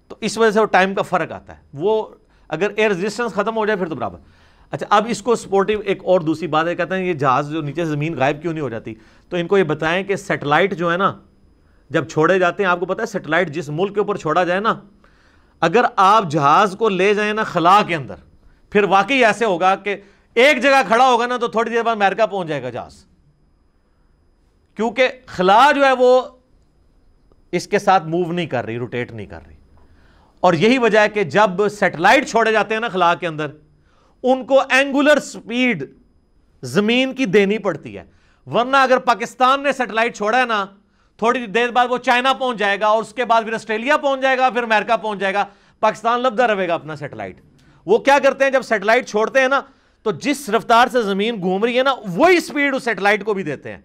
[0.08, 2.08] تو اس وجہ سے وہ ٹائم کا فرق آتا ہے۔ وہ
[2.48, 4.18] اگر ایئر ریزسٹنس ختم ہو جائے پھر تو برابر۔
[4.70, 7.60] اچھا اب اس کو سپورٹیو ایک اور دوسری بات ہے، کہتے ہیں یہ جہاز جو
[7.60, 8.94] نیچے زمین غائب کیوں نہیں ہو جاتی؟
[9.28, 11.18] تو ان کو یہ بتائیں کہ سیٹلائٹ جو ہے نا،
[11.90, 14.60] جب چھوڑے جاتے ہیں، آپ کو پتا ہے سیٹلائٹ جس ملک کے اوپر چھوڑا جائے
[14.60, 14.74] نا،
[15.60, 18.14] اگر آپ جہاز کو لے جائیں نا خلا کے اندر،
[18.70, 19.96] پھر واقعی ایسے ہوگا کہ
[20.34, 23.04] ایک جگہ کھڑا ہوگا نا تو تھوڑی دیر بعد امریکہ پہنچ جائے گا جہاز۔
[24.76, 26.22] کیونکہ خلا جو ہے وہ
[27.52, 29.54] اس کے ساتھ موو نہیں کر رہی روٹیٹ نہیں کر رہی۔
[30.40, 33.46] اور یہی وجہ ہے کہ جب سیٹلائٹ چھوڑے جاتے ہیں نا خلا کے اندر،
[34.22, 35.84] ان کو اینگولر سپیڈ
[36.62, 38.04] زمین کی دینی پڑتی ہے۔
[38.46, 40.66] ورنہ اگر پاکستان نے سیٹلائٹ چھوڑا ہے نا،
[41.16, 44.20] تھوڑی دیر بعد وہ چائنا پہنچ جائے گا اور اس کے بعد پھر آسٹریلیا پہنچ
[44.20, 45.44] جائے گا، پھر امریکہ پہنچ جائے گا۔
[45.80, 47.40] پاکستان لبدہ رہے گا اپنا سیٹلائٹ۔
[47.86, 49.60] وہ کیا کرتے ہیں؟ جب سیٹلائٹ چھوڑتے ہیں نا،
[50.02, 53.42] تو جس رفتار سے زمین گھوم رہی ہے نا، وہی سپیڈ اس سیٹلائٹ کو بھی
[53.42, 53.80] دیتے ہیں۔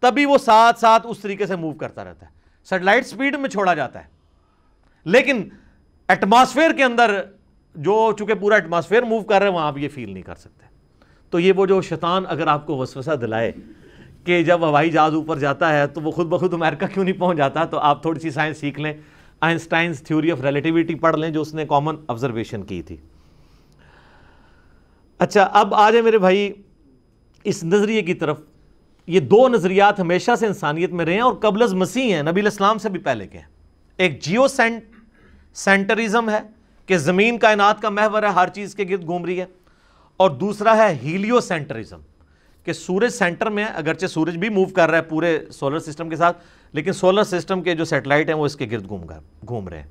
[0.00, 2.30] تبھی وہ ساتھ ساتھ اس طریقے سے موو کرتا رہتا ہے۔
[2.64, 4.06] سیٹلائٹ سپیڈ میں چھوڑا جاتا ہے۔
[5.04, 5.48] لیکن
[6.08, 7.20] ایٹماسفیئر کے اندر
[7.74, 10.66] جو چونکہ پورا ایٹماسفیئر موو کر رہے ہیں، وہاں آپ یہ فیل نہیں کر سکتے۔
[11.30, 13.52] تو یہ وہ جو شیطان اگر آپ کو وسوسہ دلائے
[14.24, 17.38] کہ جب ہوائی جہاز اوپر جاتا ہے تو وہ خود بخود امریکہ کیوں نہیں پہنچ
[17.38, 18.92] جاتا، تو آپ تھوڑی سی سائنس سیکھ لیں۔
[19.40, 22.96] آئنسٹائنس تھیوری آف ریلیٹیوٹی پڑھ لیں، جو اس نے کامن آبزرویشن کی تھی۔
[25.18, 26.52] اچھا اب آ جائیں میرے بھائی
[27.44, 28.40] اس نظریے کی طرف۔
[29.06, 32.40] یہ دو نظریات ہمیشہ سے انسانیت میں رہے ہیں اور قبل از مسیح ہیں، نبی
[32.40, 33.46] الاسلام سے بھی پہلے کے ہیں۔
[33.96, 34.82] ایک جیو سینٹ
[35.54, 36.38] سینٹرزم ہے
[36.86, 39.46] کہ زمین کائنات کا محور ہے، ہر چیز کے گرد گھوم رہی ہے۔
[40.16, 42.00] اور دوسرا ہے ہیلیو سینٹرزم
[42.64, 46.08] کہ سورج سینٹر میں ہے، اگرچہ سورج بھی موو کر رہا ہے پورے سولر سسٹم
[46.08, 46.38] کے ساتھ،
[46.72, 49.04] لیکن سولر سسٹم کے جو سیٹلائٹ ہیں وہ اس کے گرد گھوم
[49.46, 49.86] گھوم رہے ہیں۔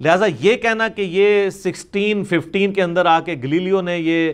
[0.00, 4.32] لہٰذا یہ کہنا کہ یہ سکسٹین، ففٹین کے اندر آ کے گلیلیو نے یہ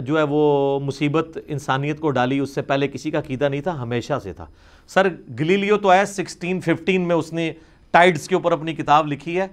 [0.00, 3.82] جو ہے وہ مصیبت انسانیت کو ڈالی، اس سے پہلے کسی کا قیدہ نہیں تھا،
[3.82, 4.46] ہمیشہ سے تھا۔
[4.88, 5.08] سر،
[5.40, 7.52] گلیلیو تو ہے سکسٹین، ففٹین میں، اس نے
[7.90, 9.46] ٹائڈز کے اوپر اپنی کتاب لکھی ہے۔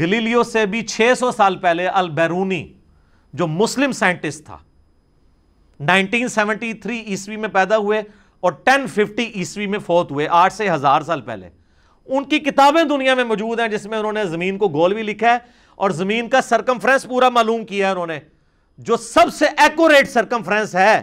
[0.00, 2.72] گلیلیو سے بھی چھ سو سال پہلے البیرونی
[3.32, 4.58] جو مسلم سائنٹسٹ تھا،
[5.80, 8.02] نائنٹین سیونٹی تھری عیسوی میں پیدا ہوئے
[8.40, 11.48] اور ٹین ففٹی عیسوی میں فوت ہوئے، آٹھ سے ہزار سال پہلے۔
[12.06, 15.02] ان کی کتابیں دنیا میں موجود ہیں جس میں انہوں نے زمین کو گول بھی
[15.02, 15.38] لکھا ہے
[15.74, 18.18] اور زمین کا سرکمفرنس پورا معلوم کیا ہے انہوں نے۔
[18.78, 21.00] جو سب سے ایکوریٹ سرکمفرنس ہے،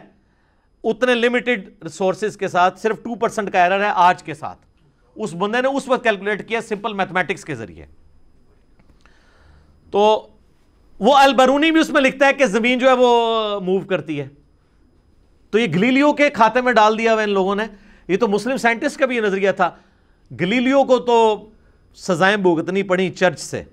[0.84, 4.69] اتنے لمیٹڈ ریسورسز کے ساتھ صرف ٹو پرسنٹ کا ایرر ہے آج کے ساتھ۔
[5.20, 7.86] اس بندے نے اس وقت کیلکولیٹ کیا سمپل میتھمیٹکس کے ذریعے۔
[9.92, 10.28] تو
[11.00, 14.28] وہ البرونی بھی اس میں لکھتا ہے کہ زمین جو ہے وہ موو کرتی ہے۔
[15.50, 17.64] تو یہ گلیلیو کے کھاتے میں ڈال دیا ہوا ان لوگوں نے۔
[18.08, 19.72] یہ تو مسلم سائنٹسٹ کا بھی یہ نظریہ تھا۔
[20.42, 21.50] گلیلیو کو تو
[21.96, 23.64] سزائیں بھگتنی پڑی چرچ سے۔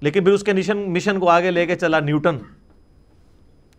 [0.00, 2.38] لیکن پھر اس کے مشن کو آگے لے کے چلا نیوٹن۔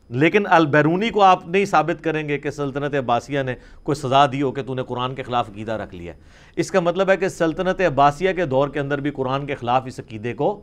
[0.09, 4.41] لیکن البیرونی کو آپ نہیں ثابت کریں گے کہ سلطنت عباسیہ نے کوئی سزا دی
[4.41, 6.13] ہو کہ تو نے قرآن کے خلاف عقیدہ رکھ لیا
[6.55, 9.83] اس کا مطلب ہے کہ سلطنت عباسیہ کے دور کے اندر بھی قرآن کے خلاف
[9.85, 10.59] اس عقیدے کو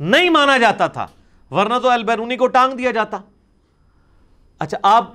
[0.00, 1.06] نہیں مانا جاتا تھا،
[1.50, 3.18] ورنہ تو البیرونی کو ٹانگ دیا جاتا۔
[4.60, 5.12] اچھا آپ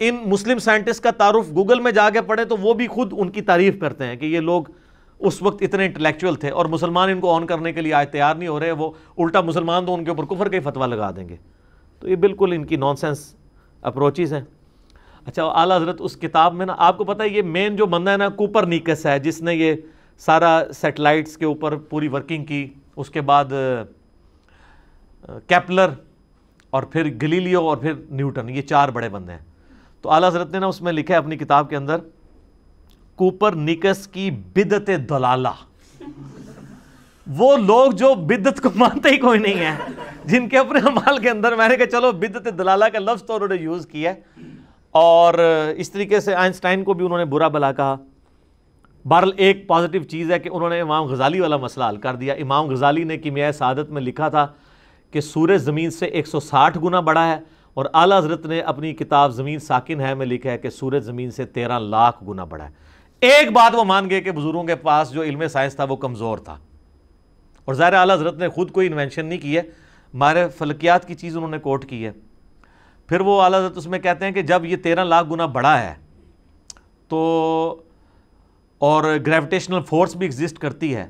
[0.00, 3.30] ان مسلم سائنٹسٹ کا تعارف گوگل میں جا کے پڑھے تو وہ بھی خود ان
[3.30, 4.70] کی تعریف کرتے ہیں کہ یہ لوگ
[5.20, 8.34] اس وقت اتنے انٹلیکچوئل تھے اور مسلمان ان کو آن کرنے کے لیے آج تیار
[8.34, 11.10] نہیں ہو رہے، وہ الٹا مسلمان تو ان کے اوپر کفر کا ہی فتویٰ لگا
[11.16, 11.36] دیں گے۔
[12.00, 13.34] تو یہ بالکل ان کی نان سینس
[13.82, 14.40] اپروچز ہیں۔
[15.26, 18.10] اچھا اعلیٰ حضرت، اس کتاب میں نا آپ کو پتہ ہے، یہ مین جو بندہ
[18.10, 19.74] ہے نا، کوپر نیکس ہے، جس نے یہ
[20.18, 23.44] سارا سیٹلائٹس کے اوپر پوری ورکنگ کی۔ اس کے بعد
[25.46, 25.88] کیپلر
[26.70, 29.44] اور پھر گلیلیو اور پھر نیوٹن، یہ چار بڑے بندے ہیں۔
[30.02, 31.96] تو اعلیٰ حضرت نے نا اس میں لکھا ہے اپنی کتاب کے اندر،
[33.16, 35.48] کوپر نکس کی بدت دلالہ۔
[37.38, 39.74] وہ لوگ جو بدت کو مانتے ہی کوئی نہیں ہے
[40.24, 43.34] جن کے اپنے عمال کے اندر میں نے کہا، چلو بدت دلالہ کا لفظ تو
[43.34, 44.12] انہوں نے یوز کیا
[44.90, 45.34] اور
[45.76, 47.96] اس طریقے سے آئنسٹائن کو بھی انہوں نے برا بلا کہا۔
[49.04, 52.34] بہرحال ایک پازیٹیو چیز ہے کہ انہوں نے امام غزالی والا مسئلہ حل کر دیا۔
[52.34, 54.46] امام غزالی نے کیمیائے سعادت میں لکھا تھا
[55.10, 57.38] کہ سورج زمین سے ایک سو ساٹھ گنا بڑا ہے
[57.74, 61.30] اور اعلیٰ حضرت نے اپنی کتاب زمین ساکن ہے میں لکھا ہے کہ سورج زمین
[61.30, 62.70] سے تیرہ لاکھ گنا بڑا ہے۔
[63.20, 66.38] ایک بات وہ مان گئے کہ بزرگوں کے پاس جو علم سائنس تھا وہ کمزور
[66.38, 66.58] تھا۔
[67.70, 69.62] اور ظاہر اعلیٰ حضرت نے خود کوئی انوینشن نہیں کی ہے۔
[70.14, 72.12] ہمارے فلکیات کی چیز انہوں نے کوٹ کی ہے۔
[73.08, 75.80] پھر وہ اعلیٰ حضرت اس میں کہتے ہیں کہ جب یہ تیرہ لاکھ گنا بڑا
[75.80, 75.94] ہے
[77.08, 77.82] تو
[78.78, 81.06] اور گریویٹیشنل فورس بھی ایگزسٹ کرتی ہے،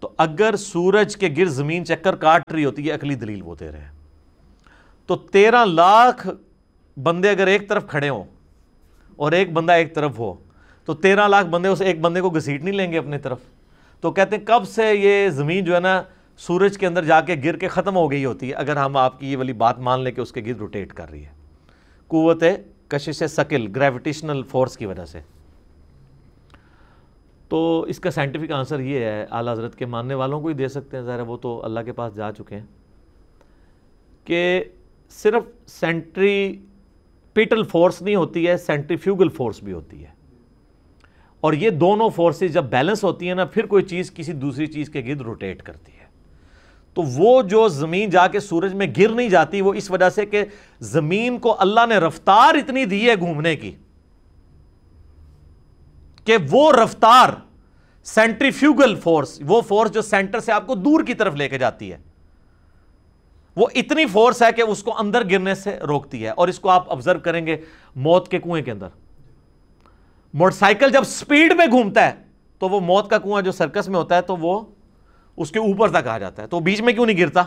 [0.00, 3.72] تو اگر سورج کے گر زمین چکر کاٹ رہی ہوتی ہے اگلی دلیل وہ دے
[3.72, 3.92] رہے ہیں۔
[5.06, 6.28] تو تیرہ لاکھ
[7.02, 8.24] بندے اگر ایک طرف کھڑے ہوں
[9.16, 10.34] اور ایک بندہ ایک طرف ہو،
[10.84, 13.38] تو تیرہ لاکھ بندے اس ایک بندے کو گھسیٹ نہیں لیں گے اپنی طرف۔
[14.00, 16.02] تو کہتے ہیں کب سے یہ زمین جو ہے نا
[16.36, 19.20] سورج کے اندر جا کے گر کے ختم ہو گئی ہوتی ہے اگر ہم آپ
[19.20, 21.30] کی یہ والی بات مان لیں کہ اس کے گر روٹیٹ کر رہی ہے۔
[22.06, 22.44] قوت
[22.88, 25.20] کشش سکل گریویٹیشنل فورس کی وجہ سے۔
[27.48, 30.68] تو اس کا سائنٹیفک آنسر یہ ہے، اعلیٰ حضرت کے ماننے والوں کو ہی دے
[30.68, 32.66] سکتے ہیں۔ ظاہر وہ تو اللہ کے پاس جا چکے ہیں۔
[34.24, 34.64] کہ
[35.10, 36.56] صرف سینٹری
[37.32, 40.19] پیٹل فورس نہیں ہوتی ہے سینٹریفیوگل فورس بھی ہوتی ہے۔
[41.40, 44.90] اور یہ دونوں فورسز جب بیلنس ہوتی ہیں نا، پھر کوئی چیز کسی دوسری چیز
[44.90, 46.00] کے گرد روٹیٹ کرتی ہے۔
[46.94, 50.26] تو وہ جو زمین جا کے سورج میں گر نہیں جاتی، وہ اس وجہ سے
[50.26, 50.44] کہ
[50.80, 53.72] زمین کو اللہ نے رفتار اتنی دی ہے گھومنے کی
[56.24, 57.28] کہ وہ رفتار
[58.04, 61.92] سینٹریفیوگل فورس وہ فورس جو سینٹر سے آپ کو دور کی طرف لے کے جاتی
[61.92, 61.98] ہے۔
[63.56, 66.68] وہ اتنی فورس ہے کہ اس کو اندر گرنے سے روکتی ہے اور اس کو
[66.68, 67.56] آپ آبزرو کریں گے
[67.96, 68.88] موت کے کنویں کے اندر۔
[70.34, 72.12] موٹر سائیکل جب سپیڈ میں گھومتا ہے،
[72.58, 74.60] تو وہ موت کا کنواں جو سرکس میں ہوتا ہے، تو وہ
[75.36, 77.42] اس کے اوپر تک آ جاتا ہے۔ تو بیچ میں کیوں نہیں گرتا؟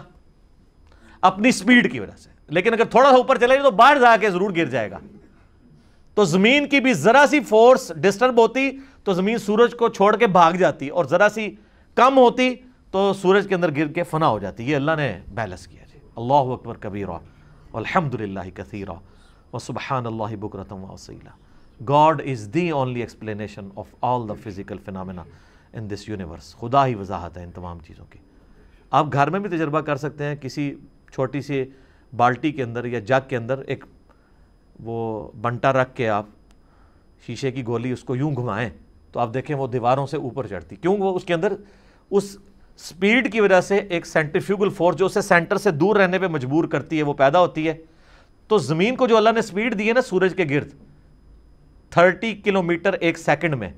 [1.21, 4.29] اپنی سپیڈ کی وجہ سے۔ لیکن اگر تھوڑا سا اوپر چلے تو باہر جا کے
[4.29, 4.99] ضرور گر جائے گا۔
[6.13, 8.71] تو زمین کی بھی ذرا سی فورس ڈسٹرب ہوتی،
[9.03, 11.55] تو زمین سورج کو چھوڑ کے بھاگ جاتی اور ذرا سی
[11.95, 12.55] کم ہوتی،
[12.91, 15.99] تو سورج کے اندر گر کے فنا ہو جاتی۔ یہ اللہ نے بیلنس کیا جی۔
[16.15, 17.17] اللہ اکبر کبیرہ۔
[17.73, 18.91] الحمد للہ کثیرہ۔
[19.53, 21.29] و سبحان اللہ بکرتم وسیلہ
[21.87, 25.23] God is the only explanation of all the physical phenomena
[25.73, 28.19] in this universe خدا ہی وضاحت ہے ان تمام چیزوں کی۔
[28.91, 30.75] آپ گھر میں بھی تجربہ کر سکتے ہیں، کسی
[31.13, 31.65] چھوٹی سی
[32.15, 33.85] بالٹی کے اندر یا جگ کے اندر ایک
[34.83, 36.25] وہ بنٹا رکھ کے آپ
[37.25, 38.69] شیشے کی گولی اس کو یوں گھمائیں
[39.11, 41.53] تو آپ دیکھیں وہ دیواروں سے اوپر چڑھتی۔ کیوں؟ وہ اس کے اندر
[42.11, 42.37] اس
[42.77, 46.65] سپیڈ کی وجہ سے ایک سینٹریفیوگل فورس جو اسے سینٹر سے دور رہنے پہ مجبور
[46.65, 47.77] کرتی ہے، وہ پیدا ہوتی ہے۔
[48.47, 50.69] تو زمین کو جو اللہ نے سپیڈ دی ہے نا، سورج کے گرد
[51.93, 53.69] تھرٹی کلو میٹر ایک سیکنڈ میں۔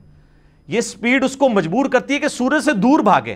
[0.67, 3.35] یہ سپیڈ اس کو مجبور کرتی ہے کہ سورج سے دور بھاگے۔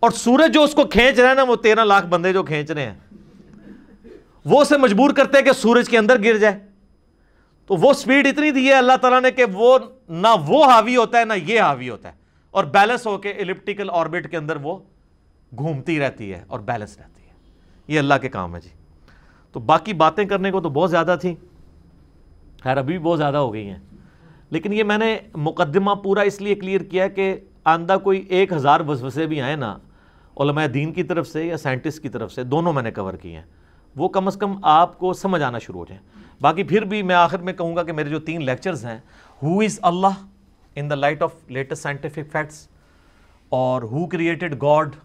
[0.00, 2.70] اور سورج جو اس کو کھینچ رہا ہے نا، وہ تیرہ لاکھ بندے جو کھینچ
[2.70, 2.94] رہے ہیں۔
[4.44, 6.58] وہ اسے مجبور کرتے ہیں کہ سورج کے اندر گر جائے۔
[7.66, 9.78] تو وہ سپیڈ اتنی دی ہے اللہ تعالیٰ نے کہ وہ
[10.08, 12.14] نہ وہ حاوی ہوتا ہے، نہ یہ حاوی ہوتا ہے۔
[12.50, 14.78] اور بیلنس ہو کے الپٹیکل آربٹ کے اندر وہ
[15.58, 17.32] گھومتی رہتی ہے اور بیلنس رہتی ہے۔
[17.88, 18.68] یہ اللہ کے کام ہے جی۔
[19.52, 21.51] تو باقی باتیں کرنے کو تو بہت زیادہ تھیں۔
[22.64, 23.78] خیر، ابھی بھی بہت زیادہ ہو گئی ہیں۔
[24.50, 28.80] لیکن یہ میں نے مقدمہ پورا اس لیے کلیئر کیا کہ آندہ کوئی ایک ہزار
[28.80, 29.78] وسوسے بھی آئے نا،
[30.36, 33.36] علماء دین کی طرف سے یا سائنٹسٹ کی طرف سے، دونوں میں نے کور کیے
[33.36, 33.44] ہیں۔
[33.96, 36.02] وہ کم از کم آپ کو سمجھ آنا شروع ہو جائیں۔
[36.40, 38.98] باقی پھر بھی میں آخر میں کہوں گا کہ میرے جو تین لیکچرز ہیں
[39.42, 40.26] who is Allah
[40.74, 42.68] in the light of latest scientific facts
[43.48, 44.96] اور who created God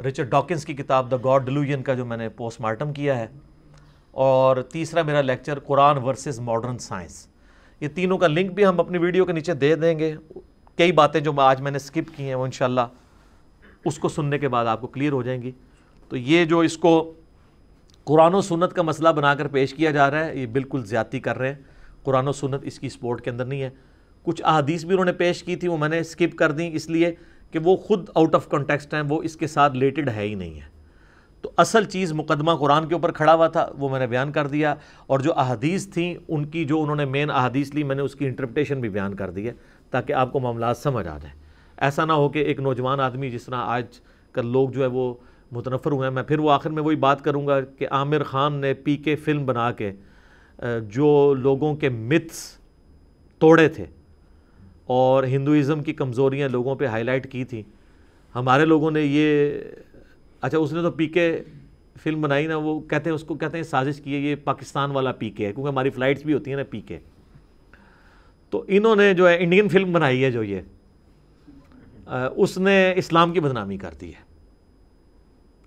[0.00, 3.26] Richard Dawkins کی کتاب دا گاڈ ڈلوژن کا جو میں نے پوسٹ مارٹم کیا ہے۔
[4.16, 7.28] اور تیسرا میرا lecture Quran versus modern science.
[7.80, 10.16] یہ تینوں کا لنک بھی ہم اپنی ویڈیو کے نیچے دے دیں گے۔
[10.76, 12.80] کئی باتیں جو آج میں نے سکپ کی ہیں وہ انشاءاللہ
[13.84, 15.52] اس کو سننے کے بعد آپ کو کلیئر ہو جائیں گی۔
[16.08, 17.12] تو یہ جو اس کو
[18.04, 21.20] قرآن و سنت کا مسئلہ بنا کر پیش کیا جا رہا ہے، یہ بالکل زیادتی
[21.20, 21.62] کر رہے ہیں۔
[22.02, 23.70] قرآن و سنت اس کی سپورٹ کے اندر نہیں ہے۔
[24.22, 26.90] کچھ احادیث بھی انہوں نے پیش کی تھی وہ میں نے سکپ کر دیں۔ اس
[26.90, 27.14] لیے
[27.50, 30.60] کہ وہ خود آؤٹ آف کنٹیکسٹ ہیں، وہ اس کے ساتھ ریلیٹڈ ہے ہی نہیں
[30.60, 30.75] ہے۔
[31.46, 34.46] تو اصل چیز مقدمہ قرآن کے اوپر کھڑا ہوا تھا، وہ میں نے بیان کر
[34.46, 34.74] دیا۔
[35.06, 38.14] اور جو احادیث تھیں، ان کی جو انہوں نے مین احادیث لی، میں نے اس
[38.14, 39.52] کی انٹرپٹیشن بھی بیان کر دی ہے
[39.90, 41.38] تاکہ آپ کو معاملات سمجھ آ جائیں۔
[41.76, 43.84] ایسا نہ ہو کہ ایک نوجوان آدمی جس طرح آج
[44.32, 45.14] کل لوگ جو ہے وہ
[45.52, 48.52] متنفر ہوئے ہیں، میں پھر وہ آخر میں وہی بات کروں گا کہ عامر خان
[48.52, 49.92] نے پی کے فلم بنا کے
[50.88, 52.58] جو لوگوں کے متس
[53.38, 53.84] توڑے تھے
[54.84, 57.62] اور ہندوازم کی کمزوریاں لوگوں پہ ہائی لائٹ کی تھیں۔
[58.34, 59.50] ہمارے لوگوں نے یہ
[60.46, 61.42] اچھا اس نے تو پی کے
[62.02, 64.90] فلم بنائی نا، وہ کہتے ہیں، اس کو کہتے ہیں سازش کی ہے، یہ پاکستان
[64.90, 66.98] والا پی کے ہے، کیونکہ ہماری فلائٹس بھی ہوتی ہیں نا پی کے
[68.50, 70.60] تو انہوں نے جو ہے انڈین فلم بنائی ہے جو یہ
[72.36, 74.26] اس نے اسلام کی بدنامی کر دی ہے۔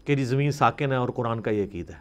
[0.06, 1.96] کہ جی زمین ساکن ہے اور قرآن کا یہ عقید ہے۔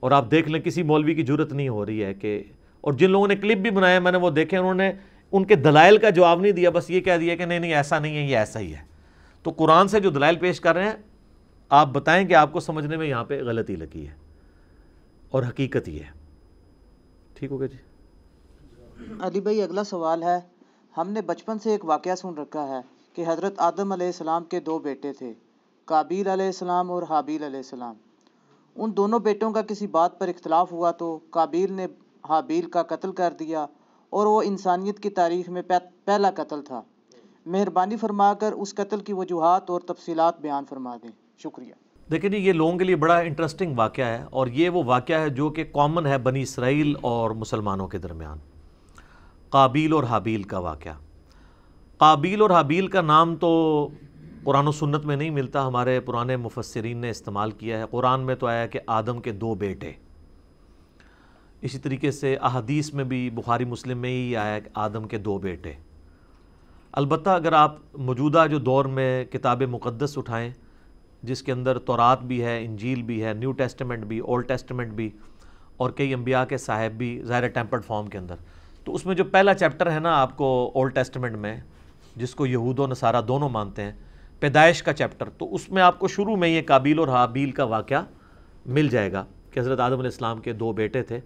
[0.00, 2.42] اور آپ دیکھ لیں، کسی مولوی کی ضرورت نہیں ہو رہی ہے کہ،
[2.80, 4.92] اور جن لوگوں نے کلپ بھی بنایا، میں نے وہ دیکھے، انہوں نے
[5.32, 7.98] ان کے دلائل کا جواب نہیں دیا، بس یہ کہہ دیا کہ نہیں نہیں، ایسا
[7.98, 8.80] نہیں ہے، یہ ایسا ہی ہے۔
[9.42, 10.96] تو قرآن سے جو دلائل پیش کر رہے ہیں
[11.70, 14.14] آپ بتائیں کہ آپ کو سمجھنے میں یہاں پہ غلطی لگی ہے
[15.30, 16.10] اور حقیقت ہی ہے۔
[17.34, 17.76] ٹھیک ہو گیا جی؟
[19.20, 20.40] علی بھائی، اگلا سوال ہے۔
[20.96, 22.80] ہم نے بچپن سے ایک واقعہ سن رکھا ہے
[23.12, 25.32] کہ حضرت آدم علیہ السلام کے دو بیٹے تھے،
[25.84, 27.94] کابیل علیہ السلام اور حابیل علیہ السلام۔
[28.76, 31.86] ان دونوں بیٹوں کا کسی بات پر اختلاف ہوا تو کابیل نے
[32.28, 33.66] حابیل کا قتل کر دیا
[34.10, 35.62] اور وہ انسانیت کی تاریخ میں
[36.04, 36.82] پہلا قتل تھا۔
[37.46, 41.72] مہربانی فرما کر اس قتل کی وجوہات اور تفصیلات بیان فرما دیں۔ شکریہ۔
[42.10, 45.28] دیکھیں جی یہ لوگوں کے لیے بڑا انٹرسٹنگ واقعہ ہے اور یہ وہ واقعہ ہے
[45.28, 48.38] جو کہ کامن ہے بنی اسرائیل اور مسلمانوں کے درمیان۔
[49.48, 50.92] قابیل اور حابیل کا واقعہ۔
[51.98, 53.88] قابیل اور حابیل کا نام تو
[54.44, 58.34] قرآن و سنت میں نہیں ملتا، ہمارے پرانے مفسرین نے استعمال کیا ہے۔ قرآن میں
[58.34, 59.92] تو آیا کہ آدم کے دو بیٹے۔
[61.60, 65.38] اسی طریقے سے احادیث میں بھی، بخاری مسلم میں ہی آیا کہ آدم کے دو
[65.38, 65.72] بیٹے۔
[66.92, 70.50] البتہ اگر آپ موجودہ جو دور میں کتاب مقدس اٹھائیں
[71.22, 75.08] جس کے اندر تورات بھی ہے، انجیل بھی ہے، نیو ٹیسٹمنٹ بھی، اولڈ ٹیسٹمنٹ بھی،
[75.76, 78.36] اور کئی انبیاء کے صاحب بھی ظاہر ٹیمپرڈ فارم کے اندر۔
[78.84, 81.56] تو اس میں جو پہلا چیپٹر ہے نا آپ کو اولڈ ٹیسٹمنٹ میں،
[82.16, 83.92] جس کو یہود و نصارہ دونوں مانتے ہیں،
[84.40, 87.64] پیدائش کا چیپٹر۔ تو اس میں آپ کو شروع میں یہ قابیل اور حابیل کا
[87.64, 88.02] واقعہ
[88.66, 91.20] مل جائے گا کہ حضرت آدم علیہ السلام کے دو بیٹے تھے،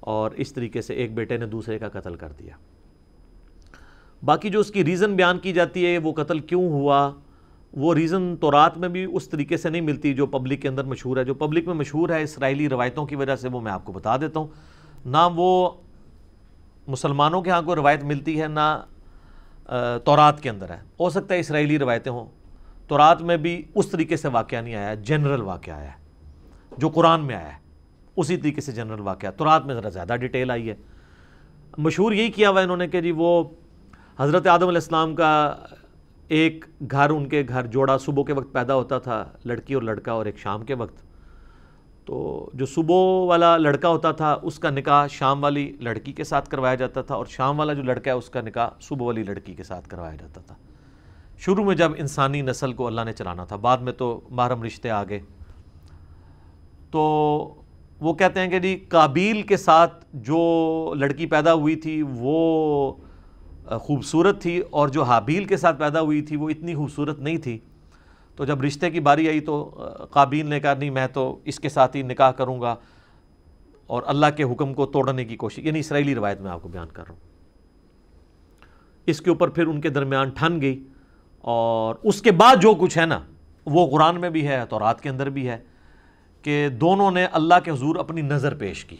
[0.00, 2.54] اور اس طریقے سے ایک بیٹے نے دوسرے کا قتل کر دیا۔
[4.22, 7.10] باقی جو اس کی ریزن بیان کی جاتی ہے، وہ قتل کیوں ہوا؟
[7.72, 10.84] وہ ریزن تو رات میں بھی اس طریقے سے نہیں ملتی جو پبلک کے اندر
[10.84, 13.84] مشہور ہے۔ جو پبلک میں مشہور ہے اسرائیلی روایتوں کی وجہ سے وہ میں آپ
[13.84, 14.46] کو بتا دیتا ہوں۔
[15.06, 15.70] نہ وہ
[16.86, 18.82] مسلمانوں کے ہاں کوئی روایت ملتی ہے، نہ
[20.04, 22.26] تورات کے اندر ہے۔ ہو سکتا ہے اسرائیلی روایتیں ہوں۔
[22.88, 26.02] تورات میں بھی اس طریقے سے واقعہ نہیں آیا جنرل واقعہ آیا ہے۔
[26.78, 27.58] جو قرآن میں آیا ہے،
[28.16, 30.74] اسی طریقے سے جنرل واقعہ۔ تورات میں ذرا زیادہ ڈیٹیل آئی ہے۔
[31.78, 33.44] مشہور یہی کیا ہوا انہوں نے کہ جی وہ
[34.18, 35.56] حضرت آدم علیہ السلام کا
[36.28, 40.12] ایک گھر ان کے گھر جوڑا صبح کے وقت پیدا ہوتا تھا، لڑکی اور لڑکا
[40.12, 41.02] اور ایک شام کے وقت۔
[42.04, 46.48] تو جو صبح والا لڑکا ہوتا تھا، اس کا نکاح شام والی لڑکی کے ساتھ
[46.48, 49.54] کروایا جاتا تھا اور شام والا جو لڑکا ہے، اس کا نکاح صبح والی لڑکی
[49.54, 50.54] کے ساتھ کروایا جاتا تھا۔
[51.38, 54.90] شروع میں جب انسانی نسل کو اللہ نے چلانا تھا، بعد میں تو محرم رشتے
[54.90, 55.18] آگے
[56.90, 57.54] تو
[58.00, 62.92] وہ کہتے ہیں کہ جی کابیل کے ساتھ جو لڑکی پیدا ہوئی تھی، وہ
[63.66, 67.58] خوبصورت تھی اور جو حابیل کے ساتھ پیدا ہوئی تھی وہ اتنی خوبصورت نہیں تھی۔
[68.36, 69.64] تو جب رشتے کی باری آئی تو
[70.10, 72.76] قابیل نے کہا، نہیں، میں تو اس کے ساتھ ہی نکاح کروں گا
[73.86, 76.88] اور اللہ کے حکم کو توڑنے کی کوشش یعنی اسرائیلی روایت میں آپ کو بیان
[76.88, 77.20] کر رہا ہوں۔
[79.06, 80.84] اس کے اوپر پھر ان کے درمیان ٹھن گئی
[81.38, 83.20] اور اس کے بعد جو کچھ ہے نا،
[83.66, 85.58] وہ قرآن میں بھی ہے تو رات کے اندر بھی ہے
[86.42, 88.96] کہ دونوں نے اللہ کے حضور اپنی نظر پیش کی۔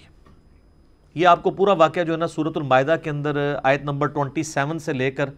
[1.14, 4.42] یہ آپ کو پورا واقعہ جو ہے نا صورت المائدہ کے اندر، آیت نمبر ٹونٹی
[4.42, 5.30] سیون سے لے کر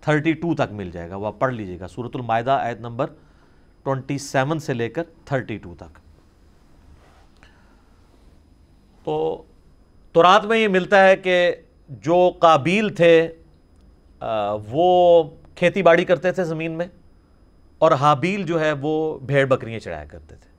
[0.00, 3.06] تھرٹی ٹو تک مل جائے گا۔ وہ آپ پڑھ لیجیے گا۔ صورت المائدہ، آیت نمبر
[3.82, 5.98] ٹونٹی سیون سے لے کر تھرٹی ٹو تک۔
[9.04, 9.42] تو
[10.12, 11.54] تورات میں یہ ملتا ہے کہ
[11.88, 13.28] جو قابیل تھے
[14.70, 15.22] وہ
[15.54, 16.86] کھیتی باڑی کرتے تھے زمین میں
[17.78, 20.51] اور حابیل جو ہے وہ بھیڑ بکریاں چڑھایا کرتے تھے۔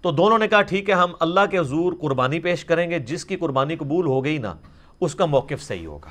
[0.00, 3.24] تو دونوں نے کہا، ٹھیک ہے، ہم اللہ کے حضور قربانی پیش کریں گے، جس
[3.24, 4.54] کی قربانی قبول ہو گئی نا،
[5.00, 6.10] اس کا موقف صحیح ہوگا۔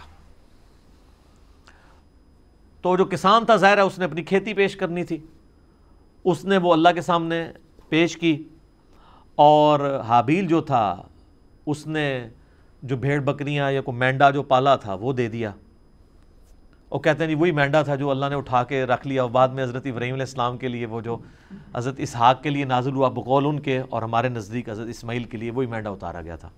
[2.81, 5.17] تو جو کسان تھا، ظاہر ہے، اس نے اپنی کھیتی پیش کرنی تھی۔
[6.23, 7.51] اس نے وہ اللہ کے سامنے
[7.89, 8.43] پیش کی
[9.35, 11.01] اور حابیل جو تھا،
[11.65, 12.29] اس نے
[12.83, 15.51] جو بھیڑ بکریاں یا کوئی مینڈا جو پالا تھا، وہ دے دیا۔
[16.91, 19.29] وہ کہتے ہیں جی وہی مینڈا تھا جو اللہ نے اٹھا کے رکھ لیا۔ اور
[19.29, 21.17] بعد میں حضرت ابراہیم علیہ السلام کے لیے وہ جو
[21.75, 25.37] حضرت اسحاق کے لیے نازل ہوا بقول ان کے اور ہمارے نزدیک حضرت اسماعیل کے
[25.37, 26.49] لیے وہی مینڈا اتارا گیا تھا۔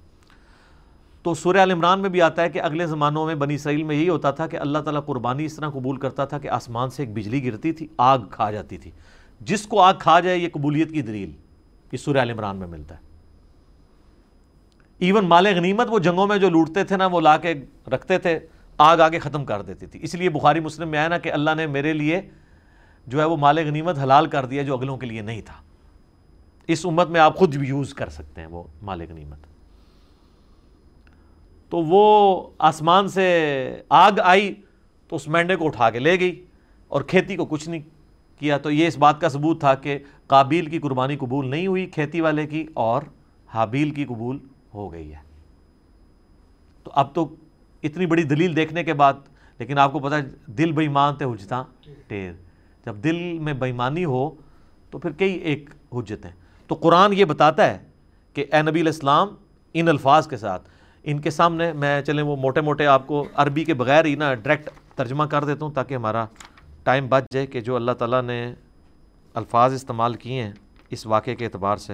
[1.24, 4.10] تو سورہ عمران میں بھی آتا ہے کہ اگلے زمانوں میں بنی اسرائیل میں یہی
[4.10, 7.14] ہوتا تھا کہ اللہ تعالیٰ قربانی اس طرح قبول کرتا تھا کہ آسمان سے ایک
[7.14, 8.92] بجلی گرتی تھی، آگ کھا جاتی تھی۔
[9.42, 11.32] جس کو آگ کھا جائے، یہ قبولیت کی دلیل
[11.92, 13.00] یہ سورہ عمران میں ملتا ہے۔
[14.98, 17.54] ایون مال غنیمت، وہ جنگوں میں جو لوٹتے تھے نا، وہ لا کے
[17.88, 18.40] رکھتے تھے۔
[18.82, 21.52] آگ آگے ختم کر دیتی تھی۔ اس لیے بخاری مسلم میں آیا نا کہ اللہ
[21.58, 22.22] نے میرے لیے
[23.08, 25.54] جو ہے وہ مال غنیمت حلال کر دیا جو اگلوں کے لیے نہیں تھا۔
[26.68, 29.38] اس امت میں آپ خود بھی یوز کر سکتے ہیں وہ مال غنیمت۔
[31.70, 32.04] تو وہ
[32.60, 33.28] آسمان سے
[33.90, 34.54] آگ آئی
[35.08, 36.46] تو اس مینڈے کو اٹھا کے لے گئی
[36.88, 37.82] اور کھیتی کو کچھ نہیں
[38.40, 39.98] کیا۔ تو یہ اس بات کا ثبوت تھا کہ
[40.28, 43.02] قابیل کی قربانی قبول نہیں ہوئی کھیتی والے کی اور
[43.48, 44.40] حابیل کی قبول
[44.74, 45.20] ہو گئی ہے۔
[46.84, 47.36] تو اب تو
[47.84, 49.14] اتنی بڑی دلیل دیکھنے کے بعد،
[49.60, 50.16] لیکن آپ کو پتا
[50.48, 51.64] دل بےمان تھے حجتا
[52.08, 52.32] ٹیر
[52.86, 54.30] جب دل میں بےمانی ہو،
[54.90, 56.32] تو پھر کئی ایک حجت ہیں۔
[56.68, 57.78] تو قرآن یہ بتاتا ہے
[58.34, 59.28] کہ اے نبی الاسلام
[59.74, 60.70] ان الفاظ کے ساتھ،
[61.04, 64.34] ان کے سامنے میں چلیں وہ موٹے موٹے آپ کو عربی کے بغیر ہی نا
[64.34, 66.26] ڈائریکٹ ترجمہ کر دیتا ہوں تاکہ ہمارا
[66.84, 68.54] ٹائم بچ جائے کہ جو اللہ تعالیٰ نے
[69.34, 70.52] الفاظ استعمال کیے ہیں
[70.90, 71.94] اس واقعے کے اعتبار سے۔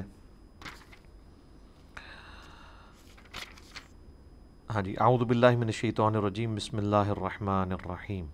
[4.78, 8.26] ہاں جی۔ اعوذ باللہ من الشیطان الرجیم۔ بسم اللہ الرحمن الرحیم۔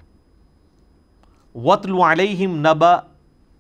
[1.56, 3.02] وَطْلُ عَلَيْهِمْ نَبَا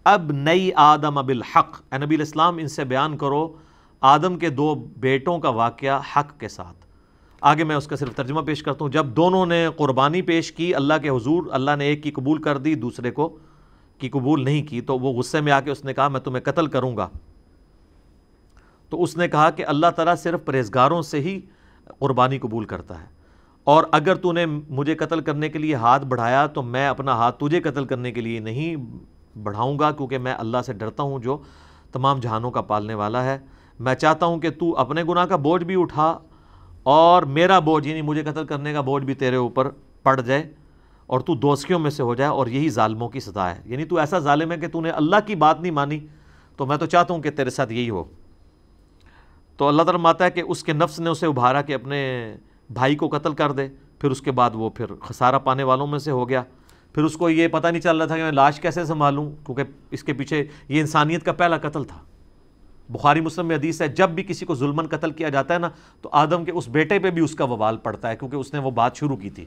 [0.03, 3.53] اب نئی آدم اب الحق اے نبی الاسلام، ان سے بیان کرو
[4.01, 6.85] آدم کے دو بیٹوں کا واقعہ حق کے ساتھ۔
[7.41, 10.75] آگے میں اس کا صرف ترجمہ پیش کرتا ہوں۔ جب دونوں نے قربانی پیش کی،
[10.75, 13.37] اللہ کے حضور، اللہ نے ایک کی قبول کر دی، دوسرے کو
[13.97, 16.43] کی قبول نہیں کی، تو وہ غصے میں آ کے اس نے کہا، میں تمہیں
[16.43, 17.07] قتل کروں گا۔
[18.89, 21.41] تو اس نے کہا کہ اللہ تعالیٰ صرف پرہیزگاروں سے ہی
[21.99, 23.05] قربانی قبول کرتا ہے۔
[23.63, 27.39] اور اگر تو نے مجھے قتل کرنے کے لیے ہاتھ بڑھایا، تو میں اپنا ہاتھ
[27.39, 28.75] تجھے قتل کرنے کے لیے نہیں
[29.43, 31.37] بڑھاؤں گا، کیونکہ میں اللہ سے ڈرتا ہوں، جو
[31.91, 33.37] تمام جہانوں کا پالنے والا ہے۔
[33.79, 36.19] میں چاہتا ہوں کہ تو اپنے گناہ کا بوجھ بھی اٹھا
[36.83, 39.69] اور میرا بوجھ یعنی مجھے قتل کرنے کا بوجھ بھی تیرے اوپر
[40.03, 40.53] پڑ جائے
[41.05, 43.97] اور تو دوستیوں میں سے ہو جائے اور یہی ظالموں کی سزا ہے۔ یعنی تو
[43.97, 45.99] ایسا ظالم ہے کہ تو نے اللہ کی بات نہیں مانی،
[46.57, 48.03] تو میں تو چاہتا ہوں کہ تیرے ساتھ یہی ہو۔
[49.57, 52.33] تو اللہ تعالیٰ ماتا ہے کہ اس کے نفس نے اسے ابھارا کہ اپنے
[52.73, 53.67] بھائی کو قتل کر دے۔
[53.99, 56.43] پھر اس کے بعد وہ پھر خسارہ پانے والوں میں سے ہو گیا۔
[56.93, 59.63] پھر اس کو یہ پتہ نہیں چل رہا تھا کہ میں لاش کیسے سنبھالوں، کیونکہ
[59.91, 61.97] اس کے پیچھے یہ انسانیت کا پہلا قتل تھا۔
[62.89, 65.69] بخاری مسلم میں حدیث ہے، جب بھی کسی کو ظلمن قتل کیا جاتا ہے نا،
[66.01, 68.59] تو آدم کے اس بیٹے پہ بھی اس کا وبال پڑتا ہے، کیونکہ اس نے
[68.59, 69.45] وہ بات شروع کی تھی۔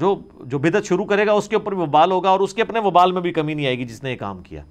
[0.00, 2.62] جو جو بدت شروع کرے گا، اس کے اوپر بھی وبال ہوگا اور اس کے
[2.62, 4.62] اپنے وبال میں بھی کمی نہیں آئے گی جس نے یہ کام کیا۔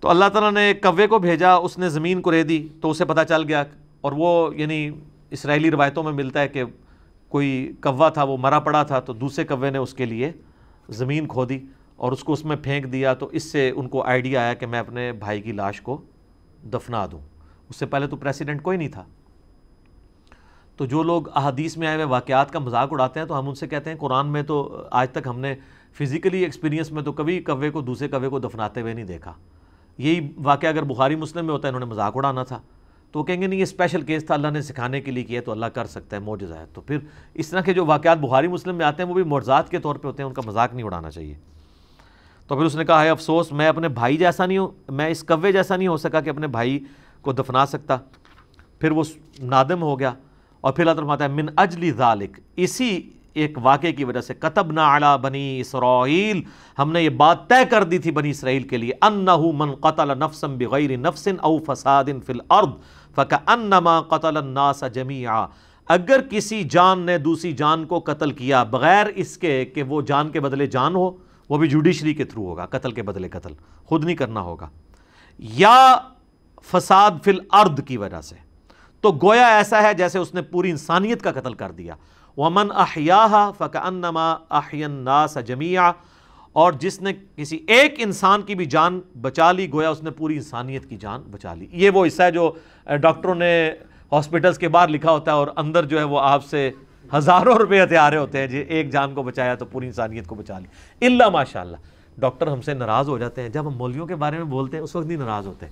[0.00, 3.04] تو اللہ تعالیٰ نے کوے کو بھیجا، اس نے زمین کو رے دی، تو اسے
[3.04, 3.64] پتہ چل گیا
[4.00, 4.90] اور وہ یعنی
[5.30, 6.64] اسرائیلی روایتوں میں ملتا ہے کہ
[7.28, 10.32] کوئی کوا تھا، وہ مرا پڑا تھا، تو دوسرے کوے نے اس کے لیے
[10.88, 11.58] زمین کھو دی
[11.96, 14.66] اور اس کو اس میں پھینک دیا۔ تو اس سے ان کو آئیڈیا آیا کہ
[14.66, 16.00] میں اپنے بھائی کی لاش کو
[16.72, 17.20] دفنا دوں۔
[17.68, 19.04] اس سے پہلے تو پریسیڈنٹ کوئی نہیں تھا۔
[20.76, 23.54] تو جو لوگ احادیث میں آئے ہوئے واقعات کا مذاق اڑاتے ہیں، تو ہم ان
[23.54, 25.54] سے کہتے ہیں قرآن میں تو آج تک ہم نے
[25.98, 29.34] فزیکلی ایکسپیرینس میں تو کبھی کوے کو، دوسرے کوے کو دفناتے ہوئے نہیں دیکھا۔
[30.00, 32.60] یہی واقعہ اگر بخاری مسلم میں ہوتا ہے، انہوں نے مذاق اڑانا تھا۔
[33.12, 35.40] تو وہ کہیں گے، نہیں، یہ اسپیشل کیس تھا، اللہ نے سکھانے کے لیے کیا
[35.40, 36.98] تو اللہ کر سکتا ہے موجزہ ہے۔ تو پھر
[37.34, 39.96] اس طرح کے جو واقعات بخاری مسلم میں آتے ہیں، وہ بھی مرزات کے طور
[39.96, 41.34] پہ ہوتے ہیں، ان کا مذاق نہیں اڑانا چاہیے۔
[42.48, 45.24] تو پھر اس نے کہا، ہے افسوس، میں اپنے بھائی جیسا نہیں ہوں، میں اس
[45.24, 46.78] کوے جیسا نہیں ہو سکا کہ اپنے بھائی
[47.20, 47.96] کو دفنا سکتا۔
[48.78, 49.02] پھر وہ
[49.38, 50.12] نادم ہو گیا،
[50.60, 54.72] اور پھر اللہ تعالیٰ ہے، من اجلی ذالک۔ اسی ایک واقعے کی وجہ سے کتب
[54.72, 56.42] نہ بنی اسرائیل،
[56.78, 60.18] ہم نے یہ بات طے کر دی تھی بنی اسرائیل کے لیے، انہو من قتل
[60.18, 62.68] نفسا بغیر نفس او فساد فی الارض
[63.14, 65.46] فکأنما قتل الناس جمیعا۔
[65.88, 70.30] اگر کسی جان نے دوسری جان کو قتل کیا بغیر اس کے کہ وہ جان
[70.30, 71.10] کے بدلے جان ہو،
[71.48, 73.52] وہ بھی جوڈیشری کے تھرو ہوگا، قتل کے بدلے قتل،
[73.84, 74.68] خود نہیں کرنا ہوگا۔
[75.38, 75.96] یا
[76.72, 78.36] فساد فی الارض کی وجہ سے۔
[79.00, 81.94] تو گویا ایسا ہے جیسے اس نے پوری انسانیت کا قتل کر دیا۔
[82.36, 85.92] ومن احیاہا فکانما احی الناس جمیعا
[86.52, 90.36] اور جس نے کسی ایک انسان کی بھی جان بچا لی، گویا اس نے پوری
[90.36, 92.52] انسانیت کی جان بچا لی۔ یہ وہ حصہ ہے جو
[93.00, 93.72] ڈاکٹروں نے
[94.12, 96.70] ہاسپٹلس کے باہر لکھا ہوتا ہے اور اندر جو ہے وہ آپ سے
[97.14, 100.58] ہزاروں روپے ہتھیارے ہوتے ہیں۔ جی ایک جان کو بچایا تو پوری انسانیت کو بچا
[100.58, 101.76] لی۔ اللہ ماشاء اللہ
[102.18, 104.84] ڈاکٹر ہم سے ناراض ہو جاتے ہیں۔ جب ہم مولیوں کے بارے میں بولتے ہیں،
[104.84, 105.66] اس وقت نہیں ناراض ہوتے۔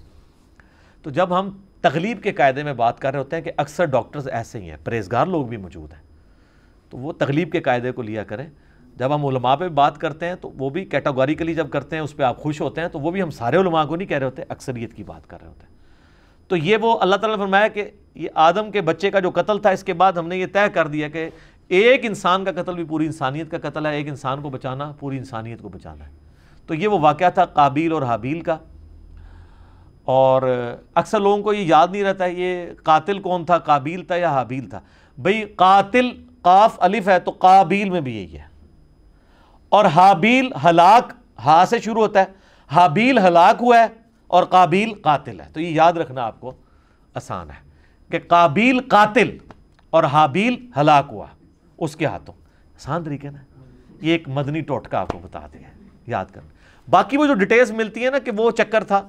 [1.03, 4.29] تو جب ہم تغلیب کے قاعدے میں بات کر رہے ہوتے ہیں کہ اکثر ڈاکٹرز
[4.29, 6.08] ایسے ہی ہیں، پرہیزگار لوگ بھی موجود ہیں۔
[6.91, 8.47] تو وہ تغلیب کے قاعدے کو لیا کریں۔
[8.97, 12.17] جب ہم علماء پہ بات کرتے ہیں تو وہ بھی کیٹاگوریکلی جب کرتے ہیں، اس
[12.17, 14.27] پہ آپ خوش ہوتے ہیں تو وہ بھی ہم سارے علماء کو نہیں کہہ رہے
[14.27, 15.79] ہوتے، اکثریت کی بات کر رہے ہوتے۔ ہیں
[16.49, 19.59] تو یہ وہ اللہ تعالیٰ نے فرمایا کہ یہ آدم کے بچے کا جو قتل
[19.59, 21.31] تھا، اس کے بعد ہم نے یہ طے کر دیا کہ
[21.69, 25.19] ایک انسان کا قتل بھی پوری انسانیت کا قتل ہے، ایک انسان کو بچانا، پوری
[25.19, 26.11] انسانیت کو بچانا ہے۔
[26.67, 28.57] تو یہ وہ واقعہ تھا قابیل اور حابیل کا۔
[30.05, 34.17] اور اکثر لوگوں کو یہ یاد نہیں رہتا ہے، یہ قاتل کون تھا، قابیل تھا
[34.17, 34.81] یا حابیل تھا؟
[35.19, 38.45] بھئی قاتل قاف الف ہے تو قابیل میں بھی یہی ہے۔
[39.69, 41.13] اور حابیل ہلاک،
[41.45, 42.25] ہا سے شروع ہوتا ہے۔
[42.73, 43.87] حابیل ہلاک ہوا ہے
[44.27, 46.53] اور قابیل قاتل ہے۔ تو یہ یاد رکھنا آپ کو
[47.15, 47.71] آسان ہے
[48.11, 49.37] کہ قابیل قاتل
[49.91, 51.27] اور حابیل ہلاک ہوا
[51.79, 52.35] اس کے ہاتھوں۔
[52.75, 53.39] آسان طریقے نا۔
[54.03, 55.61] یہ ایک مدنی ٹوٹکا آپ کو بتا دیں
[56.07, 56.49] یاد کرنا۔
[56.91, 59.09] باقی وہ جو ڈیٹیلز ملتی ہیں نا کہ وہ چکر تھا،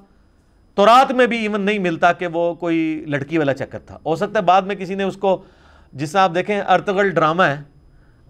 [0.76, 4.16] تو رات میں بھی ایون نہیں ملتا کہ وہ کوئی لڑکی والا چکر تھا۔ ہو
[4.16, 5.44] سکتا ہے بعد میں کسی نے اس کو
[5.94, 7.62] جس سے آپ دیکھیں ارتغل ڈرامہ ہے،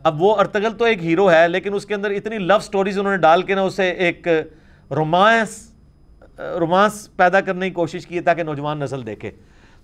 [0.04, 3.14] اب وہ ارتغل تو ایک ہیرو ہے، لیکن اس کے اندر اتنی لو سٹوریز انہوں
[3.14, 4.28] نے ڈال کے نا اسے ایک
[4.92, 5.72] رومانس
[6.38, 9.32] رومانس پیدا کرنے کی کوشش کی ہے تاکہ نوجوان نسل دیکھے۔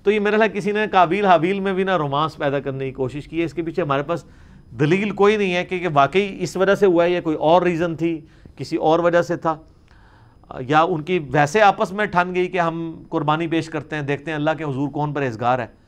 [0.04, 2.92] تو یہ میرا خیال کسی نے قابل حابیل میں بھی نا رومانس پیدا کرنے کی
[2.92, 4.26] کوشش کی ہے۔ اس کے پیچھے ہمارے پاس
[4.80, 7.96] دلیل کوئی نہیں ہے کہ واقعی اس وجہ سے ہوا ہے یا کوئی اور ریزن
[7.96, 8.22] تھی،
[8.56, 9.56] کسی اور وجہ سے تھا۔
[10.60, 14.32] یا ان کی ویسے آپس میں ٹھن گئی کہ ہم قربانی پیش کرتے ہیں، دیکھتے
[14.32, 15.85] ہیں اللہ کے حضور کون پر ازگار ہے۔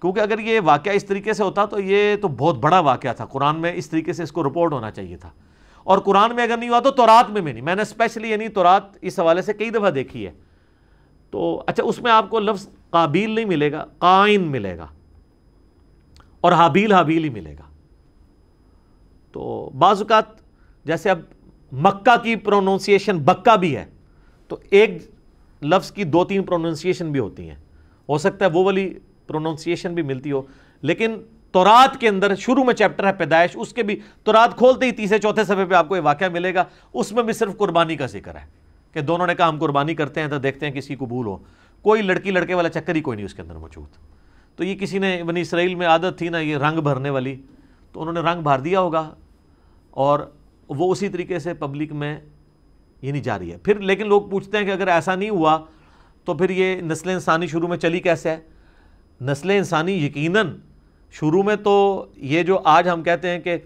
[0.00, 3.24] کیونکہ اگر یہ واقعہ اس طریقے سے ہوتا تو یہ تو بہت بڑا واقعہ تھا۔
[3.24, 5.30] قرآن میں اس طریقے سے اس کو رپورٹ ہونا چاہیے تھا۔
[5.84, 8.48] اور قرآن میں اگر نہیں ہوا تو تورات میں بھی نہیں۔ میں نے اسپیشلی یعنی
[8.48, 10.32] تورات اس حوالے سے کئی دفعہ دیکھی ہے۔
[11.30, 14.86] تو اچھا اس میں آپ کو لفظ قابیل نہیں ملے گا، قائن ملے گا۔
[16.40, 17.70] اور حابیل حابیل ہی ملے گا۔
[19.32, 20.24] تو بعض اوقات
[20.84, 21.18] جیسے اب
[21.72, 23.86] مکہ کی پروننسیشن بکا بھی ہے،
[24.48, 24.90] تو ایک
[25.62, 27.56] لفظ کی دو تین پروننسیشن بھی ہوتی ہیں۔
[28.08, 28.94] ہو سکتا ہے وہ والی
[29.28, 30.42] پروننسیشن بھی ملتی ہو۔
[30.80, 31.16] لیکن
[31.52, 35.18] تورات کے اندر شروع میں چیپٹر ہے پیدائش، اس کے بھی تورات کھولتے ہی تیسرے
[35.18, 36.64] چوتھے صفحے پہ آپ کو یہ واقعہ ملے گا۔
[36.94, 38.46] اس میں بھی صرف قربانی کا ذکر ہے
[38.92, 41.36] کہ دونوں نے کہا ہم قربانی کرتے ہیں تو دیکھتے ہیں کسی قبول ہو۔
[41.82, 43.88] کوئی لڑکی، لڑکے والا چکر ہی کوئی نہیں اس کے اندر موجود۔
[44.56, 47.36] تو یہ کسی نے بنی اسرائیل میں عادت تھی نا، یہ رنگ بھرنے والی۔
[47.92, 49.14] تو انہوں نے رنگ بھر دیا ہوگا
[49.90, 50.20] اور
[50.68, 52.20] وہ اسی طریقے سے پبلک میں
[53.02, 55.58] یہ نہیں جا رہی ہے۔ پھر لیکن لوگ پوچھتے ہیں کہ اگر ایسا نہیں ہوا
[56.24, 58.40] تو پھر یہ نسل انسانی شروع میں چلی کیسے ہے؟
[59.20, 60.56] نسل انسانی یقیناً
[61.10, 63.56] شروع میں تو یہ جو آج ہم کہتے ہیں کہ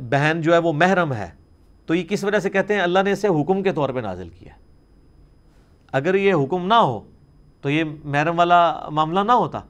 [0.00, 1.30] بہن جو ہے وہ محرم ہے،
[1.86, 4.28] تو یہ کس وجہ سے کہتے ہیں؟ اللہ نے اسے حکم کے طور پہ نازل
[4.28, 4.52] کیا۔
[5.92, 7.00] اگر یہ حکم نہ ہو،
[7.60, 9.60] تو یہ محرم والا معاملہ نہ ہوتا۔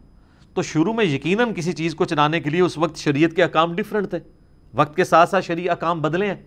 [0.54, 3.74] تو شروع میں یقیناً کسی چیز کو چلانے کے لیے اس وقت شریعت کے اقام
[3.74, 4.18] ڈفرینٹ تھے۔
[4.74, 6.42] وقت کے ساتھ ساتھ شریع اقام بدلے ہیں۔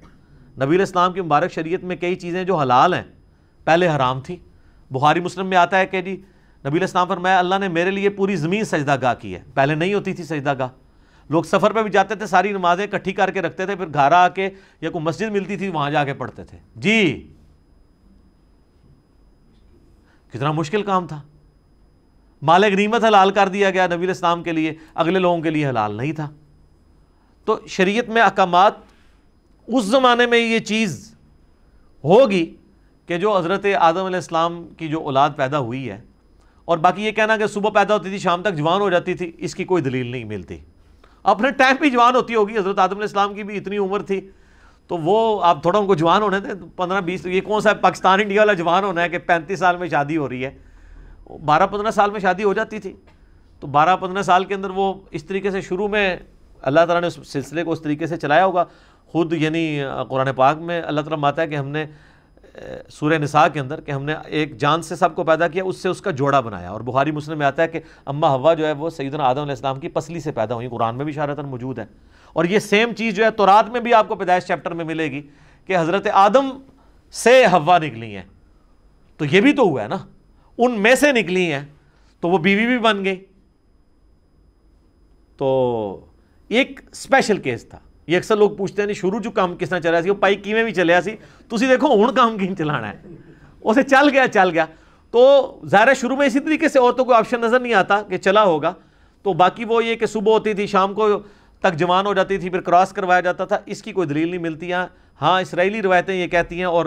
[0.62, 3.04] نبی اسلام کی مبارک شریعت میں کئی چیزیں جو حلال ہیں،
[3.64, 4.38] پہلے حرام تھی
[4.92, 6.22] بخاری مسلم میں آتا ہے کہ جی
[6.66, 9.76] نبی اسلام پر میں اللہ نے میرے لیے پوری زمین سجدہ گاہ کی ہے۔ پہلے
[9.76, 10.68] نہیں ہوتی تھی سجدہ گاہ۔
[11.30, 14.12] لوگ سفر پہ بھی جاتے تھے، ساری نمازیں کٹھی کر کے رکھتے تھے، پھر گھر
[14.12, 14.50] آ کے
[14.82, 17.34] یا کوئی مسجد ملتی تھی، وہاں جا کے پڑھتے تھے۔ جی۔
[20.30, 21.22] کتنا مشکل کام تھا۔
[22.42, 25.96] مال غنیمت حلال کر دیا گیا نبی اسلام کے لیے، اگلے لوگوں کے لیے حلال
[25.96, 26.30] نہیں تھا۔
[27.46, 28.74] تو شریعت میں احکامات،
[29.68, 31.16] اس زمانے میں یہ چیز
[32.04, 32.56] ہوگی
[33.06, 36.15] کہ جو حضرت آدم علیہ السلام کی جو اولاد پیدا ہوئی ہے
[36.66, 39.32] اور باقی یہ کہنا کہ صبح پیدا ہوتی تھی، شام تک جوان ہو جاتی تھی،
[39.38, 40.58] اس کی کوئی دلیل نہیں ملتی۔
[41.24, 44.30] اپنے ٹائم بھی جوان ہوتی ہوگی، حضرت آدم علیہ السلام کی بھی اتنی عمر تھی۔
[44.88, 48.20] تو وہ آپ تھوڑا ان کو جوان ہونے تھے پندرہ بیس، یہ کون سا پاکستان
[48.20, 50.58] انڈیا والا جوان ہونا ہے کہ پینتیس سال میں شادی ہو رہی ہے۔
[51.46, 52.94] بارہ پندرہ سال میں شادی ہو جاتی تھی۔
[53.60, 56.18] تو بارہ پندرہ سال کے اندر وہ اس طریقے سے شروع میں
[56.62, 58.64] اللہ تعالیٰ نے اس سلسلے کو اس طریقے سے چلایا ہوگا۔
[59.08, 61.86] خود یعنی قرآن پاک میں اللہ تعالیٰ ماتا ہے کہ ہم نے
[62.90, 65.78] سورہ نساء کے اندر کہ ہم نے ایک جان سے سب کو پیدا کیا، اس
[65.78, 68.68] سے اس کا جوڑا بنایا۔ اور بخاری مسلم میں آتا ہے کہ اماں ہوا جو
[68.68, 71.46] ہے وہ سیدنا آدم علیہ السلام کی پسلی سے پیدا ہوئی قرآن میں بھی شارتاً
[71.46, 71.86] موجود ہے
[72.34, 75.12] اور یہ سیم چیز جو ہے تورات میں بھی آپ کو پیدائش چیپٹر میں ملے
[75.12, 75.22] گی
[75.66, 76.50] کہ حضرت آدم
[77.12, 78.24] سے ہوا نکلی ہیں۔
[79.18, 79.98] تو یہ بھی تو ہوا ہے نا۔
[80.58, 81.66] ان میں سے نکلی ہیں،
[82.20, 83.26] تو وہ بیوی بھی بن گئی
[85.38, 86.06] تو
[86.48, 89.80] ایک اسپیشل کیس تھا۔ یہ اکثر لوگ پوچھتے ہیں نہیں شروع جو کام کس طرح
[89.80, 91.12] چل رہا سی وہ پائی کیویں بھی چلیا سی
[91.50, 92.98] تھی دیکھو ہوں کام کی چلانا ہے؟
[93.62, 94.66] اسے چل گیا چل گیا۔
[95.12, 98.44] تو ظاہر شروع میں اسی طریقے سے عورتوں کو آپشن نظر نہیں آتا کہ چلا
[98.44, 98.74] ہوگا۔
[99.24, 101.20] تو باقی وہ یہ کہ صبح ہوتی تھی، شام کو
[101.60, 104.42] تک جوان ہو جاتی تھی، پھر کراس کروایا جاتا تھا۔ اس کی کوئی دلیل نہیں
[104.42, 104.86] ملتی ہیں
[105.22, 106.86] ہاں اسرائیلی روایتیں یہ کہتی ہیں اور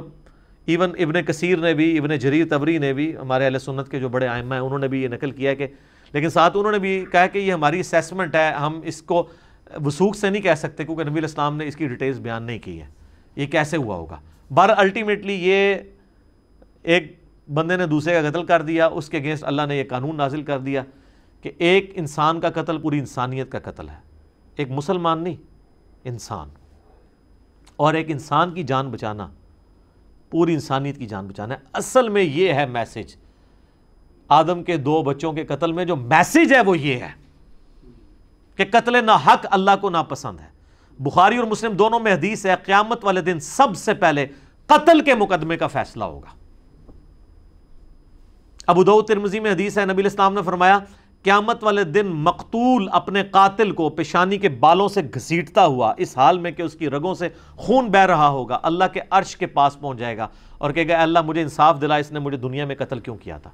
[0.67, 4.09] ایون ابن کثیر نے بھی، ابن جریر تبری نے بھی، ہمارے اہل سنت کے جو
[4.09, 5.67] بڑے آئمہ ہیں، انہوں نے بھی یہ نقل کیا کہ،
[6.13, 9.29] لیکن ساتھ انہوں نے بھی کہا کہ یہ ہماری اسیسمنٹ ہے، ہم اس کو
[9.85, 12.81] وسوخ سے نہیں کہہ سکتے کیونکہ نبی الاسلام نے اس کی ڈیٹیلز بیان نہیں کی
[12.81, 12.87] ہے
[13.37, 14.21] یہ کیسے ہوا ہوگا؟
[14.51, 15.75] بر الٹیمیٹلی یہ
[16.83, 17.19] ایک
[17.55, 20.43] بندے نے دوسرے کا قتل کر دیا، اس کے اگینسٹ اللہ نے یہ قانون نازل
[20.43, 20.83] کر دیا
[21.43, 23.97] کہ ایک انسان کا قتل پوری انسانیت کا قتل ہے۔
[24.57, 25.37] ایک مسلمان نہیں،
[26.05, 26.49] انسان۔
[27.77, 29.29] اور ایک انسان کی جان بچانا،
[30.31, 33.17] پوری انسانیت کی جان بچانا۔ ہے اصل میں یہ ہے میسج
[34.29, 37.28] آدم کے دو بچوں کے قتل میں جو میسج ہے وہ یہ ہے۔
[38.59, 40.47] کہ قتل نہ حق اللہ کو ناپسند ہے۔
[40.99, 44.27] بخاری اور مسلم دونوں میں حدیث ہے، قیامت والے دن سب سے پہلے
[44.67, 46.37] قتل کے مقدمے کا فیصلہ ہوگا۔
[48.67, 50.79] ابو دو ترمزی میں حدیث ہے، نبی الاسلام نے فرمایا،
[51.23, 56.39] قیامت والے دن مقتول اپنے قاتل کو پیشانی کے بالوں سے گھسیٹتا ہوا، اس حال
[56.39, 59.81] میں کہ اس کی رگوں سے خون بہ رہا ہوگا، اللہ کے عرش کے پاس
[59.81, 60.29] پہنچ جائے گا
[60.59, 63.39] اور کہے گا اللہ مجھے انصاف دلا، اس نے مجھے دنیا میں قتل کیوں کیا
[63.39, 63.51] تھا؟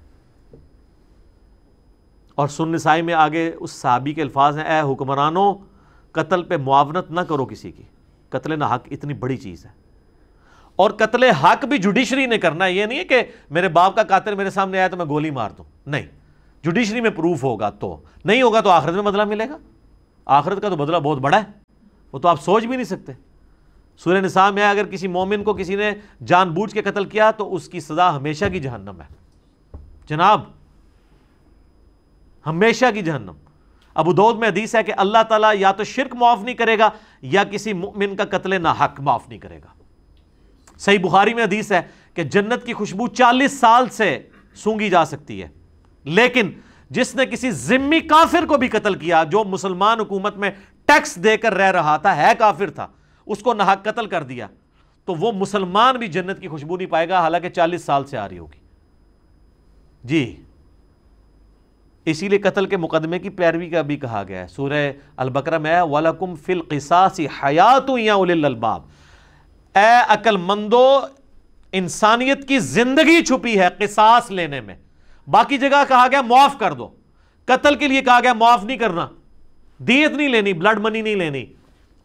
[2.34, 5.54] اور سن نسائی میں آگے اس صحابی کے الفاظ ہیں، اے حکمرانوں
[6.12, 7.82] قتل پہ معاونت نہ کرو کسی کی۔
[8.28, 9.70] قتل نہ حق اتنی بڑی چیز ہے۔
[10.76, 14.02] اور قتل حق بھی جوڈیشری نے کرنا ہے۔ یہ نہیں ہے کہ میرے باپ کا
[14.02, 16.06] قاتل میرے سامنے آیا تو میں گولی مار دوں۔ نہیں۔
[16.62, 19.58] جوڈیشری میں پروف ہوگا تو۔ نہیں ہوگا تو آخرت میں بدلہ ملے گا۔
[20.24, 21.44] آخرت کا تو بدلہ بہت بڑا ہے۔
[22.12, 23.12] وہ تو آپ سوچ بھی نہیں سکتے۔
[23.96, 25.92] سورہ نساء میں اگر کسی مومن کو کسی نے
[26.26, 29.14] جان بوجھ کے قتل کیا تو اس کی سزا ہمیشہ کی جہنم ہے۔
[30.08, 30.40] جناب
[32.46, 33.32] ہمیشہ کی جہنم۔
[33.94, 36.90] ابو دود میں حدیث ہے کہ اللہ تعالیٰ یا تو شرک معاف نہیں کرے گا
[37.22, 39.82] یا کسی مؤمن کا قتل نہ حق معاف نہیں کرے گا۔
[40.78, 41.82] صحیح بخاری میں حدیث ہے
[42.14, 44.22] کہ جنت کی خوشبو چالیس سال سے
[44.54, 45.48] سونگی جا سکتی ہے۔
[46.04, 46.50] لیکن
[46.90, 50.50] جس نے کسی ذمی کافر کو بھی قتل کیا جو مسلمان حکومت میں
[50.84, 52.86] ٹیکس دے کر رہ رہا تھا، ہے کافر تھا،
[53.26, 54.46] اس کو نحق قتل کر دیا،
[55.04, 58.28] تو وہ مسلمان بھی جنت کی خوشبو نہیں پائے گا، حالانکہ چالیس سال سے آ
[58.28, 58.58] رہی ہوگی۔
[60.04, 60.43] جی۔
[62.04, 65.82] اسی لیے قتل کے مقدمے کی پیروی کا بھی کہا گیا ہے۔ سورہ البقرہ میں
[65.82, 68.84] وَلَكُمْ فِي الْقِسَاسِ حَيَاتُ يَا اُلِ الْبَابِ
[69.78, 71.00] اے عقل مندو،
[71.72, 74.74] انسانیت کی زندگی چھپی ہے قصاص لینے میں۔
[75.30, 76.88] باقی جگہ کہا گیا، معاف کر دو۔
[77.44, 79.08] قتل کے لیے کہا گیا، معاف نہیں کرنا۔
[79.78, 81.44] دیت نہیں لینی، بلڈ منی نہیں لینی۔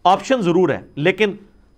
[0.03, 1.33] آپشن ضرور ہے، لیکن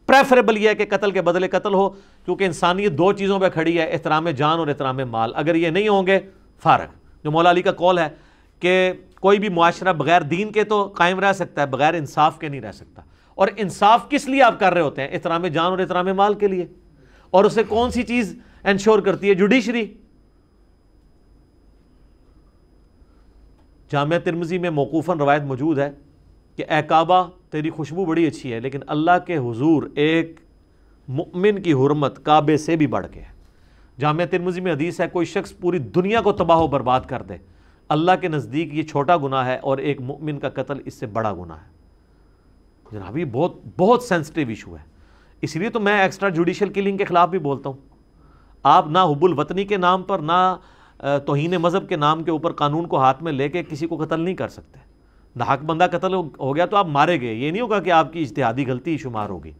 [0.05, 1.89] پریفریبل یہ ہے کہ قتل کے بدلے قتل ہو،
[2.25, 5.87] کیونکہ انسانیت دو چیزوں پہ کھڑی ہے، احترام جان اور احترام مال۔ اگر یہ نہیں
[5.87, 6.19] ہوں گے،
[6.63, 8.09] فارغ۔ جو مولا علی کا کال ہے
[8.59, 12.47] کہ کوئی بھی معاشرہ بغیر دین کے تو قائم رہ سکتا ہے، بغیر انصاف کے
[12.47, 13.01] نہیں رہ سکتا۔
[13.35, 16.47] اور انصاف کس لیے آپ کر رہے ہوتے ہیں؟ احترام جان اور احترام مال کے
[16.47, 16.65] لیے۔
[17.29, 19.93] اور اسے کون سی چیز انشور کرتی ہے؟ جوڈیشری۔
[23.89, 25.91] جامعہ ترمزی میں موقوفاً روایت موجود ہے
[26.55, 30.39] کہ اے کعبہ، تیری خوشبو بڑی اچھی ہے، لیکن اللہ کے حضور ایک
[31.07, 33.40] مؤمن کی حرمت کعبے سے بھی بڑھ کے ہے۔
[34.01, 37.33] جامعہ ترمزی میں حدیث ہے، کوئی شخص پوری دنیا کو تباہ و برباد کر دے۔
[37.89, 41.33] اللہ کے نزدیک یہ چھوٹا گناہ ہے اور ایک مؤمن کا قتل اس سے بڑا
[41.33, 41.69] گناہ ہے۔
[42.91, 44.83] جناب، یہ بہت بہت سینسٹیو ایشو ہے۔
[45.41, 47.77] اس لیے تو میں ایکسٹرا جوڈیشل کلنگ کے خلاف بھی بولتا ہوں۔
[48.63, 50.55] آپ نہ حب الوطنی کے نام پر، نہ
[51.25, 54.19] توہین مذہب کے نام کے اوپر قانون کو ہاتھ میں لے کے کسی کو قتل
[54.19, 54.79] نہیں کر سکتے۔
[55.35, 58.13] نہ حق بندہ قتل ہو گیا تو آپ مارے گئے۔ یہ نہیں ہوگا کہ آپ
[58.13, 59.51] کی اجتہادی غلطی شمار ہوگی۔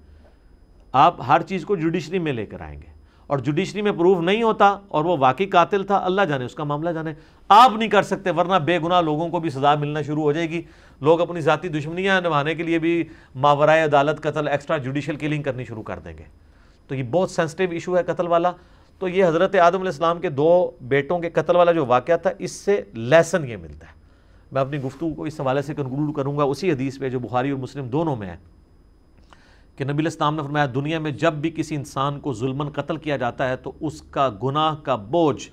[0.92, 2.91] آپ ہر چیز کو جوڈیشری میں لے کر آئیں گے۔
[3.32, 6.64] اور جوڈیشری میں پروف نہیں ہوتا اور وہ واقعی قاتل تھا، اللہ جانے، اس کا
[6.64, 7.14] معاملہ جانے۔
[7.50, 10.50] آپ نہیں کر سکتے، ورنہ بے گناہ لوگوں کو بھی سزا ملنا شروع ہو جائے
[10.50, 10.62] گی۔
[11.02, 13.04] لوگ اپنی ذاتی دشمنیاں نبھانے کے لیے بھی
[13.36, 16.24] ماورائے عدالت، قتل ایکسٹرا جوڈیشل کلنگ کرنی شروع کر دیں گے۔
[16.88, 18.52] تو یہ بہت سینسٹیو ایشو ہے قتل والا۔
[19.00, 22.30] تو یہ حضرت آدم علیہ السلام کے دو بیٹوں کے قتل والا جو واقعہ تھا،
[22.40, 23.94] اس سے لیسن یہ ملتا ہے۔
[24.52, 27.50] میں اپنی گفتگو کو اس حوالے سے کنکلوڈ کروں گا۔ اسی حدیث پہ جو بخاری
[27.50, 28.38] اور مسلم دونوں میں ہے۔
[29.82, 33.18] کہ نبی الاسلام نے فرمایا دنیا میں جب بھی کسی انسان کو ظلمن قتل کیا
[33.18, 35.50] جاتا ہے تو اس کا گناہ کا بوجھ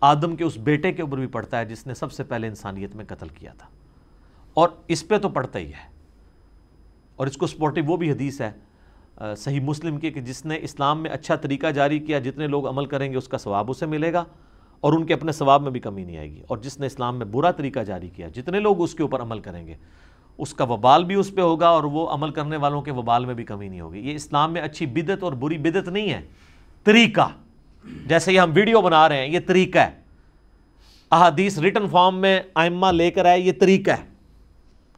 [0.00, 2.96] آدم کے اس بیٹے کے اوپر بھی پڑتا ہے جس نے سب سے پہلے انسانیت
[2.96, 3.66] میں قتل کیا تھا۔
[4.54, 5.90] اور اس پہ تو پڑتا ہی ہے۔
[7.16, 8.52] اور اس کو سپورٹیو وہ بھی حدیث ہے
[9.36, 12.86] صحیح مسلم کی کہ جس نے اسلام میں اچھا طریقہ جاری کیا، جتنے لوگ عمل
[12.86, 14.24] کریں گے اس کا ثواب اسے ملے گا
[14.80, 17.18] اور ان کے اپنے ثواب میں بھی کمی نہیں آئے گی۔ اور جس نے اسلام
[17.18, 19.74] میں برا طریقہ جاری کیا، جتنے لوگ اس کے اوپر عمل کریں گے
[20.38, 23.34] اس کا وبال بھی اس پہ ہوگا اور وہ عمل کرنے والوں کے وبال میں
[23.34, 26.20] بھی کمی نہیں ہوگی۔ یہ اسلام میں اچھی بدت اور بری بدت نہیں ہے۔
[26.84, 27.28] طریقہ،
[28.06, 29.90] جیسے یہ ہم ویڈیو بنا رہے ہیں، یہ طریقہ ہے۔
[31.10, 34.06] احادیث ریٹن فارم میں آئمہ لے کر آئے، یہ طریقہ ہے۔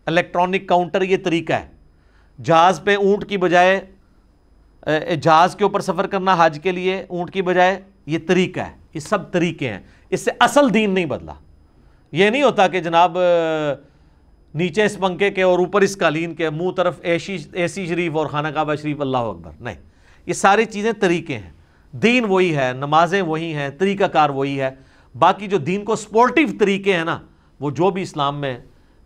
[0.07, 1.69] الیکٹرانک کاؤنٹر یہ طریقہ ہے۔
[2.43, 3.81] جہاز پہ اونٹ کی بجائے
[5.23, 9.01] جہاز کے اوپر سفر کرنا حج کے لیے اونٹ کی بجائے، یہ طریقہ ہے۔ یہ
[9.01, 9.81] سب طریقے ہیں۔
[10.11, 11.33] اس سے اصل دین نہیں بدلا۔
[12.13, 13.19] یہ نہیں ہوتا کہ جناب
[14.57, 17.39] نیچے اس پنکھے کے اور اوپر اس قالین کے، منہ طرف اے سی
[17.69, 19.75] شریف اور خانہ کعبہ شریف، اللہ اکبر، نہیں۔
[20.27, 21.51] یہ ساری چیزیں طریقے ہیں۔
[21.93, 24.71] دین وہی ہے، نمازیں وہی ہیں، طریقہ کار وہی ہے۔
[25.19, 27.19] باقی جو دین کو سپورٹیو طریقے ہیں نا،
[27.61, 28.59] وہ جو بھی اسلام میں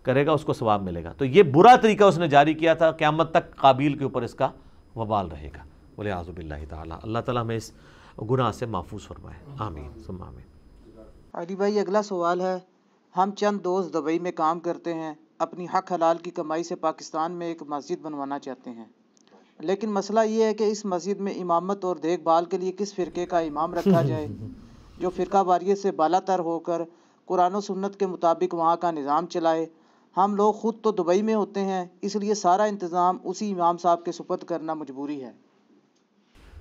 [0.03, 2.75] کرے گا، اس کو ثواب ملے گا۔ تو یہ برا طریقہ اس نے جاری کیا
[2.75, 4.49] تھا، قیامت تک قابل کے اوپر اس کا
[4.97, 5.65] وبال رہے گا۔
[5.97, 7.73] بولے آزب اللہ تعالیٰ۔ اللہ تعالیٰ ہمیں اس
[8.31, 10.51] گناہ سے محفوظ فرمائے۔ آمین آمین۔
[11.35, 12.59] علی بھائی، اگلا سوال ہے۔
[13.17, 17.33] ہم چند دوست دبئی میں کام کرتے ہیں۔ اپنی حق حلال کی کمائی سے پاکستان
[17.33, 18.85] میں ایک مسجد بنوانا چاہتے ہیں۔
[19.59, 22.95] لیکن مسئلہ یہ ہے کہ اس مسجد میں امامت اور دیکھ بھال کے لیے کس
[22.95, 24.27] فرقے کا امام رکھا جائے؟
[24.99, 26.83] جو فرقہ واریت سے بالا تر ہو کر
[27.25, 29.67] قرآن و سنت کے مطابق وہاں کا نظام چلائے۔
[30.17, 34.05] ہم لوگ خود تو دبئی میں ہوتے ہیں اس لیے سارا انتظام اسی امام صاحب
[34.05, 35.33] کے سپرد کرنا مجبوری ہے۔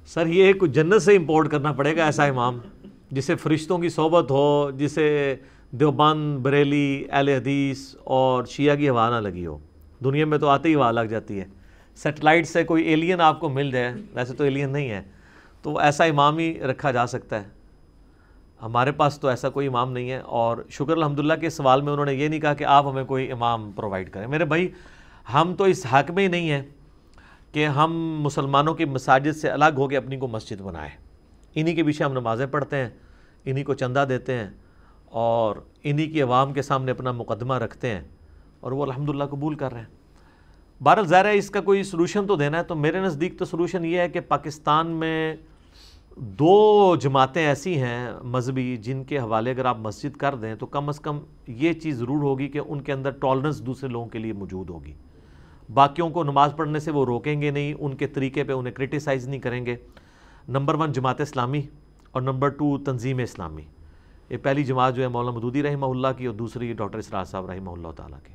[0.07, 2.59] سر یہ کچھ جنت سے امپورٹ کرنا پڑے گا ایسا امام
[3.11, 5.35] جسے فرشتوں کی صحبت ہو جسے
[5.71, 9.57] دیوبند، بریلی، اہل حدیث اور شیعہ کی ہوا نہ لگی ہو۔
[10.03, 11.45] دنیا میں تو آتے ہی ہوا لگ جاتی ہے۔
[11.95, 15.01] سیٹلائٹ سے کوئی ایلین آپ کو مل جائے، ویسے تو ایلین نہیں ہے۔
[15.61, 17.47] تو ایسا امام ہی رکھا جا سکتا ہے۔
[18.61, 22.05] ہمارے پاس تو ایسا کوئی امام نہیں ہے۔ اور شکر الحمدللہ کے سوال میں انہوں
[22.05, 24.67] نے یہ نہیں کہا کہ آپ ہمیں کوئی امام پرووائڈ کریں۔ میرے بھائی،
[25.33, 26.61] ہم تو اس حق میں ہی نہیں ہیں
[27.51, 30.91] کہ ہم مسلمانوں کی مساجد سے الگ ہو کے اپنی کو مسجد بنائیں۔
[31.55, 32.89] انہی کے پیچھے ہم نمازیں پڑھتے ہیں،
[33.45, 34.49] انہی کو چندہ دیتے ہیں۔
[35.09, 38.01] اور انہی کی عوام کے سامنے اپنا مقدمہ رکھتے ہیں
[38.59, 42.35] اور وہ الحمدللہ قبول کر رہے ہیں۔ بہرحال ظاہر ہے اس کا کوئی سلوشن تو
[42.35, 45.35] دینا ہے، تو میرے نزدیک تو سلوشن یہ ہے کہ پاکستان میں
[46.15, 50.89] دو جماعتیں ایسی ہیں مذہبی جن کے حوالے اگر آپ مسجد کر دیں تو کم
[50.89, 54.33] از کم یہ چیز ضرور ہوگی کہ ان کے اندر ٹالرنس دوسرے لوگوں کے لیے
[54.33, 54.93] موجود ہوگی۔
[55.73, 59.27] باقیوں کو نماز پڑھنے سے وہ روکیں گے نہیں، ان کے طریقے پہ انہیں کرٹیسائز
[59.27, 59.75] نہیں کریں گے۔
[60.47, 61.61] نمبر ون جماعت اسلامی
[62.11, 63.61] اور نمبر ٹو تنظیم اسلامی۔
[64.29, 67.49] یہ پہلی جماعت جو ہے مولانا مدودی رحمہ اللہ کی اور دوسری ڈاکٹر اسرار صاحب
[67.49, 68.33] رحمہ اللہ تعالیٰ کی۔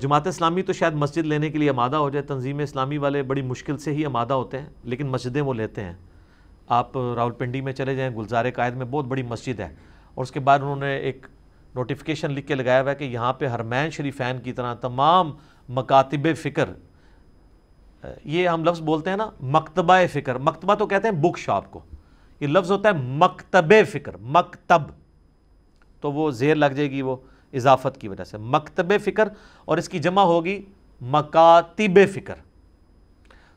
[0.00, 3.42] جماعت اسلامی تو شاید مسجد لینے کے لیے آمادہ ہو جائے، تنظیم اسلامی والے بڑی
[3.42, 5.94] مشکل سے ہی آمادہ ہوتے ہیں، لیکن مسجدیں وہ لیتے ہیں۔
[6.68, 9.74] آپ راول پنڈی میں چلے جائیں، گلزار قائد میں بہت بڑی مسجد ہے،
[10.14, 11.26] اور اس کے بعد انہوں نے ایک
[11.74, 15.32] نوٹیفیکیشن لکھ کے لگایا ہوا ہے کہ یہاں پہ ہرمین شریفین کی طرح تمام
[15.68, 16.68] مکاتب فکر
[18.24, 21.80] یہ ہم لفظ بولتے ہیں نا، مکتبہ فکر۔ مکتبہ تو کہتے ہیں بک شاپ کو۔
[22.40, 24.82] یہ لفظ ہوتا ہے مکتب فکر، مکتب۔
[26.00, 27.16] تو وہ زیر لگ جائے گی وہ
[27.52, 29.28] اضافت کی وجہ سے۔ مکتب فکر
[29.64, 30.62] اور اس کی جمع ہوگی
[31.00, 32.34] مکاتب فکر۔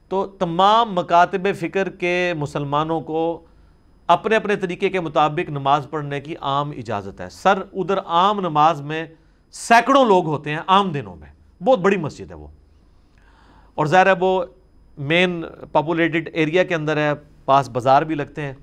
[0.10, 3.46] تو تمام مکاتب فکر کے مسلمانوں کو
[4.08, 8.82] اپنے اپنے طریقے کے مطابق نماز پڑھنے کی عام اجازت ہے۔ سر ادھر عام نماز
[8.82, 9.06] میں
[9.52, 12.48] سینکڑوں لوگ ہوتے ہیں عام دنوں میں۔ بہت بڑی مسجد ہے وہ۔
[13.74, 14.46] اور ظاہر ہے وہ
[14.98, 17.12] مین پاپولیٹڈ ایریا کے اندر ہے،
[17.46, 18.54] پاس بازار بھی لگتے ہیں۔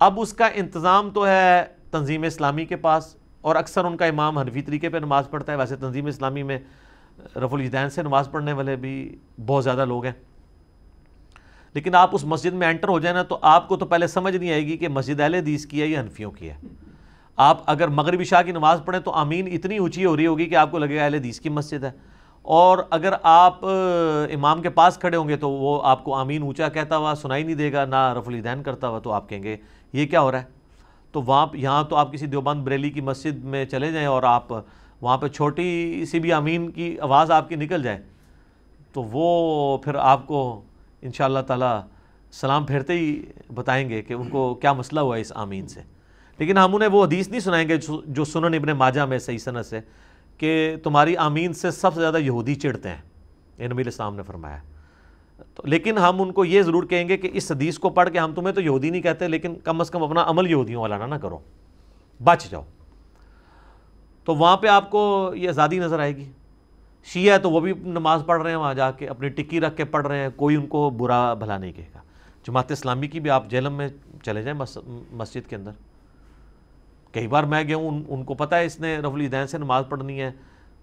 [0.00, 4.38] اب اس کا انتظام تو ہے تنظیم اسلامی کے پاس، اور اکثر ان کا امام
[4.38, 6.58] حنفی طریقے پہ نماز پڑھتا ہے۔ ویسے تنظیم اسلامی میں
[7.36, 9.16] رف الجدین سے نماز پڑھنے والے بھی
[9.46, 10.12] بہت زیادہ لوگ ہیں۔
[11.74, 14.36] لیکن آپ اس مسجد میں انٹر ہو جائیں نا تو آپ کو تو پہلے سمجھ
[14.36, 16.56] نہیں آئے گی کہ مسجد اہل حدیث کی ہے یا حنفیوں کی ہے۔
[17.36, 20.54] آپ اگر مغربی شاہ کی نماز پڑھیں تو آمین اتنی اونچی ہو رہی ہوگی کہ
[20.54, 21.90] آپ کو لگے گا اہل حدیث کی مسجد ہے۔
[22.42, 23.64] اور اگر آپ
[24.32, 27.42] امام کے پاس کھڑے ہوں گے تو وہ آپ کو آمین اونچا کہتا ہوا، سنائی
[27.42, 29.56] نہیں دے گا، نہ رف الدین کرتا ہوا تو آپ کہیں گے
[29.94, 30.44] یہ کیا ہو رہا ہے؟
[31.12, 34.52] تو وہاں یہاں تو آپ کسی دیوبند بریلی کی مسجد میں چلے جائیں اور آپ
[35.00, 38.02] وہاں پہ چھوٹی سی بھی امین کی آواز آپ کی نکل جائے،
[38.92, 40.62] تو وہ پھر آپ کو
[41.02, 41.80] ان شاء اللہ تعالیٰ
[42.32, 43.22] سلام پھیرتے ہی
[43.54, 45.80] بتائیں گے کہ ان کو کیا مسئلہ ہوا ہے اس آمین سے۔
[46.38, 47.76] لیکن ہم انہیں وہ حدیث نہیں سنائیں گے
[48.06, 49.80] جو سنن ابن ماجہ میں صحیح صنعت سے
[50.38, 53.02] کہ تمہاری آمین سے سب سے زیادہ یہودی چڑھتے ہیں۔
[53.58, 54.73] یہ نبی السلام نے فرمایا۔ تو
[55.64, 58.34] لیکن ہم ان کو یہ ضرور کہیں گے کہ اس حدیث کو پڑھ کے ہم
[58.34, 61.38] تمہیں تو یہودی نہیں کہتے، لیکن کم از کم اپنا عمل یہودیوں والا نہ کرو۔
[62.24, 62.62] بچ جاؤ۔
[64.24, 66.32] تو وہاں پہ آپ کو یہ آزادی نظر آئے گی۔
[67.04, 69.76] شیعہ ہے تو وہ بھی نماز پڑھ رہے ہیں، وہاں جا کے اپنی ٹکی رکھ
[69.76, 71.98] کے پڑھ رہے ہیں، کوئی ان کو برا بھلا نہیں کہے گا۔
[72.46, 73.88] جماعت اسلامی کی بھی آپ جیلم میں
[74.22, 74.62] چلے جائیں
[75.12, 75.70] مسجد کے اندر۔
[77.12, 79.84] کئی بار میں گیا ہوں، ان کو پتہ ہے اس نے رفلی دین سے نماز
[79.88, 80.32] پڑھنی ہے۔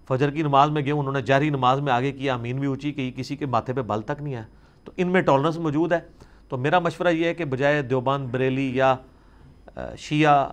[0.08, 2.92] فجر کی نماز میں گیا انہوں نے جاری نماز میں آگے کیا امین بھی اونچی
[2.92, 4.44] کہ کسی کے ماتھے پہ بل تک نہیں ہے۔
[4.84, 5.98] تو ان میں ٹالرنس موجود ہے۔
[6.48, 8.96] تو میرا مشورہ یہ ہے کہ بجائے دیوبند، بریلی یا
[9.96, 10.50] شیعہ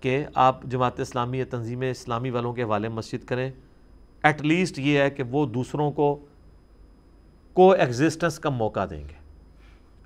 [0.00, 3.50] کے آپ جماعت اسلامی یا تنظیم اسلامی والوں کے حوالے مسجد کریں۔
[4.22, 6.26] ایٹ لیسٹ یہ ہے کہ وہ دوسروں کو
[7.52, 9.14] کو ایگزسٹنس کا موقع دیں گے۔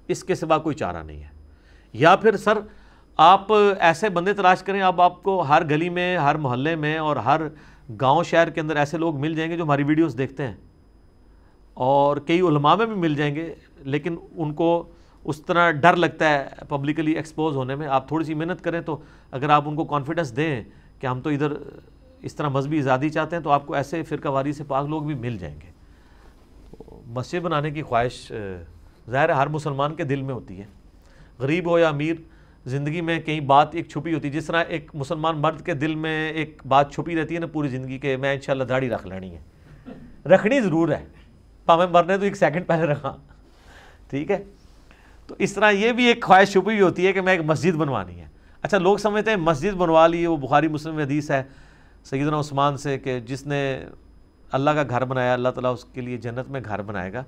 [0.09, 1.29] اس کے سوا کوئی چارہ نہیں ہے۔
[1.93, 2.59] یا پھر سر،
[3.17, 7.17] آپ ایسے بندے تلاش کریں اب آپ کو ہر گلی میں، ہر محلے میں اور
[7.17, 7.41] ہر
[8.01, 10.55] گاؤں شہر کے اندر ایسے لوگ مل جائیں گے جو ہماری ویڈیوز دیکھتے ہیں
[11.75, 14.83] اور کئی علماء میں بھی مل جائیں گے، لیکن ان کو
[15.25, 18.97] اس طرح ڈر لگتا ہے پبلکلی ایکسپوز ہونے میں۔ آپ تھوڑی سی محنت کریں تو
[19.31, 20.63] اگر آپ ان کو کانفیڈنس دیں
[21.01, 21.53] کہ ہم تو ادھر
[22.23, 25.03] اس طرح مذہبی آزادی چاہتے ہیں، تو آپ کو ایسے فرقہ واری سے پاک لوگ
[25.03, 25.73] بھی مل جائیں گے۔
[27.07, 28.33] مسجد بنانے کی خواہش،
[29.11, 30.67] ظاہر ہے ہر مسلمان کے دل میں ہوتی ہے۔
[31.39, 32.15] غریب ہو یا امیر
[32.67, 35.95] زندگی میں کئی بات ایک چھپی ہوتی ہے جس طرح ایک مسلمان مرد کے دل
[35.95, 39.37] میں ایک بات چھپی رہتی ہے نا پوری زندگی کے میں انشاءاللہ داڑھی رکھ لینی
[39.37, 39.41] ہے۔
[40.29, 41.05] رکھنی ضرور ہے۔
[41.65, 43.17] پاویں مرنے تو ایک سیکنڈ پہلے رکھا۔
[44.11, 44.45] ٹھیک ہے؟
[45.27, 47.75] تو اس طرح یہ بھی ایک خواہش چھپی ہوئی ہوتی ہے کہ میں ایک مسجد
[47.75, 48.27] بنوانی ہے۔
[48.63, 51.43] اچھا لوگ سمجھتے ہیں مسجد بنوا لی وہ بخاری مسلم حدیث ہے،
[52.05, 53.85] سیدنا عثمان سے کہ جس نے
[54.53, 57.25] اللہ کا گھر بنایا، اللہ تعالیٰ اس کے لیے جنت میں گھر بنائے گا۔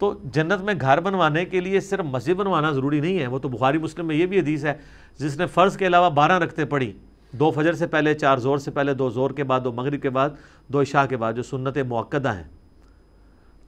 [0.00, 3.48] تو جنت میں گھر بنوانے کے لیے صرف مسجد بنوانا ضروری نہیں ہے، وہ تو
[3.48, 4.74] بخاری مسلم میں یہ بھی حدیث ہے،
[5.18, 6.92] جس نے فرض کے علاوہ بارہ رکھتے پڑھی،
[7.32, 10.10] دو فجر سے پہلے، چار زور سے پہلے، دو زور کے بعد، دو مغرب کے
[10.10, 10.30] بعد،
[10.68, 12.44] دو عشاء کے بعد، جو سنت موقعہ ہیں۔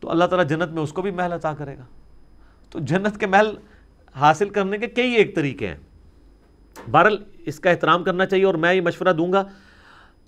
[0.00, 1.84] تو اللہ تعالیٰ جنت میں اس کو بھی محل عطا کرے گا۔
[2.70, 3.54] تو جنت کے محل
[4.16, 5.76] حاصل کرنے کے کئی ایک طریقے ہیں۔
[6.90, 9.44] بہرحال اس کا احترام کرنا چاہیے اور میں یہ مشورہ دوں گا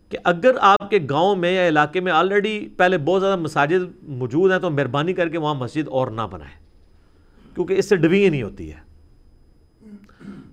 [0.08, 4.52] کہ اگر آپ کے گاؤں میں یا علاقے میں آلریڈی پہلے بہت زیادہ مساجد موجود
[4.52, 6.56] ہیں تو مہربانی کر کے وہاں مسجد اور نہ بنائیں،
[7.54, 8.82] کیونکہ اس سے ڈبی نہیں ہوتی ہے۔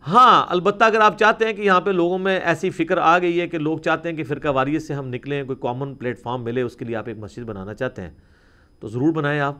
[0.07, 3.39] ہاں البتہ اگر آپ چاہتے ہیں کہ یہاں پہ لوگوں میں ایسی فکر آ گئی
[3.41, 6.43] ہے کہ لوگ چاہتے ہیں کہ فرقہ واریت سے ہم نکلیں، کوئی کامن پلیٹ فارم
[6.43, 8.09] ملے، اس کے لیے آپ ایک مسجد بنانا چاہتے ہیں،
[8.79, 9.55] تو ضرور بنائیں آپ۔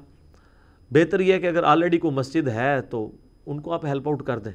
[0.92, 3.10] بہتر یہ ہے کہ اگر آلریڈی کوئی مسجد ہے تو
[3.46, 4.52] ان کو آپ ہیلپ آؤٹ کر دیں۔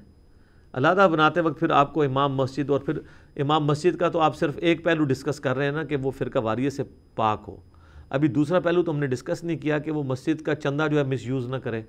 [0.74, 2.98] علیحدہ بناتے وقت پھر آپ کو امام مسجد اور پھر
[3.36, 6.10] امام مسجد کا تو آپ صرف ایک پہلو ڈسکس کر رہے ہیں نا کہ وہ
[6.10, 6.82] فرقہ واریت سے
[7.14, 7.56] پاک ہو۔
[8.08, 10.98] ابھی دوسرا پہلو تو ہم نے ڈسکس نہیں کیا کہ وہ مسجد کا چندہ جو
[10.98, 11.82] ہے مس یوز نہ کرے۔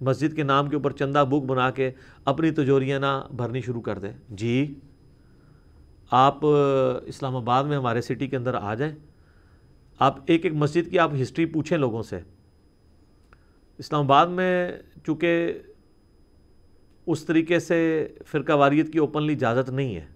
[0.00, 1.90] مسجد کے نام کے اوپر چندہ بک بنا کے
[2.24, 4.74] اپنی تجوریاں نہ بھرنی شروع کر دیں جی
[6.10, 8.94] آپ اسلام آباد میں ہمارے سٹی کے اندر آ جائیں۔
[9.98, 12.18] آپ ایک ایک مسجد کی آپ ہسٹری پوچھیں لوگوں سے۔
[13.78, 14.72] اسلام آباد میں
[15.06, 15.58] چونکہ
[17.10, 20.06] اس طریقے سے فرقہ واریت کی اوپنلی اجازت نہیں ہے۔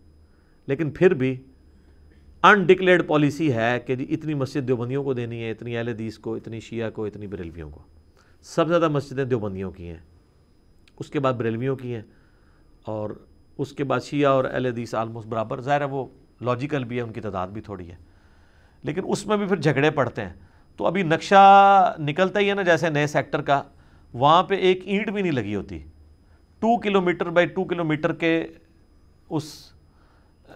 [0.67, 1.43] لیکن پھر بھی
[2.43, 6.35] انڈکلیئرڈ پالیسی ہے کہ جی اتنی مسجد دیوبندیوں کو دینی ہے، اتنی اہل حدیث کو،
[6.35, 7.83] اتنی شیعہ کو، اتنی بریلویوں کو۔
[8.43, 9.97] سب سے زیادہ مسجدیں دیوبندیوں کی ہیں۔
[10.99, 12.03] اس کے بعد بریلویوں کی ہیں۔
[12.83, 13.11] اور
[13.59, 16.07] اس کے بعد شیعہ اور اہل حدیث آلموسٹ برابر۔ ظاہر ہے وہ
[16.41, 17.97] لاجیکل بھی ہے، ان کی تعداد بھی تھوڑی ہے۔
[18.83, 20.33] لیکن اس میں بھی پھر جھگڑے پڑتے ہیں۔
[20.77, 23.63] تو ابھی نقشہ نکلتا ہی ہے نا جیسے نئے سیکٹر کا،
[24.13, 25.79] وہاں پہ ایک اینٹ بھی نہیں لگی ہوتی۔
[26.65, 28.47] Two kilometre by two kilometre کے
[29.31, 29.73] اس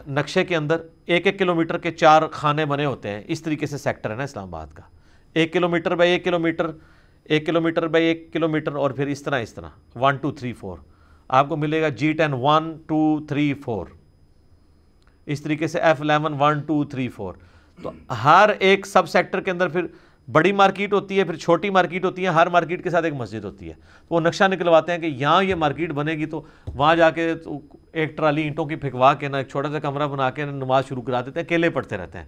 [0.06, 0.76] نقشے کے اندر
[1.06, 4.16] ایک ایک کلو میٹر کے چار خانے بنے ہوتے ہیں۔ اس طریقے سے سیکٹر ہے
[4.16, 4.82] نا اسلام آباد کا۔
[5.34, 6.70] ایک کلو میٹر بائی ایک کلو میٹر
[7.24, 10.30] ایک کلو میٹر بائی ایک کلو میٹر اور پھر اس طرح اس طرح۔ ون ٹو
[10.30, 10.78] تھری فور
[11.28, 13.86] آپ کو ملے گا G ten one two three four
[15.26, 17.34] اس طریقے سے F eleven one two three four
[17.82, 17.90] تو
[18.24, 19.86] ہر ایک سب سیکٹر کے اندر پھر
[20.32, 23.44] بڑی مارکیٹ ہوتی ہے، پھر چھوٹی مارکیٹ ہوتی ہے، ہر مارکیٹ کے ساتھ ایک مسجد
[23.44, 23.74] ہوتی ہے۔
[24.08, 26.42] تو وہ نقشہ نکلواتے ہیں کہ یہاں یہ مارکیٹ بنے گی تو
[26.74, 27.34] وہاں جا کے
[27.92, 31.02] ایک ٹرالی اینٹوں کی پھکوا کے نا ایک چھوٹا سا کمرہ بنا کے نماز شروع
[31.02, 32.24] کرا دیتے ہیں، اکیلے پڑھتے رہتے ہیں۔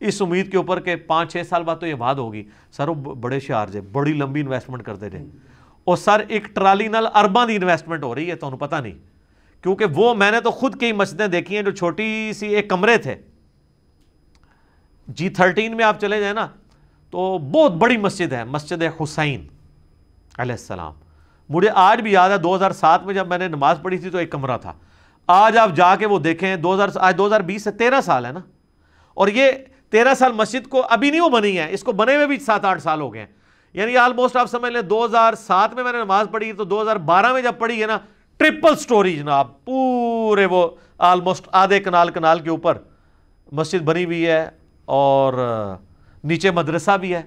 [0.00, 2.94] اس امید کے اوپر کہ پانچ چھ سال بعد تو یہ بات ہوگی۔ سر، وہ
[2.94, 5.18] بڑے شارج ہے بڑی لمبی انویسٹمنٹ کرتے تھے
[5.84, 8.98] اور سر، ایک ٹرالی نال ارباں دی انویسٹمنٹ ہو رہی ہے، تو انہوں پتہ نہیں۔
[9.62, 12.96] کیونکہ وہ میں نے تو خود کئی مسجدیں دیکھی ہیں جو چھوٹی سی ایک کمرے
[12.96, 13.14] تھے۔
[15.08, 16.46] جی تھرٹین میں آپ چلے جائیں نا
[17.14, 19.46] تو بہت بڑی مسجد ہے، مسجد حسین
[20.38, 20.92] علیہ السلام۔
[21.48, 24.10] مجھے آج بھی یاد ہے، دو ہزار سات میں جب میں نے نماز پڑھی تھی
[24.10, 24.72] تو ایک کمرہ تھا۔
[25.26, 28.26] آج آپ جا کے وہ دیکھیں، دو ہزار آج دو ہزار بیس سے تیرہ سال
[28.26, 28.40] ہے نا۔
[29.14, 29.52] اور یہ
[29.90, 32.64] تیرہ سال مسجد کو ابھی نہیں وہ بنی ہے، اس کو بنے ہوئے بھی سات
[32.64, 33.28] آٹھ سال ہو گئے ہیں۔
[33.72, 36.82] یعنی آلموسٹ آپ سمجھ لیں، دو ہزار سات میں میں نے نماز پڑھی تو دو
[36.82, 37.98] ہزار بارہ میں جب پڑھی ہے نا
[38.36, 40.68] ٹرپل سٹوری جناب، پورے وہ
[40.98, 42.78] آلموسٹ آدھے کنال کنال کے اوپر
[43.52, 44.50] مسجد بنی ہوئی ہے۔
[44.84, 45.34] اور
[46.24, 47.22] نیچے مدرسہ بھی ہے،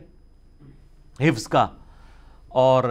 [1.19, 1.67] حفظ کا،
[2.47, 2.83] اور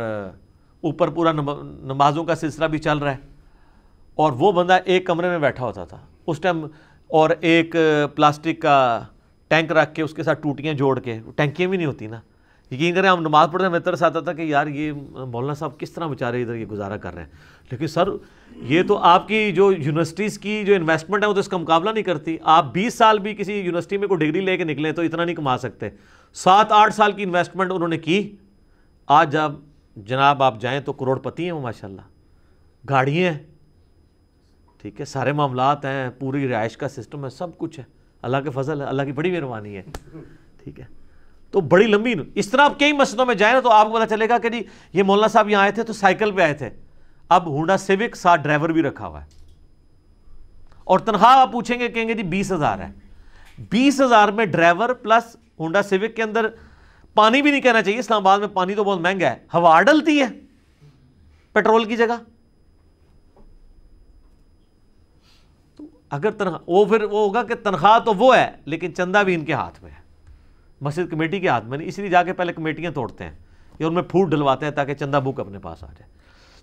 [0.81, 3.17] اوپر پورا نمازوں کا سلسلہ بھی چل رہا ہے۔
[4.15, 6.67] اور وہ بندہ ایک کمرے میں بیٹھا ہوتا تھا۔ اس ٹائم
[7.09, 7.77] اور ایک
[8.15, 9.03] پلاسٹک کا
[9.49, 12.21] ٹینک رکھ کے اس کے ساتھ ٹوٹیاں جوڑ کے، ٹینکیاں بھی نہیں ہوتی نا۔
[12.71, 15.55] یقین کریں ہم نماز پڑھتے ہیں میں طرح سے آتا تھا کہ یار یہ مولانا
[15.55, 17.31] صاحب کس طرح بیچارے ادھر یہ گزارا کر رہے ہیں۔
[17.71, 18.09] لیکن سر،
[18.57, 21.91] یہ تو آپ کی جو یونیورسٹیز کی جو انویسٹمنٹ ہے، وہ تو اس کا مقابلہ
[21.91, 25.03] نہیں کرتی۔ آپ بیس سال بھی کسی یونیورسٹی میں کوئی ڈگری لے کے نکلیں تو
[25.03, 25.89] اتنا نہیں کما سکتے۔
[26.35, 28.37] سات آٹھ سال کی انویسٹمنٹ انہوں نے کی۔
[29.07, 29.53] آج جب
[29.97, 32.01] جناب آپ جائیں تو کروڑ پتی ہیں وہ ماشاء اللہ
[32.89, 33.39] گاڑیاں ہیں۔
[34.83, 37.85] ٹھیک ہے، سارے معاملات ہیں، پوری رہائش کا سسٹم ہے، سب کچھ ہے۔
[38.23, 39.83] اللہ کے فضل ہے، اللہ کی بڑی مہربانی ہے۔
[40.65, 40.96] ٹھیک ہے۔
[41.57, 44.07] تو بڑی لمبی اس طرح آپ کئی مسجدوں میں جائیں نا تو آپ کو پتا
[44.07, 44.63] چلے گا کہ جی
[44.93, 46.71] یہ مولانا صاحب یہاں آئے تھے تو سائیکل پہ آئے تھے۔
[47.29, 49.27] اب ہونڈا سیوک ساتھ ڈرائیور بھی رکھا ہوا ہے۔
[50.85, 52.93] اور تنخواہ آپ پوچھیں گے، کہیں گے جی بیس ہزار ہے۔
[53.71, 56.47] بیس ہزار میں ڈرائیور پلس ہونڈا سیوک کے اندر
[57.15, 60.21] پانی بھی نہیں کہنا چاہیے۔ اسلام آباد میں پانی تو بہت مہنگا ہے۔ ہوا ڈلتی
[60.21, 60.27] ہے۔
[61.53, 62.23] پیٹرول کی جگہ۔
[66.11, 69.45] اگر تنخواہ وہ پھر وہ ہوگا کہ تنخواہ تو وہ ہے، لیکن چندہ بھی ان
[69.45, 70.06] کے ہاتھ میں ہے۔
[70.81, 73.31] مسجد کمیٹی کے ہاتھ میں نہیں اس لیے جا کے پہلے کمیٹیاں توڑتے ہیں
[73.79, 76.11] یا ان میں پھوٹ ڈلواتے ہیں تاکہ چندہ بک اپنے پاس آ جائے۔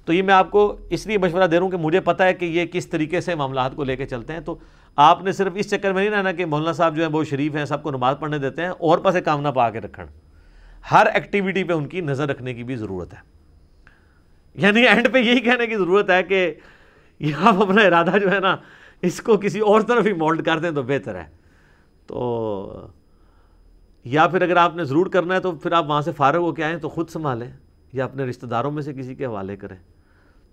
[0.06, 2.34] تو یہ میں آپ کو اس لیے مشورہ دے رہا ہوں کہ مجھے پتا ہے
[2.34, 4.57] کہ یہ کس طریقے سے معاملات کو لے کے چلتے ہیں۔ تو
[4.95, 7.56] آپ نے صرف اس چکر میں نہیں رہنا کہ مولانا صاحب جو ہیں بہت شریف
[7.56, 10.03] ہیں، سب کو نماز پڑھنے دیتے ہیں، اور پاسے کام نہ پا کے رکھن
[10.91, 13.19] ہر ایکٹیویٹی پہ ان کی نظر رکھنے کی بھی ضرورت ہے۔
[14.56, 16.53] یعنی اینڈ پہ یہی کہنے کی ضرورت ہے کہ
[17.19, 18.56] یہ آپ اپنا ارادہ جو ہے نا،
[19.02, 21.26] اس کو کسی اور طرف ہی مولڈ کر دیں تو بہتر ہے۔
[22.07, 22.88] تو
[24.04, 26.52] یا پھر اگر آپ نے ضرور کرنا ہے تو پھر آپ وہاں سے فارغ ہو
[26.52, 27.52] کے آئیں تو خود سنبھالیں
[27.94, 29.78] یا اپنے رشتہ داروں میں سے کسی کے حوالے کریں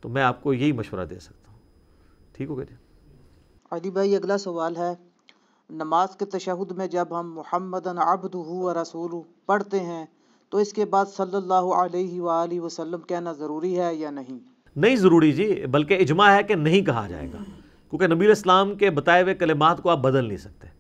[0.01, 1.59] تو میں آپ کو یہی مشورہ دے سکتا ہوں۔
[2.33, 2.75] ٹھیک ہو گیا جی؟
[3.71, 4.95] علی بھائی اگلا سوال ہے۔
[5.71, 9.11] نماز کے تشہد میں جب ہم محمد عبد و رسول
[9.47, 10.07] پڑھتے ہیں
[10.49, 14.39] تو اس کے بعد صلی اللہ علیہ وآلہ وسلم کہنا ضروری ہے یا نہیں؟
[14.77, 17.39] نہیں ضروری جی بلکہ اجماع ہے کہ نہیں کہا جائے گا۔
[17.91, 20.80] کیونکہ نبی الاسلام کے بتائے ہوئے کلمات کو آپ بدل نہیں سکتے۔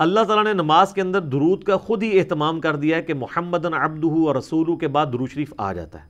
[0.00, 3.14] اللہ تعالیٰ نے نماز کے اندر درود کا خود ہی اہتمام کر دیا ہے کہ
[3.14, 6.08] محمد عبدہ اور رسول کے بعد درود شریف آ جاتا ہے۔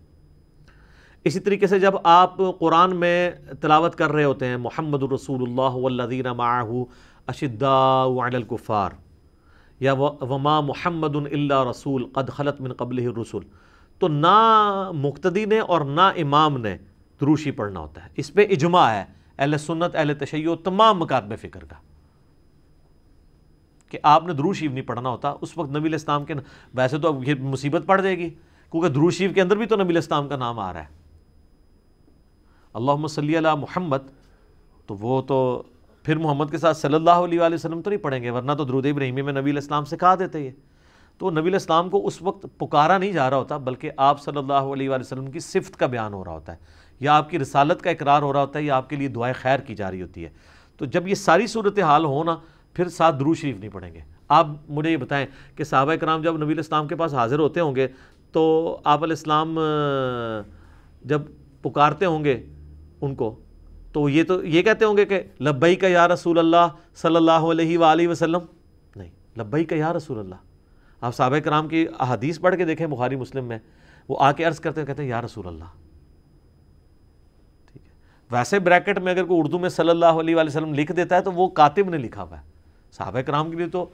[1.24, 3.30] اسی طریقے سے جب آپ قرآن میں
[3.60, 6.84] تلاوت کر رہے ہوتے ہیں، محمد الرسول اللہ والذین معاہو
[7.26, 8.90] اشداء علی الکفار،
[9.80, 13.44] یا وما محمد اللہ رسول قد خلط من قبل الرسول
[13.98, 16.76] تو نہ مقتدی نے اور نہ امام نے
[17.20, 19.04] دروشی پڑھنا ہوتا ہے۔ اس پہ اجماع ہے۔
[19.38, 21.89] اہل سنت، اہل تشیع، تمام مکاتب فکر کا۔
[23.90, 26.34] کہ آپ نے دروشیف نہیں پڑھنا ہوتا، اس وقت نبی الاسلام کے
[26.74, 28.30] ویسے تو اب یہ مصیبت پڑ جائے گی۔
[28.70, 30.86] کیونکہ دروشیف کے اندر بھی تو نبی الاسلام کا نام آ رہا ہے۔
[32.74, 33.98] اللہم صلی اللہ محمد،
[34.86, 35.62] تو وہ تو
[36.02, 38.64] پھر محمد کے ساتھ صلی اللہ علیہ وآلہ وسلم تو نہیں پڑھیں گے، ورنہ تو
[38.64, 40.50] درود ابراہیمی میں نبی الاسلام سے کہا دیتے یہ۔
[41.18, 44.52] تو نبی الاسلام کو اس وقت پکارا نہیں جا رہا ہوتا، بلکہ آپ صلی اللہ
[44.52, 46.58] علیہ وآلہ وسلم کی صفت کا بیان ہو رہا ہوتا ہے۔
[47.00, 49.34] یا آپ کی رسالت کا اقرار ہو رہا ہوتا ہے، یا آپ کے لیے دعائیں
[49.38, 50.30] خیر کی جا رہی ہوتی ہے۔
[50.76, 52.36] تو جب یہ ساری صورت حال ہونا
[52.74, 55.26] پھر ساتھ درو شریف نہیں پڑھیں گے۔ آپ مجھے یہ بتائیں
[55.56, 57.88] کہ صحابہ کرام جب نبی الاسلام کے پاس حاضر ہوتے ہوں گے
[58.32, 59.58] تو آپ علیہ السلام
[61.04, 61.22] جب
[61.62, 62.46] پکارتے ہوں گے
[63.00, 63.40] ان کو،
[63.92, 67.30] تو یہ تو، یہ کہتے ہوں گے کہ لبئی کا یا رسول اللہ صلی اللہ
[67.30, 68.38] علیہ وآلہ وسلم؟
[68.96, 70.34] نہیں لبئی کا یا رسول اللہ۔
[71.00, 73.58] آپ صحابہ کرام کی احادیث پڑھ کے دیکھیں بخاری مسلم میں،
[74.08, 75.64] وہ آ کے عرض کرتے ہیں، کہتے ہیں یا رسول اللہ۔
[77.72, 77.90] ٹھیک ہے۔
[78.30, 81.20] ویسے بریکٹ میں اگر کوئی اردو میں صلی اللہ علیہ وآلہ وسلم لکھ دیتا ہے
[81.20, 82.49] تو وہ کاتب نے لکھا ہوا ہے۔
[83.00, 83.86] صحابہ کرام کے لیے تو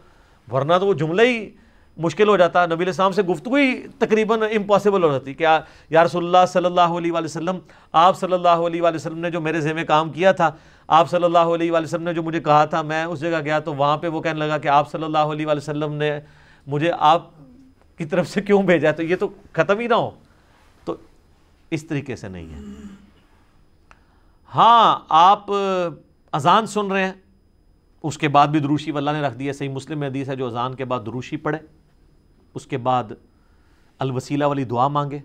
[0.52, 1.50] ورنہ تو وہ جملہ ہی
[1.96, 5.46] مشکل ہو جاتا۔ نبی السلام سے گفتگو ہی تقریباً امپاسبل ہو جاتی کہ
[5.90, 7.58] یا رسول اللہ صلی اللہ علیہ وآلہ وسلم،
[7.92, 10.50] آپ صلی اللہ علیہ وآلہ وسلم نے جو میرے ذہن میں کام کیا تھا،
[10.88, 13.58] آپ صلی اللہ علیہ وآلہ وسلم نے جو مجھے کہا تھا، میں اس جگہ گیا
[13.58, 16.20] تو وہاں پہ وہ کہنے لگا کہ آپ صلی اللہ علیہ وآلہ وسلم نے
[16.66, 17.30] مجھے آپ
[17.98, 20.10] کی طرف سے کیوں بھیجا؟ تو یہ تو ختم ہی نہ ہو۔
[20.84, 20.94] تو
[21.70, 22.60] اس طریقے سے نہیں ہے۔
[24.54, 25.46] ہاں آپ
[26.32, 27.12] اذان سن رہے ہیں۔
[28.02, 30.46] اس کے بعد بھی دروشی واللہ نے رکھ دیا، صحیح مسلم میں حدیث ہے، جو
[30.46, 31.58] اذان کے بعد دروشی پڑھے،
[32.54, 33.04] اس کے بعد
[33.98, 35.18] الوسیلہ والی دعا مانگے،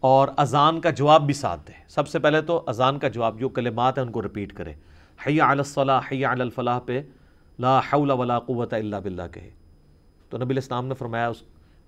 [0.00, 3.48] اور اذان کا جواب بھی ساتھ دے۔ سب سے پہلے تو اذان کا جواب، جو
[3.48, 4.72] کلمات ہیں، ان کو رپیٹ کرے۔
[5.26, 7.02] حی علی الصلاح حی علی الفلاح پہ
[7.58, 9.50] لا حول ولا قوت الا باللہ کہے۔
[10.28, 11.42] تو نبی الاسلام نے فرمایا، اس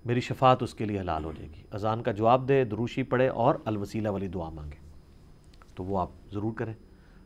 [0.05, 3.27] میری شفاعت اس کے لیے حلال ہو جائے گی۔ اذان کا جواب دے، دروشی پڑھے،
[3.27, 4.79] اور الوسیلہ والی دعا مانگے۔
[5.75, 6.73] تو وہ آپ ضرور کریں۔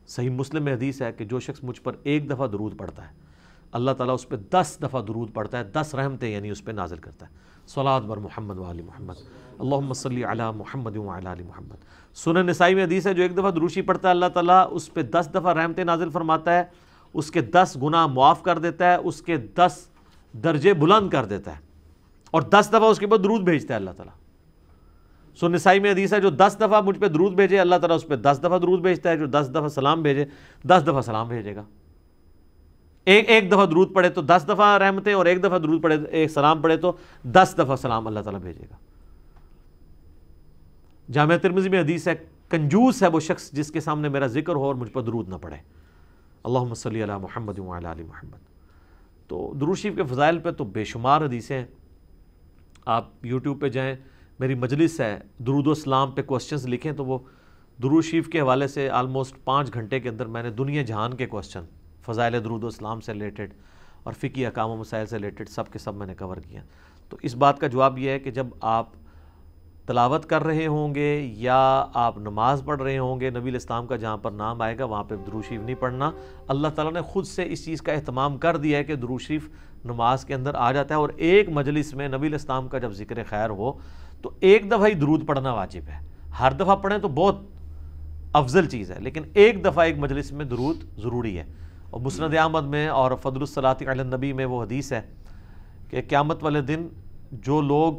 [0.08, 3.14] صحیح مسلم میں حدیث ہے کہ جو شخص مجھ پر ایک دفعہ درود پڑھتا ہے،
[3.72, 6.98] اللہ تعالیٰ اس پہ دس دفعہ درود پڑھتا ہے، دس رحمتیں یعنی اس پہ نازل
[6.98, 7.32] کرتا ہے۔
[7.68, 9.14] صلات بر محمد وعلی محمد،
[9.60, 11.76] اللہم صلی علی محمد علی محمد۔
[12.16, 15.02] سنن نسائی میں حدیث ہے، جو ایک دفعہ دروشی پڑھتا ہے، اللہ تعالیٰ اس پہ
[15.02, 16.64] دس دفعہ رحمتیں نازل فرماتا ہے،
[17.14, 19.88] اس کے دس گناہ معاف کر دیتا ہے، اس کے دس
[20.34, 21.60] درجے بلند کر دیتا ہے
[22.32, 24.25] اور دس دفعہ اس کے بعد درود بھیجتا ہے اللہ تعالیٰ۔
[25.40, 28.08] سو نسائی میں حدیث ہے جو دس دفعہ مجھ پہ درود بھیجے، اللہ تعالیٰ اس
[28.08, 30.26] پہ دس دفعہ درود بھیجتا ہے، جو دس دفعہ سلام بھیجے،
[30.64, 31.64] دس دفعہ سلام بھیجے گا۔
[33.06, 36.32] ایک ایک دفعہ درود پڑے تو دس دفعہ رحمتیں اور ایک دفعہ درود پڑے، ایک
[36.32, 36.92] سلام پڑے تو
[37.24, 38.76] دس دفعہ سلام اللہ تعالیٰ بھیجے گا۔
[41.12, 42.16] جامعہ ترمزی میں حدیث ہے،
[42.50, 45.36] کنجوس ہے وہ شخص جس کے سامنے میرا ذکر ہو اور مجھ پر درود نہ
[45.36, 45.56] پڑے۔
[46.44, 48.38] اللہم صلی علی محمد علی محمد۔
[49.28, 51.66] تو دروشیف کے فضائل پہ تو بے شمار حدیثیں ہیں۔
[52.86, 53.96] آپ یوٹیوب پہ جائیں
[54.40, 57.18] میری مجلس ہے، درود و اسلام پہ کوشچنز لکھیں تو وہ
[57.84, 61.66] دروشیف کے حوالے سے آلموسٹ پانچ گھنٹے کے اندر میں نے دنیا جہان کے کوشچن
[62.06, 63.54] فضائل درود و اسلام سے ریلیٹڈ
[64.04, 66.62] اور فقی اقام و مسائل سے ریلیٹڈ سب کے سب میں نے کور کیا
[67.10, 68.90] تو اس بات کا جواب یہ ہے کہ جب آپ
[69.86, 73.96] تلاوت کر رہے ہوں گے یا آپ نماز پڑھ رہے ہوں گے، نبی الاسلام کا
[73.96, 76.12] جہاں پر نام آئے گا، وہاں پہ دروشیف نہیں پڑھنا۔
[76.48, 79.50] اللہ تعالیٰ نے خود سے اس چیز کا اہتمام کر دیا ہے کہ دروشیف
[79.86, 83.24] نماز کے اندر آ جاتا ہے اور ایک مجلس میں نبی الاسلام کا جب ذکر
[83.30, 83.72] خیر ہو
[84.26, 86.00] تو ایک دفعہ ہی درود پڑھنا واجب ہے۔
[86.40, 87.36] ہر دفعہ پڑھیں تو بہت
[88.34, 91.44] افضل چیز ہے، لیکن ایک دفعہ ایک مجلس میں درود ضروری ہے۔
[91.90, 95.02] اور مسند احمد میں اور فضل الصلاۃ علی النبی میں وہ حدیث ہے
[95.90, 96.88] کہ قیامت والے دن
[97.32, 97.94] جو لوگ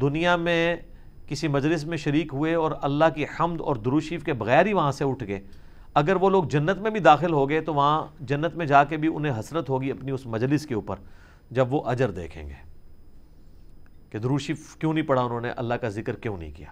[0.00, 0.76] دنیا میں
[1.26, 4.92] کسی مجلس میں شریک ہوئے اور اللہ کی حمد اور دروشیف کے بغیر ہی وہاں
[4.92, 5.40] سے اٹھ گئے،
[5.94, 8.96] اگر وہ لوگ جنت میں بھی داخل ہو گئے تو وہاں جنت میں جا کے
[8.96, 10.96] بھی انہیں حسرت ہوگی اپنی اس مجلس کے اوپر
[11.50, 12.77] جب وہ اجر دیکھیں گے۔
[14.10, 16.68] کہ دروشیف کیوں نہیں پڑھا انہوں نے؟ اللہ کا ذکر کیوں نہیں کیا؟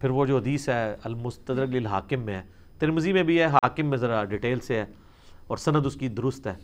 [0.00, 2.42] پھر وہ جو حدیث ہے، المستدرک للحاکم میں ہے
[2.78, 4.84] ترمزی میں بھی ہے، حاکم میں ذرا ڈیٹیل سے ہے
[5.46, 6.54] اور سند اس کی درست ہے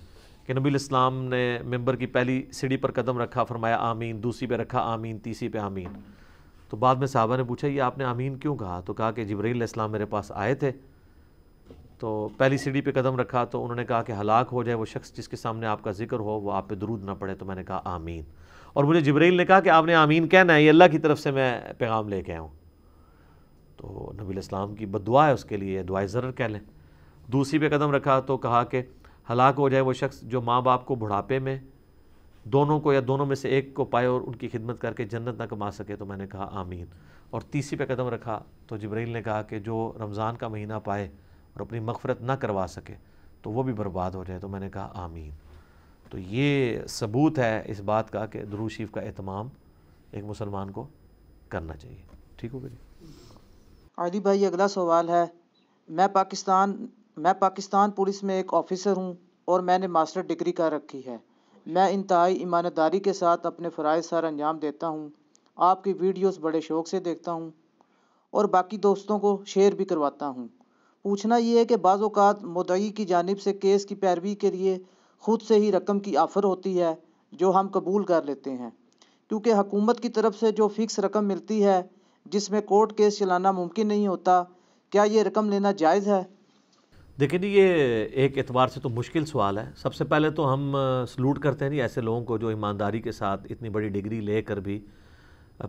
[0.47, 4.55] کہ نبی الاسلام نے ممبر کی پہلی سیڑھی پر قدم رکھا، فرمایا آمین، دوسری پہ
[4.55, 5.89] رکھا آمین، تیسری پہ آمین۔
[6.69, 9.25] تو بعد میں صحابہ نے پوچھا، یہ آپ نے آمین کیوں کہا؟ تو کہا کہ
[9.25, 10.73] جبرائیل علیہ السلام میرے پاس آئے تھے۔
[11.99, 14.85] تو پہلی سیڑھی پہ قدم رکھا تو انہوں نے کہا کہ ہلاک ہو جائے وہ
[14.85, 17.45] شخص جس کے سامنے آپ کا ذکر ہو، وہ آپ پہ درود نہ پڑے، تو
[17.45, 18.23] میں نے کہا آمین۔
[18.79, 21.21] اور مجھے جبرائیل نے کہا کہ آپ نے آمین کہنا ہے، یہ اللہ کی طرف
[21.21, 22.49] سے میں پیغام لے کے آؤں
[23.77, 26.61] تو نبی الاسلام کی بد دعا ہے اس کے لیے دعائے ضرر کہہ لیں۔
[27.33, 28.83] دوسری پہ قدم رکھا تو کہا کہ
[29.31, 31.59] ہلاک ہو جائے وہ شخص جو ماں باپ کو بڑھاپے میں
[32.45, 35.05] دونوں کو یا دونوں میں سے ایک کو پائے اور ان کی خدمت کر کے
[35.05, 36.85] جنت نہ کما سکے، تو میں نے کہا آمین۔
[37.31, 41.05] اور تیسری پہ قدم رکھا تو جبرائیل نے کہا کہ جو رمضان کا مہینہ پائے
[41.53, 42.95] اور اپنی مغفرت نہ کروا سکے
[43.43, 45.31] تو وہ بھی برباد ہو جائے، تو میں نے کہا آمین۔
[46.11, 49.49] تو یہ ثبوت ہے اس بات کا کہ درو شیف کا اہتمام
[50.11, 50.87] ایک مسلمان کو
[51.49, 51.97] کرنا چاہیے۔
[52.37, 53.07] ٹھیک ہو جی؟
[53.99, 55.25] عادی بھائی، اگلا سوال ہے۔
[55.89, 56.87] میں پاکستان
[57.17, 59.15] میں پاکستان پولیس میں ایک آفیسر ہوں
[59.45, 61.17] اور میں نے ماسٹر ڈگری کر رکھی ہے۔
[61.67, 65.09] میں انتہائی ایمانداری کے ساتھ اپنے فرائض سر انجام دیتا ہوں۔
[65.57, 67.51] آپ کی ویڈیوز بڑے شوق سے دیکھتا ہوں
[68.31, 70.49] اور باقی دوستوں کو شیئر بھی کرواتا ہوں۔
[71.03, 74.79] پوچھنا یہ ہے کہ بعض اوقات مدعی کی جانب سے کیس کی پیروی کے لیے
[75.19, 76.95] خود سے ہی رقم کی آفر ہوتی ہے
[77.33, 78.71] جو ہم قبول کر لیتے ہیں۔
[79.29, 81.83] کیونکہ حکومت کی طرف سے جو فکس رقم ملتی ہے،
[82.27, 84.43] جس میں کورٹ کیس چلانا ممکن نہیں ہوتا،
[84.91, 86.23] کیا یہ رقم لینا جائز ہے؟
[87.21, 87.73] دیکھیں جی یہ
[88.13, 90.77] ایک اعتبار سے تو مشکل سوال ہے۔ سب سے پہلے تو ہم
[91.09, 94.43] سلوٹ کرتے ہیں جی ایسے لوگوں کو جو ایمانداری کے ساتھ اتنی بڑی ڈگری لے
[94.43, 94.81] کر بھی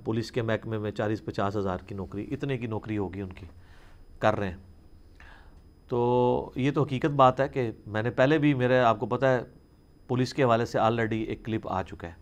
[0.04, 3.46] پولیس کے محکمے میں چالیس پچاس ہزار کی نوکری، اتنے کی نوکری ہوگی ان کی،
[4.20, 4.58] کر رہے ہیں۔
[5.90, 9.26] تو یہ تو حقیقت بات ہے کہ میں نے پہلے بھی میرے آپ کو پتہ
[9.26, 9.42] ہے،
[10.08, 12.14] پولیس کے حوالے سے آلریڈی ایک کلپ آ چکا ہے۔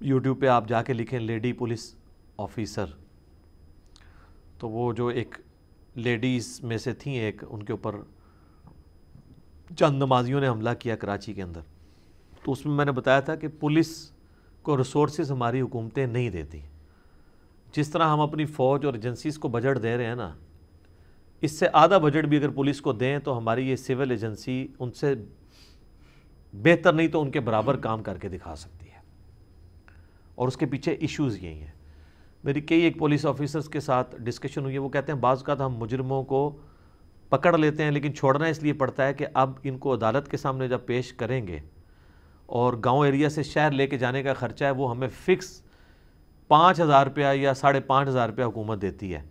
[0.00, 1.94] یوٹیوب پہ آپ جا کے لکھیں لیڈی پولیس
[2.38, 2.84] آفیسر
[4.58, 5.34] تو وہ جو ایک
[5.94, 7.96] لیڈیز میں سے تھیں ایک، ان کے اوپر
[9.78, 11.60] چند نمازیوں نے حملہ کیا کراچی کے اندر۔
[12.44, 14.12] تو اس میں میں نے بتایا تھا کہ پولیس
[14.62, 16.60] کو ریسورسز ہماری حکومتیں نہیں دیتی۔
[17.72, 20.34] جس طرح ہم اپنی فوج اور ایجنسیز کو بجٹ دے رہے ہیں نا
[21.42, 24.92] اس سے آدھا بجٹ بھی اگر پولیس کو دیں تو ہماری یہ سول ایجنسی ان
[24.92, 25.14] سے
[26.52, 29.00] بہتر نہیں تو ان کے برابر کام کر کے دکھا سکتی ہے۔
[30.34, 31.72] اور اس کے پیچھے ایشوز یہی ہیں۔
[32.44, 35.54] میری کئی ایک پولیس آفیسرز کے ساتھ ڈسکشن ہوئی ہے، وہ کہتے ہیں، بعض کا
[35.60, 36.56] ہم مجرموں کو
[37.28, 40.36] پکڑ لیتے ہیں لیکن چھوڑنا اس لیے پڑتا ہے کہ اب ان کو عدالت کے
[40.36, 41.58] سامنے جب پیش کریں گے
[42.46, 45.62] اور گاؤں ایریا سے شہر لے کے جانے کا خرچہ ہے، وہ ہمیں فکس
[46.48, 49.22] پانچ ہزار روپیہ یا ساڑھے پانچ ہزار روپیہ حکومت دیتی ہے۔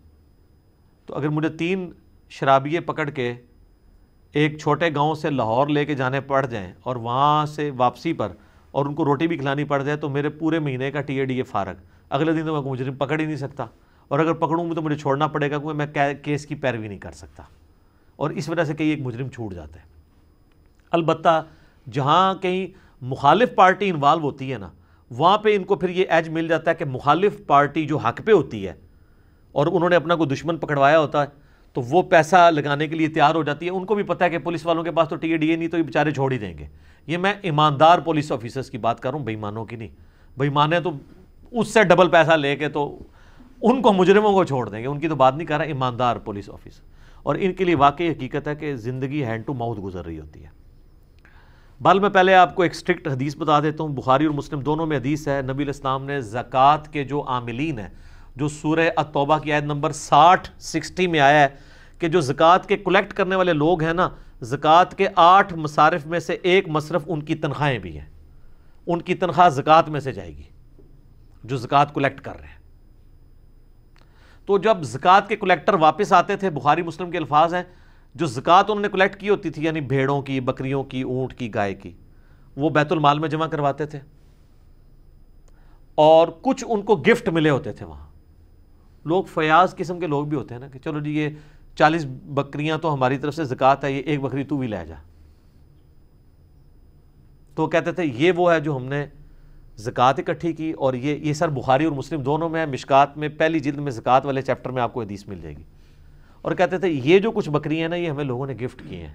[1.05, 1.91] تو اگر مجھے تین
[2.31, 3.33] شرابیے پکڑ کے
[4.31, 8.31] ایک چھوٹے گاؤں سے لاہور لے کے جانے پڑ جائیں اور وہاں سے واپسی پر
[8.71, 11.25] اور ان کو روٹی بھی کھلانی پڑ جائے تو میرے پورے مہینے کا ٹی اے
[11.25, 11.73] ڈی اے فارغ۔
[12.09, 13.65] اگلے دن تو میں مجرم پکڑ ہی نہیں سکتا۔
[14.07, 16.99] اور اگر پکڑوں گا تو مجھے چھوڑنا پڑے گا کیونکہ میں کیس کی پیروی نہیں
[16.99, 17.43] کر سکتا۔
[18.15, 19.85] اور اس وجہ سے کئی ایک مجرم چھوٹ جاتا ہے
[20.91, 21.43] البتہ
[21.91, 22.67] جہاں کہیں
[23.01, 24.69] مخالف پارٹی انوالو ہوتی ہے نا،
[25.09, 28.21] وہاں پہ ان کو پھر یہ ایج مل جاتا ہے کہ مخالف پارٹی جو حق
[28.25, 28.73] پہ ہوتی ہے
[29.51, 31.40] اور انہوں نے اپنا کوئی دشمن پکڑوایا ہوتا ہے
[31.73, 34.29] تو وہ پیسہ لگانے کے لیے تیار ہو جاتی ہے۔ ان کو بھی پتہ ہے
[34.29, 36.31] کہ پولیس والوں کے پاس تو ٹی اے ڈی اے نہیں، تو یہ بیچارے چھوڑ
[36.31, 36.67] ہی دیں گے۔
[37.07, 39.87] یہ میں ایماندار پولیس آفیسرس کی بات کر رہا ہوں بےمانوں کی نہیں۔
[40.37, 40.91] بےمانے تو
[41.51, 42.99] اس سے ڈبل پیسہ لے کے تو
[43.61, 46.15] ان کو مجرموں کو چھوڑ دیں گے۔ ان کی تو بات نہیں کر رہا، ایماندار
[46.15, 46.81] پولیس آفس
[47.23, 50.43] اور ان کے لیے واقعی حقیقت ہے کہ زندگی ہینڈ ٹو ماؤتھ گزر رہی ہوتی
[50.43, 50.49] ہے۔
[51.81, 54.85] بل میں پہلے آپ کو ایک اسٹرکٹ حدیث بتا دیتا ہوں۔ بخاری اور مسلم دونوں
[54.85, 57.89] میں حدیث ہے، نبی الاسلام نے زکوٰۃ کے جو عاملین ہیں
[58.41, 61.47] جو سورہ التوبہ کی عید نمبر ساٹھ، سکسٹی میں آیا ہے
[61.99, 64.09] کہ جو زکوٰۃ کے کلیکٹ کرنے والے لوگ ہیں نا،
[64.41, 68.05] زکوٰۃ کے آٹھ مصارف میں سے ایک مصرف ان کی تنخواہیں بھی ہیں۔
[68.87, 70.43] ان کی تنخواہ زکوٰۃ میں سے جائے گی،
[71.43, 72.59] جو زکوٰۃ کلیکٹ کر رہے ہیں۔
[74.45, 77.63] تو جب زکوٰۃ کے کلیکٹر واپس آتے تھے، بخاری مسلم کے الفاظ ہیں،
[78.15, 81.53] جو زکوٰۃ انہوں نے کلیکٹ کی ہوتی تھی یعنی بھیڑوں کی، بکریوں کی، اونٹ کی،
[81.53, 81.91] گائے کی،
[82.57, 83.99] وہ بیت المال میں جمع کرواتے تھے۔
[85.95, 88.10] اور کچھ ان کو گفٹ ملے ہوتے تھے وہاں۔
[89.05, 91.29] لوگ فیاض قسم کے لوگ بھی ہوتے ہیں نا کہ چلو جی یہ
[91.75, 94.95] چالیس بکریاں تو ہماری طرف سے زکوٰۃ ہے، یہ ایک بکری تو بھی لے جا۔
[97.55, 99.05] تو کہتے تھے، یہ وہ ہے جو ہم نے
[99.77, 103.59] زکوٰۃ اکٹھی کی اور یہ یہ سر بخاری اور مسلم دونوں میں مشکات میں، پہلی
[103.59, 105.63] جلد میں زکوٰۃ والے چیپٹر میں آپ کو حدیث مل جائے گی۔
[106.41, 108.99] اور کہتے تھے، یہ جو کچھ بکری ہیں نا، یہ ہمیں لوگوں نے گفٹ کیے
[108.99, 109.13] ہیں۔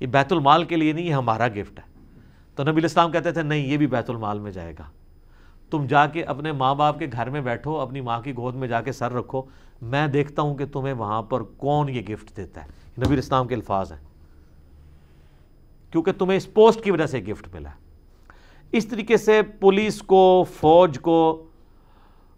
[0.00, 1.84] یہ بیت المال کے لیے نہیں، یہ ہمارا گفٹ ہے۔
[2.54, 4.84] تو نبی الاسلام کہتے تھے، نہیں، یہ بھی بیت المال میں جائے گا۔
[5.70, 8.68] تم جا کے اپنے ماں باپ کے گھر میں بیٹھو، اپنی ماں کی گود میں
[8.68, 9.42] جا کے سر رکھو۔
[9.82, 12.68] میں دیکھتا ہوں کہ تمہیں وہاں پر کون یہ گفٹ دیتا ہے۔
[12.98, 14.08] نبی اسلام کے الفاظ ہیں۔
[15.90, 17.70] کیونکہ تمہیں اس پوسٹ کی وجہ سے گفٹ ملا۔
[18.72, 21.47] اس طریقے سے پولیس کو، فوج کو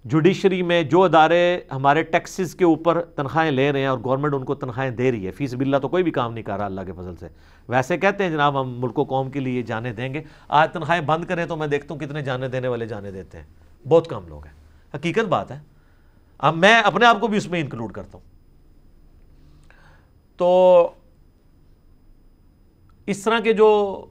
[0.04, 4.44] جوڈیشری میں جو ادارے ہمارے ٹیکسز کے اوپر تنخواہیں لے رہے ہیں اور گورنمنٹ ان
[4.44, 6.80] کو تنخواہیں دے رہی ہے فیس بلّہ تو کوئی بھی کام نہیں کر رہا اللہ
[6.80, 7.28] کے فضل سے۔
[7.68, 11.02] ویسے کہتے ہیں جناب ہم ملک و قوم کے لیے جانے دیں گے۔ آج تنخواہیں
[11.02, 13.44] بند کریں تو میں دیکھتا ہوں کتنے جانے دینے والے جانے دیتے ہیں۔
[13.88, 14.52] بہت کم لوگ ہیں۔
[14.94, 15.58] حقیقت بات ہے۔
[16.38, 18.30] اب میں اپنے آپ کو بھی اس میں انکلوڈ کرتا ہوں۔
[20.36, 20.90] تو
[23.06, 24.04] اس طرح کے جو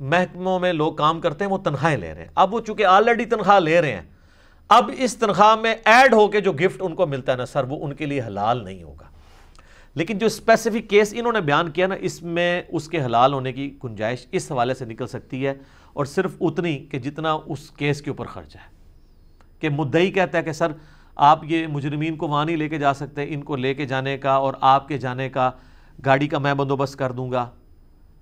[0.00, 3.24] محکموں میں لوگ کام کرتے ہیں وہ تنخواہیں لے رہے ہیں۔ اب وہ چونکہ آلریڈی
[3.24, 4.02] تنخواہ لے رہے ہیں
[4.68, 7.64] اب اس تنخواہ میں ایڈ ہو کے جو گفٹ ان کو ملتا ہے نا سر،
[7.64, 9.04] وہ ان کے لیے حلال نہیں ہوگا۔
[9.94, 13.52] لیکن جو اسپیسیفک کیس انہوں نے بیان کیا نا، اس میں اس کے حلال ہونے
[13.52, 15.54] کی گنجائش اس حوالے سے نکل سکتی ہے۔
[15.92, 18.60] اور صرف اتنی کہ جتنا اس کیس کے اوپر خرچ ہے۔
[19.60, 20.72] کہ مدعی کہتا ہے کہ سر،
[21.16, 24.18] آپ یہ مجرمین کو وہاں نہیں لے کے جا سکتے، ان کو لے کے جانے
[24.18, 25.50] کا اور آپ کے جانے کا
[26.04, 27.50] گاڑی کا میں بندوبست کر دوں گا۔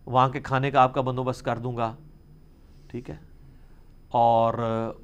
[0.06, 1.94] وہاں کے کھانے کا آپ کا بندوبست کر دوں گا۔
[2.90, 3.34] ٹھیک ہے؟
[4.15, 4.55] اور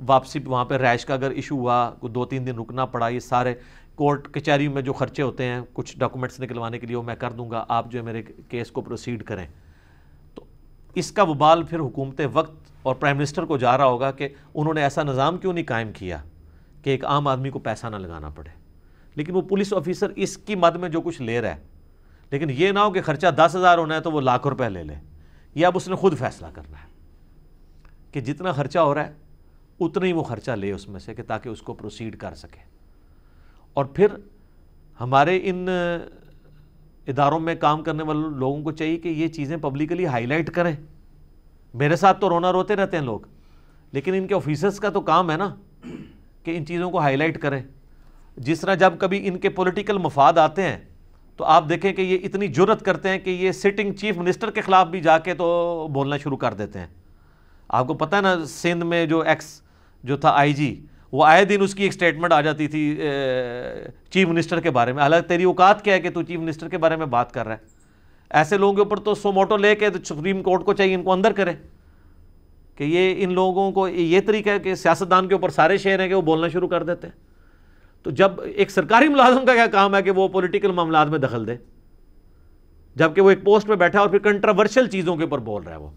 [0.06, 3.54] واپسی وہاں پہ ریش کا اگر ایشو ہوا دو تین دن رکنا پڑا، یہ سارے
[3.94, 7.30] کورٹ کچہری میں جو خرچے ہوتے ہیں، کچھ ڈاکومنٹس نکلوانے کے لیے وہ میں کر
[7.32, 9.46] دوں گا، آپ جو ہے میرے کیس کو پروسیڈ کریں۔
[10.34, 10.44] تو
[10.94, 14.74] اس کا وبال پھر حکومت وقت اور پرائم منسٹر کو جا رہا ہوگا کہ انہوں
[14.74, 16.18] نے ایسا نظام کیوں نہیں قائم کیا
[16.82, 18.50] کہ ایک عام آدمی کو پیسہ نہ لگانا پڑے۔
[19.14, 21.60] لیکن وہ پولیس آفیسر اس کی مد میں جو کچھ لے رہا ہے۔
[22.30, 24.82] لیکن یہ نہ ہو کہ خرچہ دس ہزار ہونا ہے تو وہ لاکھ روپے لے
[24.82, 24.94] لے۔
[25.54, 26.89] یہ اب اس نے خود فیصلہ کرنا ہے۔
[28.12, 29.12] کہ جتنا خرچہ ہو رہا ہے،
[29.80, 32.64] اتنا ہی وہ خرچہ لے اس میں سے کہ تاکہ اس کو پروسیڈ کر سکے۔
[33.74, 34.06] اور پھر
[35.00, 35.68] ہمارے ان
[37.06, 40.76] اداروں میں کام کرنے والے لوگوں کو چاہیے کہ یہ چیزیں پبلکلی ہائی لائٹ کریں۔
[41.74, 43.20] میرے ساتھ تو رونا روتے رہتے ہیں لوگ،
[43.92, 45.54] لیکن ان کے آفیسرس کا تو کام ہے نا
[46.44, 47.62] کہ ان چیزوں کو ہائی لائٹ کریں۔
[48.36, 50.78] جس طرح جب کبھی ان کے پولیٹیکل مفاد آتے ہیں،
[51.36, 54.60] تو آپ دیکھیں کہ یہ اتنی جرت کرتے ہیں کہ یہ سٹنگ چیف منسٹر کے
[54.60, 56.86] خلاف بھی جا کے تو بولنا شروع کر دیتے ہیں۔
[57.70, 59.62] آپ کو پتہ ہے نا سندھ میں جو ایکس
[60.04, 63.02] جو تھا آئی جی وہ آئے دن اس کی ایک سٹیٹمنٹ آ جاتی تھی
[64.10, 66.78] چیف منسٹر کے بارے میں۔ حالانکہ تیری اوقات کیا ہے کہ تو چیف منسٹر کے
[66.78, 67.58] بارے میں بات کر رہا ہے۔
[68.30, 71.12] ایسے لوگوں کے اوپر تو سو موٹو لے کے سپریم کورٹ کو چاہیے، ان کو
[71.12, 71.52] اندر کرے۔
[72.74, 76.08] کہ یہ ان لوگوں کو، یہ طریقہ ہے کہ سیاستدان کے اوپر سارے شعر ہیں
[76.08, 77.14] کہ وہ بولنا شروع کر دیتے ہیں۔
[78.02, 81.46] تو جب ایک سرکاری ملازم کا کیا کام ہے کہ وہ پولیٹیکل معاملات میں دخل
[81.46, 81.56] دے؟
[82.96, 85.76] جبکہ وہ ایک پوسٹ میں بیٹھا اور پھر کنٹراورشل چیزوں کے اوپر بول رہا ہے
[85.76, 85.90] وہ۔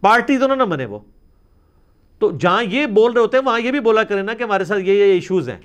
[0.00, 0.98] پارٹی تو نہ بنے وہ۔
[2.18, 4.64] تو جہاں یہ بول رہے ہوتے ہیں، وہاں یہ بھی بولا کریں نا کہ ہمارے
[4.64, 5.58] ساتھ یہ یہ ایشوز ہیں،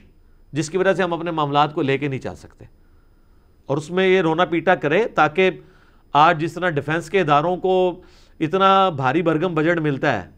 [0.51, 2.65] جس کی وجہ سے ہم اپنے معاملات کو لے کے نہیں چل سکتے۔
[3.65, 5.51] اور اس میں یہ رونا پیٹا کرے تاکہ
[6.13, 8.01] آج جس طرح ڈیفنس کے اداروں کو
[8.39, 10.29] اتنا بھاری برگم بجٹ ملتا ہے،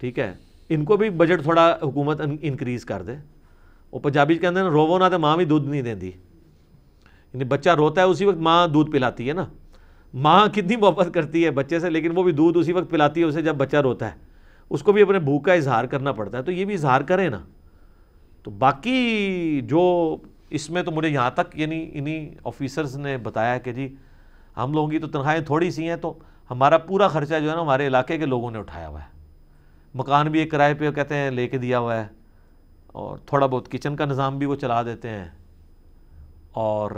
[0.00, 0.34] ٹھیک ہے،
[0.68, 3.16] ان کو بھی بجٹ تھوڑا حکومت انکریز کر دے۔
[3.92, 7.70] وہ پنجابی کہتے ہیں روو نہ تو ماں بھی دودھ نہیں دیں دی یعنی بچہ
[7.70, 9.46] روتا ہے، اسی وقت ماں دودھ پلاتی ہے نا۔
[10.14, 13.26] ماں کتنی محبت کرتی ہے بچے سے، لیکن وہ بھی دودھ اسی وقت پلاتی ہے،
[13.26, 14.16] اسے جب بچہ روتا ہے۔
[14.70, 17.30] اس کو بھی اپنے بھوک کا اظہار کرنا پڑتا ہے۔ تو یہ بھی اظہار کریں
[17.30, 17.44] نا۔
[18.42, 20.16] تو باقی جو
[20.50, 23.94] اس میں تو مجھے یہاں تک یعنی انہی آفیسرز نے بتایا کہ جی
[24.56, 26.18] ہم لوگوں کی تو تنخواہیں تھوڑی سی ہیں، تو
[26.50, 29.20] ہمارا پورا خرچہ جو ہے نا ہمارے علاقے کے لوگوں نے اٹھایا ہوا ہے۔
[29.94, 32.06] مکان بھی ایک کرائے پہ کہتے ہیں، لے کے دیا ہوا ہے۔
[32.86, 35.28] اور تھوڑا بہت کچن کا نظام بھی وہ چلا دیتے ہیں۔
[36.52, 36.90] اور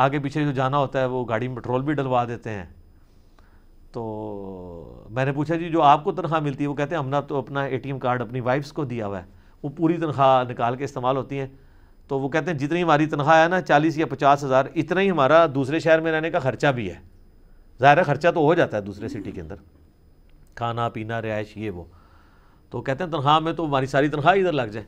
[0.00, 2.64] آگے پیچھے جو جانا ہوتا ہے، وہ گاڑی میں پٹرول بھی ڈلوا دیتے ہیں۔
[3.92, 7.08] تو میں نے پوچھا جی جو آپ کو تنخواہ ملتی ہے، وہ کہتے ہیں، ہم
[7.08, 9.26] نے تو اپنا اے ٹی ایم کارڈ اپنی وائفس کو دیا ہوا ہے۔
[9.62, 11.46] وہ پوری تنخواہ نکال کے استعمال ہوتی ہیں۔
[12.08, 15.10] تو وہ کہتے ہیں، جتنی ہماری تنخواہ ہے نا، چالیس یا پچاس ہزار، اتنا ہی
[15.10, 16.96] ہمارا دوسرے شہر میں رہنے کا خرچہ بھی ہے۔
[17.80, 19.54] ظاہر ہے، خرچہ تو ہو جاتا ہے دوسرے سٹی کے اندر۔
[20.54, 21.84] کھانا، پینا، رہائش، یہ وہ۔
[22.70, 24.86] تو کہتے ہیں، تنخواہ میں تو ہماری ساری تنخواہ ادھر لگ جائے۔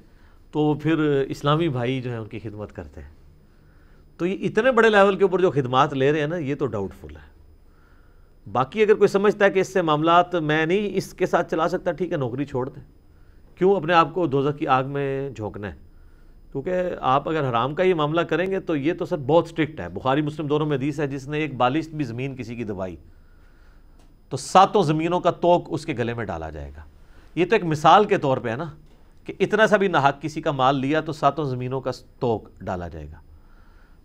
[0.52, 0.98] تو پھر
[1.28, 3.22] اسلامی بھائی جو ہیں، ان کی خدمت کرتے ہیں۔
[4.23, 6.66] تو یہ اتنے بڑے لیول کے اوپر جو خدمات لے رہے ہیں نا، یہ تو
[6.66, 7.31] ڈاؤٹ فل ہے۔
[8.53, 11.69] باقی اگر کوئی سمجھتا ہے کہ اس سے معاملات میں نہیں، اس کے ساتھ چلا
[11.69, 12.82] سکتا ٹھیک ہے، نوکری چھوڑ دیں۔
[13.55, 15.77] کیوں اپنے آپ کو دوزخ کی آگ میں جھونکنا ہے؟
[16.53, 19.81] کیونکہ آپ اگر حرام کا یہ معاملہ کریں گے تو یہ تو سر بہت سٹرکٹ
[19.81, 22.65] ہے۔ بخاری، مسلم دونوں میں حدیث ہے، جس نے ایک بالشت بھی زمین کسی کی
[22.65, 22.97] دبائی۔
[24.28, 26.82] تو ساتوں زمینوں کا توق اس کے گلے میں ڈالا جائے گا۔
[27.35, 28.66] یہ تو ایک مثال کے طور پہ ہے نا،
[29.24, 31.90] کہ اتنا سا بھی ناحق کسی کا مال لیا تو ساتوں زمینوں کا
[32.20, 33.22] توق ڈالا جائے گا۔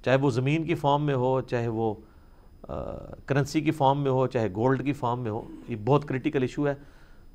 [0.03, 1.93] چاہے وہ زمین کی فارم میں ہو، چاہے وہ
[3.25, 6.67] کرنسی کی فارم میں ہو، چاہے گولڈ کی فارم میں ہو، یہ بہت کرٹیکل ایشو
[6.67, 6.73] ہے۔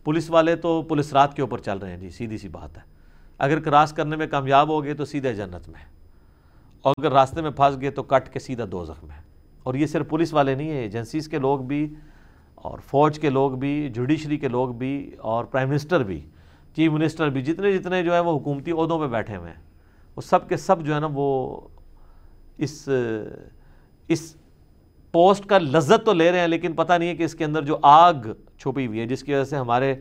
[0.05, 2.83] پولیس والے تو پولیس رات کے اوپر چل رہے ہیں جی سیدھی سی بات ہے۔
[3.39, 5.81] اگر کراس کرنے میں کامیاب ہو گئے تو سیدھے جنت میں
[6.83, 9.23] اور اگر راستے میں پھنس گئے تو کٹ کے سیدھا دو زخم ہے۔
[9.63, 11.95] اور یہ صرف پولیس والے نہیں ہیں ایجنسیز کے لوگ بھی
[12.55, 16.21] اور فوج کے لوگ بھی جوڈیشری کے لوگ بھی اور پرائم منسٹر بھی
[16.77, 19.61] چیف منسٹر بھی، جتنے جتنے جو ہیں وہ حکومتی عہدوں پہ بیٹھے ہوئے ہیں،
[20.17, 21.61] وہ سب کے سب جو ہے نا وہ
[22.59, 22.89] اس
[24.09, 24.35] اس
[25.12, 27.62] پوسٹ کا لذت تو لے رہے ہیں، لیکن پتہ نہیں ہے کہ اس کے اندر
[27.62, 28.15] جو آگ
[28.59, 29.95] چھپی ہوئی ہے، جس کی وجہ سے ہمارے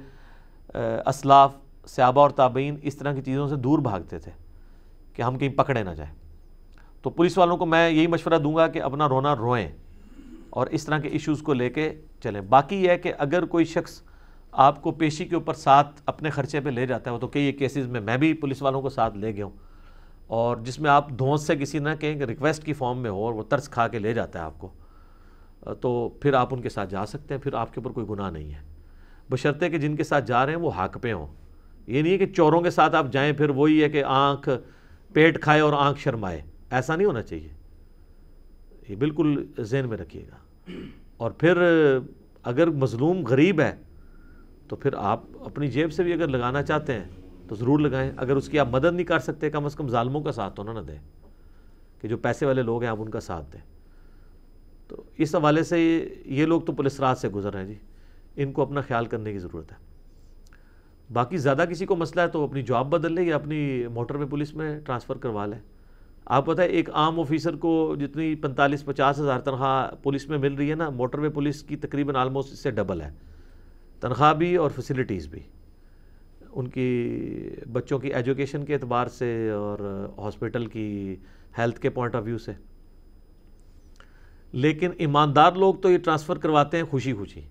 [0.74, 1.56] اسلاف،
[1.88, 4.32] صحابہ اور تابعین اس طرح کی چیزوں سے دور بھاگتے تھے
[5.14, 6.14] کہ ہم کہیں پکڑے نہ جائیں۔
[7.02, 9.68] تو پولیس والوں کو میں یہی مشورہ دوں گا کہ اپنا رونا روئیں
[10.50, 13.66] اور اس طرح کے ایشوز کو لے کے چلیں۔ باقی یہ ہے کہ اگر کوئی
[13.66, 14.02] شخص
[14.52, 17.88] آپ کو پیشی کے اوپر ساتھ اپنے خرچے پہ لے جاتا ہے تو کئی کیسز
[17.88, 19.52] میں میں بھی پولیس والوں کو ساتھ لے گیا ہوں۔
[20.32, 23.26] اور جس میں آپ دھونس سے کسی نہ کہیں کہ ریکویسٹ کی فارم میں ہو
[23.26, 24.74] اور وہ ترس کھا کے لے جاتا ہے آپ کو،
[25.82, 28.32] تو پھر آپ ان کے ساتھ جا سکتے ہیں، پھر آپ کے اوپر کوئی گناہ
[28.32, 28.60] نہیں ہے۔
[29.30, 31.28] بشرطے کہ جن کے ساتھ جا رہے ہیں وہ حق پہ ہوں۔
[31.88, 34.50] یہ نہیں ہے کہ چوروں کے ساتھ آپ جائیں پھر وہی ہے کہ آنکھ
[35.14, 36.42] پیٹ کھائے اور آنکھ شرمائے۔
[36.72, 37.50] ایسا نہیں ہونا چاہیے۔
[38.90, 40.72] یہ بالکل ذہن میں رکھیے گا۔
[41.18, 41.58] اور پھر
[42.44, 43.76] اگر مظلوم غریب ہے
[44.68, 47.21] تو پھر آپ اپنی جیب سے بھی اگر لگانا چاہتے ہیں
[47.52, 50.22] تو ضرور لگائیں۔ اگر اس کی آپ مدد نہیں کر سکتے، کم از کم ظالموں
[50.22, 51.00] کا ساتھ تو نہ نہ دیں۔
[52.02, 53.60] کہ جو پیسے والے لوگ ہیں، آپ ان کا ساتھ دیں۔
[54.88, 57.76] تو اس حوالے سے یہ لوگ تو پولیس رات سے گزر رہے ہیں جی۔
[58.36, 59.78] ان کو اپنا خیال کرنے کی ضرورت ہے۔
[61.14, 64.26] باقی زیادہ کسی کو مسئلہ ہے تو اپنی جاب بدل لے یا اپنی موٹر وے
[64.26, 65.60] پولیس میں ٹرانسفر کروا لیں۔
[66.26, 70.54] آپ پتہ ہے، ایک عام آفیسر کو جتنی پینتالیس پچاس ہزار تنخواہ پولیس میں مل
[70.54, 73.10] رہی ہے نا، موٹر وے پولیس کی تقریباً آلموسٹ اس سے ڈبل ہے۔
[74.00, 75.40] تنخواہ بھی اور فیسلٹیز بھی۔
[76.52, 77.20] ان کی
[77.72, 81.16] بچوں کی ایجوکیشن کے اعتبار سے اور ہاسپٹل کی
[81.58, 82.52] ہیلتھ کے پوائنٹ آف ویو سے۔
[84.52, 87.42] لیکن ایماندار لوگ تو یہ ٹرانسفر کرواتے ہیں خوشی خوشی۔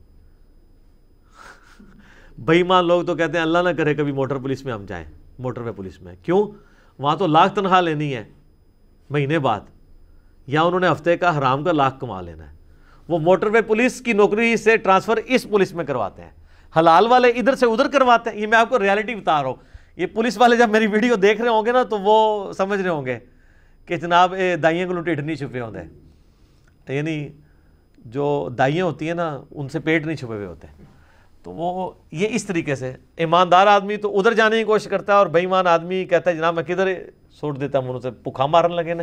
[2.38, 5.04] بےمان لوگ تو کہتے ہیں اللہ نہ کرے کبھی موٹر پولیس میں ہم جائیں
[5.38, 6.46] موٹر وے پولیس میں۔ کیوں؟
[6.98, 8.24] وہاں تو لاکھ تنخواہ لینی ہے،
[9.10, 9.60] مہینے بعد۔
[10.46, 12.56] یا انہوں نے ہفتے کا حرام کا لاکھ کما لینا ہے۔
[13.08, 16.30] وہ موٹر وے پولیس کی نوکری سے ٹرانسفر اس پولیس میں کرواتے ہیں۔
[16.76, 19.56] حلال والے ادھر سے ادھر کرواتے ہیں، یہ میں آپ کو ریالٹی بتا رہا ہوں۔
[19.96, 22.90] یہ پولیس والے جب میری ویڈیو دیکھ رہے ہوں گے نا، تو وہ سمجھ رہے
[22.90, 23.18] ہوں گے
[23.86, 25.78] کہ جناب، اے دائیں کو لٹیٹ نہیں چھپے ہوتے
[26.88, 27.28] یعنی
[27.98, 30.66] جو دائیں ہوتی ہیں نا، ان سے پیٹ نہیں چھپے ہوئے ہوتے۔
[31.42, 35.18] تو وہ یہ اس طریقے سے، ایماندار آدمی تو ادھر جانے کی کوشش کرتا ہے
[35.18, 36.94] اور بےمان آدمی کہتا ہے، جناب، میں کدھر
[37.30, 39.02] سوٹ دیتا ہوں؟ انہوں سے پکھا مارن لگے نا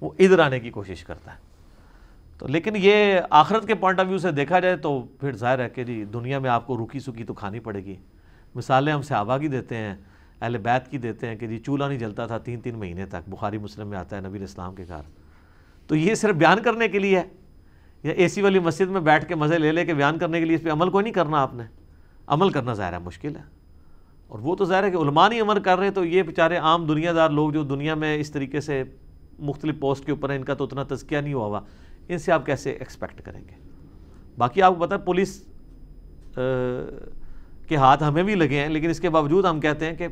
[0.00, 1.36] وہ ادھر آنے کی کوشش کرتا ہے۔
[2.38, 5.68] تو لیکن یہ آخرت کے پوائنٹ آف ویو سے دیکھا جائے تو پھر ظاہر ہے
[5.68, 7.96] کہ جی دنیا میں آپ کو روکی سکی تو کھانی پڑے گی۔
[8.54, 9.96] مثالیں ہم صحابہ کی دیتے ہیں،
[10.40, 13.28] اہل بیت کی دیتے ہیں کہ جی چولہا نہیں جلتا تھا تین تین مہینے تک۔
[13.28, 15.00] بخاری مسلم میں آتا ہے، نبی اسلام کے گھر۔
[15.86, 17.24] تو یہ صرف بیان کرنے کے لیے ہے۔
[18.02, 20.44] یا اے سی والی مسجد میں بیٹھ کے مزے لے لے کے بیان کرنے کے
[20.44, 21.64] لیے اس پہ عمل کوئی نہیں کرنا آپ نے۔
[22.26, 23.42] عمل کرنا ظاہر ہے، مشکل ہے۔
[24.26, 26.86] اور وہ تو ظاہر ہے کہ علماء نہیں عمل کر رہے تو یہ بیچارے عام
[26.86, 28.84] دنیا دار لوگ جو دنیا میں اس طریقے سے
[29.38, 31.60] مختلف پوسٹ کے اوپر ہیں، ان کا تو اتنا تذکیہ نہیں ہوا ہوا۔
[32.08, 33.56] ان سے آپ کیسے ایکسپیکٹ کریں گے؟
[34.38, 35.42] باقی آپ کو پتہ پولیس
[37.68, 40.08] کے ہاتھ ہمیں بھی لگے ہیں، لیکن اس کے باوجود ہم کہتے ہیں کہ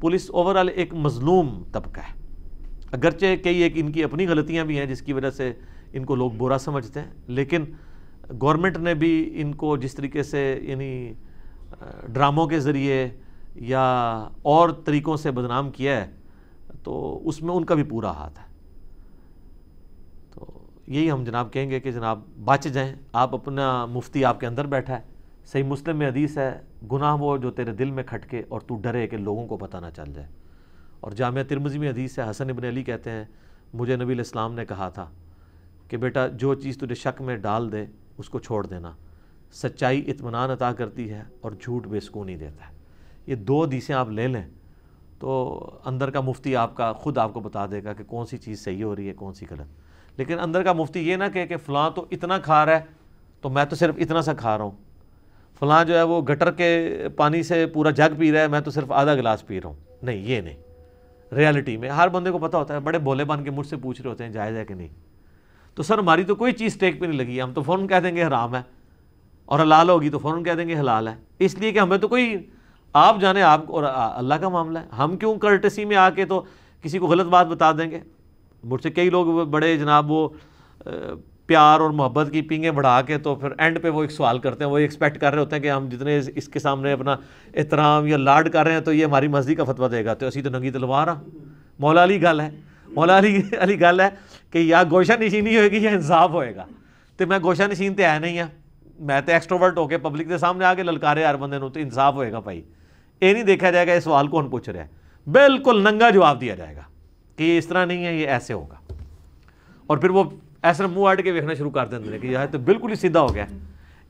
[0.00, 2.14] پولیس اوورال ایک مظلوم طبقہ ہے۔
[2.92, 5.52] اگرچہ کئی ایک ان کی اپنی غلطیاں بھی ہیں جس کی وجہ سے
[5.92, 7.64] ان کو لوگ برا سمجھتے ہیں، لیکن
[8.40, 11.12] گورنمنٹ نے بھی ان کو جس طریقے سے یعنی
[12.06, 13.08] ڈراموں کے ذریعے
[13.54, 13.82] یا
[14.42, 16.10] اور طریقوں سے بدنام کیا ہے،
[16.82, 18.44] تو اس میں ان کا بھی پورا ہاتھ ہے۔
[20.86, 24.66] یہی ہم جناب کہیں گے کہ جناب بچ جائیں۔ آپ اپنا مفتی آپ کے اندر
[24.66, 25.02] بیٹھا ہے۔
[25.44, 26.60] صحیح مسلم میں حدیث ہے،
[26.92, 29.86] گناہ وہ جو تیرے دل میں کھٹکے اور تو ڈرے کہ لوگوں کو پتہ نہ
[29.96, 30.28] چل جائے۔
[31.00, 33.24] اور جامعہ ترمزی میں حدیث ہے، حسن ابن علی کہتے ہیں،
[33.74, 35.10] مجھے نبی علیہ السلام نے کہا تھا
[35.88, 37.84] کہ بیٹا، جو چیز تجھے شک میں ڈال دے،
[38.18, 38.92] اس کو چھوڑ دینا۔
[39.52, 42.74] سچائی اطمینان عطا کرتی ہے اور جھوٹ بے سکونی دیتا ہے۔
[43.26, 44.48] یہ دو حدیثیں آپ لے لیں
[45.18, 48.36] تو اندر کا مفتی آپ کا خود آپ کو بتا دے گا کہ کون سی
[48.36, 49.85] چیز صحیح ہو رہی ہے، کون سی غلط۔
[50.16, 52.80] لیکن اندر کا مفتی یہ نہ کہے کہ فلاں تو اتنا کھا رہا ہے،
[53.40, 54.70] تو میں تو صرف اتنا سا کھا رہا ہوں۔
[55.58, 58.70] فلاں جو ہے وہ گٹر کے پانی سے پورا جگ پی رہا ہے، میں تو
[58.70, 60.56] صرف آدھا گلاس پی رہا ہوں۔ نہیں، یہ نہیں۔
[61.34, 64.02] ریالٹی میں ہر بندے کو پتہ ہوتا ہے، بڑے بولے بان کے مجھ سے پوچھ
[64.02, 64.88] رہے ہوتے ہیں، جائز ہے کہ نہیں؟
[65.74, 67.96] تو سر، ہماری تو کوئی چیز ٹیک پہ نہیں لگی۔ ہے ہم تو فوراً کہہ
[67.96, 68.62] دیں گے حرام ہے
[69.44, 72.08] اور حلال ہوگی تو فوراً کہہ دیں گے حلال ہے۔ اس لیے کہ ہمیں تو
[72.08, 72.36] کوئی،
[72.92, 76.44] آپ جانے، آپ اور اللہ کا معاملہ ہے۔ ہم کیوں کرٹسی میں آ کے تو
[76.82, 78.00] کسی کو غلط بات بتا دیں گے؟
[78.64, 80.28] مجھ سے کئی لوگ بڑے جناب وہ
[81.46, 84.64] پیار اور محبت کی پینگیں بڑھا کے تو پھر اینڈ پہ وہ ایک سوال کرتے
[84.64, 87.16] ہیں، وہ ایکسپیکٹ کر رہے ہوتے ہیں کہ ہم جتنے اس کے سامنے اپنا
[87.54, 90.26] احترام یا لاڈ کر رہے ہیں تو یہ ہماری مسجد کا فتویٰ دے گا۔ تو
[90.26, 91.22] اسی تو ننگی تلوار ہاں
[91.78, 92.50] مولا علی گل ہے،
[92.88, 94.08] مولا علی علی گل ہے
[94.50, 96.64] کہ یا گوشہ نشینی ہوئے گی یا انصاف ہوئے گا۔
[97.18, 98.48] تو میں گوشہ نشین تو ہے نہیں ہاں
[98.98, 101.80] میں تو ایکسٹروورٹ ہو کے پبلک کے سامنے آ کے للکارے ہر بندے نو تو
[101.80, 102.62] انصاف ہوئے گا بھائی۔
[103.20, 104.86] یہ نہیں دیکھا جائے گا یہ سوال کون پوچھ رہا ہے؟
[105.26, 106.82] بالکل ننگا جواب دیا جائے گا۔
[107.36, 108.92] کہ یہ اس طرح نہیں ہے، یہ ایسے ہوگا۔
[109.86, 110.24] اور پھر وہ
[110.62, 113.34] ایسا منہ آٹ کے دیکھنا شروع کر دیں کہ یہ تو بالکل ہی سیدھا ہو
[113.34, 113.46] گیا۔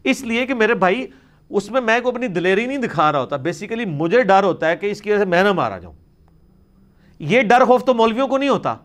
[0.04, 1.06] اس لیے کہ میرے بھائی،
[1.50, 4.76] اس میں میں کو اپنی دلیری نہیں دکھا رہا ہوتا۔ بیسیکلی مجھے ڈر ہوتا ہے
[4.76, 5.94] کہ اس کی وجہ سے میں نہ مارا جاؤں۔
[7.18, 8.76] یہ ڈر خوف تو مولویوں کو نہیں ہوتا،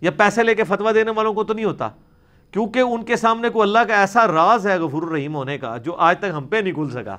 [0.00, 1.88] یا پیسے لے کے فتویٰ دینے والوں کو تو نہیں ہوتا۔
[2.50, 5.94] کیونکہ ان کے سامنے کو اللہ کا ایسا راز ہے، غفور الرحیم ہونے کا، جو
[5.94, 7.16] آج تک ہم پہ نہیں کھل سکا۔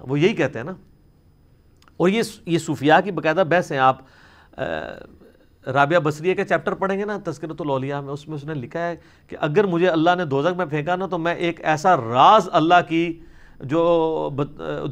[0.00, 0.72] وہ یہی کہتے ہیں نا۔
[1.96, 3.98] اور یہ یہ صوفیاء کی باقاعدہ بحث ہیں۔ آپ
[5.66, 8.86] رابعہ بصریہ کے چیپٹر پڑھیں گے نا تذکرت الاولیاء میں، اس میں اس نے لکھا
[8.88, 8.96] ہے
[9.28, 12.88] کہ اگر مجھے اللہ نے دوزک میں پھینکا نا، تو میں ایک ایسا راز اللہ
[12.88, 13.20] کی
[13.60, 14.30] جو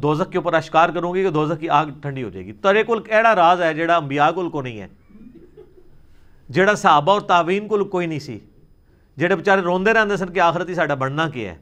[0.02, 2.82] دوزک کے اوپر اشکار کروں گی کہ دوزک کی آگ ٹھنڈی ہو جائے گی۔ ترے
[2.84, 4.86] کل کیڑا راز ہے جیڑا انبیاء کل کو نہیں ہے۔
[6.48, 8.39] جیڑا صحابہ اور تعوین کل کوئی نہیں سی۔
[9.16, 11.59] جیڑے بچارے روندے رہتے سن کہ آخرت ہی ساڈا بننا کیا ہے۔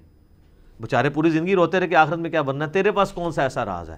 [0.80, 3.42] بچارے پوری زندگی روتے رہے کہ آخرت میں کیا بننا ہے۔ تیرے پاس کون سا
[3.42, 3.96] ایسا راز ہے؟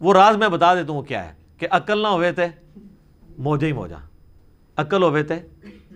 [0.00, 2.46] وہ راز میں بتا دیتا ہوں کیا ہے کہ عقل نہ ہوئے تھے
[3.38, 3.96] موجہ ہی موجہ
[4.76, 5.38] عقل ہوئے تھے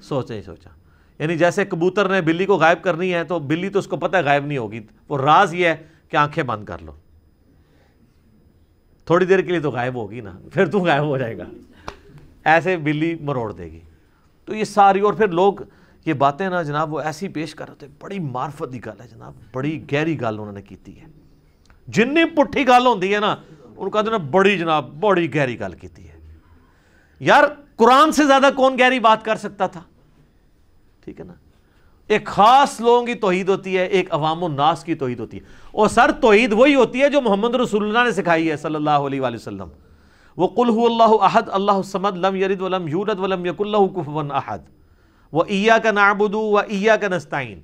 [0.03, 0.71] سوچے ہی سوچا
[1.19, 4.17] یعنی جیسے کبوتر نے بلی کو غائب کرنی ہے تو بلی تو اس کو پتہ
[4.17, 5.77] ہے غائب نہیں ہوگی وہ راز یہ ہے
[6.09, 6.93] کہ آنکھیں بند کر لو
[9.05, 11.45] تھوڑی دیر کے لیے تو غائب ہوگی نا پھر تو غائب ہو جائے گا
[12.45, 13.81] ایسے بلی مروڑ دے گی
[14.45, 15.55] تو یہ ساری اور پھر لوگ
[16.07, 19.09] یہ باتیں نا جناب وہ ایسی پیش کر رہے تھے بڑی معرفت کی گل ہے
[19.09, 21.07] جناب بڑی گہری گل انہوں نے کیتی ہے
[21.89, 23.37] جنی پٹھی گل ہوتی ہے نا
[23.77, 26.18] ان کا بڑی جناب بڑی گہری گل کیتی ہے
[27.21, 27.45] یار
[27.77, 29.81] قرآن سے زیادہ کون گہری بات کر سکتا تھا؟
[31.05, 31.33] ٹھیک ہے نا؟
[32.07, 35.43] ایک خاص لوگوں کی توحید ہوتی ہے، ایک عوام الناس کی توحید ہوتی ہے۔
[35.73, 38.91] اور سر توحید وہی ہوتی ہے جو محمد رسول اللہ نے سکھائی ہے صلی اللہ
[38.91, 39.69] علیہ وآلہ وسلم۔
[40.37, 44.25] وہ قل هو اللہ احد، اللہ الصمد، لم یرد ولم یولد ولم یک اللہ کفوا
[44.31, 44.59] احد۔
[45.33, 47.61] و ایاک نعبد و ایاک نستعین۔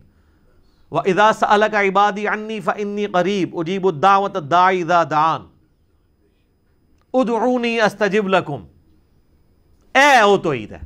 [0.91, 5.41] و اذا سألک عبادی عنی فانی قریب، اجیب الدعوت الداعی اذا دعان۔
[7.15, 8.65] ادعونی استجب لکم۔
[9.95, 10.79] اے او توحید ہے۔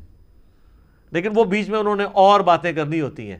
[1.10, 3.38] لیکن وہ بیچ میں انہوں نے اور باتیں کرنی ہوتی ہیں۔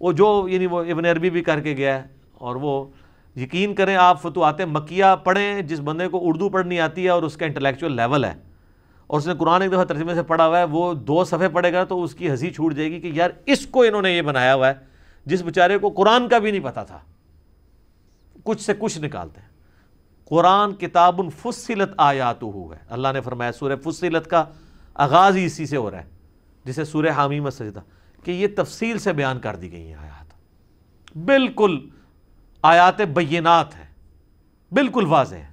[0.00, 2.86] وہ جو یعنی وہ ابن عربی بھی کر کے گیا ہے اور وہ
[3.36, 7.36] یقین کریں آپ فتوات مکیہ پڑھیں، جس بندے کو اردو پڑھنی آتی ہے اور اس
[7.36, 8.34] کا انٹلیکچوئل لیول ہے۔
[9.06, 11.72] اور اس نے قرآن ایک دفعہ ترجمے سے پڑھا ہوا ہے، وہ دو صفحے پڑھے
[11.72, 14.22] گا تو اس کی ہنسی چھوٹ جائے گی کہ یار اس کو انہوں نے یہ
[14.22, 14.74] بنایا ہوا ہے،
[15.26, 16.98] جس بیچارے کو قرآن کا بھی نہیں پتا تھا۔
[18.44, 19.48] کچھ سے کچھ نکالتے ہیں۔
[20.24, 24.44] قرآن کتاب فصلت آیات ہو ہے۔ اللہ نے فرمایا سورہ فصلت کا
[24.98, 26.04] آغاز ہی اسی سے ہو رہا ہے،
[26.64, 27.80] جسے سورہ حامی میں سجدہ
[28.24, 30.32] کہ یہ تفصیل سے بیان کر دی گئی ہیں آیات۔
[31.16, 31.78] بالکل
[32.62, 33.86] آیات بینات ہیں،
[34.72, 35.52] بالکل واضح ہیں۔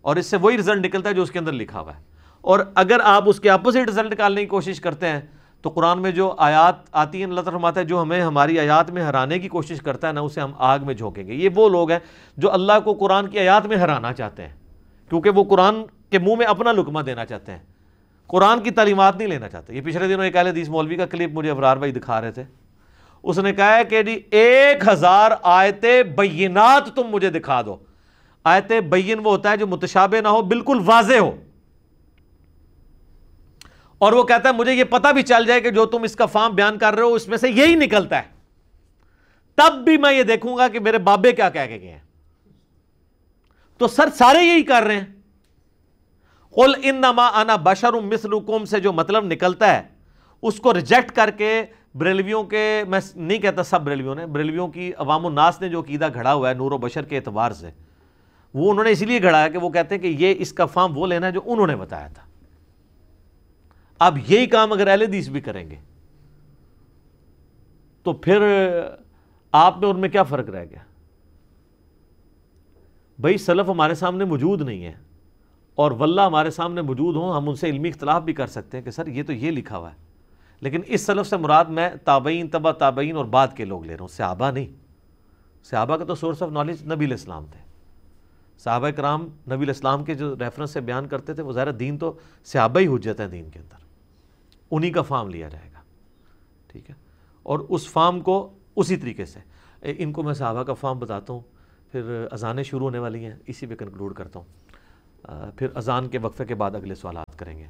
[0.00, 2.02] اور اس سے وہی رزلٹ نکلتا ہے جو اس کے اندر لکھا ہوا ہے۔
[2.40, 5.20] اور اگر آپ اس کے اپوزٹ رزلٹ نکالنے کی کوشش کرتے ہیں،
[5.62, 9.02] تو قرآن میں جو آیات آتی ہیں، اللہ فرماتا ہے، جو ہمیں ہماری آیات میں
[9.02, 11.90] ہرانے کی کوشش کرتا ہے نا اسے ہم آگ میں جھونکیں گے۔ یہ وہ لوگ
[11.90, 11.98] ہیں
[12.36, 14.56] جو اللہ کو قرآن کی آیات میں ہرانا چاہتے ہیں،
[15.08, 15.74] کیونکہ وہ قرآن
[16.10, 17.69] کے منہ میں اپنا لکمہ دینا چاہتے ہیں۔
[18.30, 21.30] قرآن کی تعلیمات نہیں لینا چاہتے۔ یہ پچھلے دنوں ایک اہل حدیث مولوی کا کلپ
[21.32, 22.44] مجھے ابرار بھائی دکھا رہے تھے۔
[23.22, 25.84] اس نے کہا ہے کہ جی ایک ہزار آیت
[26.16, 27.76] بینات تم مجھے دکھا دو۔
[28.44, 31.40] آیت بین وہ ہوتا ہے جو متشابہ نہ ہو، بالکل واضح ہو۔
[33.98, 36.26] اور وہ کہتا ہے، مجھے یہ پتہ بھی چل جائے کہ جو تم اس کا
[36.26, 38.22] فارم بیان کر رہے ہو، اس میں سے یہی نکلتا ہے۔
[39.54, 41.98] تب بھی میں یہ دیکھوں گا کہ میرے بابے کیا کہہ کے گئے ہیں۔
[43.78, 45.19] تو سر سارے یہی کر رہے ہیں۔
[46.50, 49.82] قل انما انا بشر مثلکم سے جو مطلب نکلتا ہے،
[50.42, 51.62] اس کو ریجیکٹ کر کے
[51.94, 56.08] بریلویوں کے، میں نہیں کہتا سب بریلویوں نے، بریلویوں کی عوام الناس نے جو قیدہ
[56.14, 57.70] گھڑا ہوا ہے نور و بشر کے اعتبار سے،
[58.54, 60.66] وہ انہوں نے اس لیے گھڑا ہے کہ وہ کہتے ہیں کہ یہ اس کا
[60.66, 62.22] فارم وہ لینا ہے جو انہوں نے بتایا تھا۔
[63.98, 65.76] اب یہی کام اگر اہل حدیث بھی کریں گے،
[68.02, 68.42] تو پھر
[69.52, 70.82] آپ میں ان میں کیا فرق رہ گیا؟
[73.18, 74.92] بھائی سلف ہمارے سامنے موجود نہیں ہے۔
[75.74, 78.84] اور واللہ ہمارے سامنے موجود ہوں، ہم ان سے علمی اختلاف بھی کر سکتے ہیں
[78.84, 79.96] کہ سر یہ تو یہ لکھا ہوا ہے۔
[80.60, 84.00] لیکن اس سلف سے مراد میں تابعین تبا تابعین اور بعد کے لوگ لے رہا
[84.00, 84.66] ہوں، صحابہ نہیں۔
[85.64, 87.60] صحابہ کا تو سورس آف نالج نبی الاسلام تھے۔
[88.58, 92.18] صحابہ کرام نبی الاسلام کے جو ریفرنس سے بیان کرتے تھے وہ ظاہر دین تو
[92.44, 93.84] صحابہ ہی حجت ہے دین کے اندر۔
[94.70, 95.80] انہی کا فارم لیا جائے گا۔
[96.66, 96.94] ٹھیک ہے؟
[97.42, 99.38] اور اس فارم کو اسی طریقے سے،
[99.82, 101.40] ان کو میں صحابہ کا فارم بتاتا ہوں،
[101.92, 104.46] پھر اذانیں شروع ہونے والی ہیں، اسی پہ کنکلوڈ کرتا ہوں۔
[105.56, 107.66] پھر اذان کے وقفے کے بعد اگلے سوالات کریں گے۔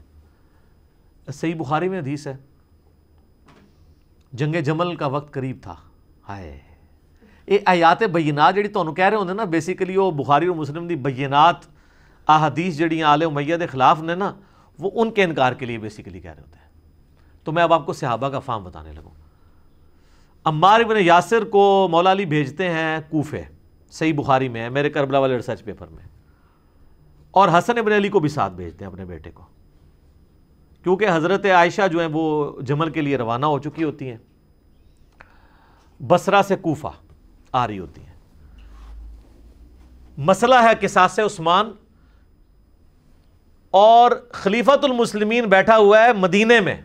[1.32, 2.36] صحیح بخاری میں حدیث ہے،
[4.32, 5.74] جنگ جمل کا وقت قریب تھا۔
[6.28, 6.58] ہائے۔
[7.46, 10.96] یہ آیات بینات جڑی تمہیں کہہ رہے ہوتے نا بیسیکلی وہ بخاری اور مسلم دی
[10.96, 11.56] بینات
[12.28, 14.34] احادیث جڑی آل میہ کے خلاف نے نا،
[14.78, 16.70] وہ ان کے انکار کے لیے بیسیکلی کہہ رہے ہوتے ہیں۔
[17.44, 19.10] تو میں اب آپ کو صحابہ کا فام بتانے لگوں۔
[20.44, 23.42] عمار ابن یاسر کو مولا علی بھیجتے ہیں کوفے
[23.90, 26.09] صحیح بخاری میں ہے میرے کربلا والے ریسرچ پیپر میں۔
[27.30, 29.42] اور حسن ابن علی کو بھی ساتھ بھیجتے ہیں اپنے بیٹے کو۔
[30.82, 34.16] کیونکہ حضرت عائشہ جو ہیں وہ جمل کے لیے روانہ ہو چکی ہوتی ہیں۔
[36.02, 36.86] بسرا سے کوفہ
[37.52, 38.12] آ رہی ہوتی ہیں۔
[40.18, 41.70] مسئلہ ہے کساس عثمان۔
[43.70, 46.82] اور خلیفت المسلمین بیٹھا ہوا ہے مدینے میں۔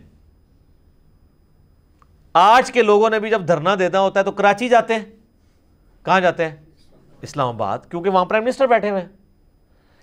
[2.32, 5.04] آج کے لوگوں نے بھی جب دھرنا دینا ہوتا ہے تو کراچی جاتے ہیں۔
[6.02, 6.56] کہاں جاتے ہیں؟
[7.22, 9.15] اسلام آباد، کیونکہ وہاں پرائم منسٹر بیٹھے ہوئے ہیں۔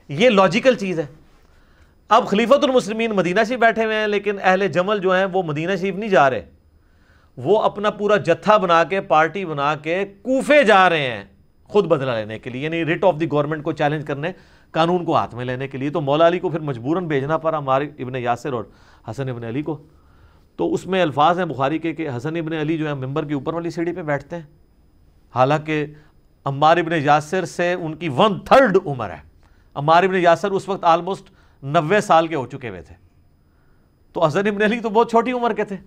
[0.08, 1.06] یہ لاجیکل چیز ہے۔
[2.10, 5.76] اب خلیفت المسلمین مدینہ شریف بیٹھے ہوئے ہیں، لیکن اہل جمل جو ہیں وہ مدینہ
[5.76, 6.46] شریف نہیں جا رہے۔
[7.38, 11.24] وہ اپنا پورا جتھا بنا کے، پارٹی بنا کے کوفے جا رہے ہیں
[11.64, 14.32] خود بدلہ لینے کے لیے یعنی ریٹ آف دی گورنمنٹ کو چیلنج کرنے،
[14.72, 17.58] قانون کو ہاتھ میں لینے کے لیے۔ تو مولا علی کو پھر مجبوراً بھیجنا پڑا
[17.58, 18.64] ہمارے ابن یاسر اور
[19.10, 19.84] حسن ابن علی کو۔
[20.56, 23.34] تو اس میں الفاظ ہیں بخاری کے کہ حسن ابن علی جو ہے ممبر کی
[23.34, 24.44] اوپر والی سیڑھی پہ بیٹھتے ہیں۔
[25.36, 25.86] حالانکہ
[26.46, 29.33] عمار ابن یاسر سے ان کی ون تھرڈ عمر ہے۔
[29.76, 31.30] عمار ابن یاسر اس وقت آلموسٹ
[31.64, 32.96] نوے سال کے ہو چکے ہوئے تھے۔
[34.14, 35.78] تو حسن ابن علی تو بہت چھوٹی عمر کے تھے۔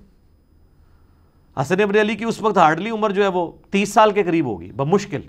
[1.60, 4.46] حسن ابن علی کی اس وقت ہارڈلی عمر جو ہے وہ تیس سال کے قریب
[4.46, 5.20] ہوگی، بمشکل۔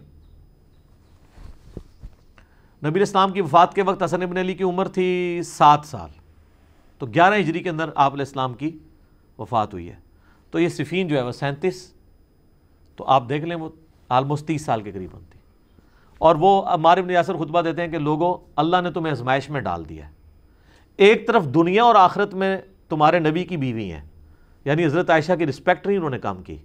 [2.86, 6.10] نبی اسلام کی وفات کے وقت حسن ابن علی کی عمر تھی سات سال۔
[6.98, 8.78] تو گیارہ ہجری کے اندر آپ علیہ السلام کی
[9.38, 9.96] وفات ہوئی ہے۔
[10.52, 11.94] تو یہ صفین جو ہے وہ سینتیس۔
[12.96, 13.70] تو آپ دیکھ لیں وہ
[14.10, 15.37] آلموسٹ تیس سال کے قریب بنتی۔
[16.20, 19.62] اور وہ ہمارے ابن یاسر خطبہ دیتے ہیں کہ لوگوں اللہ نے تمہیں ازمائش میں
[19.62, 20.12] ڈال دیا ہے۔
[20.98, 22.58] ایک طرف دنیا اور آخرت میں
[22.90, 24.02] تمہارے نبی کی بیوی ہیں۔
[24.66, 26.58] یعنی حضرت عائشہ کی رسپیکٹ نہیں انہوں نے کام کی۔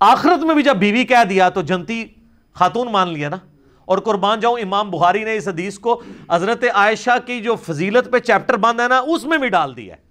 [0.00, 2.04] آخرت میں بھی جب بیوی کہہ دیا تو جنتی
[2.52, 3.36] خاتون مان لیا نا۔
[3.84, 8.18] اور قربان جاؤں، امام بخاری نے اس حدیث کو حضرت عائشہ کی جو فضیلت پہ
[8.18, 10.03] چیپٹر بند ہے نا، اس میں بھی ڈال دیا ہے۔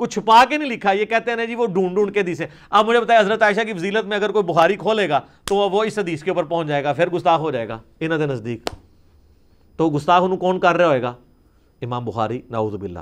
[0.00, 2.88] کچھ چھپا کے نہیں لکھا، یہ کہتے ہیں جی وہ ڈھونڈ ڈھونڈ کے دیسے۔ اب
[2.88, 5.98] مجھے بتایا حضرت عائشہ کی فضیلت میں اگر کوئی بخاری کھولے گا تو وہ اس
[5.98, 8.70] حدیث کے اوپر پہنچ جائے گا، پھر گستاخ ہو جائے گا۔ انہ دے نزدیک۔
[9.76, 11.14] تو گستاخ انہوں کون کر رہا ہوئے گا؟
[11.82, 12.98] امام بخاری، نعوذ باللہ۔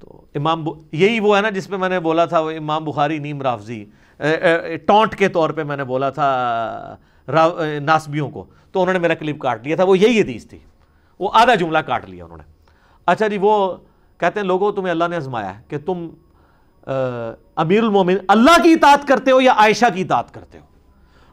[0.00, 3.18] تو امام یہی وہ ہے نا جس پہ میں نے بولا تھا، وہ امام بخاری
[3.18, 3.84] نیم رافضی۔
[4.86, 6.96] ٹونٹ کے طور پہ میں نے بولا تھا
[7.82, 10.58] ناسبیوں کو۔ تو انہوں نے میرا کلپ کاٹ لیا تھا، وہ یہی حدیث تھی۔
[11.20, 12.44] وہ آدھا جملہ کاٹ لیا انہوں نے۔
[13.06, 13.76] اچھا جی وہ
[14.18, 16.08] کہتے ہیں، لوگوں، تمہیں اللہ نے ازمایا ہے کہ تم
[17.56, 20.64] امیر المومن اللہ کی اطاعت کرتے ہو یا عائشہ کی اطاعت کرتے ہو؟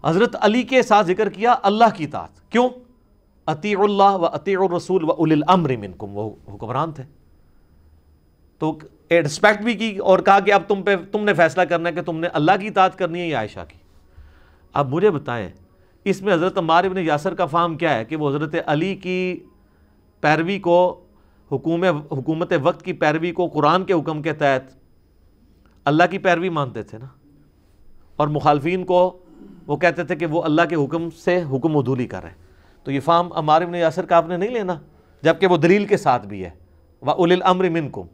[0.09, 2.69] حضرت علی کے ساتھ ذکر کیا، اللہ کی اطاعت۔ کیوں؟
[3.45, 7.03] اطیع اللہ و اطیع الرسول و اول الامر منکم، وہ حکمران تھے۔
[8.59, 8.79] تو
[9.11, 12.01] رسپیکٹ بھی کی اور کہا کہ اب تم پہ، تم نے فیصلہ کرنا ہے کہ
[12.01, 13.77] تم نے اللہ کی اطاعت کرنی ہے یا عائشہ کی۔
[14.73, 15.49] اب مجھے بتائیں،
[16.03, 19.39] اس میں حضرت عمار ابن یاسر کا فام کیا ہے کہ وہ حضرت علی کی
[20.21, 21.03] پیروی کو
[21.51, 24.75] حکومت حکومت وقت کی پیروی کو قرآن کے حکم کے تحت
[25.85, 27.05] اللہ کی پیروی مانتے تھے نا۔
[28.15, 29.17] اور مخالفین کو
[29.67, 32.37] وہ کہتے تھے کہ وہ اللہ کے حکم سے حکم ادولی کر رہے ہیں۔
[32.83, 34.79] تو یہ فام عمار ابن یاسر کا آپ نے نہیں لینا،
[35.21, 36.49] جبکہ وہ دلیل کے ساتھ بھی ہے۔
[37.01, 38.05] وہ اول الامر منکم،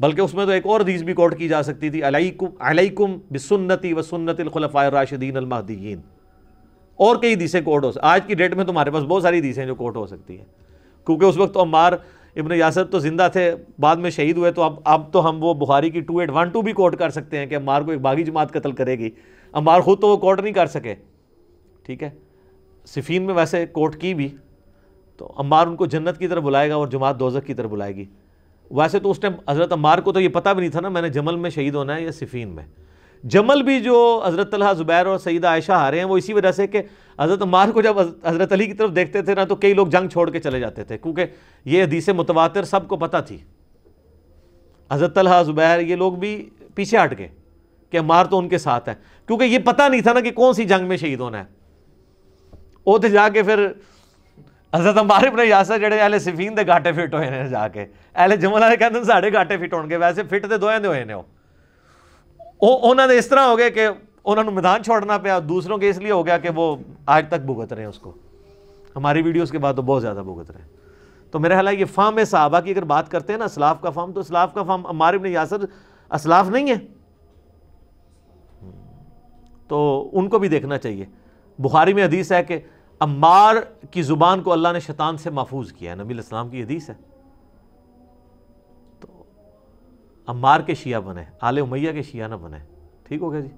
[0.00, 3.18] بلکہ اس میں تو ایک اور حدیث بھی کوٹ کی جا سکتی تھی، علیکم علیکم
[3.30, 6.00] بسنتی و سنت الخلفاء الراشدین المہدیین۔
[6.96, 9.74] اور کئی حدیثیں کوٹ ہو آج کی ڈیٹ میں تمہارے پاس بہت ساری حدیثیں جو
[9.74, 10.44] کوٹ ہو سکتی ہیں۔
[11.06, 11.92] کیونکہ اس وقت تو عمار
[12.36, 15.54] ابن یاسر تو زندہ تھے، بعد میں شہید ہوئے، تو اب اب تو ہم وہ
[15.54, 18.00] بخاری کی ٹو ایٹ ون ٹو بھی کوٹ کر سکتے ہیں کہ عمار کو ایک
[18.00, 19.10] باغی جماعت قتل کرے گی۔
[19.52, 20.94] عمار خود تو وہ کوٹ نہیں کر سکے۔
[21.82, 22.10] ٹھیک ہے؟
[22.86, 24.28] صفین میں ویسے کوٹ کی بھی،
[25.16, 27.96] تو عمار ان کو جنت کی طرف بلائے گا اور جماعت دوزک کی طرف بلائے
[27.96, 28.04] گی۔
[28.70, 31.02] ویسے تو اس ٹائم حضرت عمار کو تو یہ پتہ بھی نہیں تھا نا، میں
[31.02, 32.64] نے جمل میں شہید ہونا ہے یا صفین میں۔
[33.24, 36.66] جمل بھی جو حضرت طلحہ زبیر اور سیدہ عائشہ ہارے ہیں، وہ اسی وجہ سے
[36.66, 36.82] کہ
[37.18, 40.08] حضرت عمار کو جب حضرت علی کی طرف دیکھتے تھے نا، تو کئی لوگ جنگ
[40.08, 41.26] چھوڑ کے چلے جاتے تھے، کیونکہ
[41.64, 43.38] یہ حدیث متواتر سب کو پتہ تھی۔
[44.90, 47.28] حضرت طلحہ زبیر یہ لوگ بھی پیچھے ہٹ گئے
[47.92, 48.94] کہ عمار تو ان کے ساتھ ہے
[49.28, 51.44] کیونکہ یہ پتہ نہیں تھا نا کہ کون سی جنگ میں شہید ہونا ہے۔
[52.86, 53.66] وہ تو جا کے پھر
[54.72, 57.84] حضرت عمار ابن یاسر جڑے اہل صفین دے گاٹے فٹ ہوئے ہیں جا کے۔
[58.14, 60.88] اہل جمل والے کہتے ہیں ساڑھے گاٹے فٹ ہون گے ویسے فٹ تے دوئے دے
[60.88, 61.14] ہوئے نے
[62.62, 63.88] انہوں نے اس طرح ہو گئے کہ
[64.24, 66.76] انہوں نے میدان چھوڑنا پیا دوسروں کے اس لیے ہو گیا کہ وہ
[67.06, 68.12] آج تک بھگت رہے ہیں اس کو
[68.96, 70.68] ہماری ویڈیوز کے بعد تو بہت زیادہ بھگت رہے ہیں
[71.30, 73.90] تو میرے خیال ہے یہ فام صحابہ کی اگر بات کرتے ہیں نا اسلاف کا
[73.90, 75.64] فام تو اسلاف کا فام عمار ابن یاسر
[76.10, 76.76] اسلاف نہیں ہے
[79.68, 81.04] تو ان کو بھی دیکھنا چاہیے
[81.58, 82.58] بخاری میں حدیث ہے کہ
[83.00, 83.56] عمار
[83.90, 86.94] کی زبان کو اللہ نے شیطان سے محفوظ کیا ہے نبی الاسلام کی حدیث ہے
[90.26, 92.58] عمار کے شیعہ بنے، آل امیہ کے شیعہ نہ بنے۔
[93.02, 93.48] ٹھیک ہو گیا جی؟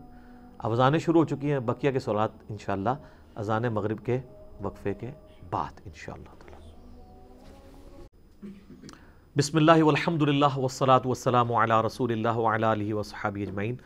[0.59, 2.90] اب اذانیں شروع ہو چکی ہیں، بقیہ کے سولات انشاءاللہ
[3.35, 4.19] اذان مغرب کے
[4.62, 5.11] وقفے کے
[5.51, 6.28] بعد انشاءاللہ
[9.36, 13.77] بسم اللہ والحمد للہ والصلاة والسلام علی رسول اللہ وعلا علیہ وصحابی اجمعین۔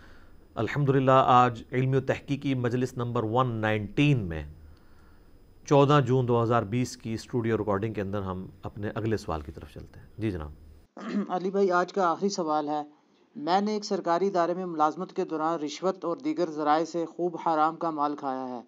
[0.54, 4.44] الحمدللہ آج علمی و تحقیقی مجلس نمبر 119 میں
[5.66, 9.52] چودہ جون دو ہزار بیس کی اسٹوڈیو ریکارڈنگ کے اندر ہم اپنے اگلے سوال کی
[9.52, 10.61] طرف چلتے ہیں۔ جی جناب۔
[11.28, 12.82] علی بھائی، آج کا آخری سوال ہے۔
[13.36, 17.36] میں نے ایک سرکاری ادارے میں ملازمت کے دوران رشوت اور دیگر ذرائع سے خوب
[17.46, 18.60] حرام کا مال کھایا ہے،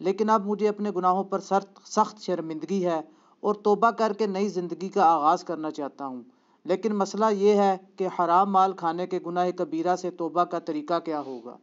[0.00, 1.38] لیکن اب مجھے اپنے گناہوں پر
[1.86, 3.00] سخت شرمندگی ہے
[3.40, 6.22] اور توبہ کر کے نئی زندگی کا آغاز کرنا چاہتا ہوں۔
[6.64, 10.98] لیکن مسئلہ یہ ہے کہ حرام مال کھانے کے گناہ کبیرہ سے توبہ کا طریقہ
[10.98, 11.56] کیا ہوگا؟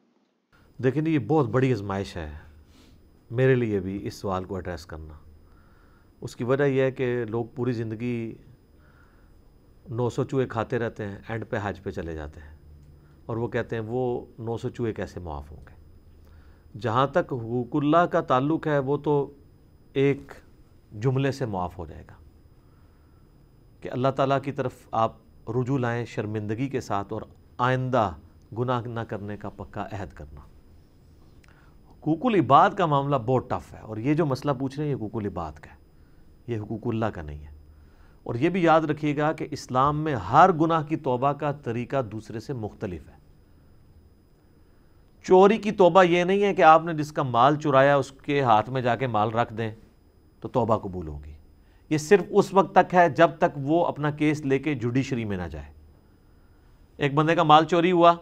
[0.84, 2.34] دیکھیں جی، یہ بہت بڑی ازمائش ہے۔
[3.32, 5.14] میرے لیے بھی اس سوال کو ایڈریس کرنا۔
[6.22, 8.36] اس کی وجہ یہ ہے کہ لوگ پوری زندگی
[9.90, 12.58] نو سو چوہے کھاتے رہتے ہیں، اینڈ پہ حج پہ چلے جاتے ہیں۔
[13.26, 15.74] اور وہ کہتے ہیں، وہ نو سو چوہے کیسے معاف ہوں گے؟
[16.80, 19.34] جہاں تک حقوق اللہ کا تعلق ہے، وہ تو
[19.94, 20.32] ایک
[21.00, 22.14] جملے سے معاف ہو جائے گا۔
[23.82, 25.16] کہ اللہ تعالیٰ کی طرف آپ
[25.48, 27.22] رجوع لائیں شرمندگی کے ساتھ اور
[27.58, 28.12] آئندہ
[28.58, 30.42] گناہ نہ کرنے کا پکا عہد کرنا۔
[31.92, 34.96] حقوق العباد کا معاملہ بہت ٹف ہے، اور یہ جو مسئلہ پوچھ رہے ہیں، یہ
[34.96, 35.76] حقوق العباد کا ہے۔
[36.48, 37.59] یہ حقوق اللہ کا نہیں ہے۔
[38.24, 42.02] اور یہ بھی یاد رکھیے گا کہ اسلام میں ہر گناہ کی توبہ کا طریقہ
[42.02, 43.20] دوسرے سے مختلف ہے۔
[45.24, 48.42] چوری کی توبہ یہ نہیں ہے کہ آپ نے جس کا مال چرایا اس کے
[48.42, 49.72] ہاتھ میں جا کے مال رکھ دیں
[50.40, 51.34] تو توبہ قبول ہوگی۔
[51.90, 55.38] یہ صرف اس وقت تک ہے جب تک وہ اپنا کیس لے کے جوڈیشری میں
[55.38, 55.66] نہ جائے۔
[56.98, 58.14] ایک بندے کا مال چوری ہوا،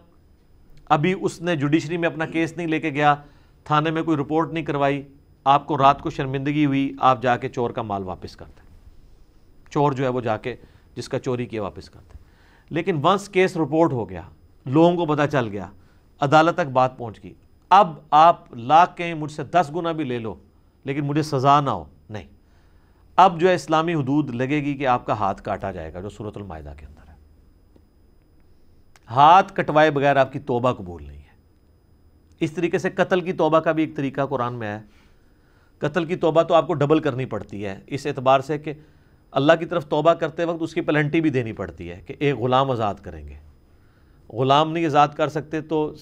[0.86, 3.16] ابھی اس نے جوڈیشری میں اپنا کیس نہیں لے کے گیا،
[3.64, 5.04] تھانے میں کوئی رپورٹ نہیں کروائی،
[5.44, 8.67] آپ کو رات کو شرمندگی ہوئی، آپ جا کے چور کا مال واپس کرتے
[9.70, 10.56] چور جو ہے وہ جا کے
[10.96, 12.18] جس کا چوری کیا واپس کرتے
[12.70, 14.22] لیکن ونس کیس رپورٹ ہو گیا،
[14.66, 15.70] لوگوں کو پتہ چل گیا،
[16.20, 17.34] عدالت تک بات پہنچ گئی۔
[17.70, 20.36] اب آپ لاکھ کہیں مجھ سے دس گنا بھی لے لو،
[20.84, 22.28] لیکن مجھے سزا نہ ہو۔ نہیں۔
[23.16, 26.10] اب جو ہے اسلامی حدود لگے گی کہ آپ کا ہاتھ کاٹا جائے گا، جو
[26.10, 27.16] صورت المائدہ کے اندر ہے۔
[29.10, 31.28] ہاتھ کٹوائے بغیر آپ کی توبہ قبول نہیں ہے۔
[32.40, 34.86] اس طریقے سے قتل کی توبہ کا بھی ایک طریقہ قرآن میں ہے۔
[35.78, 38.74] قتل کی توبہ تو آپ کو ڈبل کرنی پڑتی ہے۔ اس اعتبار سے کہ
[39.32, 42.36] اللہ کی طرف توبہ کرتے وقت اس کی پلنٹی بھی دینی پڑتی ہے کہ ایک
[42.36, 43.36] غلام آزاد کریں گے۔
[44.30, 45.94] غلام نہیں آزاد کر سکتے تو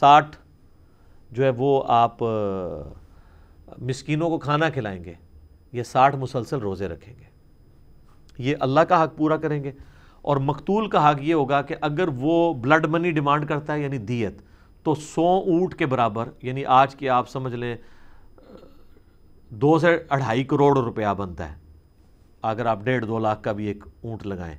[0.00, 0.36] ساٹھ
[1.30, 2.16] جو ہے وہ آپ
[3.78, 5.14] مسکینوں کو کھانا کھلائیں گے،
[5.72, 7.24] یہ ساٹھ مسلسل روزے رکھیں گے۔
[8.38, 9.72] یہ اللہ کا حق پورا کریں گے۔
[10.22, 13.98] اور مقتول کا حق یہ ہوگا کہ اگر وہ بلڈ منی ڈیمانڈ کرتا ہے یعنی
[13.98, 14.42] دیت،
[14.82, 17.76] تو سو اونٹ کے برابر یعنی آج کی آپ سمجھ لیں
[19.50, 21.61] دو سے اڑھائی کروڑ روپیہ بنتا ہے۔
[22.42, 24.54] اگر آپ ڈیڑھ دو لاکھ کا بھی ایک اونٹ لگائیں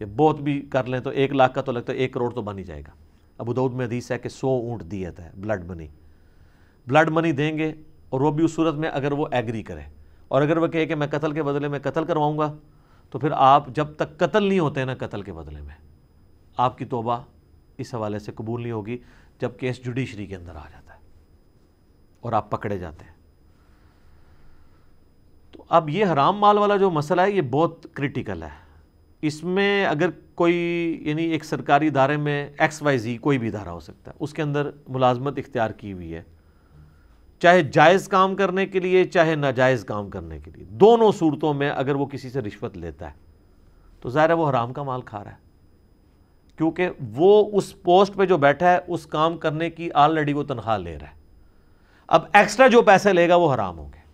[0.00, 2.42] یا بہت بھی کر لیں تو ایک لاکھ کا تو لگتا ہے ایک کروڑ تو
[2.42, 2.92] بن ہی جائے گا۔
[3.38, 5.86] ابو دعود میں حدیث ہے کہ سو اونٹ دیت ہے، بلڈ منی۔
[6.86, 7.72] بلڈ منی دیں گے
[8.08, 9.80] اور وہ بھی اس صورت میں اگر وہ ایگری کرے
[10.28, 12.52] اور اگر وہ کہے کہ میں قتل کے بدلے میں قتل کرواؤں گا،
[13.10, 15.74] تو پھر آپ جب تک قتل نہیں ہوتے نا قتل کے بدلے میں،
[16.56, 17.18] آپ کی توبہ
[17.78, 18.98] اس حوالے سے قبول نہیں ہوگی
[19.40, 20.98] جب کیس جوڈیشری کے اندر آ جاتا ہے
[22.20, 23.15] اور آپ پکڑے جاتے ہیں۔
[25.68, 28.66] اب یہ حرام مال والا جو مسئلہ ہے، یہ بہت کرٹیکل ہے۔
[29.22, 30.56] اس میں اگر کوئی
[31.00, 34.32] یعنی ایک سرکاری ادارے میں ایکس وائی زی کوئی بھی ادارہ ہو سکتا ہے، اس
[34.32, 36.22] کے اندر ملازمت اختیار کی ہوئی ہے۔
[37.38, 41.70] چاہے جائز کام کرنے کے لیے، چاہے ناجائز کام کرنے کے لیے۔ دونوں صورتوں میں
[41.70, 43.14] اگر وہ کسی سے رشوت لیتا ہے،
[44.00, 45.36] تو ظاہر ہے وہ حرام کا مال کھا رہا ہے۔
[46.56, 50.78] کیونکہ وہ اس پوسٹ پہ جو بیٹھا ہے، اس کام کرنے کی آلریڈی وہ تنخواہ
[50.78, 51.14] لے رہا ہے۔
[52.06, 54.05] اب ایکسٹرا جو پیسے لے گا، وہ حرام ہوں گے۔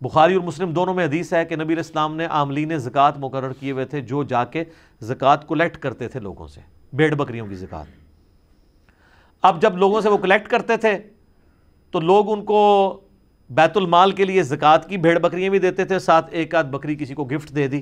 [0.00, 3.72] بخاری اور مسلم دونوں میں حدیث ہے کہ نبی الاسلام نے عاملین زکوٰۃ مقرر کیے
[3.72, 4.64] ہوئے تھے جو جا کے
[5.02, 6.60] زکوٰۃ کلیکٹ کرتے تھے لوگوں سے،
[6.92, 7.84] بیڑ بکریوں کی زکوٰۃ۔
[9.42, 10.96] اب جب لوگوں سے وہ کلیکٹ کرتے تھے،
[11.90, 12.60] تو لوگ ان کو
[13.50, 16.96] بیت المال کے لیے زکوٰۃ کی بھیڑ بکریاں بھی دیتے تھے، ساتھ ایک آدھ بکری
[16.96, 17.80] کسی کو گفٹ دے دی۔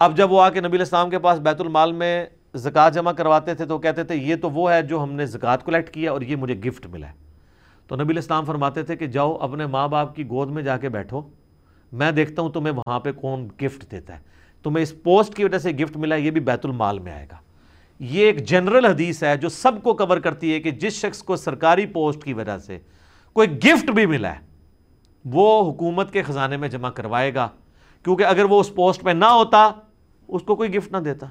[0.00, 3.54] اب جب وہ آ کے نبی الاسلام کے پاس بیت المال میں زکوٰۃ جمع کرواتے
[3.54, 6.20] تھے، تو کہتے تھے، یہ تو وہ ہے جو ہم نے زکوٰۃ کلیکٹ کیا اور
[6.20, 7.23] یہ مجھے گفٹ ملا ہے۔
[7.86, 10.88] تو نبی الاسلام فرماتے تھے کہ جاؤ اپنے ماں باپ کی گود میں جا کے
[10.88, 11.20] بیٹھو۔
[11.92, 14.22] میں دیکھتا ہوں تمہیں وہاں پہ کون گفٹ دیتا ہے۔
[14.62, 17.36] تمہیں اس پوسٹ کی وجہ سے گفٹ ملا یہ بھی بیت المال میں آئے گا۔
[17.98, 21.36] یہ ایک جنرل حدیث ہے جو سب کو کور کرتی ہے کہ جس شخص کو
[21.36, 22.78] سرکاری پوسٹ کی وجہ سے
[23.32, 24.40] کوئی گفٹ بھی ملا ہے،
[25.24, 27.48] وہ حکومت کے خزانے میں جمع کروائے گا۔
[28.02, 29.72] کیونکہ اگر وہ اس پوسٹ پہ نہ ہوتا،
[30.28, 31.26] اس کو کوئی گفٹ نہ دیتا۔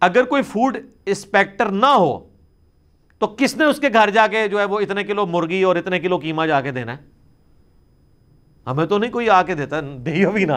[0.00, 2.31] اگر کوئی فوڈ انسپیکٹر نہ ہو
[3.22, 5.76] تو کس نے اس کے گھر جا کے جو ہے وہ اتنے کلو مرغی اور
[5.76, 7.02] اتنے کلو قیمہ جا کے دینا ہے؟
[8.66, 10.52] ہمیں تو نہیں کوئی آ کے دیتا دیو بھی نہ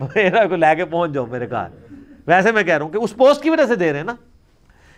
[0.00, 1.68] میرا کو لے کے پہنچ جاؤ میرے گھر۔
[2.26, 4.14] ویسے میں کہہ رہا ہوں کہ اس پوسٹ کی وجہ سے دے رہے ہیں نا۔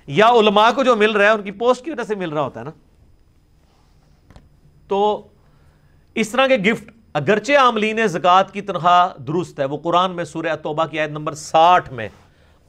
[0.06, 2.42] یا علماء کو جو مل رہا ہے، ان کی پوسٹ کی وجہ سے مل رہا
[2.42, 2.70] ہوتا ہے نا۔
[4.88, 5.28] تو
[6.14, 10.56] اس طرح کے گفٹ، اگرچہ عاملین زکوٰۃ کی تنخواہ درست ہے، وہ قرآن میں سورہ
[10.62, 12.08] توبہ کی آیت نمبر ساٹھ میں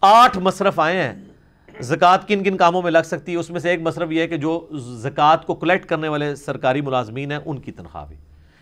[0.01, 1.30] آٹھ مصرف آئے ہیں۔
[1.79, 4.27] زکوٰۃ کن کن کاموں میں لگ سکتی ہے؟ اس میں سے ایک مصرف یہ ہے
[4.27, 4.67] کہ جو
[5.01, 8.15] زکوٰۃ کو کلیکٹ کرنے والے سرکاری ملازمین ہیں، ان کی تنخواہ بھی۔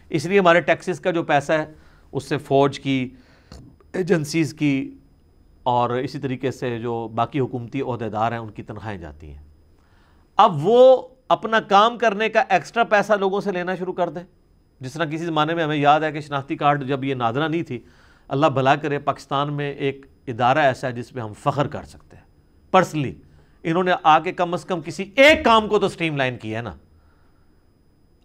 [0.10, 1.66] اس لیے ہمارے ٹیکسز کا جو پیسہ ہے،
[2.12, 3.10] اس سے فوج کی
[3.94, 4.96] ایجنسیز کی،
[5.64, 9.44] اور اسی طریقے سے جو باقی حکومتی عہدیدار ہیں، ان کی تنخواہیں جاتی ہیں۔
[10.38, 14.24] اب وہ اپنا کام کرنے کا ایکسٹرا پیسہ لوگوں سے لینا شروع کر دیں۔
[14.82, 17.64] جس طرح کسی زمانے میں ہمیں یاد ہے کہ شناختی کارڈ جب یہ نادرہ نہیں
[17.64, 17.80] تھی،
[18.28, 22.09] اللہ بھلا کرے پاکستان میں ایک ادارہ ایسا ہے جس پہ ہم فخر کر سکتے
[22.70, 23.16] ہیں پرسنلی
[23.64, 26.58] انہوں نے آ کے کم از کم کسی ایک کام کو تو سٹریم لائن کیا
[26.58, 26.74] ہے نا۔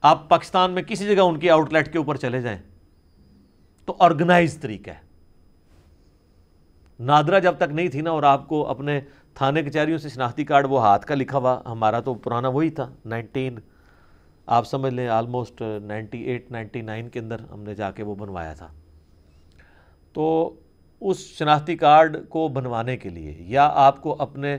[0.03, 2.59] آپ پاکستان میں کسی جگہ ان کی آؤٹ لیٹ کے اوپر چلے جائیں
[3.85, 5.01] تو آرگنائز طریقہ ہے۔
[7.01, 9.01] نادرہ جب تک نہیں تھی نا اور آپ کو اپنے
[9.35, 12.93] تھانے کچہریوں سے شناختی کارڈ وہ ہاتھ کا لکھا ہوا، ہمارا تو پرانا وہی تھا
[13.05, 13.59] نائنٹین
[14.47, 18.15] آپ سمجھ لیں almost ninety eight ninety nine کے اندر ہم نے جا کے وہ
[18.15, 18.69] بنوایا تھا۔
[20.13, 20.55] تو
[21.01, 24.57] اس شناختی کارڈ کو بنوانے کے لیے یا آپ کو اپنے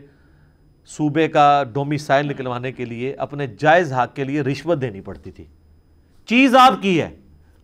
[0.85, 5.43] صوبے کا ڈومیسائل نکلوانے کے لیے اپنے جائز حق کے لیے رشوت دینی پڑتی تھی۔
[6.25, 7.09] چیز آپ کی ہے،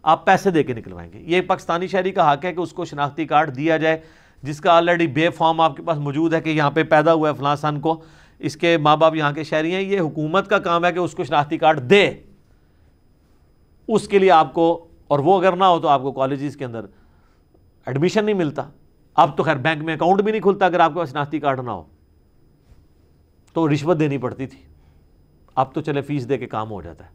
[0.04, 2.86] آپ پیسے دے کے نکلوائیں گے۔ یہ پاکستانی شہری کا حق ہے کہ اس کو
[2.86, 4.00] شناختی کارڈ دیا جائے،
[4.44, 7.30] جس کا آلریڈی بے فارم آپ کے پاس موجود ہے کہ یہاں پہ پیدا ہوا
[7.30, 8.02] ہے فلاں سن کو۔
[8.40, 11.12] اس کے ماں باپ یہاں کے شہری ہیں، یہ حکومت کا کام ہے کہ اس
[11.12, 12.12] کو شناختی کارڈ دے۔
[13.88, 16.66] اس کے لیے آپ کو، اور وہ اگر نہ ہو تو آپ کو کالجز کے
[16.66, 16.86] اندر
[17.86, 18.70] ایڈمیشن نہیں ملتا۔
[19.16, 21.60] اب تو خیر بینک میں اکاؤنٹ بھی نہیں کھلتا اگر آپ کے پاس شناختی کارڈ
[21.60, 21.84] نہ ہو۔
[23.54, 24.60] تو رشوت دینی پڑتی تھی۔
[25.56, 27.10] اب تو چلے فیس دے کے کام ہو جاتا ہے۔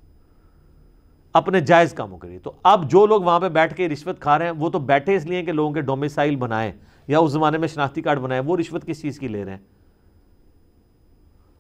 [1.32, 4.38] اپنے جائز کاموں کے لیے۔ تو اب جو لوگ وہاں پہ بیٹھ کے رشوت کھا
[4.38, 6.72] رہے ہیں، وہ تو بیٹھے اس لیے کہ لوگوں کے ڈومیسائل بنائے
[7.06, 9.58] یا اس زمانے میں شناختی کارڈ بنائے وہ رشوت کس چیز کی لے رہے ہیں؟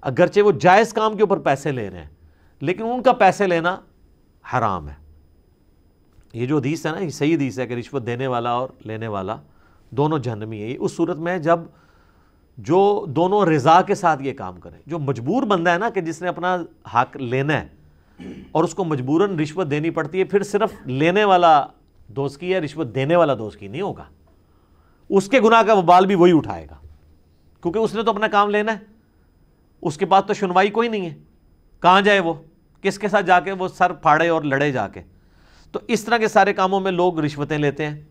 [0.00, 2.10] اگرچہ وہ جائز کام کے اوپر پیسے لے رہے ہیں،
[2.60, 3.76] لیکن ان کا پیسے لینا
[4.52, 5.05] حرام ہے۔
[6.36, 9.06] یہ جو حدیث ہے نا، یہ صحیح حدیث ہے کہ رشوت دینے والا اور لینے
[9.06, 9.36] والا
[9.90, 11.60] دونوں جہنمی ہے یہ اس صورت میں جب
[12.58, 16.22] جو دونوں رضا کے ساتھ یہ کام کریں۔ جو مجبور بندہ ہے نا کہ جس
[16.22, 16.56] نے اپنا
[16.94, 17.68] حق لینا ہے
[18.52, 21.66] اور اس کو مجبوراً رشوت دینی پڑتی ہے، پھر صرف لینے والا
[22.08, 24.04] دوست کی ہے، رشوت دینے والا دوست کی نہیں ہوگا۔
[25.08, 26.76] اس کے گناہ کا وبال بھی وہی اٹھائے گا۔
[27.62, 28.78] کیونکہ اس نے تو اپنا کام لینا ہے۔
[29.82, 31.14] اس کے پاس تو سنوائی کوئی نہیں ہے۔
[31.82, 32.34] کہاں جائے وہ؟
[32.82, 35.02] کس کے ساتھ جا کے وہ سر پھاڑے اور لڑے جا کے؟
[35.72, 38.02] تو اس طرح کے سارے کاموں میں لوگ رشوتیں لیتے ہیں۔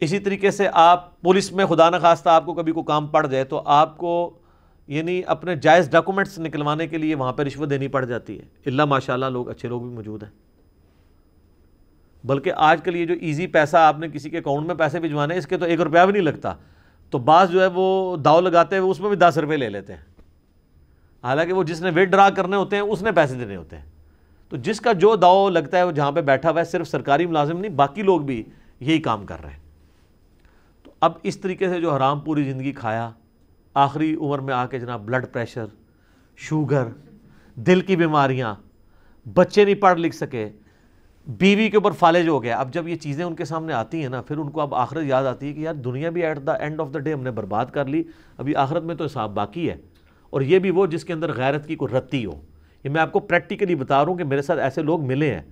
[0.00, 3.44] اسی طریقے سے آپ پولیس میں خدا نخواستہ آپ کو کبھی کوئی کام پڑ جائے
[3.44, 4.38] تو آپ کو
[4.86, 8.84] یعنی اپنے جائز ڈاکومنٹس نکلوانے کے لیے وہاں پہ رشوت دینی پڑ جاتی ہے۔ اللہ
[8.84, 10.30] ماشاء اللہ لوگ، اچھے لوگ بھی موجود ہیں۔
[12.24, 15.36] بلکہ آج کل یہ جو ایزی پیسہ آپ نے کسی کے اکاؤنٹ میں پیسے بھجوانے
[15.36, 16.54] اس کے تو ایک روپیہ بھی نہیں لگتا۔
[17.10, 19.94] تو بعض جو ہے وہ داؤ لگاتے ہیں اس میں بھی دس روپے لے لیتے
[19.94, 20.00] ہیں۔
[21.22, 23.84] حالانکہ وہ جس نے ویٹ ڈرا کرنے ہوتے ہیں، اس نے پیسے دینے ہوتے ہیں۔
[24.50, 27.26] تو جس کا جو داؤ لگتا ہے وہ جہاں پہ بیٹھا ہوا ہے، صرف سرکاری
[27.26, 28.44] ملازم نہیں، باقی لوگ بھی
[28.80, 29.58] یہی کام کر رہے ہیں۔
[30.82, 33.10] تو اب اس طریقے سے جو حرام پوری زندگی کھایا،
[33.74, 35.64] آخری عمر میں آ کے جناب بلڈ پریشر
[36.36, 36.84] شوگر،
[37.54, 38.54] دل کی بیماریاں،
[39.34, 40.48] بچے نہیں پڑھ لکھ سکے،
[41.26, 44.08] بیوی کے اوپر فالج ہو گیا۔ اب جب یہ چیزیں ان کے سامنے آتی ہیں
[44.08, 46.52] نا، پھر ان کو اب آخرت یاد آتی ہے کہ یار دنیا بھی at the
[46.52, 48.02] end of the day ہم نے برباد کر لی،
[48.38, 49.76] ابھی آخرت میں تو حساب باقی ہے۔
[50.30, 52.40] اور یہ بھی وہ جس کے اندر غیرت کی کوئی رتی ہو۔
[52.84, 55.42] یہ میں آپ کو پریکٹیکلی بتا رہا ہوں کہ میرے ساتھ ایسے لوگ ملے ہیں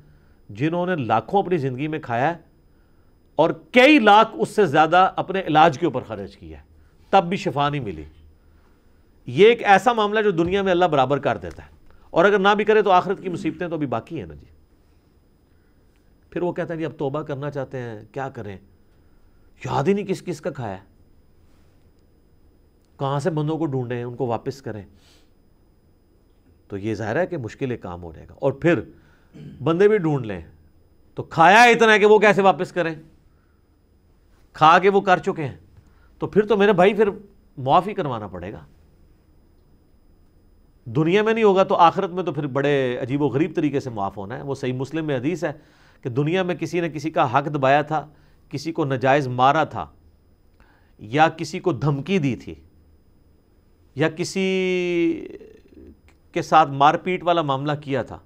[0.50, 2.38] جنہوں نے لاکھوں اپنی زندگی میں کھایا ہے
[3.36, 6.62] اور کئی لاکھ اس سے زیادہ اپنے علاج کے اوپر خرچ کیا ہے۔
[7.10, 8.04] تب بھی شفا نہیں ملی۔
[9.26, 11.70] یہ ایک ایسا معاملہ جو دنیا میں اللہ برابر کر دیتا ہے۔
[12.10, 14.46] اور اگر نہ بھی کرے تو آخرت کی مصیبتیں تو ابھی باقی ہیں نا جی۔
[16.30, 18.56] پھر وہ کہتا ہے جی اب توبہ کرنا چاہتے ہیں، کیا کریں؟
[19.64, 20.76] یاد ہی نہیں کس کس کا کھایا
[22.98, 24.82] کہاں سے بندوں کو ڈھونڈیں، ان کو واپس کریں۔
[26.68, 28.80] تو یہ ظاہر ہے کہ مشکل ایک کام ہو جائے گا۔ اور پھر
[29.62, 30.40] بندے بھی ڈھونڈ لیں۔
[31.14, 32.94] تو کھایا اتنا ہے کہ وہ کیسے واپس کریں؟
[34.52, 35.56] کھا کے وہ کر چکے ہیں۔
[36.18, 37.08] تو پھر تو میرے بھائی پھر
[37.58, 38.66] معافی کروانا پڑے گا۔
[40.84, 43.90] دنیا میں نہیں ہوگا تو آخرت میں تو پھر بڑے عجیب و غریب طریقے سے
[43.90, 45.52] معاف ہونا ہے۔ وہ صحیح مسلم میں حدیث ہے
[46.02, 48.08] کہ دنیا میں کسی نے کسی کا حق دبایا تھا،
[48.48, 49.86] کسی کو نجائز مارا تھا،
[50.98, 52.54] یا کسی کو دھمکی دی تھی،
[53.94, 55.28] یا کسی
[56.32, 58.18] کے ساتھ مار پیٹ والا معاملہ کیا تھا،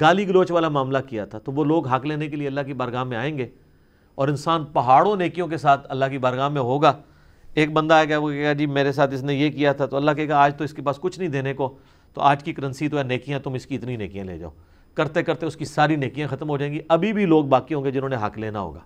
[0.00, 2.74] گالی گلوچ والا معاملہ کیا تھا، تو وہ لوگ حق لینے کے لیے اللہ کی
[2.74, 3.46] بارگاہ میں آئیں گے
[4.14, 6.92] اور انسان پہاڑوں نیکیوں کے ساتھ اللہ کی بارگاہ میں ہوگا۔
[7.54, 9.86] ایک بندہ آئے گا، وہ کہے گا جی میرے ساتھ اس نے یہ کیا تھا،
[9.86, 11.76] تو اللہ کہے گا، آج تو اس کے پاس کچھ نہیں دینے کو،
[12.14, 14.50] تو آج کی کرنسی تو ہے نیکیاں، تم اس کی اتنی نیکیاں لے جاؤ۔
[14.94, 17.84] کرتے کرتے اس کی ساری نیکیاں ختم ہو جائیں گی۔ ابھی بھی لوگ باقی ہوں
[17.84, 18.80] گے جنہوں نے حق لینا ہوگا۔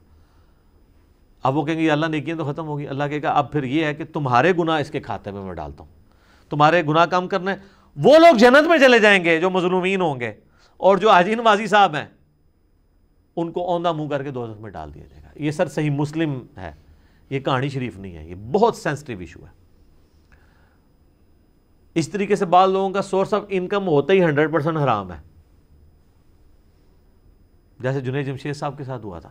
[1.43, 3.85] اب وہ کہیں گے اللہ نیکیاں تو ختم ہوگی اللہ کہے گا، اب پھر یہ
[3.85, 5.91] ہے کہ تمہارے گناہ اس کے کھاتے میں میں ڈالتا ہوں۔
[6.51, 7.53] تمہارے گناہ کام کرنے
[7.97, 10.33] وہ لوگ جنت میں چلے جائیں گے جو مظلومین ہوں گے
[10.77, 12.07] اور جو آجین ماضی صاحب ہیں،
[13.37, 15.91] ان کو اوندہ منہ کر کے دو میں ڈال دیا جائے گا۔ یہ سر صحیح
[15.91, 16.73] مسلم ہے۔
[17.31, 19.65] یہ کہانی شریف نہیں ہے۔ یہ بہت سینسٹیو ایشو ہے۔
[21.95, 25.19] اس طریقے سے بعض لوگوں کا سورس آف انکم ہوتا ہی ہنڈریڈ پرسینٹ حرام ہے۔
[27.81, 29.31] جیسے جنید جمشید صاحب کے ساتھ ہوا تھا۔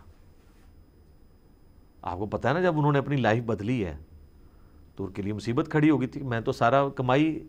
[2.02, 3.98] آپ کو پتا ہے نا، جب انہوں نے اپنی لائف بدلی ہے،
[4.96, 7.48] تو ان کے لیے مصیبت کھڑی ہوگی تھی۔ میں تو سارا کمائی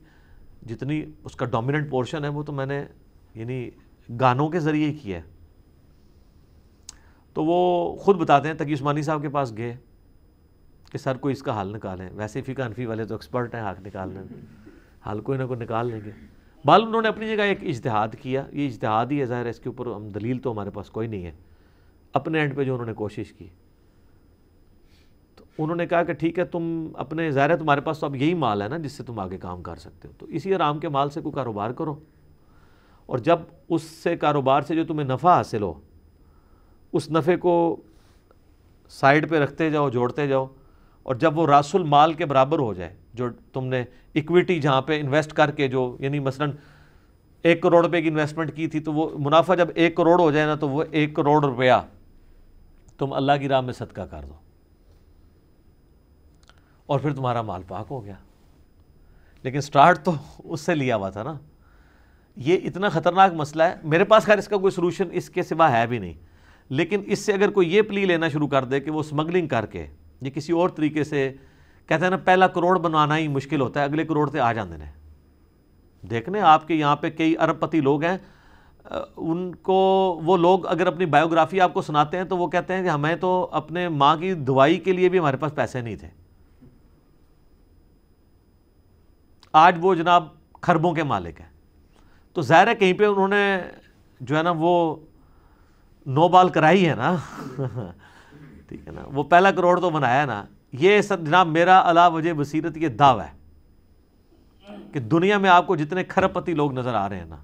[0.64, 2.84] جتنی اس کا ڈومیننٹ پورشن ہے وہ تو میں نے
[3.34, 3.70] یعنی
[4.20, 5.22] گانوں کے ذریعے ہی کیا ہے۔
[7.34, 9.76] تو وہ خود بتاتے ہیں تقی عثمانی صاحب کے پاس گئے
[10.92, 13.86] کہ سر کوئی اس کا حل نکالیں۔ ویسے فی انفی والے تو ایکسپرٹ ہیں، حق
[13.86, 14.40] نکالنے میں
[15.10, 16.10] حل کوئی نہ کوئی نکال لیں گے۔
[16.64, 19.60] بال انہوں نے اپنی جگہ ایک اجتہاد کیا۔ یہ اجتہاد ہی ہے، ظاہر ہے اس
[19.60, 21.32] کے اوپر ہم دلیل تو ہمارے پاس کوئی نہیں ہے۔
[22.12, 23.48] اپنے اینڈ پہ جو انہوں نے کوشش کی۔
[25.58, 28.34] انہوں نے کہا کہ ٹھیک ہے، تم اپنے ظاہر ہے تمہارے پاس تو اب یہی
[28.34, 30.88] مال ہے نا جس سے تم آگے کام کر سکتے ہو۔ تو اسی آرام کے
[30.88, 31.94] مال سے کوئی کاروبار کرو۔
[33.06, 35.74] اور جب اس سے کاروبار سے جو تمہیں نفع حاصل ہو،
[36.92, 37.76] اس نفع کو
[38.88, 40.46] سائڈ پہ رکھتے جاؤ، جوڑتے جاؤ،
[41.02, 43.84] اور جب وہ راس المال کے برابر ہو جائے، جو تم نے
[44.14, 46.46] اکویٹی جہاں پہ انویسٹ کر کے جو یعنی مثلا
[47.42, 50.46] ایک کروڑ روپے کی انویسٹمنٹ کی تھی، تو وہ منافع جب ایک کروڑ ہو جائے
[50.46, 51.72] نا، تو وہ ایک کروڑ روپیہ
[52.98, 54.34] تم اللہ کی راہ میں صدقہ کر دو۔
[56.86, 58.14] اور پھر تمہارا مال پاک ہو گیا۔
[59.42, 60.12] لیکن سٹارٹ تو
[60.44, 61.34] اس سے لیا ہوا تھا نا۔
[62.36, 65.78] یہ اتنا خطرناک مسئلہ ہے۔ میرے پاس خیر اس کا کوئی سلوشن اس کے سوا
[65.78, 66.12] ہے بھی نہیں۔
[66.68, 69.66] لیکن اس سے اگر کوئی یہ پلی لینا شروع کر دے کہ وہ سمگلنگ کر
[69.66, 69.86] کے
[70.20, 71.32] یہ کسی اور طریقے سے
[71.86, 74.76] کہتے ہیں نا پہلا کروڑ بنوانا ہی مشکل ہوتا ہے، اگلے کروڑ سے آ جاندے
[74.76, 74.92] ہیں
[76.10, 78.18] دیکھنے آپ کے یہاں پہ کئی ارب پتی لوگ ہیں۔
[79.16, 79.74] ان کو
[80.24, 83.16] وہ لوگ اگر اپنی بایوگرافی آپ کو سناتے ہیں تو وہ کہتے ہیں کہ ہمیں
[83.16, 86.23] تو اپنے ماں کی دوائی کے لیے بھی ہمارے پاس پیسے نہیں تھے۔
[89.54, 90.28] آج وہ جناب
[90.60, 91.48] خربوں کے مالک ہیں۔
[92.32, 93.58] تو ظاہر ہے کہیں پہ انہوں نے
[94.20, 94.96] جو ہے نا وہ
[96.06, 97.16] نو بال کرائی ہے نا۔
[98.68, 102.08] ٹھیک ہے نا۔ وہ پہلا کروڑ تو بنایا ہے نا۔ یہ سب جناب میرا اللہ
[102.12, 103.32] وجہ بصیرت یہ دعویٰ ہے
[104.92, 107.36] کہ دنیا میں آپ کو جتنے کھرب پتی لوگ نظر آ رہے ہیں نا،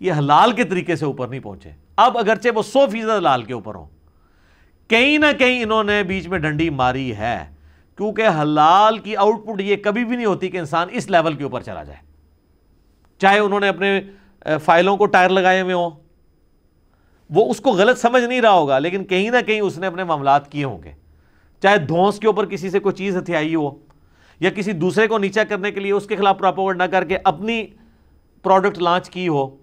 [0.00, 3.52] یہ حلال کے طریقے سے اوپر نہیں پہنچے۔ اب اگرچہ وہ سو فیصد حلال کے
[3.52, 3.86] اوپر ہوں۔
[4.88, 7.54] کہیں نہ کہیں انہوں نے بیچ میں ڈنڈی ماری ہے۔
[7.96, 11.44] کیونکہ حلال کی آؤٹ پٹ یہ کبھی بھی نہیں ہوتی کہ انسان اس لیول کے
[11.44, 11.98] اوپر چلا جائے۔
[13.20, 14.00] چاہے انہوں نے اپنے
[14.64, 15.90] فائلوں کو ٹائر لگائے ہوئے ہوں،
[17.30, 20.04] وہ اس کو غلط سمجھ نہیں رہا ہوگا، لیکن کہیں نہ کہیں اس نے اپنے
[20.04, 20.92] معاملات کیے ہوں گے۔
[21.62, 23.70] چاہے دھونس کے اوپر کسی سے کوئی چیز ہتھیائی ہو،
[24.40, 27.18] یا کسی دوسرے کو نیچا کرنے کے لیے اس کے خلاف پراپوگنڈ نہ کر کے
[27.24, 27.66] اپنی
[28.44, 29.56] پروڈکٹ لانچ کی ہو۔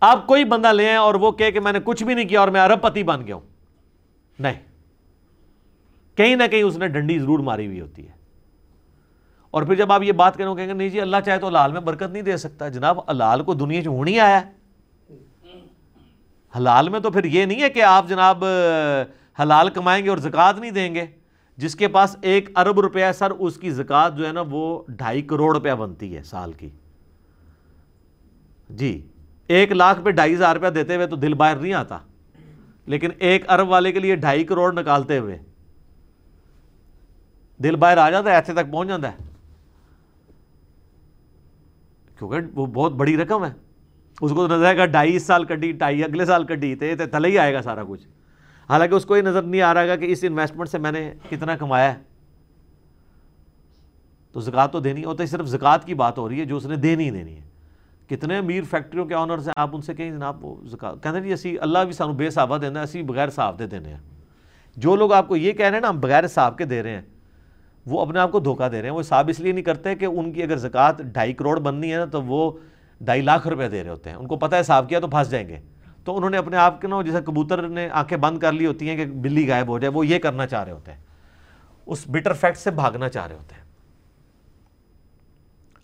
[0.00, 2.48] آپ کوئی بندہ لے اور وہ کہے کہ میں نے کچھ بھی نہیں کیا اور
[2.48, 3.42] میں ارب پتی بن گیا ہوں۔
[4.38, 4.60] نہیں۔
[6.16, 8.12] کہیں نہ کہیں اس نے ڈنڈی ضرور ماری ہوئی ہوتی ہے۔
[9.50, 11.80] اور پھر جب آپ یہ بات کریں گے نہیں جی اللہ چاہے تو حلال میں
[11.80, 14.50] برکت نہیں دے سکتا۔ جناب، حلال کو دنیا چ ہونی آیا ہے۔
[16.58, 18.44] حلال میں تو پھر یہ نہیں ہے کہ آپ جناب،
[19.42, 21.06] حلال کمائیں گے اور زکوٰۃ نہیں دیں گے۔
[21.56, 24.82] جس کے پاس ایک ارب روپیہ ہے سر، اس کی زکوٰۃ جو ہے نا وہ
[24.88, 26.68] ڈھائی کروڑ روپیہ بنتی ہے سال کی۔
[28.70, 29.06] جی
[29.46, 31.98] ایک لاکھ پہ ڈھائی ہزار روپیہ دیتے ہوئے تو دل باہر نہیں آتا۔
[32.86, 35.38] لیکن ایک ارب والے کے لیے ڈھائی کروڑ نکالتے ہوئے
[37.58, 39.16] دل باہر آ جاتا ہے، ایسے تک پہنچ جاتا ہے۔
[42.18, 43.52] کیونکہ وہ بہت بڑی رقم ہے۔
[44.20, 47.38] اس کو نظر آئے گا ڈھائی سال کڈی ڈھائی اگلے سال کڈی تھے تھلے ہی
[47.38, 48.06] آئے گا سارا کچھ۔
[48.68, 51.14] حالانکہ اس کو یہ نظر نہیں آ رہا گا کہ اس انویسٹمنٹ سے میں نے
[51.30, 52.02] کتنا کمایا ہے۔
[54.32, 56.66] تو زکوٰۃ تو دینی ہوتا ہے صرف زکوٰۃ کی بات ہو رہی ہے جو اس
[56.66, 57.42] نے دینی ہی دینی ہے۔
[58.06, 61.24] کتنے امیر فیکٹریوں کے آنرز ہیں، آپ ان سے کہیں جناب وہ زکات کہتے ہیں
[61.24, 64.00] جی اسی اللہ بھی سانو بے صحابہ دینا اسی بغیر صاحب دے دینے ہیں۔
[64.76, 66.90] جو لوگ آپ کو یہ کہہ رہے ہیں نا، ہم بغیر صاحب کے دے رہے
[66.90, 67.02] ہیں۔
[67.86, 70.04] وہ اپنے آپ کو دھوکہ دے رہے ہیں۔ وہ صاحب اس لیے نہیں کرتے کہ
[70.04, 72.52] ان کی اگر زکوٰۃ ڈھائی کروڑ بننی ہے نا تو وہ
[73.00, 75.30] ڈھائی لاکھ روپے دے رہے ہوتے ہیں۔ ان کو پتہ ہے صاحب کیا تو پھنس
[75.30, 75.58] جائیں گے۔
[76.04, 78.88] تو انہوں نے اپنے آپ کے نا جیسے کبوتر نے آنکھیں بند کر لی ہوتی
[78.88, 80.98] ہیں کہ بلی غائب ہو جائے، وہ یہ کرنا چاہ رہے ہوتے ہیں۔
[81.86, 83.62] اس بٹر فیکٹ سے بھاگنا چاہ رہے ہوتے ہیں۔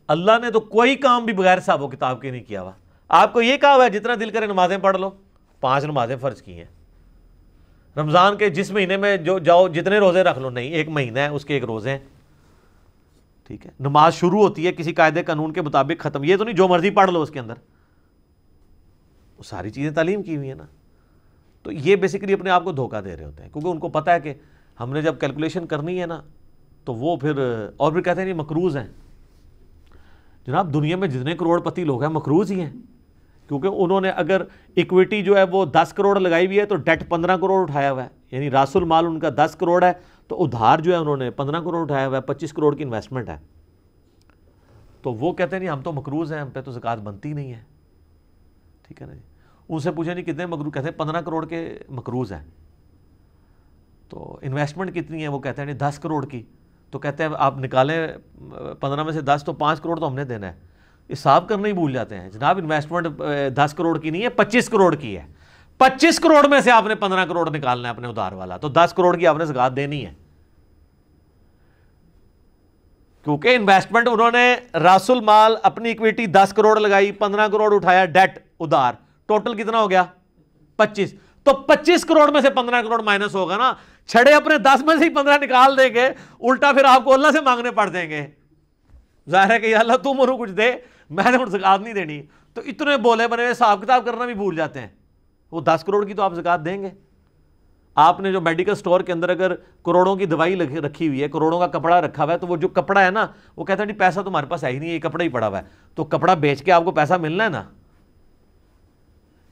[0.09, 2.73] اللہ نے تو کوئی کام بھی بغیر صاحب و کتاب کے نہیں کیا ہوا۔
[3.09, 5.11] آپ کو یہ کہا ہوا ہے، جتنا دل کرے نمازیں پڑھ لو،
[5.61, 6.78] پانچ نمازیں فرض کی ہیں۔
[7.99, 11.29] رمضان کے جس مہینے میں جو جاؤ، جتنے روزے رکھ لو، نہیں، ایک مہینہ ہے،
[11.29, 11.99] اس کے ایک روزے ہیں۔
[13.47, 16.57] ٹھیک ہے۔ نماز شروع ہوتی ہے کسی قاعدے قانون کے مطابق ختم، یہ تو نہیں
[16.57, 17.55] جو مرضی پڑھ لو اس کے اندر۔
[19.39, 20.65] وہ ساری چیزیں تعلیم کی ہوئی ہیں نا۔
[21.63, 24.11] تو یہ بیسیکلی اپنے آپ کو دھوکہ دے رہے ہوتے ہیں، کیونکہ ان کو پتہ
[24.11, 24.35] ہے کہ
[24.81, 26.23] ہم نے جب کیلکولیشن کرنی ہے نا،
[26.85, 27.33] تو وہ پھر،
[27.77, 28.87] اور پھر کہتے ہیں یہ مکروز ہیں۔
[30.47, 32.71] جناب، دنیا میں جتنے کروڑ پتی لوگ ہیں مکروز ہی ہیں۔
[33.49, 34.43] کیونکہ انہوں نے اگر
[34.77, 38.05] اکویٹی جو ہے وہ دس کروڑ لگائی ہوئی ہے تو ڈیٹ پندرہ کروڑ اٹھایا ہوا
[38.05, 39.93] ہے۔ یعنی راس المال ان کا دس کروڑ ہے
[40.29, 43.29] تو ادھار جو ہے انہوں نے پندرہ کروڑ اٹھایا ہوا ہے، پچیس کروڑ کی انویسٹمنٹ
[43.29, 43.37] ہے۔
[45.03, 47.53] تو وہ کہتے ہیں نہیں، ہم تو مکروز ہیں، ہم پہ تو زکوٰۃ بنتی نہیں
[47.53, 47.61] ہے۔
[48.83, 49.21] ٹھیک ہے نا جی؟
[49.69, 52.45] ان سے پوچھیں نہیں کتنے مکروز کہتے ہیں پندرہ کروڑ کے مکروز ہیں۔
[54.09, 56.43] تو انویسٹمنٹ کتنی ہے؟ وہ کہتے ہیں نہیں، دس کروڑ کی۔
[56.91, 58.09] تو کہتے ہیں آپ نکالیں،
[58.81, 60.68] پندرہ میں سے دس تو پانچ کروڑ تو ہم نے دینا ہے۔
[61.13, 63.07] حساب کرنا ہی بھول جاتے ہیں۔ جناب انویسٹمنٹ
[63.57, 65.27] دس کروڑ کی نہیں ہے، پچیس کروڑ کی ہے۔
[65.79, 68.93] پچیس کروڑ میں سے آپ نے پندرہ کروڑ نکالنا ہے اپنے ادھار والا۔ تو دس
[68.97, 70.13] کروڑ کی آپ نے زکات دینی ہے۔
[73.25, 78.39] کیونکہ انویسٹمنٹ انہوں نے راس المال اپنی اکویٹی دس کروڑ لگائی، پندرہ کروڑ اٹھایا ڈیٹ
[78.61, 78.93] ادھار۔
[79.27, 80.05] ٹوٹل کتنا ہو گیا؟
[80.77, 83.73] پچیس۔ تو پچیس کروڑ میں سے پندرہ کروڑ مائنس ہوگا نا۔
[84.07, 86.07] چھڑے اپنے دس میں سے ہی پندرہ نکال دیں گے،
[86.41, 88.27] الٹا پھر آپ کو اللہ سے مانگنے پڑ دیں گے۔
[89.31, 90.73] ظاہر ہے کہ اللہ تم انہوں کچھ دے۔
[91.11, 92.23] میں نے زکات نہیں دینی۔
[92.55, 94.89] تو اتنے بولے بنے حساب کتاب کرنا بھی بھول جاتے ہیں۔
[95.51, 96.91] وہ دس کروڑ کی تو آپ زکات دیں گے۔
[97.95, 101.59] آپ نے جو میڈیکل سٹور کے اندر اگر کروڑوں کی دوائی رکھی ہوئی ہے، کروڑوں
[101.59, 103.99] کا کپڑا رکھا ہوا ہے، تو وہ جو کپڑا ہے نا، وہ کہتا ہے نہیں،
[103.99, 105.63] پیسہ تمہارے پاس ہے ہی نہیں، یہ کپڑا ہی پڑا ہوا ہے۔
[105.95, 107.63] تو کپڑا بیچ کے آپ کو پیسہ ملنا ہے نا۔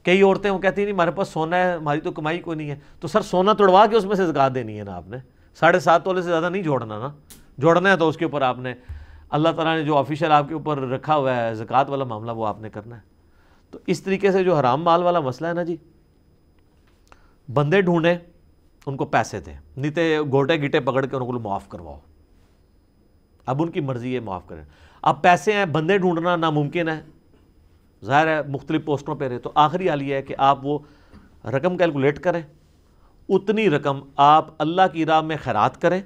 [0.03, 2.69] کئی عورتیں وہ کہتی ہیں نہیں، ہمارے پاس سونا ہے، ہماری تو کمائی کوئی نہیں
[2.69, 5.17] ہے۔ تو سر، سونا توڑوا کے اس میں سے زکات دینی ہے نا آپ نے۔
[5.55, 7.09] ساڑھے سات تولے سے زیادہ نہیں جوڑنا نا۔
[7.57, 8.73] جوڑنا ہے تو اس کے اوپر آپ نے۔
[9.29, 12.47] اللہ تعالیٰ نے جو آفیشیل آپ کے اوپر رکھا ہوا ہے زکوٰۃ والا معاملہ وہ
[12.47, 13.01] آپ نے کرنا ہے۔
[13.71, 15.75] تو اس طریقے سے جو حرام مال والا مسئلہ ہے نا جی
[17.53, 18.17] بندے ڈھونڈیں،
[18.85, 21.99] ان کو پیسے دیں نیتے گوٹے گیٹے پکڑ کے ان کو معاف کرواؤ۔
[23.45, 24.63] اب ان کی مرضی ہے معاف کریں۔
[25.01, 27.01] اب پیسے ہیں، بندے ڈھونڈنا ناممکن ہے۔
[28.05, 30.79] ظاہر ہے مختلف پوسٹوں پہ رہے، تو آخری حال یہ ہے کہ آپ وہ
[31.45, 32.41] رقم کیلکولیٹ کریں۔
[33.29, 36.01] اتنی رقم آپ اللہ کی راہ میں خیرات کریں۔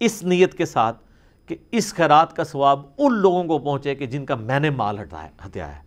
[0.00, 1.05] اس نیت کے ساتھ
[1.46, 5.00] کہ اس خیرات کا ثواب ان لوگوں کو پہنچے کہ جن کا میں نے مال
[5.00, 5.80] ہٹایا ہتیا ہے۔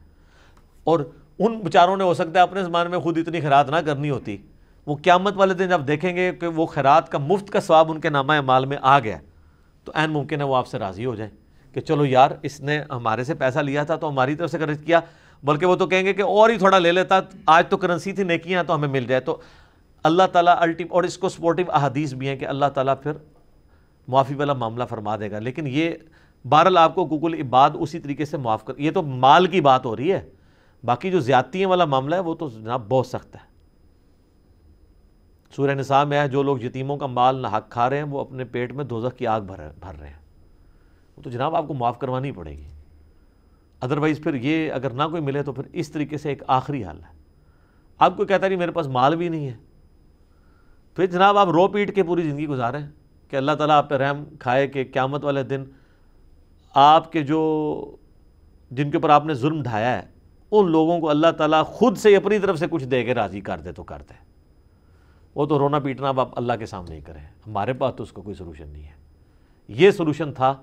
[0.83, 0.99] اور
[1.39, 4.37] ان بچاروں نے ہو سکتا ہے اپنے زمانے میں خود اتنی خیرات نہ کرنی ہوتی۔
[4.85, 7.99] وہ قیامت والے دن جب دیکھیں گے کہ وہ خیرات کا مفت کا ثواب ان
[7.99, 9.17] کے نامہ مال میں آ گیا۔
[9.83, 11.31] تو عین ممکن ہے وہ آپ سے راضی ہو جائیں
[11.73, 14.79] کہ چلو یار، اس نے ہمارے سے پیسہ لیا تھا تو ہماری طرف سے خرچ
[14.85, 14.99] کیا،
[15.43, 18.23] بلکہ وہ تو کہیں گے کہ اور ہی تھوڑا لے لیتا، آج تو کرنسی تھی،
[18.23, 19.37] نیکیاں تو ہمیں مل جائے تو
[20.03, 23.11] اللہ تعالیٰ الٹی اور اس کو سپورٹیو احادیث بھی ہیں کہ اللہ تعالیٰ پھر
[24.09, 25.91] معافی والا معاملہ فرما دے گا۔ لیکن یہ
[26.49, 29.85] بہرحال آپ کو گوگل عباد اسی طریقے سے معاف کر یہ تو مال کی بات
[29.85, 30.29] ہو رہی ہے۔
[30.83, 33.49] باقی جو زیادتیوں والا معاملہ ہے وہ تو جناب بہت سخت ہے۔
[35.55, 38.19] سورہ نساء میں ہے، جو لوگ یتیموں کا مال نہ حق کھا رہے ہیں، وہ
[38.19, 40.19] اپنے پیٹ میں دوزخ کی آگ بھر بھر رہے ہیں۔
[41.17, 42.67] وہ تو جناب آپ کو معاف کروانی پڑے گی۔
[43.81, 46.99] ادروائز پھر یہ اگر نہ کوئی ملے تو پھر اس طریقے سے ایک آخری حل
[46.99, 47.19] ہے۔
[47.99, 49.57] آپ کو کہتا نہیں میرے پاس مال بھی نہیں ہے۔
[50.95, 52.87] پھر جناب آپ رو پیٹ کے پوری زندگی گزاریں
[53.29, 55.63] کہ اللہ تعالیٰ آپ پہ رحم کھائے کہ قیامت والے دن
[56.73, 57.95] آپ کے جو
[58.71, 60.07] جن کے اوپر آپ نے ظلم ڈھایا ہے،
[60.51, 63.57] ان لوگوں کو اللہ تعالیٰ خود سے اپنی طرف سے کچھ دے کے راضی کر
[63.57, 64.13] دے تو کر دے۔
[65.35, 68.11] وہ تو رونا پیٹنا اب آپ اللہ کے سامنے ہی کریں۔ ہمارے پاس تو اس
[68.11, 68.91] کا کوئی سلوشن نہیں ہے۔
[69.67, 70.55] یہ سلوشن تھا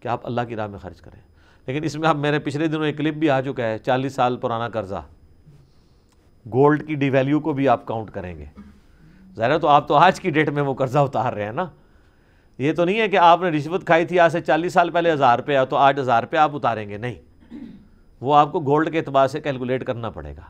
[0.00, 1.20] کہ آپ اللہ کی راہ میں خرچ کریں۔
[1.66, 4.36] لیکن اس میں اب میرے پچھلے دنوں ایک کلپ بھی آ چکا ہے، چالیس سال
[4.36, 5.02] پرانا قرضہ۔
[6.52, 8.44] گولڈ کی ڈی ویلیو کو بھی آپ کاؤنٹ کریں گے۔
[9.36, 11.66] ظاہر تو آپ تو آج کی ڈیٹ میں وہ قرضہ اتار رہے ہیں نا۔
[12.58, 15.12] یہ تو نہیں ہے کہ آپ نے رشوت کھائی تھی، آج سے چالیس سال پہلے
[15.12, 17.14] ہزار روپے تو آٹھ ہزار روپے آپ اتاریں گے۔ نہیں،
[18.20, 20.42] وہ آپ کو گولڈ کے اعتبار سے کیلکولیٹ کرنا پڑے گا۔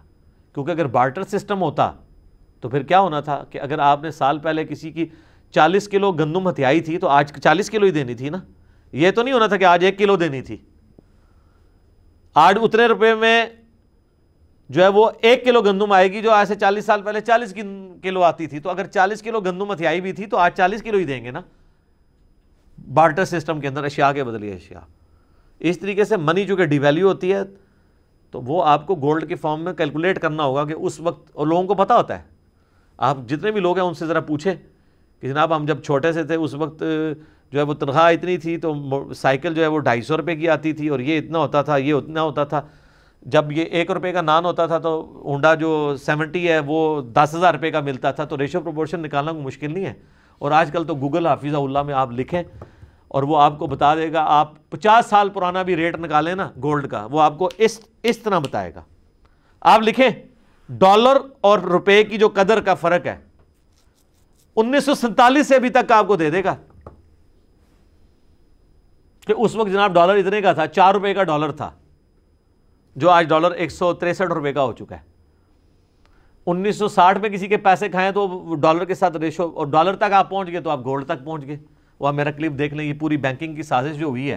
[0.55, 1.93] کیونکہ اگر بارٹر سسٹم ہوتا
[2.61, 5.07] تو پھر کیا ہونا تھا کہ اگر آپ نے سال پہلے کسی کی
[5.51, 8.39] چالیس کلو گندم ہتھیائی تھی تو آج چالیس کلو ہی دینی تھی نا؟
[8.93, 10.57] یہ تو نہیں ہونا تھا کہ آج ایک کلو دینی تھی۔
[12.35, 13.47] آج اتنے روپے میں
[14.69, 17.55] جو ہے وہ ایک کلو گندم آئے گی جو آج سے چالیس سال پہلے چالیس
[18.03, 20.99] کلو آتی تھی۔ تو اگر چالیس کلو گندم ہتھیائی بھی تھی تو آج چالیس کلو
[20.99, 21.41] ہی دیں گے نا؟
[22.93, 24.81] بارٹر سسٹم کے اندر اشیاء کے بدلی اشیاء۔
[25.61, 27.41] اس طریقے سے منی جو کہ ڈی ویلیو ہوتی ہے،
[28.31, 31.47] تو وہ آپ کو گولڈ کے فارم میں کیلکولیٹ کرنا ہوگا کہ اس وقت اور
[31.47, 32.25] لوگوں کو پتہ ہوتا ہے۔
[32.99, 34.55] آپ جتنے بھی لوگ ہیں، ان سے ذرا پوچھیں
[35.21, 36.83] کہ جناب ہم جب چھوٹے سے تھے، اس وقت
[37.53, 38.75] جو ہے وہ تنخواہ اتنی تھی، تو
[39.17, 41.77] سائیکل جو ہے وہ ڈھائی سو روپے کی آتی تھی اور یہ اتنا ہوتا تھا،
[41.77, 42.61] یہ اتنا ہوتا تھا۔
[43.23, 47.35] جب یہ ایک روپے کا نان ہوتا تھا، تو ہونڈا جو سیونٹی ہے، وہ دس
[47.35, 49.93] ہزار روپے کا ملتا تھا۔ تو ریشو پروپورشن نکالنا کوئی مشکل نہیں ہے۔
[50.39, 52.43] اور آج کل تو گوگل حافظہ اللہ میں آپ لکھیں۔
[53.15, 56.51] اور وہ آپ کو بتا دے گا، آپ پچاس سال پرانا بھی ریٹ نکالیں نا
[56.63, 58.83] گولڈ کا، وہ آپ کو اس اس طرح بتائے گا۔
[59.61, 60.11] آپ لکھیں،
[60.69, 63.17] ڈالر اور روپے کی جو قدر کا فرق ہے،
[64.57, 66.55] انیس سو سینتالیس سے ابھی تک آپ کو دے دے گا۔
[69.27, 71.71] کہ اس وقت جناب ڈالر اتنے کا تھا، چار روپے کا ڈالر تھا،
[72.97, 75.03] جو آج ڈالر ایک سو تریسٹھ روپے کا ہو چکا ہے۔
[76.47, 79.97] انیس سو ساٹھ میں کسی کے پیسے کھائیں تو ڈالر کے ساتھ ریشو، اور ڈالر
[79.97, 81.57] تک آپ پہنچ گئے تو آپ گولڈ تک پہنچ گئے۔
[81.99, 84.37] وہ آپ میرا کلپ دیکھ لیں، یہ پوری بینکنگ کی سازش جو ہوئی ہے،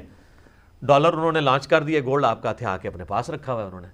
[0.82, 3.54] ڈالر انہوں نے لانچ کر دیا، گولڈ آپ کا تھے آ کے اپنے پاس رکھا
[3.54, 3.88] ہوا ہے انہوں نے۔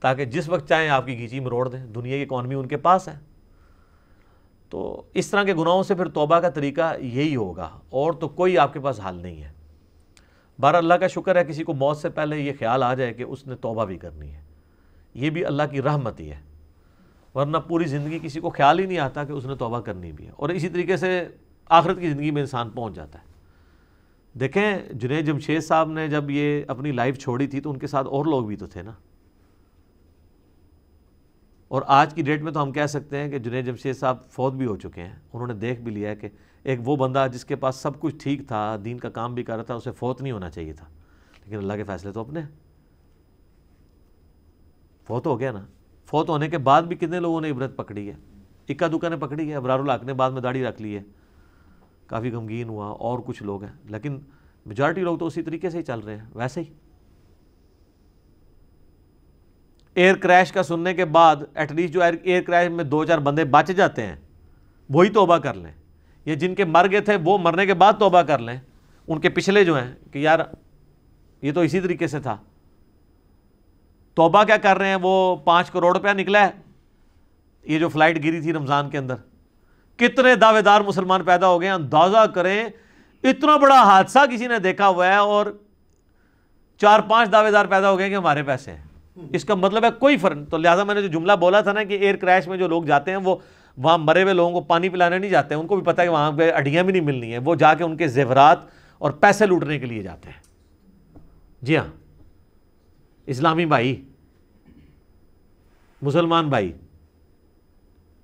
[0.00, 3.08] تاکہ جس وقت چاہیں آپ کی گیچی مروڑ دیں، دنیا کی اکانومی ان کے پاس
[3.08, 3.18] ہے۔
[4.68, 8.58] تو اس طرح کے گناہوں سے پھر توبہ کا طریقہ یہی ہوگا، اور تو کوئی
[8.58, 9.52] آپ کے پاس حال نہیں ہے۔
[10.58, 13.22] بار اللہ کا شکر ہے، کسی کو موت سے پہلے یہ خیال آ جائے کہ
[13.22, 14.40] اس نے توبہ بھی کرنی ہے۔
[15.14, 16.40] یہ بھی اللہ کی رحمت ہی ہے۔
[17.34, 20.26] ورنہ پوری زندگی کسی کو خیال ہی نہیں آتا کہ اس نے توبہ کرنی بھی
[20.26, 21.28] ہے۔ اور اسی طریقے سے
[21.66, 23.24] آخرت کی زندگی میں انسان پہنچ جاتا ہے۔
[24.38, 28.06] دیکھیں، جنید جمشید صاحب نے جب یہ اپنی لائف چھوڑی تھی تو ان کے ساتھ
[28.06, 28.92] اور لوگ بھی تو تھے نا۔
[31.68, 34.52] اور آج کی ڈیٹ میں تو ہم کہہ سکتے ہیں کہ جنید جمشید صاحب فوت
[34.52, 36.28] بھی ہو چکے ہیں۔ انہوں نے دیکھ بھی لیا ہے کہ
[36.62, 39.54] ایک وہ بندہ جس کے پاس سب کچھ ٹھیک تھا، دین کا کام بھی کر
[39.56, 40.86] رہا تھا، اسے فوت نہیں ہونا چاہیے تھا۔
[41.44, 42.40] لیکن اللہ کے فیصلے تو اپنے
[45.06, 45.66] فوت ہو گیا نا۔
[46.06, 48.14] فوت ہونے کے بعد بھی کتنے لوگوں نے عبرت پکڑی ہے؟
[48.68, 51.02] اکا دکا نے پکڑی ہے، ابرار الحق نے بعد میں داڑھی رکھ لی ہے۔
[52.06, 54.20] کافی غمگین ہوا اور کچھ لوگ ہیں، لیکن
[54.66, 56.72] میجارٹی لوگ تو اسی طریقے سے ہی چل رہے ہیں، ویسے ہی۔
[59.94, 63.44] ایئر کریش کا سننے کے بعد ایٹ لیسٹ جو ایئر کریش میں دو چار بندے
[63.44, 64.16] بچ جاتے ہیں،
[64.88, 65.72] وہی توبہ کر لیں۔
[66.24, 68.60] یا جن کے مر گئے تھے، وہ مرنے کے بعد توبہ کر لیں۔
[69.08, 70.38] ان کے پچھلے جو ہیں کہ یار،
[71.42, 72.36] یہ تو اسی طریقے سے تھا۔
[74.14, 76.50] توبہ کیا کر رہے ہیں؟ وہ پانچ کروڑ روپیہ نکلا ہے۔
[77.64, 79.14] یہ جو فلائٹ گری تھی رمضان کے اندر۔
[80.02, 82.68] کتنے دعوے دار مسلمان پیدا ہو گئے اندازہ کریں،
[83.22, 85.46] اتنا بڑا حادثہ کسی نے دیکھا ہوا ہے اور
[86.78, 88.82] چار پانچ دعوے دار پیدا ہو گئے کہ ہمارے پیسے ہیں۔
[89.32, 91.84] اس کا مطلب ہے کوئی فرق تو لہٰذا میں نے جو جملہ بولا تھا نا
[91.84, 93.36] کہ ایئر کریش میں جو لوگ جاتے ہیں، وہ
[93.76, 96.06] وہاں مرے ہوئے لوگوں کو پانی پلانے نہیں جاتے ہیں ان کو بھی پتا ہے
[96.06, 98.58] کہ وہاں پہ اڈیاں بھی نہیں ملنی ہیں۔ وہ جا کے ان کے زیورات
[98.98, 100.40] اور پیسے لوٹنے کے لیے جاتے ہیں۔
[101.62, 101.84] جی ہاں۔
[103.26, 104.04] اسلامی بھائی،
[106.02, 106.72] مسلمان بھائی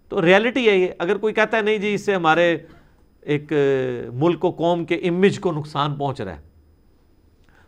[0.08, 2.58] تو ریالٹی ہے۔ یہ اگر کوئی کہتا ہے نہیں جی اس سے ہمارے
[3.20, 3.52] ایک
[4.12, 6.42] ملک و قوم کے امیج کو نقصان پہنچ رہا ہے۔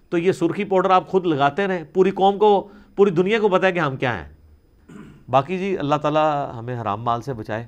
[0.09, 3.67] تو یہ سرخی پاؤڈر آپ خود لگاتے رہیں۔ پوری قوم کو، پوری دنیا کو پتہ
[3.67, 4.33] ہے کہ ہم کیا ہیں۔
[5.31, 7.67] باقی جی اللہ تعالیٰ ہمیں حرام مال سے بچائے۔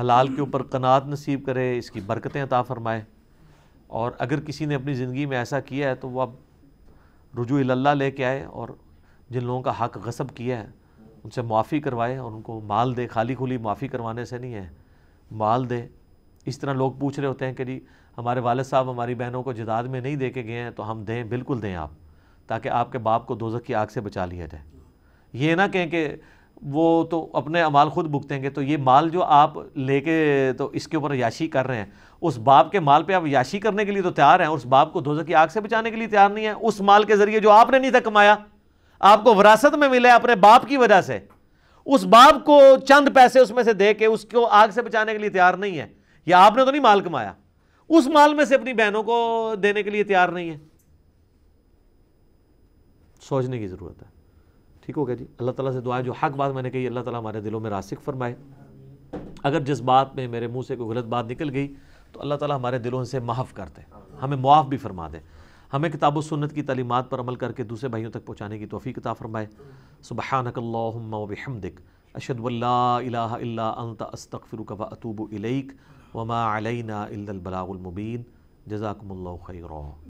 [0.00, 3.02] حلال کے اوپر قناعت نصیب کرے، اس کی برکتیں عطا فرمائے۔
[3.86, 6.30] اور اگر کسی نے اپنی زندگی میں ایسا کیا ہے تو وہ اب
[7.42, 8.68] رجوع اللہ لے کے آئے اور
[9.30, 10.66] جن لوگوں کا حق غصب کیا ہے
[11.24, 14.54] ان سے معافی کروائے اور ان کو مال دے، خالی کھلی معافی کروانے سے نہیں
[14.54, 14.68] ہے،
[15.30, 15.86] مال دے۔
[16.46, 17.78] اس طرح لوگ پوچھ رہے ہوتے ہیں کہ جی
[18.18, 21.02] ہمارے والد صاحب ہماری بہنوں کو جداد میں نہیں دے کے گئے ہیں تو ہم
[21.04, 21.90] دیں، بالکل دیں آپ،
[22.46, 24.64] تاکہ آپ کے باپ کو دوزک کی آگ سے بچا لیا جائے۔
[25.32, 26.08] یہ نہ کہیں کہ
[26.62, 30.66] وہ تو اپنے امال خود بکتیں گے، تو یہ مال جو آپ لے کے تو
[30.66, 31.86] اس کے اوپر یاشی کر رہے ہیں،
[32.20, 34.92] اس باپ کے مال پہ آپ یاشی کرنے کے لیے تو تیار ہیں اس باپ
[34.92, 37.40] کو دوزک کی آگ سے بچانے کے لیے تیار نہیں ہے اس مال کے ذریعے
[37.40, 38.34] جو آپ نے نہیں تھا کمایا۔
[38.98, 41.18] آپ کو وراثت میں ملے اپنے باپ کی وجہ سے،
[41.86, 45.12] اس باپ کو چند پیسے اس میں سے دے کے اس کو آگ سے بچانے
[45.12, 45.86] کے لیے تیار نہیں ہے۔
[46.26, 47.32] یا آپ نے تو نہیں مال کمایا،
[47.88, 50.58] اس مال میں سے اپنی بہنوں کو دینے کے لیے تیار نہیں ہے۔
[53.20, 54.08] سوچنے کی ضرورت ہے۔
[54.80, 57.00] ٹھیک ہو گیا جی؟ اللہ تعالیٰ سے دعا جو حق بات میں نے کہی، اللہ
[57.00, 58.34] تعالیٰ ہمارے دلوں میں راسک فرمائے۔
[59.42, 61.74] اگر جس بات میں میرے منہ سے کوئی غلط بات نکل گئی،
[62.12, 63.80] تو اللہ تعالیٰ ہمارے دلوں سے محف کر دے۔
[64.22, 65.18] ہمیں معاف بھی فرما دے۔
[65.72, 68.66] ہمیں کتاب و سنت کی تعلیمات پر عمل کر کے دوسرے بھائیوں تک پہنچانے کی
[68.66, 69.46] توفیق عطا فرمائے۔
[70.02, 71.80] سبحانک اللہم و بحمدک۔
[72.14, 75.72] اشہد واللہ الہ الا انت، استغفرک و اتوب الیک۔
[76.16, 78.22] وما علینا الا البلاغ المبین۔
[78.66, 80.06] جزاکم اللہ خیرہ